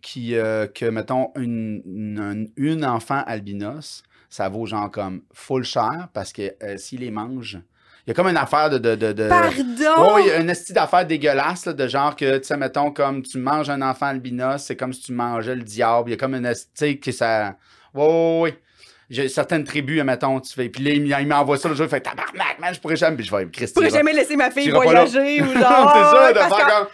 qui, 0.02 0.36
euh, 0.36 0.66
que, 0.66 0.86
mettons, 0.86 1.30
une, 1.36 1.82
une, 1.86 2.50
une 2.56 2.84
enfant 2.84 3.22
albinos, 3.26 4.02
ça 4.28 4.48
vaut 4.48 4.66
genre 4.66 4.90
comme 4.90 5.22
full 5.32 5.64
cher 5.64 6.08
parce 6.12 6.32
que 6.32 6.54
euh, 6.62 6.76
s'ils 6.76 7.00
les 7.00 7.10
mangent, 7.10 7.60
il 8.06 8.10
y 8.10 8.12
a 8.12 8.14
comme 8.14 8.28
une 8.28 8.36
affaire 8.36 8.70
de. 8.70 8.78
de, 8.78 8.94
de, 8.94 9.12
de- 9.12 9.28
Pardon! 9.28 10.14
Ouais, 10.14 10.22
il 10.22 10.26
y 10.28 10.30
a 10.30 10.40
une 10.40 10.48
esti 10.48 10.72
d'affaires 10.72 11.04
dégueulasse, 11.04 11.66
là, 11.66 11.72
de 11.72 11.88
genre 11.88 12.14
que, 12.14 12.38
tu 12.38 12.44
sais, 12.44 12.56
mettons, 12.56 12.92
comme 12.92 13.22
tu 13.22 13.38
manges 13.38 13.68
un 13.68 13.82
enfant 13.82 14.06
albinos, 14.06 14.62
c'est 14.62 14.76
comme 14.76 14.92
si 14.92 15.02
tu 15.02 15.12
mangeais 15.12 15.56
le 15.56 15.62
diable. 15.62 16.10
Il 16.10 16.12
y 16.12 16.14
a 16.14 16.16
comme 16.16 16.34
une 16.36 16.46
esti, 16.46 16.68
tu 16.72 16.84
sais, 16.86 16.96
que 16.98 17.10
ça. 17.10 17.56
Ouais, 17.94 18.04
ouais, 18.04 18.40
ouais. 18.42 18.58
J'ai 19.10 19.28
certaines 19.28 19.64
tribus, 19.64 20.02
mettons, 20.04 20.40
tu 20.40 20.52
fais. 20.52 20.68
Puis 20.68 20.82
là, 20.84 21.20
il, 21.20 21.26
m'envoie 21.28 21.58
ça 21.58 21.68
le 21.68 21.74
jour, 21.74 21.86
il 21.86 21.88
fait 21.88 22.00
tabarnak, 22.00 22.58
man, 22.60 22.74
je 22.74 22.80
pourrais 22.80 22.96
jamais. 22.96 23.16
Puis 23.16 23.26
je 23.26 23.36
vais, 23.36 23.46
Christy. 23.48 23.66
Je 23.68 23.74
pourrais 23.74 23.90
jamais 23.90 24.12
laisser 24.12 24.36
ma 24.36 24.50
fille 24.50 24.70
voyager 24.70 25.42
ou 25.42 25.46
c'est 25.52 25.60
genre. 25.60 26.12
ça, 26.12 26.32
de 26.32 26.38
faire 26.38 26.48
comme. 26.66 26.86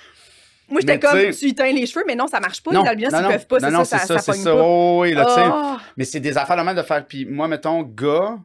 Moi, 0.72 0.80
j'étais 0.80 0.98
comme, 0.98 1.18
tu 1.30 1.48
éteins 1.48 1.72
les 1.72 1.86
cheveux, 1.86 2.04
mais 2.06 2.14
non, 2.14 2.26
ça 2.26 2.40
marche 2.40 2.62
pas. 2.62 2.72
les 2.72 2.88
albinos, 2.88 3.12
ils 3.14 3.26
peuvent 3.28 3.46
pas, 3.46 3.58
non, 3.58 3.66
c'est 3.66 3.72
non, 3.72 3.84
ça, 3.84 3.98
c'est 3.98 4.18
ça, 4.18 4.32
c'est. 4.32 4.50
Oh, 4.50 5.00
oui, 5.02 5.12
là. 5.12 5.76
Oh! 5.76 5.80
Mais 5.96 6.04
c'est 6.04 6.20
des 6.20 6.36
affaires 6.36 6.56
de 6.56 6.62
même 6.62 6.76
de 6.76 6.82
faire. 6.82 7.06
Puis 7.06 7.26
moi, 7.26 7.46
mettons, 7.46 7.82
gars, 7.82 8.38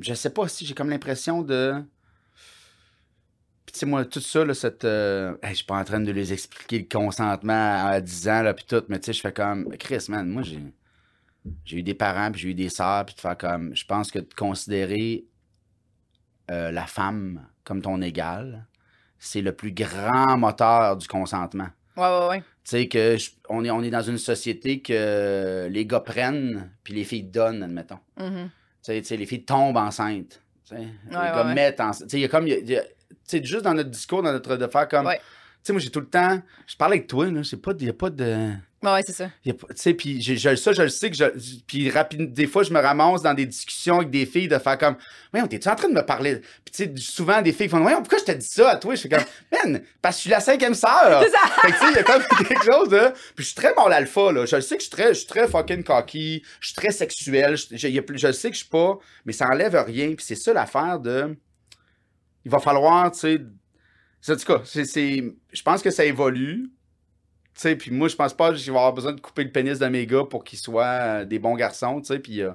je 0.00 0.14
sais 0.14 0.30
pas 0.30 0.48
si 0.48 0.66
j'ai 0.66 0.74
comme 0.74 0.90
l'impression 0.90 1.42
de. 1.42 1.74
Puis 3.64 3.72
tu 3.72 3.78
sais, 3.78 3.86
moi, 3.86 4.04
tout 4.04 4.20
ça, 4.20 4.44
là, 4.44 4.52
cette. 4.52 4.84
euh, 4.84 5.34
hey, 5.42 5.50
je 5.50 5.56
suis 5.56 5.64
pas 5.64 5.76
en 5.78 5.84
train 5.84 6.00
de 6.00 6.12
les 6.12 6.32
expliquer 6.32 6.80
le 6.80 6.86
consentement 6.90 7.86
à 7.86 8.00
10 8.00 8.28
ans, 8.28 8.42
là, 8.42 8.52
puis 8.54 8.64
tout, 8.68 8.82
mais 8.88 8.98
tu 8.98 9.06
sais, 9.06 9.12
je 9.12 9.20
fais 9.20 9.32
comme. 9.32 9.74
Chris, 9.78 10.06
man, 10.08 10.28
moi, 10.28 10.42
j'ai. 10.42 10.60
J'ai 11.64 11.76
eu 11.78 11.82
des 11.82 11.94
parents, 11.94 12.32
puis 12.32 12.40
j'ai 12.40 12.48
eu 12.50 12.54
des 12.54 12.70
sœurs, 12.70 13.04
puis 13.04 13.14
de 13.14 13.20
faire 13.20 13.36
comme. 13.36 13.76
Je 13.76 13.84
pense 13.84 14.10
que 14.10 14.18
de 14.18 14.34
considérer 14.34 15.26
euh, 16.50 16.70
la 16.70 16.86
femme 16.86 17.46
comme 17.64 17.80
ton 17.82 18.00
égale, 18.02 18.66
c'est 19.26 19.40
le 19.42 19.52
plus 19.52 19.72
grand 19.72 20.36
moteur 20.36 20.96
du 20.96 21.06
consentement. 21.08 21.68
Ouais, 21.96 22.02
ouais, 22.04 22.28
ouais. 22.28 22.38
Tu 22.40 22.44
sais, 22.64 22.88
que 22.88 23.16
je- 23.16 23.30
on, 23.48 23.64
est, 23.64 23.70
on 23.70 23.82
est 23.82 23.90
dans 23.90 24.02
une 24.02 24.18
société 24.18 24.80
que 24.80 25.68
les 25.70 25.86
gars 25.86 26.00
prennent, 26.00 26.70
puis 26.82 26.94
les 26.94 27.04
filles 27.04 27.22
donnent, 27.24 27.62
admettons. 27.62 27.98
Mhm. 28.18 28.48
Tu 28.48 28.50
sais, 28.82 29.00
tu 29.00 29.06
sais, 29.08 29.16
les 29.16 29.26
filles 29.26 29.44
tombent 29.44 29.76
enceintes. 29.76 30.40
tu 30.68 30.74
sais. 30.76 30.82
les 30.82 31.16
Ouais, 31.16 31.22
gars 31.22 31.44
ouais, 31.46 31.54
mettent 31.54 31.80
enceintes. 31.80 32.08
Tu 32.08 32.12
sais, 32.12 32.18
il 32.18 32.22
y 32.22 32.24
a 32.24 32.28
comme. 32.28 32.48
y 32.48 32.52
a- 32.52 32.58
y 32.58 32.76
a- 32.76 33.42
juste 33.42 33.62
dans 33.62 33.74
notre 33.74 33.90
discours, 33.90 34.22
dans 34.22 34.32
notre. 34.32 34.56
de 34.56 34.66
faire 34.66 34.88
comme. 34.88 35.08
Tu 35.10 35.18
sais, 35.62 35.72
moi, 35.72 35.80
j'ai 35.80 35.90
tout 35.90 36.00
le 36.00 36.08
temps. 36.08 36.40
Je 36.66 36.76
parle 36.76 36.92
avec 36.92 37.06
toi, 37.06 37.30
là. 37.30 37.42
j'ai 37.42 37.56
pas, 37.56 37.72
Il 37.78 37.84
n'y 37.84 37.88
a 37.90 37.94
pas 37.94 38.10
de. 38.10 38.50
Ouais, 38.84 39.02
c'est 39.06 39.12
ça. 39.12 39.30
Tu 39.44 39.52
sais, 39.76 39.94
puis 39.94 40.22
ça, 40.22 40.72
je 40.72 40.82
le 40.82 40.88
sais 40.88 41.10
que 41.10 41.16
je. 41.16 41.24
Puis 41.66 41.90
rapide, 41.90 42.32
des 42.32 42.46
fois, 42.46 42.62
je 42.62 42.72
me 42.72 42.78
ramasse 42.80 43.22
dans 43.22 43.32
des 43.34 43.46
discussions 43.46 43.96
avec 43.96 44.10
des 44.10 44.26
filles 44.26 44.48
de 44.48 44.58
faire 44.58 44.76
comme. 44.78 44.96
Voyons, 45.32 45.46
t'es-tu 45.46 45.68
en 45.68 45.74
train 45.74 45.88
de 45.88 45.94
me 45.94 46.04
parler? 46.04 46.36
Puis 46.64 46.72
tu 46.72 46.84
sais, 46.84 46.92
souvent, 46.96 47.40
des 47.42 47.52
filles 47.52 47.68
font. 47.68 47.80
Voyons, 47.80 47.98
pourquoi 48.00 48.18
je 48.18 48.24
te 48.24 48.32
dis 48.32 48.46
ça 48.46 48.70
à 48.70 48.76
toi? 48.76 48.94
Je 48.94 49.00
fais 49.02 49.08
comme. 49.08 49.24
Man, 49.64 49.82
parce 50.02 50.16
que 50.16 50.18
je 50.18 50.22
suis 50.22 50.30
la 50.30 50.40
cinquième 50.40 50.74
sœur. 50.74 51.22
C'est 51.24 51.30
ça. 51.30 51.38
Fait 51.62 51.68
que 51.72 51.78
tu 51.78 51.78
sais, 51.78 51.90
il 51.92 51.96
y 51.96 51.98
a 51.98 52.02
comme 52.02 52.22
quelque 52.46 52.64
chose 52.64 52.88
de. 52.88 53.10
Puis 53.34 53.38
je 53.38 53.42
suis 53.44 53.54
très 53.54 53.74
bon 53.74 53.86
l'alpha, 53.86 54.32
là. 54.32 54.44
Je 54.46 54.56
le 54.56 54.62
sais 54.62 54.76
que 54.76 54.82
je 54.82 54.88
suis 54.88 54.96
très, 54.96 55.08
je 55.14 55.18
suis 55.20 55.26
très 55.28 55.48
fucking 55.48 55.82
cocky. 55.82 56.42
Je 56.60 56.66
suis 56.68 56.76
très 56.76 56.90
sexuel. 56.90 57.56
Je, 57.56 58.26
le 58.26 58.32
sais 58.32 58.48
que 58.50 58.54
je 58.54 58.60
suis 58.60 58.68
pas. 58.68 58.98
Mais 59.24 59.32
ça 59.32 59.48
enlève 59.48 59.74
rien. 59.86 60.08
Puis 60.14 60.24
c'est 60.26 60.34
ça 60.34 60.52
l'affaire 60.52 61.00
de. 61.00 61.36
Il 62.44 62.50
va 62.50 62.58
falloir, 62.58 63.10
tu 63.12 63.20
sais. 63.20 63.38
c'est- 64.20 64.32
En 64.32 64.36
tout 64.36 64.44
cas, 64.44 64.62
c'est- 64.64 65.24
je 65.52 65.62
pense 65.62 65.82
que 65.82 65.90
ça 65.90 66.04
évolue. 66.04 66.70
Tu 67.54 67.60
sais, 67.62 67.76
puis 67.76 67.90
moi, 67.92 68.08
je 68.08 68.16
pense 68.16 68.34
pas 68.34 68.50
que 68.50 68.56
je 68.56 68.64
vais 68.64 68.76
avoir 68.76 68.92
besoin 68.92 69.12
de 69.12 69.20
couper 69.20 69.44
le 69.44 69.50
pénis 69.52 69.78
de 69.78 69.86
mes 69.86 70.06
gars 70.06 70.24
pour 70.28 70.42
qu'ils 70.44 70.58
soient 70.58 70.84
euh, 70.84 71.24
des 71.24 71.38
bons 71.38 71.54
garçons, 71.54 72.00
tu 72.00 72.06
sais, 72.08 72.18
puis 72.18 72.42
euh, 72.42 72.50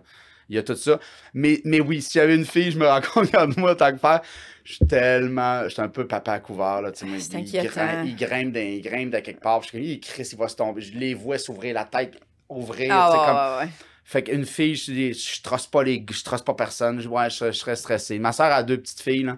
il 0.49 0.55
y 0.55 0.59
a 0.59 0.63
tout 0.63 0.75
ça. 0.75 0.99
Mais, 1.33 1.61
mais 1.63 1.79
oui, 1.79 2.01
si 2.01 2.13
j'avais 2.13 2.35
une 2.35 2.45
fille, 2.45 2.71
je 2.71 2.77
me 2.79 2.85
rends 2.87 3.01
compte, 3.13 3.27
regarde-moi, 3.27 3.75
tant 3.75 3.91
que 3.93 3.97
faire, 3.97 4.21
je 4.65 4.73
suis 4.73 4.85
tellement, 4.87 5.63
je 5.63 5.69
suis 5.69 5.81
un 5.81 5.87
peu 5.89 6.05
papa 6.07 6.33
à 6.33 6.39
couvert, 6.39 6.81
là, 6.81 6.91
tu 6.91 6.99
sais, 6.99 7.05
moi, 7.05 7.17
C'est 7.19 7.39
il, 7.41 7.51
grimpe, 7.67 8.05
il 8.05 8.15
grimpe 8.15 8.55
il 8.57 8.81
grimpe 8.81 9.11
de 9.11 9.19
quelque 9.19 9.41
part, 9.41 9.61
je 9.61 9.67
suis 9.69 9.77
comme, 9.77 9.87
Ih, 9.87 9.99
Chris, 10.01 10.29
il 10.31 10.37
va 10.37 10.47
se 10.49 10.55
tomber, 10.57 10.81
je 10.81 10.93
les 10.97 11.13
vois 11.13 11.37
s'ouvrir 11.37 11.73
la 11.75 11.85
tête, 11.85 12.19
ouvrir, 12.49 12.89
Ah, 12.93 13.07
tu 13.11 13.13
sais, 13.13 13.19
ouais, 13.19 13.25
comme, 13.25 13.35
ouais, 13.35 13.65
ouais. 13.65 13.71
fait 14.03 14.23
qu'une 14.23 14.45
fille, 14.45 14.75
je, 14.75 15.13
je 15.13 15.41
trosse 15.41 15.67
pas 15.67 15.83
les, 15.83 16.05
je 16.09 16.23
trosse 16.23 16.41
pas 16.41 16.55
personne. 16.55 16.99
Je, 16.99 17.07
ouais, 17.07 17.29
je, 17.29 17.45
je 17.47 17.51
serais 17.51 17.75
stressé. 17.75 18.19
Ma 18.19 18.31
soeur 18.33 18.51
a 18.51 18.63
deux 18.63 18.77
petites 18.81 19.01
filles, 19.01 19.23
là. 19.23 19.37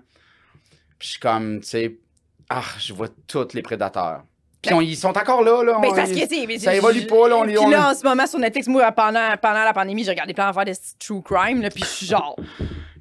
Puis 0.97 1.07
je 1.07 1.11
suis 1.13 1.19
comme, 1.19 1.59
tu 1.61 1.67
sais, 1.67 1.97
ah, 2.49 2.63
je 2.79 2.93
vois 2.93 3.09
tous 3.27 3.53
les 3.53 3.61
prédateurs. 3.61 4.23
Puis 4.61 4.75
ils 4.87 4.95
sont 4.95 5.17
encore 5.17 5.43
là, 5.43 5.63
là. 5.63 5.79
Ben, 5.81 5.89
on- 5.91 5.95
parce 5.95 6.11
que, 6.11 6.47
mais 6.47 6.59
ça 6.59 6.75
évolue 6.75 7.07
pas, 7.07 7.27
là, 7.27 7.37
on 7.37 7.45
Puis 7.45 7.57
on- 7.57 7.69
là, 7.69 7.91
en 7.91 7.95
ce 7.95 8.03
moment, 8.03 8.27
sur 8.27 8.37
Netflix, 8.39 8.67
moi, 8.67 8.91
pendant, 8.91 9.35
pendant 9.41 9.63
la 9.63 9.73
pandémie, 9.73 10.03
j'ai 10.03 10.11
regardé 10.11 10.33
plein 10.33 10.47
d'affaires 10.47 10.65
de 10.65 10.73
true 10.99 11.21
crime, 11.23 11.61
là, 11.61 11.69
puis 11.69 11.83
je 11.83 11.89
suis 11.89 12.05
genre, 12.05 12.35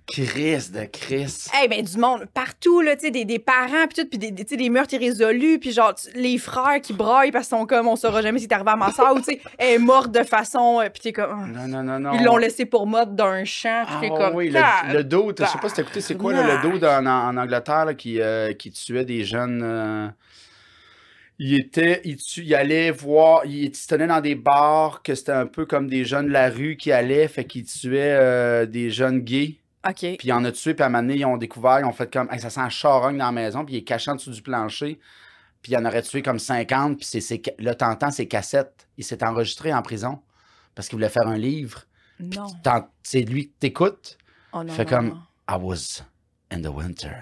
Chris 0.07 0.71
de 0.73 0.87
Chris. 0.91 1.47
hey, 1.55 1.69
ben, 1.69 1.83
du 1.85 1.97
monde, 1.97 2.27
partout, 2.35 2.81
là, 2.81 2.97
tu 2.97 3.03
sais, 3.07 3.11
des, 3.13 3.25
des 3.25 3.39
parents, 3.39 3.87
puis 3.89 4.03
tout, 4.03 4.09
puis 4.09 4.19
des, 4.19 4.33
des, 4.33 4.43
tu 4.45 4.51
sais, 4.51 4.57
des 4.57 4.69
meurtres 4.69 4.95
irrésolus, 4.95 5.61
puis 5.61 5.71
genre, 5.71 5.95
les 6.17 6.37
frères 6.39 6.81
qui 6.83 6.93
braillent 6.93 7.31
parce 7.31 7.47
qu'ils 7.47 7.57
sont 7.59 7.65
comme, 7.67 7.87
on 7.87 7.95
saura 7.95 8.21
jamais 8.21 8.39
si 8.41 8.47
c'est 8.49 8.53
arrivé 8.55 8.71
à 8.71 8.77
ma 8.77 8.91
soeur, 8.93 9.15
ou 9.15 9.19
tu 9.19 9.25
sais, 9.27 9.41
elle 9.59 9.75
est 9.75 9.79
morte 9.79 10.11
de 10.11 10.25
façon, 10.25 10.81
euh, 10.81 10.89
puis 10.89 11.01
t'es 11.01 11.13
comme. 11.13 11.53
Non, 11.53 11.69
non, 11.69 11.83
non, 11.85 12.01
non. 12.01 12.13
ils 12.19 12.25
l'ont 12.25 12.39
laissé 12.39 12.65
pour 12.67 12.87
mode 12.89 13.15
d'un 13.15 13.45
champ, 13.45 13.85
puis 13.87 13.95
Ah, 13.97 14.01
t'es 14.01 14.09
comme, 14.09 14.35
oui, 14.35 14.51
le, 14.51 14.95
le 14.95 15.05
dos, 15.05 15.31
je 15.39 15.45
sais 15.45 15.59
pas 15.59 15.69
si 15.69 15.75
t'as 15.77 15.83
écouté, 15.83 16.01
c'est 16.01 16.17
quoi 16.17 16.33
là, 16.33 16.57
le 16.61 16.69
dos 16.71 16.85
en 16.85 17.37
Angleterre 17.37 17.85
là, 17.85 17.95
qui, 17.95 18.21
euh, 18.21 18.53
qui 18.55 18.71
tuait 18.73 19.05
des 19.05 19.23
jeunes. 19.25 19.61
euh, 19.63 20.09
il 21.43 21.55
était, 21.59 22.03
il, 22.05 22.17
tu- 22.17 22.43
il 22.45 22.55
allait 22.55 22.91
voir, 22.91 23.47
il, 23.47 23.75
se 23.75 23.87
tenait 23.87 24.07
dans 24.07 24.21
des 24.21 24.35
bars 24.35 25.03
que 25.03 25.15
c'était 25.15 25.33
un 25.33 25.47
peu 25.47 25.65
comme 25.65 25.89
des 25.89 26.05
jeunes 26.05 26.27
de 26.27 26.33
la 26.33 26.51
rue 26.51 26.77
qui 26.77 26.93
allaient, 26.93 27.29
fait 27.29 27.47
qu'ils 27.47 27.65
tuaient 27.65 28.17
euh, 28.21 28.67
des 28.67 28.91
jeunes 28.91 29.21
gays. 29.21 29.57
OK. 29.89 30.01
Puis 30.01 30.19
il 30.25 30.33
en 30.35 30.45
a 30.45 30.53
tué, 30.53 30.75
puis 30.75 30.83
à 30.83 30.87
un 30.87 30.91
moment 30.91 31.03
donné, 31.03 31.17
ils 31.17 31.25
ont 31.25 31.39
découvert, 31.39 31.81
ils 31.81 31.87
ont 31.87 31.93
fait 31.93 32.13
comme, 32.13 32.29
Hey, 32.31 32.39
ça 32.41 32.51
sent 32.51 32.61
un 32.61 32.69
charogne 32.69 33.17
dans 33.17 33.25
la 33.25 33.33
maison, 33.33 33.65
puis 33.65 33.77
il 33.77 33.79
est 33.79 33.85
caché 33.85 34.11
en 34.11 34.17
dessous 34.17 34.31
du 34.31 34.43
plancher. 34.43 35.01
Puis 35.63 35.73
il 35.73 35.77
en 35.79 35.85
aurait 35.87 36.03
tué 36.03 36.21
comme 36.21 36.39
50, 36.39 36.99
puis 36.99 37.07
c'est, 37.07 37.23
c'est, 37.23 37.41
là, 37.59 37.75
t'entends 37.75 38.11
ses 38.11 38.29
cassettes. 38.29 38.87
Il 38.99 39.05
s'est 39.05 39.25
enregistré 39.25 39.73
en 39.73 39.81
prison 39.81 40.21
parce 40.75 40.89
qu'il 40.89 40.97
voulait 40.97 41.09
faire 41.09 41.27
un 41.27 41.39
livre. 41.39 41.85
Non. 42.19 42.47
C'est 43.03 43.23
lui 43.23 43.47
qui 43.47 43.55
t'écoute. 43.59 44.19
Oh 44.53 44.63
non. 44.63 44.73
Fait 44.75 44.85
non, 44.85 44.91
comme- 44.91 45.09
non. 45.09 45.21
I 45.51 45.57
was 45.59 46.03
in 46.51 46.61
the 46.61 46.67
winter 46.69 47.15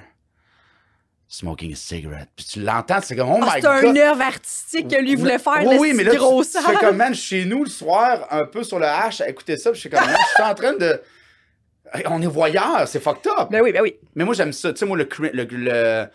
smoking 1.28 1.72
a 1.72 1.76
cigarette. 1.76 2.28
Puis 2.34 2.46
tu 2.46 2.60
l'entends, 2.62 3.00
c'est 3.02 3.14
comme, 3.14 3.30
oh 3.30 3.38
Ah, 3.42 3.55
my 3.56 3.60
c'est 3.60 3.66
un 3.68 3.82
god. 3.82 3.98
œuvre 3.98 4.22
artistique 4.22 4.88
que 4.88 4.96
lui 5.00 5.14
voulait 5.14 5.38
faire, 5.38 5.62
Oui, 5.66 5.76
oui, 5.78 5.92
mais 5.94 6.02
là, 6.05 6.12
tu, 6.12 6.18
gros 6.18 6.42
tu 6.42 6.50
fais 6.50 6.74
comme, 6.76 6.96
man, 6.96 7.14
chez 7.14 7.44
nous 7.44 7.64
le 7.64 7.70
soir, 7.70 8.26
un 8.30 8.46
peu 8.46 8.64
sur 8.64 8.78
le 8.78 8.86
hache, 8.86 9.20
à 9.20 9.28
écouter 9.28 9.56
ça, 9.59 9.70
puis 9.70 9.76
je 9.76 9.80
suis 9.82 9.90
comme, 9.90 10.06
man, 10.06 10.16
je 10.18 10.34
suis 10.34 10.42
en 10.42 10.55
train 10.55 10.72
de. 10.72 11.00
On 12.06 12.20
est 12.20 12.26
voyeurs, 12.26 12.86
c'est 12.86 13.00
fucked 13.00 13.30
up. 13.38 13.48
Ben 13.50 13.62
oui, 13.62 13.72
ben 13.72 13.80
oui. 13.82 13.96
Mais 14.14 14.24
moi, 14.24 14.34
j'aime 14.34 14.52
ça. 14.52 14.72
Tu 14.72 14.78
sais, 14.78 14.86
moi, 14.86 14.96
le. 14.98 15.09
le, 15.32 15.44
le- 15.44 16.06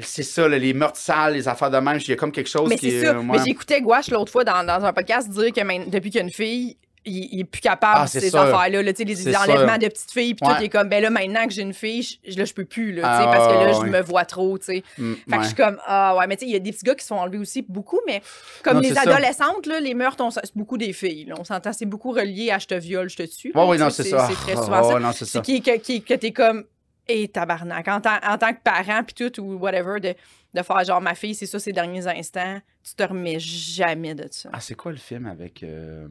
c'est 0.00 0.24
ça, 0.24 0.48
les 0.48 0.74
meurtres 0.74 0.98
sales, 0.98 1.34
les 1.34 1.46
affaires 1.46 1.70
de 1.70 1.78
même, 1.78 1.98
il 2.00 2.08
y 2.08 2.12
a 2.12 2.16
comme 2.16 2.32
quelque 2.32 2.50
chose 2.50 2.68
Mais 2.68 2.76
qui 2.76 2.90
c'est 2.90 2.96
est. 2.96 3.04
ça. 3.04 3.10
euh, 3.10 3.22
Mais 3.22 3.38
ouais. 3.38 3.44
j'écoutais 3.46 3.80
Gouache 3.80 4.10
l'autre 4.10 4.32
fois 4.32 4.42
dans, 4.42 4.64
dans 4.66 4.84
un 4.84 4.92
podcast 4.92 5.28
dire 5.28 5.52
que 5.52 5.88
depuis 5.88 6.10
qu'il 6.10 6.18
y 6.18 6.22
a 6.22 6.26
une 6.26 6.32
fille, 6.32 6.76
il, 7.06 7.28
il 7.34 7.40
est 7.40 7.44
plus 7.44 7.60
capable 7.60 7.94
Ah, 7.96 8.04
de 8.04 8.08
ces 8.08 8.34
affaires-là. 8.34 8.82
Là, 8.82 8.92
tu 8.92 8.98
sais, 8.98 9.04
les, 9.04 9.36
enlèvements 9.36 9.68
sûr. 9.68 9.78
de 9.78 9.88
petites 9.88 10.10
filles, 10.10 10.34
puis 10.34 10.46
Ouais. 10.48 10.54
tout, 10.54 10.60
il 10.62 10.64
est 10.66 10.68
comme, 10.70 10.88
ben 10.88 11.02
là, 11.02 11.10
maintenant 11.10 11.46
que 11.46 11.52
j'ai 11.52 11.62
une 11.62 11.74
fille, 11.74 12.02
je, 12.26 12.38
là, 12.38 12.44
je 12.44 12.52
peux 12.54 12.64
plus, 12.64 12.92
là, 12.92 13.02
tu 13.02 13.08
Ah, 13.08 13.18
sais, 13.18 13.24
parce 13.38 13.48
que 13.52 13.58
là, 13.58 13.78
ouais, 13.78 13.86
je 13.86 13.90
me 13.92 14.00
vois 14.02 14.24
trop, 14.24 14.58
tu 14.58 14.64
sais. 14.66 14.82
Mm, 14.98 15.14
Fait 15.28 15.36
que 15.36 15.42
je 15.42 15.46
suis 15.48 15.56
comme, 15.56 15.78
ah 15.86 16.16
ouais, 16.16 16.26
mais 16.26 16.36
tu 16.36 16.44
sais, 16.44 16.50
il 16.50 16.52
y 16.54 16.56
a 16.56 16.60
des 16.60 16.72
petits 16.72 16.84
gars 16.84 16.94
qui 16.94 17.02
se 17.02 17.08
font 17.08 17.20
enlever 17.20 17.38
aussi 17.38 17.62
beaucoup, 17.62 18.00
mais 18.06 18.22
comme 18.62 18.74
Non, 18.74 18.80
les 18.80 18.96
adolescentes, 18.96 19.66
là, 19.66 19.80
les 19.80 19.94
meurtres, 19.94 20.24
c'est 20.32 20.56
beaucoup 20.56 20.78
des 20.78 20.92
filles. 20.92 21.26
là. 21.26 21.34
on 21.38 21.44
s'entend, 21.44 21.72
c'est 21.72 21.86
beaucoup 21.86 22.12
relié 22.12 22.50
à 22.50 22.58
je 22.58 22.66
te 22.66 22.74
viole, 22.74 23.08
je 23.10 23.16
te 23.16 23.22
tue. 23.22 23.52
Là, 23.54 23.66
oui, 23.66 23.78
non, 23.78 23.90
c'est 23.90 24.04
ça. 24.04 24.26
C'est 24.28 24.34
très 24.34 24.52
Ah, 24.58 24.62
souvent 24.62 24.82
ça. 24.82 25.12
c'est 25.12 25.24
ça. 25.24 25.30
C'est 25.38 25.42
qui, 25.42 25.60
que, 25.62 25.76
qui- 25.78 26.02
que 26.02 26.14
t'es 26.14 26.32
comme, 26.32 26.64
et 27.06 27.28
tabarnak, 27.28 27.86
en, 27.88 28.00
tant- 28.00 28.18
en 28.26 28.38
tant 28.38 28.52
que 28.54 28.60
parent, 28.64 29.02
puis 29.04 29.14
tout, 29.30 29.40
ou 29.42 29.56
whatever, 29.58 30.00
de, 30.00 30.14
de 30.54 30.62
faire 30.62 30.84
genre, 30.84 31.00
ma 31.00 31.14
fille, 31.14 31.34
c'est 31.34 31.46
ça 31.46 31.58
ses 31.58 31.72
derniers 31.72 32.06
instants, 32.06 32.60
tu 32.82 32.94
te 32.94 33.02
remets 33.02 33.38
jamais 33.40 34.14
de 34.14 34.26
ça. 34.30 34.50
Ah, 34.52 34.60
c'est 34.60 34.74
quoi 34.76 34.92
le 34.92 34.98
film 34.98 35.26
avec. 35.26 35.62
euh, 35.62 36.06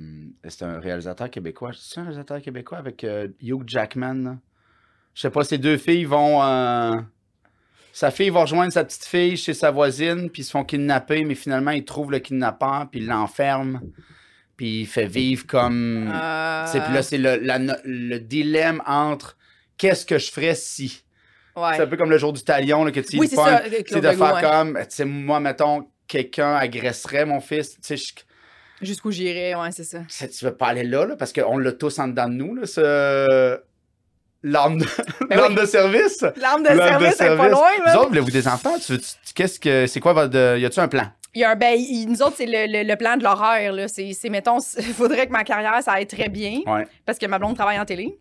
c'est 0.48 0.64
un 0.64 0.80
réalisateur 0.80 1.30
québécois. 1.30 1.72
C'est 1.74 2.00
un 2.00 2.04
réalisateur 2.04 2.42
québécois 2.42 2.78
avec 2.78 3.04
euh, 3.04 3.30
Hugh 3.42 3.64
Jackman. 3.66 4.38
Je 5.16 5.22
sais 5.22 5.30
pas, 5.30 5.44
ces 5.44 5.58
deux 5.58 5.78
filles 5.78 6.06
vont. 6.06 6.44
euh, 6.44 6.96
Sa 7.94 8.12
fille 8.12 8.32
va 8.32 8.42
rejoindre 8.42 8.74
sa 8.74 8.84
petite 8.84 9.06
fille 9.06 9.38
chez 9.38 9.54
sa 9.54 9.72
voisine, 9.72 10.30
puis 10.30 10.42
ils 10.42 10.46
se 10.46 10.52
font 10.52 10.64
kidnapper, 10.66 11.24
mais 11.24 11.36
finalement, 11.36 11.72
ils 11.72 11.86
trouvent 11.86 12.12
le 12.12 12.20
kidnappeur, 12.20 12.88
puis 12.92 13.00
ils 13.00 13.06
l'enferment, 13.08 13.80
puis 14.58 14.82
il 14.82 14.88
fait 14.88 15.06
vivre 15.06 15.46
comme. 15.48 16.10
Euh, 16.12 16.66
C'est 16.66 16.82
puis 16.82 16.94
là, 16.94 17.04
c'est 17.04 17.18
le 17.20 18.18
dilemme 18.18 18.82
entre 18.88 19.38
qu'est-ce 19.78 20.06
que 20.06 20.18
je 20.18 20.32
ferais 20.32 20.56
si? 20.56 21.04
Ouais. 21.56 21.76
C'est 21.76 21.82
un 21.84 21.88
peu 21.88 21.98
comme 21.98 22.10
le 22.10 22.18
jour 22.18 22.34
du 22.34 22.44
talion, 22.44 22.84
là, 22.86 22.92
que 22.92 23.00
tu 23.00 23.18
Oui, 23.18 23.28
c'est 23.28 23.36
ça, 23.36 23.62
Claude 23.86 24.04
de 24.04 24.10
faire 24.12 24.34
ouais. 24.36 24.42
comme, 24.42 24.78
tu 24.80 24.86
sais, 24.90 25.06
moi, 25.06 25.40
mettons, 25.40 25.88
quelqu'un 26.08 26.56
agresserait 26.56 27.26
mon 27.26 27.40
fils, 27.40 27.72
tu 27.72 27.78
sais, 27.82 27.98
je- 27.98 28.14
Jusqu'où 28.86 29.12
j'irais, 29.12 29.56
ouais, 29.56 29.72
c'est 29.72 29.86
ça. 29.86 30.00
tu 30.10 30.46
veux 30.46 30.56
pas 30.56 30.68
aller 30.68 30.84
là, 30.84 31.06
là 31.06 31.16
parce 31.16 31.32
qu'on 31.32 31.58
l'a 31.58 31.72
tous 31.72 31.98
en 32.00 32.08
dedans 32.10 32.28
de 32.28 32.34
nous, 32.34 32.56
là, 32.56 32.66
ce... 32.66 33.60
L'arme 34.46 34.80
de... 34.80 34.86
Ben 35.30 35.38
l'arme 35.38 35.54
oui. 35.56 35.62
de 35.62 35.66
service. 35.66 36.22
L'arme 36.36 36.64
de 36.64 36.68
L'arme 36.70 37.00
service, 37.02 37.22
elle 37.22 37.32
est 37.34 37.38
pas 37.38 37.48
loin, 37.48 37.70
Vous 37.78 37.84
là. 37.86 38.00
autres, 38.00 38.10
voulez-vous 38.10 38.32
des 38.32 38.46
enfants? 38.48 38.78
Tu 38.86 38.92
veux- 38.94 39.00
tu- 39.00 39.34
Qu'est-ce 39.34 39.58
que... 39.58 39.88
C'est 39.88 40.02
quoi 40.02 40.12
votre... 40.12 40.58
Y 40.58 40.66
a-tu 40.66 40.80
un 40.82 40.90
plan? 40.90 41.06
Il 41.34 41.40
y 41.40 41.44
a 41.46 41.52
un, 41.52 41.56
ben, 41.56 41.76
il- 41.80 42.08
nous 42.10 42.22
autres, 42.22 42.36
c'est 42.38 42.46
le, 42.46 42.66
le- 42.68 42.86
le 42.86 42.96
plan 42.98 43.16
de 43.16 43.24
l'horaire, 43.24 43.72
là. 43.72 43.88
C'est, 43.88 44.12
c'est, 44.12 44.28
mettons, 44.30 44.58
il 44.78 44.84
faudrait 44.94 45.28
que 45.28 45.32
ma 45.32 45.46
carrière, 45.46 45.82
ça 45.82 45.94
aille 45.94 46.08
très 46.08 46.28
bien, 46.28 46.60
Ouais. 46.68 46.86
parce 47.06 47.18
que 47.18 47.26
ma 47.26 47.40
blonde 47.40 47.56
travaille 47.56 47.80
en 47.80 47.86
télé. 47.86 48.20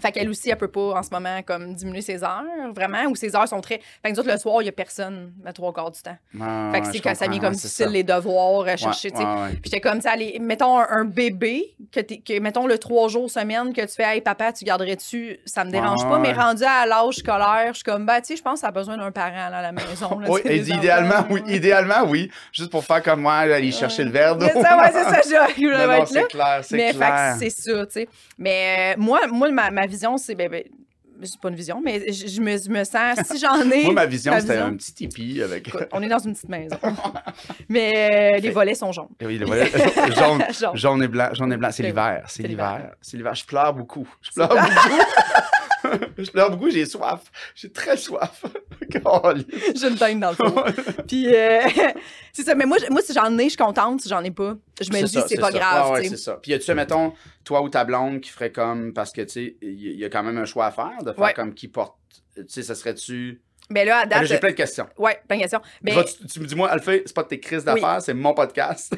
Fait 0.00 0.10
qu'elle 0.12 0.28
aussi, 0.28 0.50
elle 0.50 0.56
peut 0.56 0.68
pas, 0.68 0.94
en 0.98 1.02
ce 1.02 1.10
moment, 1.12 1.40
comme 1.42 1.74
diminuer 1.74 2.00
ses 2.02 2.24
heures, 2.24 2.42
vraiment, 2.74 3.04
ou 3.04 3.14
ses 3.14 3.36
heures 3.36 3.46
sont 3.46 3.60
très... 3.60 3.80
Fait 4.02 4.08
que 4.08 4.10
nous 4.10 4.18
autres, 4.20 4.30
le 4.32 4.38
soir, 4.38 4.60
il 4.62 4.64
y 4.64 4.68
a 4.68 4.72
personne, 4.72 5.32
le 5.44 5.52
trois 5.52 5.72
quarts 5.72 5.90
du 5.90 6.00
temps. 6.00 6.16
Ah, 6.40 6.70
fait 6.72 6.80
que 6.80 6.86
c'est 6.92 7.00
quand 7.00 7.14
ça 7.14 7.28
vient 7.28 7.38
comme 7.38 7.50
ouais, 7.50 7.54
difficile 7.54 7.84
ça. 7.86 7.90
les 7.90 8.02
devoirs, 8.02 8.62
à 8.62 8.64
Ouais, 8.64 8.76
chercher, 8.76 9.10
tu 9.10 9.18
sais. 9.18 9.22
ouais, 9.22 9.50
j'étais 9.62 9.80
comme, 9.80 10.00
ça, 10.00 10.12
allez, 10.12 10.38
mettons 10.40 10.78
un, 10.80 10.86
un 10.90 11.04
bébé, 11.04 11.74
que, 11.92 12.00
que 12.00 12.40
mettons 12.40 12.66
le 12.66 12.78
trois 12.78 13.08
jours 13.08 13.30
semaine, 13.30 13.72
que 13.72 13.82
tu 13.82 13.94
fais, 13.94 14.04
hey 14.16 14.20
papa, 14.20 14.52
tu 14.52 14.64
garderais-tu, 14.64 15.38
ça 15.44 15.64
me 15.64 15.70
dérange 15.70 16.02
pas, 16.08 16.18
mais 16.18 16.32
rendu 16.32 16.64
à 16.64 16.86
l'âge 16.86 17.16
scolaire, 17.16 17.68
je 17.68 17.74
suis 17.74 17.84
comme, 17.84 18.06
bah, 18.06 18.20
tu 18.20 18.28
sais, 18.28 18.36
je 18.36 18.42
pense 18.42 18.54
que 18.54 18.60
ça 18.60 18.68
a 18.68 18.72
besoin 18.72 18.96
d'un 18.96 19.12
parent 19.12 19.48
là, 19.50 19.58
à 19.58 19.62
la 19.62 19.72
maison. 19.72 20.18
Là, 20.18 20.28
Oui, 20.30 20.40
et 20.44 20.56
idéalement, 20.56 21.14
enfants, 21.16 21.26
oui. 21.30 21.42
Idéalement, 21.46 22.02
oui. 22.08 22.30
Juste 22.52 22.70
pour 22.70 22.84
faire 22.84 23.02
comme 23.02 23.20
moi, 23.20 23.34
aller 23.34 23.70
chercher 23.70 24.02
le 24.04 24.10
verre 24.10 24.34
d'eau. 24.36 24.46
C'est 24.52 24.60
ça, 24.62 24.76
ouais, 24.78 24.90
c'est 24.92 25.04
ça, 25.04 25.20
je 25.24 25.28
je 25.60 25.64
Non, 25.70 25.78
vais 25.78 25.86
non, 25.86 25.92
être 25.92 25.98
là. 25.98 26.06
c'est 26.06 26.26
clair, 26.28 26.60
Mais 26.72 26.92
fait 26.92 26.94
clair. 26.98 27.32
que 27.34 27.38
c'est 27.38 27.50
ça, 27.50 27.86
tu 27.86 27.92
sais. 27.92 28.08
Mais 28.38 28.94
euh, 28.96 29.00
moi, 29.00 29.20
moi 29.28 29.50
ma, 29.50 29.70
ma 29.74 29.86
vision, 29.86 30.16
c'est. 30.16 30.34
Ben, 30.34 30.48
ben, 30.50 30.62
c'est 31.22 31.40
pas 31.40 31.48
une 31.48 31.54
vision, 31.54 31.80
mais 31.82 32.12
je, 32.12 32.26
je 32.26 32.40
me, 32.40 32.58
je 32.58 32.68
me 32.68 32.82
sens. 32.84 33.18
Si 33.30 33.38
j'en 33.38 33.70
ai. 33.70 33.84
Moi, 33.84 33.94
ma 33.94 34.04
vision, 34.06 34.32
c'était 34.40 34.56
un 34.56 34.74
petit 34.74 34.92
tipi 34.92 35.40
avec... 35.42 35.68
Écoute, 35.68 35.86
on 35.92 36.02
est 36.02 36.08
dans 36.08 36.18
une 36.18 36.34
petite 36.34 36.48
maison. 36.48 36.76
mais 37.68 38.34
euh, 38.34 38.40
les 38.40 38.50
volets 38.50 38.74
sont 38.74 38.90
jaunes. 38.90 39.08
Oui, 39.22 39.38
le 39.38 39.46
volet- 39.46 39.70
jaune, 40.16 40.42
Jaune. 40.58 40.76
jaune 40.76 41.02
et 41.04 41.08
blanc, 41.08 41.28
jaune 41.32 41.52
et 41.52 41.56
blanc, 41.56 41.70
c'est 41.70 41.84
l'hiver, 41.84 42.24
c'est 42.26 42.42
l'hiver. 42.42 42.94
c'est 43.00 43.16
l'hiver. 43.16 43.34
Je 43.34 43.44
pleure 43.44 43.72
beaucoup, 43.72 44.08
je 44.22 44.30
pleure 44.32 44.48
beaucoup. 44.48 44.98
Je 46.18 46.30
pleure 46.30 46.50
beaucoup, 46.50 46.70
j'ai 46.70 46.84
soif, 46.86 47.30
j'ai 47.54 47.70
très 47.72 47.96
soif. 47.96 48.44
J'ai 49.74 49.88
une 49.88 49.96
teinte 49.96 50.20
dans 50.20 50.30
le 50.30 50.36
fond. 50.36 50.54
Puis, 51.08 51.34
euh, 51.34 51.60
c'est 52.32 52.42
ça. 52.42 52.54
Mais 52.54 52.64
moi, 52.66 52.76
je- 52.78 52.90
moi, 52.90 53.00
si 53.02 53.12
j'en 53.12 53.36
ai, 53.38 53.44
je 53.44 53.48
suis 53.50 53.56
contente. 53.56 54.00
Si 54.02 54.08
j'en 54.08 54.22
ai 54.22 54.30
pas, 54.30 54.56
je 54.80 54.90
me 54.92 55.02
dis, 55.02 55.18
c'est 55.28 55.38
pas 55.40 55.50
ça. 55.50 55.58
grave. 55.58 55.90
Ouais, 55.92 56.00
ouais, 56.00 56.08
c'est 56.08 56.16
ça. 56.16 56.38
Puis 56.40 56.52
y 56.52 56.54
a-tu, 56.54 56.72
mettons, 56.74 57.12
toi 57.44 57.62
ou 57.62 57.68
ta 57.68 57.84
blonde 57.84 58.20
qui 58.20 58.30
ferait 58.30 58.52
comme, 58.52 58.92
parce 58.92 59.10
que, 59.12 59.22
tu 59.22 59.28
sais, 59.30 59.56
il 59.62 59.98
y 59.98 60.04
a 60.04 60.10
quand 60.10 60.22
même 60.22 60.38
un 60.38 60.44
choix 60.44 60.66
à 60.66 60.70
faire, 60.70 60.92
de 61.02 61.12
faire 61.12 61.18
Ouais. 61.24 61.32
comme 61.34 61.54
qui 61.54 61.68
porte, 61.68 61.96
tu 62.36 62.44
sais, 62.48 62.62
ça 62.62 62.74
serait-tu... 62.74 63.42
Mais 63.70 63.84
là, 63.86 63.98
à 63.98 64.00
Ah, 64.00 64.04
là, 64.04 64.18
date. 64.20 64.26
J'ai 64.26 64.38
plein 64.38 64.50
de 64.50 64.54
questions. 64.54 64.86
Ouais, 64.98 65.18
plein 65.26 65.36
de 65.36 65.42
questions. 65.42 65.60
Mais 65.82 65.92
Vas-tu- 65.94 66.26
tu 66.26 66.40
me 66.40 66.46
dis, 66.46 66.54
moi, 66.54 66.68
Alpha, 66.70 66.92
c'est 67.06 67.14
pas 67.14 67.22
de 67.22 67.28
tes 67.28 67.40
crises 67.40 67.64
d'affaires, 67.64 68.00
c'est 68.02 68.14
mon 68.14 68.34
podcast. 68.34 68.94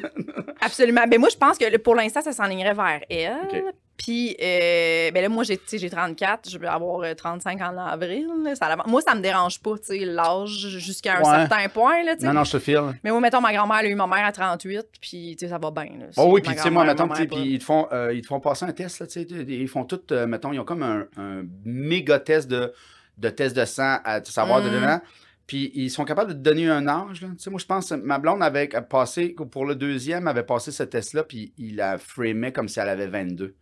absolument. 0.61 1.05
Mais 1.09 1.17
moi, 1.17 1.29
je 1.29 1.37
pense 1.37 1.57
que 1.57 1.77
pour 1.77 1.95
l'instant, 1.95 2.21
ça 2.21 2.33
s'enlignerait 2.33 2.73
vers 2.73 2.99
elle. 3.09 3.37
Ok. 3.45 3.63
Puis, 3.97 4.37
euh, 4.39 5.09
ben 5.11 5.21
là, 5.23 5.27
moi, 5.29 5.43
j'ai, 5.43 5.57
tu 5.57 5.63
sais, 5.65 5.77
j'ai 5.79 5.89
34, 5.89 6.49
je 6.49 6.57
vais 6.59 6.67
avoir 6.67 7.01
euh, 7.01 7.15
35 7.15 7.59
en 7.61 7.77
avril. 7.77 8.27
là. 8.43 8.53
Ça, 8.55 8.75
moi, 8.85 9.01
ça 9.01 9.15
me 9.15 9.21
dérange 9.21 9.59
pas, 9.59 9.71
tu 9.79 9.85
sais, 9.85 10.05
l'âge 10.05 10.49
jusqu'à 10.77 11.17
un 11.17 11.23
Ouais. 11.23 11.39
certain 11.39 11.67
point, 11.69 12.03
là, 12.03 12.15
non, 12.21 12.33
non, 12.33 12.43
je 12.43 12.51
te 12.51 12.59
file. 12.59 12.93
Mais 13.03 13.09
moi, 13.09 13.19
mettons, 13.19 13.41
ma 13.41 13.51
grand-mère, 13.53 13.77
elle 13.79 13.87
a 13.87 13.89
eu 13.89 13.95
ma 13.95 14.05
mère 14.05 14.23
à 14.25 14.31
38, 14.31 14.85
puis, 15.01 15.35
tu 15.37 15.45
sais, 15.45 15.49
ça 15.51 15.57
va 15.57 15.71
bien, 15.71 15.89
là. 15.99 16.05
Oh 16.15 16.29
oui, 16.31 16.41
puis 16.41 16.53
tu 16.55 16.61
sais, 16.61 16.69
moi, 16.69 16.85
mettons, 16.85 17.07
puis 17.07 17.25
ils 17.33 17.59
te 17.59 17.63
font, 17.63 17.87
euh, 17.91 18.13
ils 18.13 18.21
te 18.21 18.27
font 18.27 18.39
passer 18.39 18.65
un 18.65 18.71
test, 18.71 18.99
là, 18.99 19.07
tu 19.07 19.13
sais, 19.13 19.27
ils 19.47 19.67
font 19.67 19.83
tout, 19.83 20.01
euh, 20.11 20.27
mettons, 20.27 20.53
ils 20.53 20.59
ont 20.59 20.65
comme 20.65 20.83
un, 20.83 21.07
un 21.17 21.43
méga 21.65 22.19
test 22.19 22.47
de, 22.47 22.71
de 23.17 23.29
test 23.29 23.55
de 23.55 23.65
sang 23.65 23.97
à 24.05 24.23
savoir 24.23 24.61
de 24.61 24.69
Mhm. 24.69 24.75
dedans. 24.75 25.01
Puis 25.47 25.71
ils 25.73 25.89
sont 25.89 26.03
capables 26.05 26.31
de 26.31 26.33
te 26.35 26.39
donner 26.43 26.67
un 26.69 26.87
âge. 26.87 27.21
Là. 27.21 27.29
Tu 27.29 27.43
sais, 27.43 27.49
moi, 27.49 27.57
je 27.59 27.65
pense 27.65 27.89
que 27.89 27.95
ma 27.95 28.19
blonde 28.19 28.43
avait 28.43 28.67
passé, 28.89 29.33
pour 29.49 29.65
le 29.65 29.75
deuxième, 29.75 30.27
avait 30.27 30.43
passé 30.43 30.71
ce 30.71 30.83
test-là, 30.83 31.23
puis 31.23 31.53
il 31.57 31.77
la 31.77 31.97
framait 31.97 32.51
comme 32.51 32.67
si 32.67 32.79
elle 32.81 32.89
avait 32.89 33.07
22. 33.07 33.55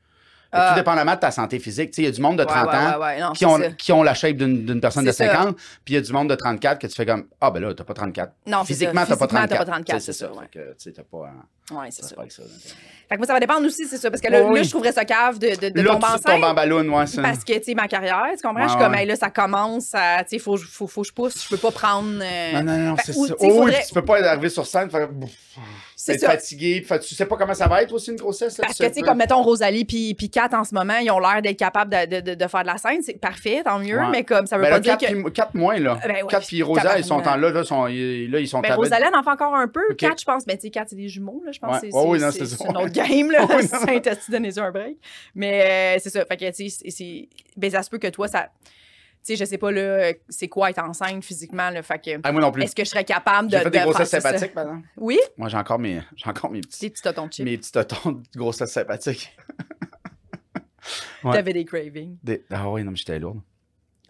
Ah. 0.52 0.70
Tout 0.70 0.76
dépendamment 0.80 1.16
de 1.16 1.20
ta 1.20 1.32
santé 1.32 1.60
physique. 1.60 1.94
Il 1.98 2.04
y 2.06 2.08
a 2.08 2.12
du 2.12 2.22
monde 2.22 2.38
de 2.38 2.44
Ouais, 2.44 2.48
30 2.48 2.68
ouais, 2.68 2.76
ans 2.76 3.00
ouais, 3.00 3.06
ouais, 3.06 3.20
non, 3.20 3.32
qui, 3.34 3.46
ont, 3.46 3.60
qui 3.78 3.92
ont 3.92 4.04
la 4.04 4.14
shape 4.14 4.38
d'une 4.38 4.80
personne 4.80 5.04
de 5.06 5.12
C'est 5.12 5.26
ça. 5.28 5.34
50, 5.36 5.56
puis 5.84 5.94
il 5.94 5.94
y 5.96 5.98
a 5.98 6.02
du 6.02 6.14
monde 6.14 6.30
de 6.30 6.36
34 6.36 6.80
que 6.80 6.88
tu 6.88 6.96
fais 6.96 7.06
comme 7.06 7.26
Ah, 7.42 7.52
ben 7.52 7.60
là, 7.60 7.74
t'as 7.74 7.84
pas 7.84 7.94
34. 7.94 8.32
Non. 8.48 8.64
Physiquement, 8.64 9.02
t'as 9.06 9.16
pas 9.18 9.28
Physiquement, 9.28 9.40
34. 9.48 9.50
t'as 9.50 9.58
pas 9.58 9.66
34, 9.72 9.98
Tu 10.00 10.06
sais, 10.06 10.14
c'est 10.14 10.20
ça, 10.26 10.32
tu 10.52 10.60
sais, 10.78 10.92
t'as 10.94 11.04
pas. 11.04 11.18
euh, 11.18 11.76
Ouais, 11.76 11.88
c'est 11.90 12.04
ça. 12.06 12.16
Fait 12.16 13.16
que 13.16 13.18
moi, 13.18 13.26
ça 13.28 13.34
va 13.34 13.40
dépendre 13.40 13.66
aussi, 13.66 13.86
c'est 13.86 13.98
ça. 13.98 14.10
Parce 14.12 14.22
que 14.22 14.32
là, 14.32 14.42
Oh 14.44 14.50
oui. 14.52 14.58
là, 14.60 14.64
je 14.64 14.70
trouverais 14.70 14.92
ça 14.92 15.04
cave 15.04 15.40
de, 15.40 15.50
de, 15.60 15.70
de 15.70 15.82
là, 15.82 15.94
tomber 15.94 16.00
tu 16.00 16.06
enceinte. 16.14 16.24
tombes 16.26 16.44
en 16.44 16.54
ballon, 16.54 16.90
ouais, 16.96 17.08
ça. 17.08 17.22
Parce 17.24 17.44
que, 17.44 17.54
tu 17.58 17.64
sais, 17.64 17.74
ma 17.74 17.88
carrière, 17.88 18.24
tu 18.40 18.48
comprends? 18.48 18.64
Je 18.66 18.70
suis 18.70 18.78
comme, 18.80 18.94
hey, 18.94 19.08
là, 19.08 19.16
ça 19.16 19.30
commence 19.32 19.90
tu 19.92 19.98
sais, 20.28 20.40
faut, 20.40 20.58
faut, 20.58 20.86
faut 20.88 21.02
que 21.02 21.08
je 21.08 21.14
pousse, 21.14 21.44
je 21.44 21.50
peux 21.50 21.58
pas 21.58 21.72
prendre. 21.72 22.20
euh, 22.22 22.52
Non, 22.54 22.64
non, 22.64 22.78
non, 22.78 22.94
Ben, 22.94 23.02
c'est 23.04 23.14
ça. 23.14 23.20
Oh, 23.20 23.36
oui, 23.42 23.50
faudrait- 23.50 23.84
tu 23.88 23.94
peux 23.96 24.06
pas 24.06 24.24
arriver 24.30 24.50
sur 24.50 24.66
scène, 24.68 24.90
faire. 24.92 25.10
C'est 25.96 26.20
fatigué, 26.24 26.86
tu 27.02 27.16
sais 27.16 27.26
pas 27.26 27.36
comment 27.38 27.54
ça 27.54 27.68
va 27.68 27.82
être 27.82 27.94
aussi 27.94 28.12
une 28.12 28.18
grossesse. 28.18 28.58
Parce 28.58 28.78
que, 28.78 28.86
tu 28.86 28.94
sais, 28.96 29.02
comme 29.02 29.18
mettons 29.18 29.42
Rosalie 29.42 29.86
puis, 29.86 30.14
Kat 30.36 30.50
en 30.52 30.66
ce 30.66 30.76
moment, 30.76 30.98
ils 30.98 31.10
ont 31.12 31.20
l'air 31.20 31.42
d'être 31.42 31.58
capables 31.58 31.90
de, 31.90 32.20
de, 32.36 32.48
faire 32.48 32.64
de 32.64 32.68
la 32.68 32.78
scène. 32.78 33.02
C'est 33.02 33.18
parfait, 33.18 33.62
tant 33.64 33.80
mieux, 33.80 33.98
Ouais. 33.98 34.10
mais 34.12 34.24
comme 34.26 34.46
ça 34.48 34.58
veut 34.58 34.64
Ben 34.64 34.70
pas 34.70 34.76
là, 34.76 34.80
dire 34.82 34.98
4, 34.98 35.14
que. 35.14 35.22
puis, 35.24 35.32
quatre 35.32 35.54
mois, 35.54 35.78
là. 35.80 35.98
Ben 36.06 36.12
ouais, 36.16 36.28
4 36.30 36.46
puis 36.46 36.62
Rosa, 36.62 36.98
ils 36.98 37.06
sont 37.06 37.26
en 37.26 37.36
là, 37.38 37.52
là, 37.52 37.64
sont, 37.64 37.88
ils, 37.88 38.30
là, 38.30 38.42
ils 38.42 38.48
sont 38.50 38.60
Ben, 38.60 38.74
en 38.78 38.84
fait 38.84 39.30
encore 39.30 39.56
un 39.56 39.70
peu. 39.70 39.84
Ok. 39.92 39.96
Kat, 39.96 40.12
je 40.20 40.26
pense, 40.26 40.46
ben, 40.46 40.58
tu 40.58 40.64
sais, 40.64 40.70
Kat, 40.72 40.84
c'est 40.90 40.98
des 40.98 41.08
jumeaux, 41.08 41.42
là, 41.46 41.54
je 41.54 41.60
pense. 41.60 41.82
Ouais. 41.82 41.90
Ouais, 41.94 42.04
oui, 42.06 42.20
c'est- 42.20 42.64
non, 42.66 42.72
une 42.72 42.78
autre 42.78 42.92
game, 42.92 43.32
là. 43.32 43.46
Non. 43.46 43.60
Saint-Esti, 43.62 44.30
donnez-y 44.32 44.60
un 44.60 44.72
break? 44.72 44.98
Mais 45.34 45.96
euh, 45.96 46.00
c'est 46.04 46.10
ça. 46.10 46.26
Fait 46.26 46.36
que, 46.36 46.52
tu 46.52 46.70
sais. 46.70 47.30
Ben, 47.56 47.72
ça 47.72 47.82
se 47.82 47.90
peut 47.90 47.98
que 47.98 48.08
toi, 48.08 48.28
ça. 48.28 48.50
Tu 49.26 49.36
sais, 49.36 49.44
je 49.44 49.46
sais 49.50 49.58
pas, 49.58 49.72
là, 49.72 50.12
c'est 50.30 50.48
quoi 50.48 50.70
être 50.70 50.78
enceinte 50.84 51.24
physiquement, 51.24 51.72
là. 51.72 51.82
Fait 51.82 51.98
que. 51.98 52.20
Ah, 52.24 52.32
moi 52.32 52.42
non 52.42 52.52
plus. 52.52 52.62
Est-ce 52.62 52.76
que 52.76 52.84
je 52.84 52.90
serais 52.90 53.04
capable 53.04 53.50
de. 53.50 53.58
J'ai 53.58 53.64
fait 53.64 53.70
des 53.72 53.80
de 53.80 53.84
grossesses 53.86 54.10
sympathiques, 54.10 54.54
par 54.54 54.66
exemple. 54.66 54.88
Oui? 54.98 55.18
Moi, 55.38 55.50
j'ai 55.50 55.58
encore 55.58 55.80
mes, 55.80 56.02
j'ai 56.16 56.30
encore 56.30 56.52
mes 56.52 56.62
petits, 56.62 56.82
Des 56.82 56.90
petits 56.92 57.02
totons 57.02 57.26
de 57.28 57.34
chips. 57.34 57.46
mes 57.46 57.58
petits 57.58 57.72
totons 57.72 58.12
de 58.12 58.22
grossesse 58.38 58.72
sympathiques. 58.72 59.36
ouais. 61.24 61.34
T'avais 61.34 61.54
des 61.54 61.66
cravings. 61.66 62.18
Des- 62.24 62.44
Ah 62.52 62.70
oui, 62.70 62.84
non, 62.84 62.92
mais 62.92 62.98
j'étais 62.98 63.20
lourde. 63.20 63.42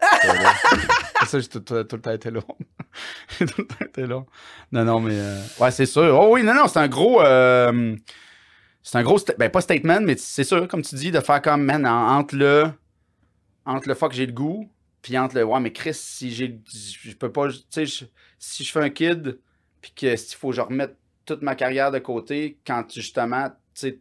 Ça, 1.26 1.40
j'ai 1.40 1.48
tout, 1.48 1.60
tout- 1.60 1.84
tout 1.84 1.96
le 1.96 2.02
temps 2.02 2.12
été 2.12 2.30
lourde. 2.30 2.46
J'ai 3.38 3.46
tout 3.46 3.60
le 3.62 3.66
temps 3.66 3.84
été 3.84 4.06
lourde. 4.06 4.26
Non, 4.72 4.84
non, 4.84 5.00
mais. 5.00 5.14
euh, 5.18 5.42
Ouais, 5.60 5.70
c'est 5.70 5.84
sûr. 5.86 6.18
Oh 6.18 6.34
oui, 6.34 6.42
non, 6.42 6.54
non, 6.54 6.66
c'est 6.68 6.78
un 6.78 6.88
gros. 6.88 7.20
euh, 7.22 7.94
C'est 8.82 8.96
un 8.98 9.02
gros. 9.02 9.18
Ben, 9.38 9.50
pas 9.50 9.60
statement, 9.60 10.00
mais 10.00 10.16
c'est 10.16 10.44
sûr, 10.44 10.66
comme 10.68 10.82
tu 10.82 10.94
dis, 10.94 11.10
de 11.10 11.20
faire 11.20 11.42
comme, 11.42 11.62
man, 11.64 11.86
en- 11.86 12.18
entre 12.18 12.36
le. 12.36 12.70
Entre 13.66 13.88
le 13.88 13.94
fuck, 13.94 14.12
j'ai 14.12 14.24
le 14.26 14.32
goût, 14.32 14.70
puis 15.02 15.18
entre 15.18 15.34
le. 15.36 15.44
Ouais, 15.44 15.60
mais 15.60 15.72
Chris, 15.72 15.94
si 15.94 16.30
j'ai. 16.32 16.58
Je 16.66 17.12
peux 17.16 17.30
pas. 17.32 17.48
Tu 17.48 17.86
sais, 17.86 18.06
si 18.38 18.64
je 18.64 18.72
fais 18.72 18.80
un 18.80 18.90
kid, 18.90 19.40
puis 19.82 19.92
que 19.94 20.16
s'il 20.16 20.36
faut 20.38 20.50
que 20.50 20.56
je 20.56 20.60
remette 20.62 20.96
toute 21.26 21.42
ma 21.42 21.54
carrière 21.54 21.90
de 21.90 21.98
côté, 21.98 22.58
quand 22.66 22.84
justement, 22.94 23.48
tu 23.50 23.54
sais, 23.74 24.00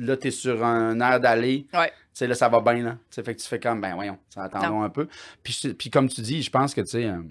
là, 0.00 0.16
t'es 0.16 0.30
sur 0.30 0.64
un 0.64 0.98
air 1.00 1.20
d'aller. 1.20 1.66
Ouais. 1.72 1.88
Tu 1.88 1.94
sais, 2.14 2.26
là, 2.26 2.34
ça 2.34 2.48
va 2.48 2.60
bien, 2.60 2.82
là. 2.82 2.92
Tu 2.92 2.98
sais, 3.16 3.22
fait 3.22 3.34
que 3.34 3.40
tu 3.40 3.46
fais 3.46 3.60
comme, 3.60 3.80
ben 3.80 3.94
voyons, 3.94 4.18
ça 4.28 4.42
attendons 4.44 4.82
un 4.82 4.90
peu. 4.90 5.08
Puis, 5.42 5.74
puis 5.78 5.90
comme 5.90 6.08
tu 6.08 6.20
dis, 6.22 6.42
je 6.42 6.50
pense 6.50 6.74
que, 6.74 6.80
tu 6.80 6.88
sais, 6.88 7.04
euh, 7.06 7.22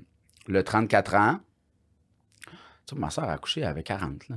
le 0.47 0.63
34 0.63 1.15
ans, 1.15 1.39
tu 2.45 2.95
sais, 2.95 2.95
ma 2.95 3.09
soeur 3.09 3.25
a 3.25 3.33
accouché, 3.33 3.61
elle 3.61 3.67
avait 3.67 3.83
40, 3.83 4.29
là. 4.29 4.35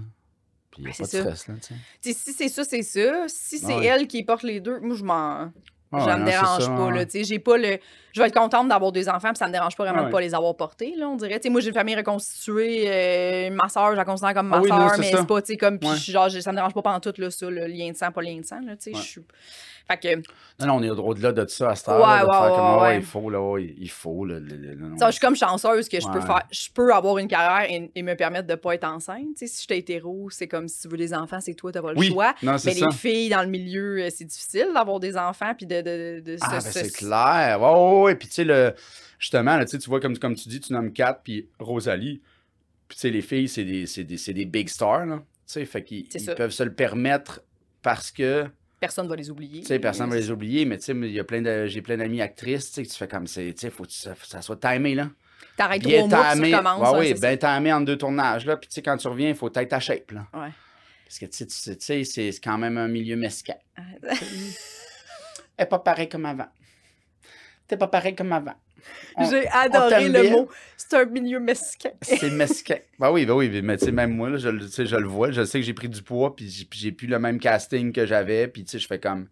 Puis 0.70 0.82
il 0.82 0.84
n'y 0.84 0.90
a 0.90 0.92
Ben, 0.92 0.96
pas 0.96 1.02
de 1.04 1.08
stress, 1.34 1.48
là, 1.48 1.54
tu 1.54 1.60
sais. 1.62 1.74
Tu 2.02 2.12
sais, 2.12 2.18
si 2.18 2.32
c'est 2.32 2.48
ça, 2.48 2.64
c'est 2.64 2.82
ça. 2.82 3.28
Si 3.28 3.58
c'est 3.58 3.74
Ouais. 3.74 3.84
elle 3.86 4.06
qui 4.08 4.22
porte 4.24 4.42
les 4.42 4.60
deux, 4.60 4.80
moi, 4.80 4.96
je 4.96 5.04
m'en. 5.04 5.52
Ah 5.92 6.00
ça 6.04 6.14
me 6.16 6.20
non, 6.20 6.24
dérange 6.26 6.64
ça, 6.64 6.70
pas, 6.70 6.90
là, 6.90 7.04
tu 7.04 7.10
sais, 7.12 7.24
j'ai 7.24 7.38
pas 7.38 7.56
le... 7.58 7.78
Je 8.12 8.20
vais 8.20 8.28
être 8.28 8.34
contente 8.34 8.68
d'avoir 8.68 8.92
des 8.92 9.08
enfants, 9.08 9.28
puis 9.28 9.36
ça 9.38 9.46
me 9.46 9.52
dérange 9.52 9.76
pas 9.76 9.84
vraiment 9.84 10.02
Ah 10.02 10.06
de 10.06 10.10
pas 10.10 10.20
les 10.20 10.34
avoir 10.34 10.54
portés, 10.56 10.94
là, 10.96 11.08
on 11.08 11.16
dirait. 11.16 11.38
Tu 11.38 11.44
sais, 11.44 11.50
moi, 11.50 11.60
j'ai 11.60 11.68
une 11.68 11.74
famille 11.74 11.96
reconstituée, 11.96 12.84
euh, 12.86 13.50
ma 13.50 13.68
soeur, 13.68 13.90
je 13.92 13.96
la 13.96 14.04
considère 14.04 14.34
comme 14.34 14.48
ma 14.48 14.56
Ah 14.56 14.60
oui, 14.62 14.70
non, 14.70 14.88
soeur, 14.88 14.98
mais 14.98 15.10
c'est 15.10 15.26
pas, 15.26 15.40
tu 15.42 15.52
sais, 15.52 15.56
comme... 15.56 15.78
Puis 15.78 15.88
Ouais. 15.88 15.96
genre, 15.96 16.30
ça 16.30 16.50
me 16.50 16.56
dérange 16.56 16.74
pas 16.74 16.82
pendant 16.82 17.00
tout, 17.00 17.14
là, 17.18 17.30
ça, 17.30 17.48
le 17.50 17.66
lien 17.66 17.90
de 17.90 17.96
sang, 17.96 18.10
pas 18.12 18.22
lien 18.22 18.36
de 18.38 18.44
sang, 18.44 18.60
là, 18.64 18.76
tu 18.76 18.90
sais, 18.92 18.96
Ouais. 18.96 19.24
Je 20.00 20.08
suis... 20.08 20.16
Fait 20.16 20.22
que, 20.22 20.64
Non, 20.64 20.66
non, 20.66 20.74
on 20.76 20.82
est 20.82 20.90
au-delà 20.90 21.32
de 21.32 21.46
ça 21.46 21.70
à 21.70 21.74
cette 21.74 21.88
heure. 21.88 22.00
Ouais, 22.00 22.06
là, 22.06 22.22
de 22.22 22.26
ouais, 22.26 22.32
faire 22.32 22.42
ouais, 22.42 22.48
comme, 22.50 22.58
ah 22.64 22.82
ouais. 22.82 22.96
il 22.98 23.02
faut, 23.02 23.30
là, 23.30 23.58
il 23.58 23.90
faut. 23.90 24.24
Là. 24.24 24.38
Ça, 24.98 25.06
je 25.06 25.12
suis 25.12 25.20
comme 25.20 25.36
chanceuse 25.36 25.88
que 25.88 26.00
je 26.00 26.06
peux 26.06 26.20
faire, 26.20 26.42
je 26.50 26.68
peux 26.72 26.92
avoir 26.94 27.18
une 27.18 27.28
carrière 27.28 27.70
et, 27.70 27.90
et 27.94 28.02
me 28.02 28.14
permettre 28.14 28.46
de 28.46 28.54
pas 28.54 28.74
être 28.74 28.84
enceinte. 28.84 29.36
Tu 29.36 29.48
si 29.48 29.62
j'étais 29.62 29.78
hétéro, 29.78 30.30
c'est 30.30 30.48
comme 30.48 30.68
si 30.68 30.82
tu 30.82 30.88
veux 30.88 30.96
des 30.96 31.12
enfants, 31.14 31.40
c'est 31.40 31.54
toi, 31.54 31.72
t'as 31.72 31.82
pas 31.82 31.92
le 31.92 31.98
Oui, 31.98 32.08
choix. 32.08 32.34
non, 32.42 32.52
Mais 32.52 32.58
ça. 32.58 32.86
les 32.86 32.92
filles 32.92 33.28
dans 33.30 33.42
le 33.42 33.48
milieu, 33.48 34.02
euh, 34.02 34.08
c'est 34.10 34.24
difficile 34.24 34.68
d'avoir 34.74 35.00
des 35.00 35.16
enfants 35.16 35.52
puis 35.56 35.66
de, 35.66 35.80
de, 35.80 36.20
de, 36.20 36.32
de 36.32 36.36
Ah, 36.40 36.50
ben 36.52 36.60
c'est 36.60 36.92
clair. 36.92 37.58
Ouais, 37.60 38.02
ouais. 38.02 38.14
Puis, 38.14 38.28
tu 38.28 38.34
sais, 38.34 38.44
le... 38.44 38.74
justement, 39.18 39.56
là, 39.56 39.64
tu 39.64 39.78
tu 39.78 39.88
vois, 39.90 40.00
comme, 40.00 40.16
comme 40.18 40.34
tu 40.34 40.48
dis, 40.48 40.60
tu 40.60 40.72
nommes 40.72 40.92
Kat, 40.92 41.20
puis 41.24 41.48
Rosalie. 41.58 42.22
Puis, 42.88 42.96
tu 42.96 43.00
sais, 43.00 43.10
les 43.10 43.22
filles, 43.22 43.48
c'est 43.48 43.64
des, 43.64 43.84
des, 44.04 44.32
des 44.34 44.44
big 44.44 44.68
stars, 44.68 45.06
là. 45.06 45.16
Tu 45.46 45.54
sais, 45.54 45.64
fait 45.64 45.82
qu'ils 45.82 46.06
peuvent 46.36 46.50
se 46.52 46.62
le 46.62 46.72
permettre 46.72 47.42
parce 47.82 48.10
que, 48.12 48.46
Personne 48.82 49.06
va 49.06 49.14
les 49.14 49.30
oublier. 49.30 49.60
tu 49.60 49.68
sais, 49.68 49.78
personne 49.78 50.06
ne 50.06 50.10
va 50.10 50.18
les 50.18 50.32
oublier. 50.32 50.64
Mais, 50.64 50.76
tu 50.76 50.86
sais, 50.86 50.92
il 50.92 51.12
y 51.12 51.20
a 51.20 51.22
plein 51.22 51.40
de... 51.40 51.66
j'ai 51.66 51.82
plein 51.82 51.96
d'amis 51.96 52.20
actrices, 52.20 52.66
tu 52.66 52.72
sais, 52.72 52.82
que 52.82 52.88
tu 52.88 52.96
fais 52.96 53.06
comme, 53.06 53.26
tu 53.26 53.54
sais, 53.56 53.70
faut 53.70 53.84
que 53.84 53.92
ça, 53.92 54.16
ça 54.24 54.42
soit 54.42 54.56
timé, 54.56 54.96
là. 54.96 55.08
T'arrêtes 55.56 55.82
trois 55.82 56.08
mois, 56.08 56.34
tu 56.34 56.52
recommences. 56.52 56.92
Ouais, 56.92 57.12
oui, 57.12 57.14
bien 57.14 57.36
timé 57.36 57.72
entre 57.72 57.84
deux 57.84 57.96
tournages, 57.96 58.44
là. 58.44 58.56
Puis, 58.56 58.68
tu 58.68 58.74
sais, 58.74 58.82
quand 58.82 58.96
tu 58.96 59.06
reviens, 59.06 59.28
il 59.28 59.36
faut 59.36 59.48
être 59.54 59.68
ta 59.68 59.78
shape, 59.78 60.10
là. 60.10 60.26
Ouais. 60.34 60.48
Parce 61.04 61.20
que, 61.20 61.26
tu 61.26 61.78
sais, 61.78 62.02
c'est 62.02 62.40
quand 62.42 62.58
même 62.58 62.76
un 62.76 62.88
milieu 62.88 63.14
mesquin. 63.14 63.54
Elle 65.56 65.68
pas 65.68 65.78
pareil 65.78 66.08
comme 66.08 66.26
avant. 66.26 66.48
T'es 67.68 67.76
pas 67.76 67.86
pareil 67.86 68.16
comme 68.16 68.32
avant. 68.32 68.56
J'ai 69.30 69.48
adoré 69.48 70.08
le 70.08 70.30
mot. 70.30 70.48
C'est 70.76 70.94
un 70.94 71.04
milieu 71.04 71.38
mesquin. 71.40 71.90
C'est 72.02 72.30
mesquin. 72.36 72.76
bah 72.98 73.12
oui, 73.12 73.26
bah 73.26 73.34
oui, 73.34 73.60
mais 73.62 73.76
tu 73.76 73.86
sais, 73.86 73.92
même 73.92 74.14
moi, 74.14 74.30
là, 74.30 74.36
je, 74.38 74.48
je 74.50 74.96
le 74.96 75.06
vois. 75.08 75.30
Je 75.30 75.44
sais 75.44 75.60
que 75.60 75.66
j'ai 75.66 75.74
pris 75.74 75.88
du 75.88 76.02
poids, 76.02 76.34
puis 76.34 76.48
j'ai- 76.70 76.92
plus 76.92 77.06
le 77.06 77.18
même 77.18 77.38
casting 77.38 77.92
que 77.92 78.06
j'avais, 78.06 78.48
puis 78.48 78.64
tu 78.64 78.72
sais, 78.72 78.78
je 78.78 78.86
fais 78.86 78.98
comme. 79.00 79.28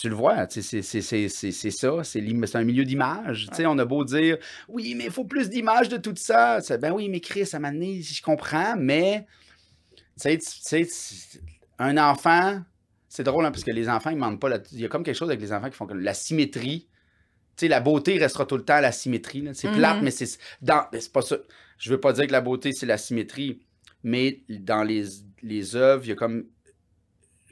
Tu 0.00 0.08
le 0.08 0.14
vois, 0.14 0.46
tu 0.46 0.62
sais, 0.62 0.80
c'est- 0.80 1.70
ça, 1.70 2.04
c'est 2.04 2.56
un 2.56 2.64
milieu 2.64 2.84
d'image. 2.84 3.48
Tu 3.50 3.56
sais, 3.56 3.66
on 3.66 3.78
a 3.78 3.84
beau 3.84 4.02
dire, 4.04 4.38
oui, 4.68 4.94
mais 4.96 5.04
il 5.04 5.10
faut 5.10 5.24
plus 5.26 5.50
d'images 5.50 5.90
de 5.90 5.98
tout 5.98 6.14
ça. 6.16 6.60
Ben 6.80 6.92
oui, 6.92 7.10
mais 7.10 7.20
Chris, 7.20 7.48
à 7.52 7.56
un 7.56 7.60
moment 7.60 7.72
donné, 7.74 8.00
je 8.00 8.22
comprends, 8.22 8.76
mais, 8.78 9.26
tu 9.96 10.02
sais, 10.16 10.38
tu 10.38 10.46
sais, 10.48 10.86
tu- 10.86 11.38
un 11.78 11.98
enfant, 11.98 12.62
c'est 13.10 13.24
drôle, 13.24 13.44
hein, 13.44 13.50
parce 13.50 13.64
que 13.64 13.70
les 13.72 13.88
enfants, 13.90 14.08
ils 14.10 14.16
mentent 14.16 14.40
pas. 14.40 14.48
Il 14.72 14.80
y 14.80 14.84
a 14.86 14.88
comme 14.88 15.02
quelque 15.02 15.16
chose 15.16 15.28
avec 15.28 15.40
les 15.42 15.52
enfants 15.52 15.68
qui 15.68 15.76
font 15.76 15.86
comme 15.86 16.00
la 16.00 16.14
symétrie. 16.14 16.88
Sais, 17.56 17.68
la 17.68 17.80
beauté 17.80 18.18
restera 18.18 18.46
tout 18.46 18.56
le 18.56 18.64
temps 18.64 18.80
la 18.80 18.92
symétrie. 18.92 19.48
C'est 19.54 19.68
Mhm. 19.68 19.76
plate, 19.76 20.02
mais 20.02 20.10
c'est 20.10 20.38
dans. 20.62 20.86
c'est 20.92 21.12
pas 21.12 21.22
ça. 21.22 21.36
Je 21.78 21.90
veux 21.90 22.00
pas 22.00 22.12
dire 22.12 22.26
que 22.26 22.32
la 22.32 22.40
beauté, 22.40 22.72
c'est 22.72 22.86
la 22.86 22.98
symétrie, 22.98 23.60
mais 24.02 24.42
dans 24.48 24.82
les, 24.82 25.04
les 25.42 25.76
œuvres, 25.76 26.04
il 26.04 26.08
y 26.10 26.12
a 26.12 26.16
comme. 26.16 26.44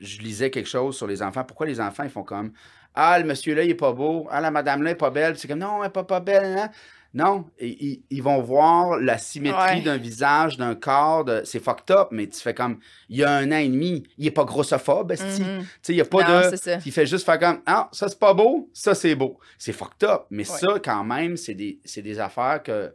Je 0.01 0.19
lisais 0.19 0.51
quelque 0.51 0.69
chose 0.69 0.97
sur 0.97 1.07
les 1.07 1.23
enfants. 1.23 1.45
Pourquoi 1.45 1.66
les 1.66 1.81
enfants, 1.81 2.03
ils 2.03 2.11
font 2.11 2.24
comme 2.24 2.53
Ah, 2.94 3.19
le 3.19 3.24
monsieur-là, 3.24 3.62
il 3.64 3.70
est 3.70 3.74
pas 3.74 3.93
beau. 3.93 4.27
Ah, 4.31 4.40
la 4.40 4.51
madame-là, 4.51 4.90
est 4.90 4.94
pas 4.94 5.10
belle. 5.10 5.39
C'est 5.39 5.48
comme 5.48 5.59
Non, 5.60 5.82
elle 5.82 5.89
est 5.89 5.93
pas, 5.93 6.05
pas 6.05 6.20
belle. 6.20 6.56
hein. 6.59 6.70
Non, 7.14 7.44
ils, 7.60 8.01
ils 8.09 8.23
vont 8.23 8.40
voir 8.40 8.98
la 8.98 9.19
symétrie 9.19 9.77
Ouais. 9.77 9.81
d'un 9.82 9.98
visage, 9.98 10.56
d'un 10.56 10.74
corps. 10.74 11.27
de- 11.27 11.43
C'est 11.44 11.62
fucked 11.62 11.90
up, 11.94 12.09
mais 12.10 12.27
tu 12.27 12.40
fais 12.40 12.55
comme 12.55 12.78
Il 13.10 13.19
y 13.19 13.23
a 13.24 13.31
un 13.31 13.52
an 13.52 13.56
et 13.59 13.69
demi, 13.69 14.02
il 14.16 14.27
est 14.27 14.31
pas 14.31 14.44
grossophobe, 14.44 15.12
esti. 15.12 15.43
Mhm. 15.43 15.60
Tu 15.60 15.66
sais, 15.82 15.93
il 15.93 15.97
n'y 15.97 16.01
a 16.01 16.06
pas 16.06 16.23
Non, 16.23 16.51
de. 16.51 16.86
Il 16.86 16.90
fait 16.93 17.05
juste 17.05 17.27
faire 17.27 17.39
comme 17.39 17.60
Ah, 17.66 17.90
ça 17.93 18.09
c'est 18.09 18.19
pas 18.19 18.32
beau, 18.32 18.70
ça 18.73 18.94
c'est 18.94 19.14
beau. 19.14 19.39
C'est 19.59 19.73
fucked 19.74 20.05
up. 20.09 20.23
Mais 20.31 20.51
Ouais. 20.51 20.59
ça, 20.59 20.78
quand 20.82 21.05
même, 21.05 21.36
c'est 21.36 21.52
des, 21.55 21.78
des 21.94 22.19
affaires 22.19 22.62
que. 22.62 22.94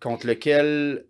contre 0.00 0.26
lesquelles. 0.26 1.04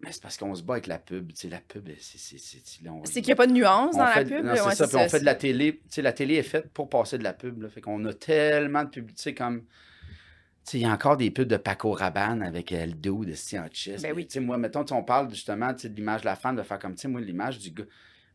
Mais 0.00 0.12
c'est 0.12 0.22
parce 0.22 0.36
qu'on 0.36 0.54
se 0.54 0.62
bat 0.62 0.74
avec 0.74 0.86
la 0.88 0.98
pub. 0.98 1.28
Tu 1.32 1.36
sais, 1.42 1.48
la 1.48 1.58
pub, 1.60 1.88
c'est. 2.00 2.18
C'est 2.18 2.38
c'est- 2.38 2.84
là, 2.84 2.92
on- 2.92 3.04
C'est 3.06 3.14
qu'il 3.22 3.28
n'y 3.28 3.32
a 3.32 3.36
pas 3.36 3.46
de 3.46 3.52
nuance 3.52 3.94
on 3.94 3.98
dans 3.98 4.06
fait- 4.08 4.24
la 4.24 4.36
pub. 4.42 4.46
c'est 4.54 4.62
ouais, 4.62 4.74
ça. 4.74 4.86
Puis 4.88 4.96
on 4.96 5.08
fait 5.08 5.20
de 5.20 5.24
la 5.24 5.34
télé. 5.34 5.76
Tu 5.76 5.80
sais, 5.88 6.02
la 6.02 6.12
télé 6.12 6.34
est 6.34 6.42
faite 6.42 6.68
pour 6.72 6.88
passer 6.90 7.16
de 7.18 7.24
la 7.24 7.32
pub. 7.32 7.62
Là. 7.62 7.68
Fait 7.70 7.80
qu'on 7.80 8.04
a 8.04 8.12
tellement 8.12 8.84
de 8.84 8.90
pub. 8.90 9.06
Tu 9.08 9.14
sais, 9.16 9.34
comme. 9.34 9.60
Tu 9.62 10.72
sais, 10.72 10.78
il 10.78 10.82
y 10.82 10.84
a 10.84 10.90
encore 10.90 11.16
des 11.16 11.30
pubs 11.30 11.48
de 11.48 11.56
Paco 11.56 11.92
Rabanne 11.92 12.42
avec 12.42 12.72
euh, 12.72 12.84
le 12.86 12.92
dos 12.92 13.24
de 13.24 13.32
Steve 13.32 13.60
en 13.62 13.68
chest. 13.68 14.02
Ben 14.02 14.10
Mais, 14.10 14.16
oui. 14.16 14.26
Tu 14.26 14.34
sais, 14.34 14.40
moi, 14.40 14.58
mettons, 14.58 14.84
on 14.90 15.02
parle 15.02 15.30
justement 15.30 15.72
de 15.72 15.88
l'image 15.88 16.20
de 16.22 16.26
la 16.26 16.36
femme, 16.36 16.56
de 16.56 16.62
faire 16.62 16.78
comme, 16.78 16.94
tu 16.94 17.02
sais, 17.02 17.08
moi, 17.08 17.20
l'image 17.20 17.58
du 17.58 17.70
gars. 17.70 17.84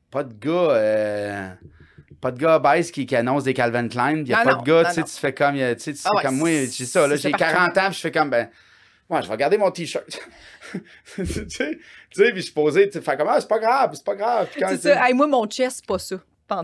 Pas 0.09 0.23
de 0.23 0.33
gars. 0.33 0.71
euh, 0.71 1.49
Pas 2.19 2.31
de 2.31 2.39
gars 2.39 2.55
obèse 2.57 2.91
qui, 2.91 3.05
qui 3.05 3.15
annonce 3.15 3.43
des 3.43 3.53
Calvin 3.53 3.87
Klein. 3.87 4.17
Il 4.17 4.23
n'y 4.23 4.33
a 4.33 4.39
Non, 4.39 4.43
pas 4.43 4.53
non, 4.55 4.61
de 4.61 4.65
gars, 4.65 4.85
tu 4.85 4.93
sais, 4.95 5.03
tu 5.03 5.11
fais 5.11 5.33
comme. 5.33 5.55
Tu 5.55 5.61
sais, 5.77 5.93
tu 5.93 5.99
Ah 6.05 6.09
ouais, 6.15 6.21
comme 6.23 6.37
moi, 6.37 6.49
j'ai 6.49 6.85
ça. 6.85 7.15
J'ai 7.15 7.29
partout. 7.31 7.45
40 7.45 7.77
ans, 7.77 7.85
puis 7.87 7.93
je 7.95 7.99
fais 7.99 8.11
comme, 8.11 8.29
ben. 8.29 8.49
Ouais, 9.11 9.21
je 9.21 9.27
vais 9.27 9.35
garder 9.37 9.57
mon 9.57 9.69
t-shirt. 9.71 10.05
tu 11.15 11.25
sais, 11.25 11.47
tu 11.49 11.53
sais, 12.13 12.31
puis 12.31 12.37
je 12.37 12.45
suis 12.45 12.53
posé, 12.53 12.89
tu 12.89 13.01
fais 13.01 13.17
comme, 13.17 13.27
ah, 13.27 13.39
c'est 13.41 13.47
pas 13.47 13.59
grave, 13.59 13.91
c'est 13.93 14.05
pas 14.05 14.15
grave. 14.15 14.47
C'est 14.53 14.77
ça. 14.77 15.07
Hey, 15.07 15.13
moi, 15.13 15.27
mon 15.27 15.45
chest, 15.45 15.77
c'est 15.77 15.85
pas 15.85 15.99
ça. 15.99 16.15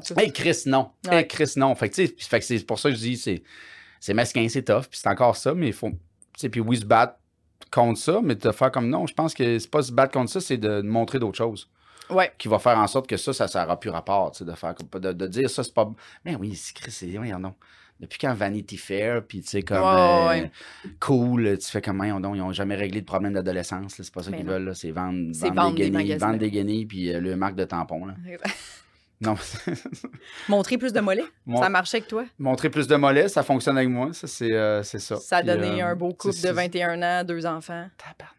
Tout. 0.06 0.20
Hey, 0.20 0.32
Chris, 0.34 0.64
non. 0.66 0.92
Ouais. 1.08 1.20
Hey, 1.20 1.28
Chris, 1.28 1.54
non. 1.56 1.74
Fait 1.76 1.90
que, 1.90 1.96
tu 1.96 2.08
sais, 2.18 2.42
c'est 2.42 2.66
pour 2.66 2.80
ça 2.80 2.90
que 2.90 2.96
je 2.96 3.00
dis, 3.02 3.18
c'est, 3.18 3.42
c'est 4.00 4.14
mesquin, 4.14 4.48
c'est 4.50 4.64
tough, 4.64 4.84
puis 4.90 5.00
c'est 5.02 5.08
encore 5.10 5.36
ça, 5.36 5.54
mais 5.54 5.68
il 5.68 5.74
faut. 5.74 5.90
Tu 5.90 5.98
sais, 6.38 6.50
puis 6.50 6.60
oui, 6.62 6.78
se 6.78 6.86
battre 6.86 7.16
contre 7.72 8.00
ça, 8.00 8.20
mais 8.24 8.36
de 8.36 8.52
faire 8.52 8.72
comme 8.72 8.90
non, 8.90 9.08
je 9.08 9.14
pense 9.14 9.34
que 9.34 9.60
c'est 9.60 9.70
pas 9.72 9.82
se 9.82 9.92
battre 9.92 10.14
contre 10.14 10.32
ça, 10.32 10.42
c'est 10.42 10.58
de 10.58 10.82
montrer 10.82 11.20
d'autres 11.20 11.38
choses 11.38 11.70
Ouais. 12.10 12.32
qui 12.38 12.48
va 12.48 12.60
faire 12.60 12.78
en 12.78 12.88
sorte 12.88 13.08
que 13.08 13.18
ça, 13.18 13.34
ça 13.34 13.48
n'aura 13.62 13.80
plus 13.80 13.90
rapport, 13.90 14.32
tu 14.32 14.40
sais, 14.40 14.46
de 14.46 14.54
faire 14.54 14.74
de, 14.76 15.12
de 15.12 15.28
dire 15.28 15.50
ça, 15.50 15.64
c'est 15.64 15.74
pas. 15.74 15.90
Mais 16.24 16.36
oui, 16.36 16.56
c'est 16.56 16.74
Chris, 16.76 16.92
c'est. 16.92 17.08
Voyons 17.08 17.40
donc. 17.40 17.56
Depuis 18.00 18.20
quand 18.20 18.34
Vanity 18.34 18.78
Fair, 18.78 19.24
puis 19.24 19.42
tu 19.42 19.48
sais, 19.50 19.62
comme. 19.64 19.80
Ouais, 19.80 20.44
euh. 20.44 20.90
Cool, 21.00 21.58
tu 21.58 21.70
fais 21.72 21.82
comme, 21.82 22.04
ils 22.06 22.12
ont 22.14 22.52
jamais 22.54 22.76
réglé 22.76 23.02
de 23.02 23.06
problème 23.06 23.34
d'adolescence, 23.34 23.96
c'est 23.98 24.14
pas 24.14 24.22
ça 24.22 24.32
qu'ils 24.32 24.46
veulent, 24.46 24.76
c'est 24.76 24.92
vendre, 24.92 25.32
C'est 25.34 25.48
vendre, 25.48 25.62
vendre 25.62 25.76
des 25.78 25.90
guenilles, 25.90 26.18
vendre 26.18 26.38
des 26.38 26.52
guenilles, 26.52 26.86
puis 26.86 27.12
euh, 27.12 27.20
le 27.20 27.36
marque 27.36 27.56
de 27.56 27.64
tampon, 27.66 28.06
là. 28.06 28.14
Non, 29.20 29.36
Montrer 30.48 30.78
plus 30.78 30.94
de 30.94 31.00
mollets. 31.00 31.26
Ça 31.60 31.70
marchait 31.70 31.98
avec 31.98 32.08
toi? 32.08 32.26
Montrer 32.38 32.70
plus 32.70 32.86
de 32.88 32.96
mollets, 32.96 33.30
ça 33.30 33.42
fonctionne 33.42 33.76
avec 33.76 33.90
moi. 33.90 34.14
Ça, 34.14 34.28
c'est 34.28 34.54
euh, 34.54 34.84
ça. 34.84 35.16
Ça 35.16 35.38
a 35.38 35.42
Puis, 35.42 35.48
donné 35.50 35.82
un 35.82 35.96
beau 35.96 36.10
couple 36.14 36.36
de 36.36 36.40
c'est- 36.40 36.52
21 36.52 37.02
ans, 37.02 37.24
deux 37.24 37.48
enfants. 37.48 37.88
Tabarnak. 37.98 38.36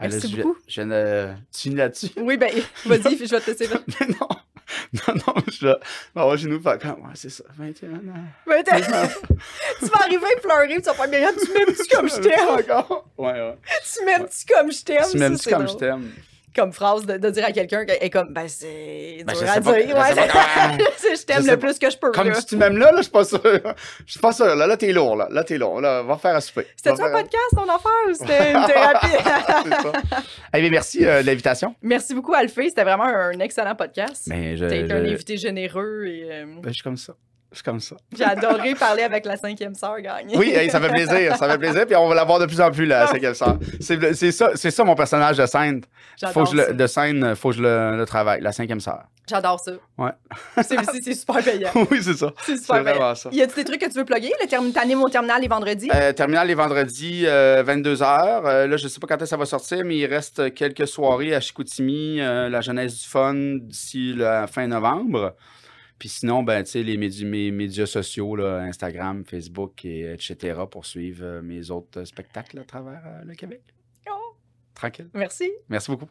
Ah, 0.00 0.08
là, 0.08 0.10
Merci 0.12 0.28
je, 0.28 0.42
beaucoup. 0.42 0.56
Je. 0.66 1.34
Tu 1.52 1.60
finis 1.60 1.76
là-dessus? 1.76 2.08
Oui, 2.16 2.36
ben, 2.36 2.50
vas-y, 2.84 3.16
je 3.26 3.30
vais 3.30 3.40
te 3.40 3.50
laisser 3.50 3.68
là. 3.68 3.80
Non. 4.20 4.28
Non, 4.92 5.14
non, 5.26 5.34
je 5.50 5.66
vais. 5.66 5.74
On 6.14 6.28
va 6.28 6.36
chez 6.36 6.46
nous 6.46 6.60
faire 6.60 6.78
comme. 6.78 7.02
Ouais, 7.02 7.12
c'est 7.14 7.30
ça. 7.30 7.44
21 7.56 7.94
ans. 7.94 8.00
Ben, 8.46 8.62
t'as- 8.64 8.80
tu 8.80 8.90
vas 8.90 10.00
arriver 10.00 10.26
à 10.36 10.40
pleurer, 10.40 10.74
tu 10.76 10.82
vas 10.82 10.94
faire 10.94 11.08
bien, 11.08 11.32
tu 11.32 11.52
m'aimes-tu 11.52 11.94
comme 11.96 12.08
je 12.10 12.16
t'aime? 12.16 12.48
Encore? 12.48 13.08
Ouais, 13.16 13.32
ouais. 13.32 13.56
Tu 13.96 14.04
m'aimes-tu 14.04 14.52
comme 14.54 14.72
je 14.72 14.82
t'aime? 14.82 15.04
Tu 15.10 15.18
m'aimes-tu 15.18 15.48
comme 15.50 15.68
je 15.68 15.74
t'aime? 15.74 16.10
Comme 16.56 16.72
phrase 16.72 17.04
de, 17.04 17.18
de 17.18 17.30
dire 17.30 17.44
à 17.44 17.52
quelqu'un, 17.52 17.84
est 17.86 18.08
comme, 18.10 18.32
ben, 18.32 18.48
c'est 18.48 19.22
Ben, 19.26 19.34
dur 19.34 19.42
à 19.48 19.60
pas- 19.60 19.72
dire. 19.74 19.94
Ouais, 19.94 20.14
je 21.16 21.24
t'aime 21.24 21.46
le 21.46 21.56
plus 21.58 21.78
que 21.78 21.90
je 21.90 21.98
peux. 21.98 22.10
Comme 22.12 22.28
là. 22.28 22.34
si 22.34 22.46
tu 22.46 22.56
m'aimes 22.56 22.78
là, 22.78 22.90
là, 22.92 22.96
je 22.98 23.02
suis 23.02 23.12
pas 23.12 23.24
sûr. 23.24 23.40
Je 23.44 24.10
suis 24.10 24.20
pas 24.20 24.32
sûr. 24.32 24.46
Là, 24.56 24.66
là, 24.66 24.76
t'es 24.76 24.90
lourd, 24.92 25.16
là. 25.16 25.28
Là, 25.30 25.44
t'es 25.44 25.58
lourd. 25.58 25.80
Là, 25.82 26.02
va 26.02 26.16
faire 26.16 26.34
à 26.34 26.40
souper. 26.40 26.66
C'était-tu 26.74 27.02
Va 27.02 27.08
un 27.08 27.12
podcast, 27.12 27.50
ton 27.54 27.62
affaire, 27.64 28.08
ou 28.08 28.14
c'était 28.14 28.52
une 28.54 28.64
thérapie? 28.64 29.86
Eh 30.54 30.60
bien, 30.60 30.70
merci 30.70 31.04
euh, 31.06 31.20
de 31.22 31.26
l'invitation. 31.26 31.74
Merci 31.82 32.14
beaucoup, 32.14 32.32
Alphée. 32.34 32.70
C'était 32.70 32.84
vraiment 32.84 33.04
un 33.04 33.38
excellent 33.40 33.74
podcast. 33.74 34.24
Mais 34.28 34.56
je. 34.56 34.64
T'as 34.66 34.76
été 34.76 34.92
un 34.92 35.04
invité 35.04 35.36
généreux 35.36 36.04
et 36.06 36.28
euh, 36.32 36.44
ben, 36.62 36.68
je 36.68 36.72
suis 36.74 36.82
comme 36.82 36.96
ça. 36.96 37.12
Je 37.52 37.56
suis 37.56 37.64
comme 37.64 37.80
ça. 37.80 37.96
j'ai 38.16 38.24
adoré 38.24 38.74
parler 38.74 39.02
avec 39.02 39.24
la 39.24 39.36
cinquième 39.36 39.74
sœur 39.74 40.00
gagnée. 40.00 40.36
Oui, 40.36 40.50
hey, 40.50 40.68
ça 40.70 40.80
fait 40.80 40.88
plaisir, 40.88 41.36
ça 41.36 41.48
fait 41.48 41.58
plaisir, 41.58 41.86
puis 41.86 41.96
on 41.96 42.08
va 42.08 42.14
l'avoir 42.14 42.38
de 42.38 42.46
plus 42.46 42.60
en 42.60 42.70
plus, 42.70 42.86
là, 42.86 43.06
c'est 43.12 43.34
ça. 43.34 43.58
C'est 43.80 44.14
c'est 44.14 44.32
ça, 44.32 44.50
c'est 44.54 44.70
ça 44.70 44.84
mon 44.84 44.94
personnage 44.94 45.36
de 45.36 45.46
scène. 45.46 45.82
Faut 46.32 46.44
que 46.44 46.50
je 46.50 46.56
ça. 46.56 46.68
le, 46.68 46.74
de 46.74 46.86
scène, 46.86 47.34
faut 47.36 47.50
que 47.50 47.56
je 47.56 47.62
le, 47.62 47.96
le 47.96 48.04
travaille, 48.06 48.40
la 48.40 48.52
cinquième 48.52 48.80
sœur. 48.80 49.04
J'adore 49.28 49.58
ça. 49.58 49.72
Ouais. 49.98 50.12
C'est 50.62 51.14
super 51.14 51.42
payant. 51.42 51.70
oui, 51.90 52.00
c'est 52.00 52.14
ça. 52.14 52.32
C'est 52.44 52.56
super 52.56 52.84
payant. 52.84 53.14
ça. 53.14 53.28
Y 53.32 53.42
a-tu 53.42 53.56
des 53.56 53.64
trucs 53.64 53.80
que 53.80 53.86
tu 53.90 53.98
veux 53.98 54.04
plugger? 54.04 54.32
Le 54.40 54.72
t'animes 54.72 55.02
au 55.02 55.08
terminal 55.08 55.40
les 55.40 55.48
vendredis? 55.48 55.90
Euh, 55.92 56.12
terminal 56.12 56.46
les 56.46 56.54
vendredis, 56.54 57.24
22h. 57.24 58.66
là, 58.66 58.76
je 58.76 58.86
sais 58.88 59.00
pas 59.00 59.06
quand 59.08 59.16
est-ce 59.16 59.24
que 59.24 59.30
ça 59.30 59.36
va 59.36 59.46
sortir, 59.46 59.84
mais 59.84 59.96
il 59.96 60.06
reste 60.06 60.54
quelques 60.54 60.86
soirées 60.86 61.34
à 61.34 61.40
Chicoutimi, 61.40 62.20
euh, 62.20 62.48
la 62.48 62.60
jeunesse 62.60 63.02
du 63.02 63.08
fun, 63.08 63.34
d'ici 63.34 64.14
la 64.14 64.46
fin 64.46 64.66
novembre. 64.66 65.34
Puis 65.98 66.08
sinon, 66.10 66.42
ben, 66.42 66.62
tu 66.62 66.70
sais, 66.72 66.82
les 66.82 66.96
médi- 66.98 67.24
mes 67.24 67.50
médias 67.50 67.86
sociaux, 67.86 68.36
là, 68.36 68.58
Instagram, 68.58 69.24
Facebook, 69.24 69.84
et, 69.84 70.12
etc., 70.12 70.60
pour 70.70 70.84
suivre 70.84 71.24
euh, 71.24 71.42
mes 71.42 71.70
autres 71.70 72.04
spectacles 72.04 72.58
à 72.58 72.64
travers 72.64 73.02
euh, 73.06 73.24
le 73.24 73.34
Québec. 73.34 73.62
Oh, 74.10 74.36
Tranquille. 74.74 75.08
merci. 75.14 75.50
Merci 75.68 75.90
beaucoup. 75.90 76.08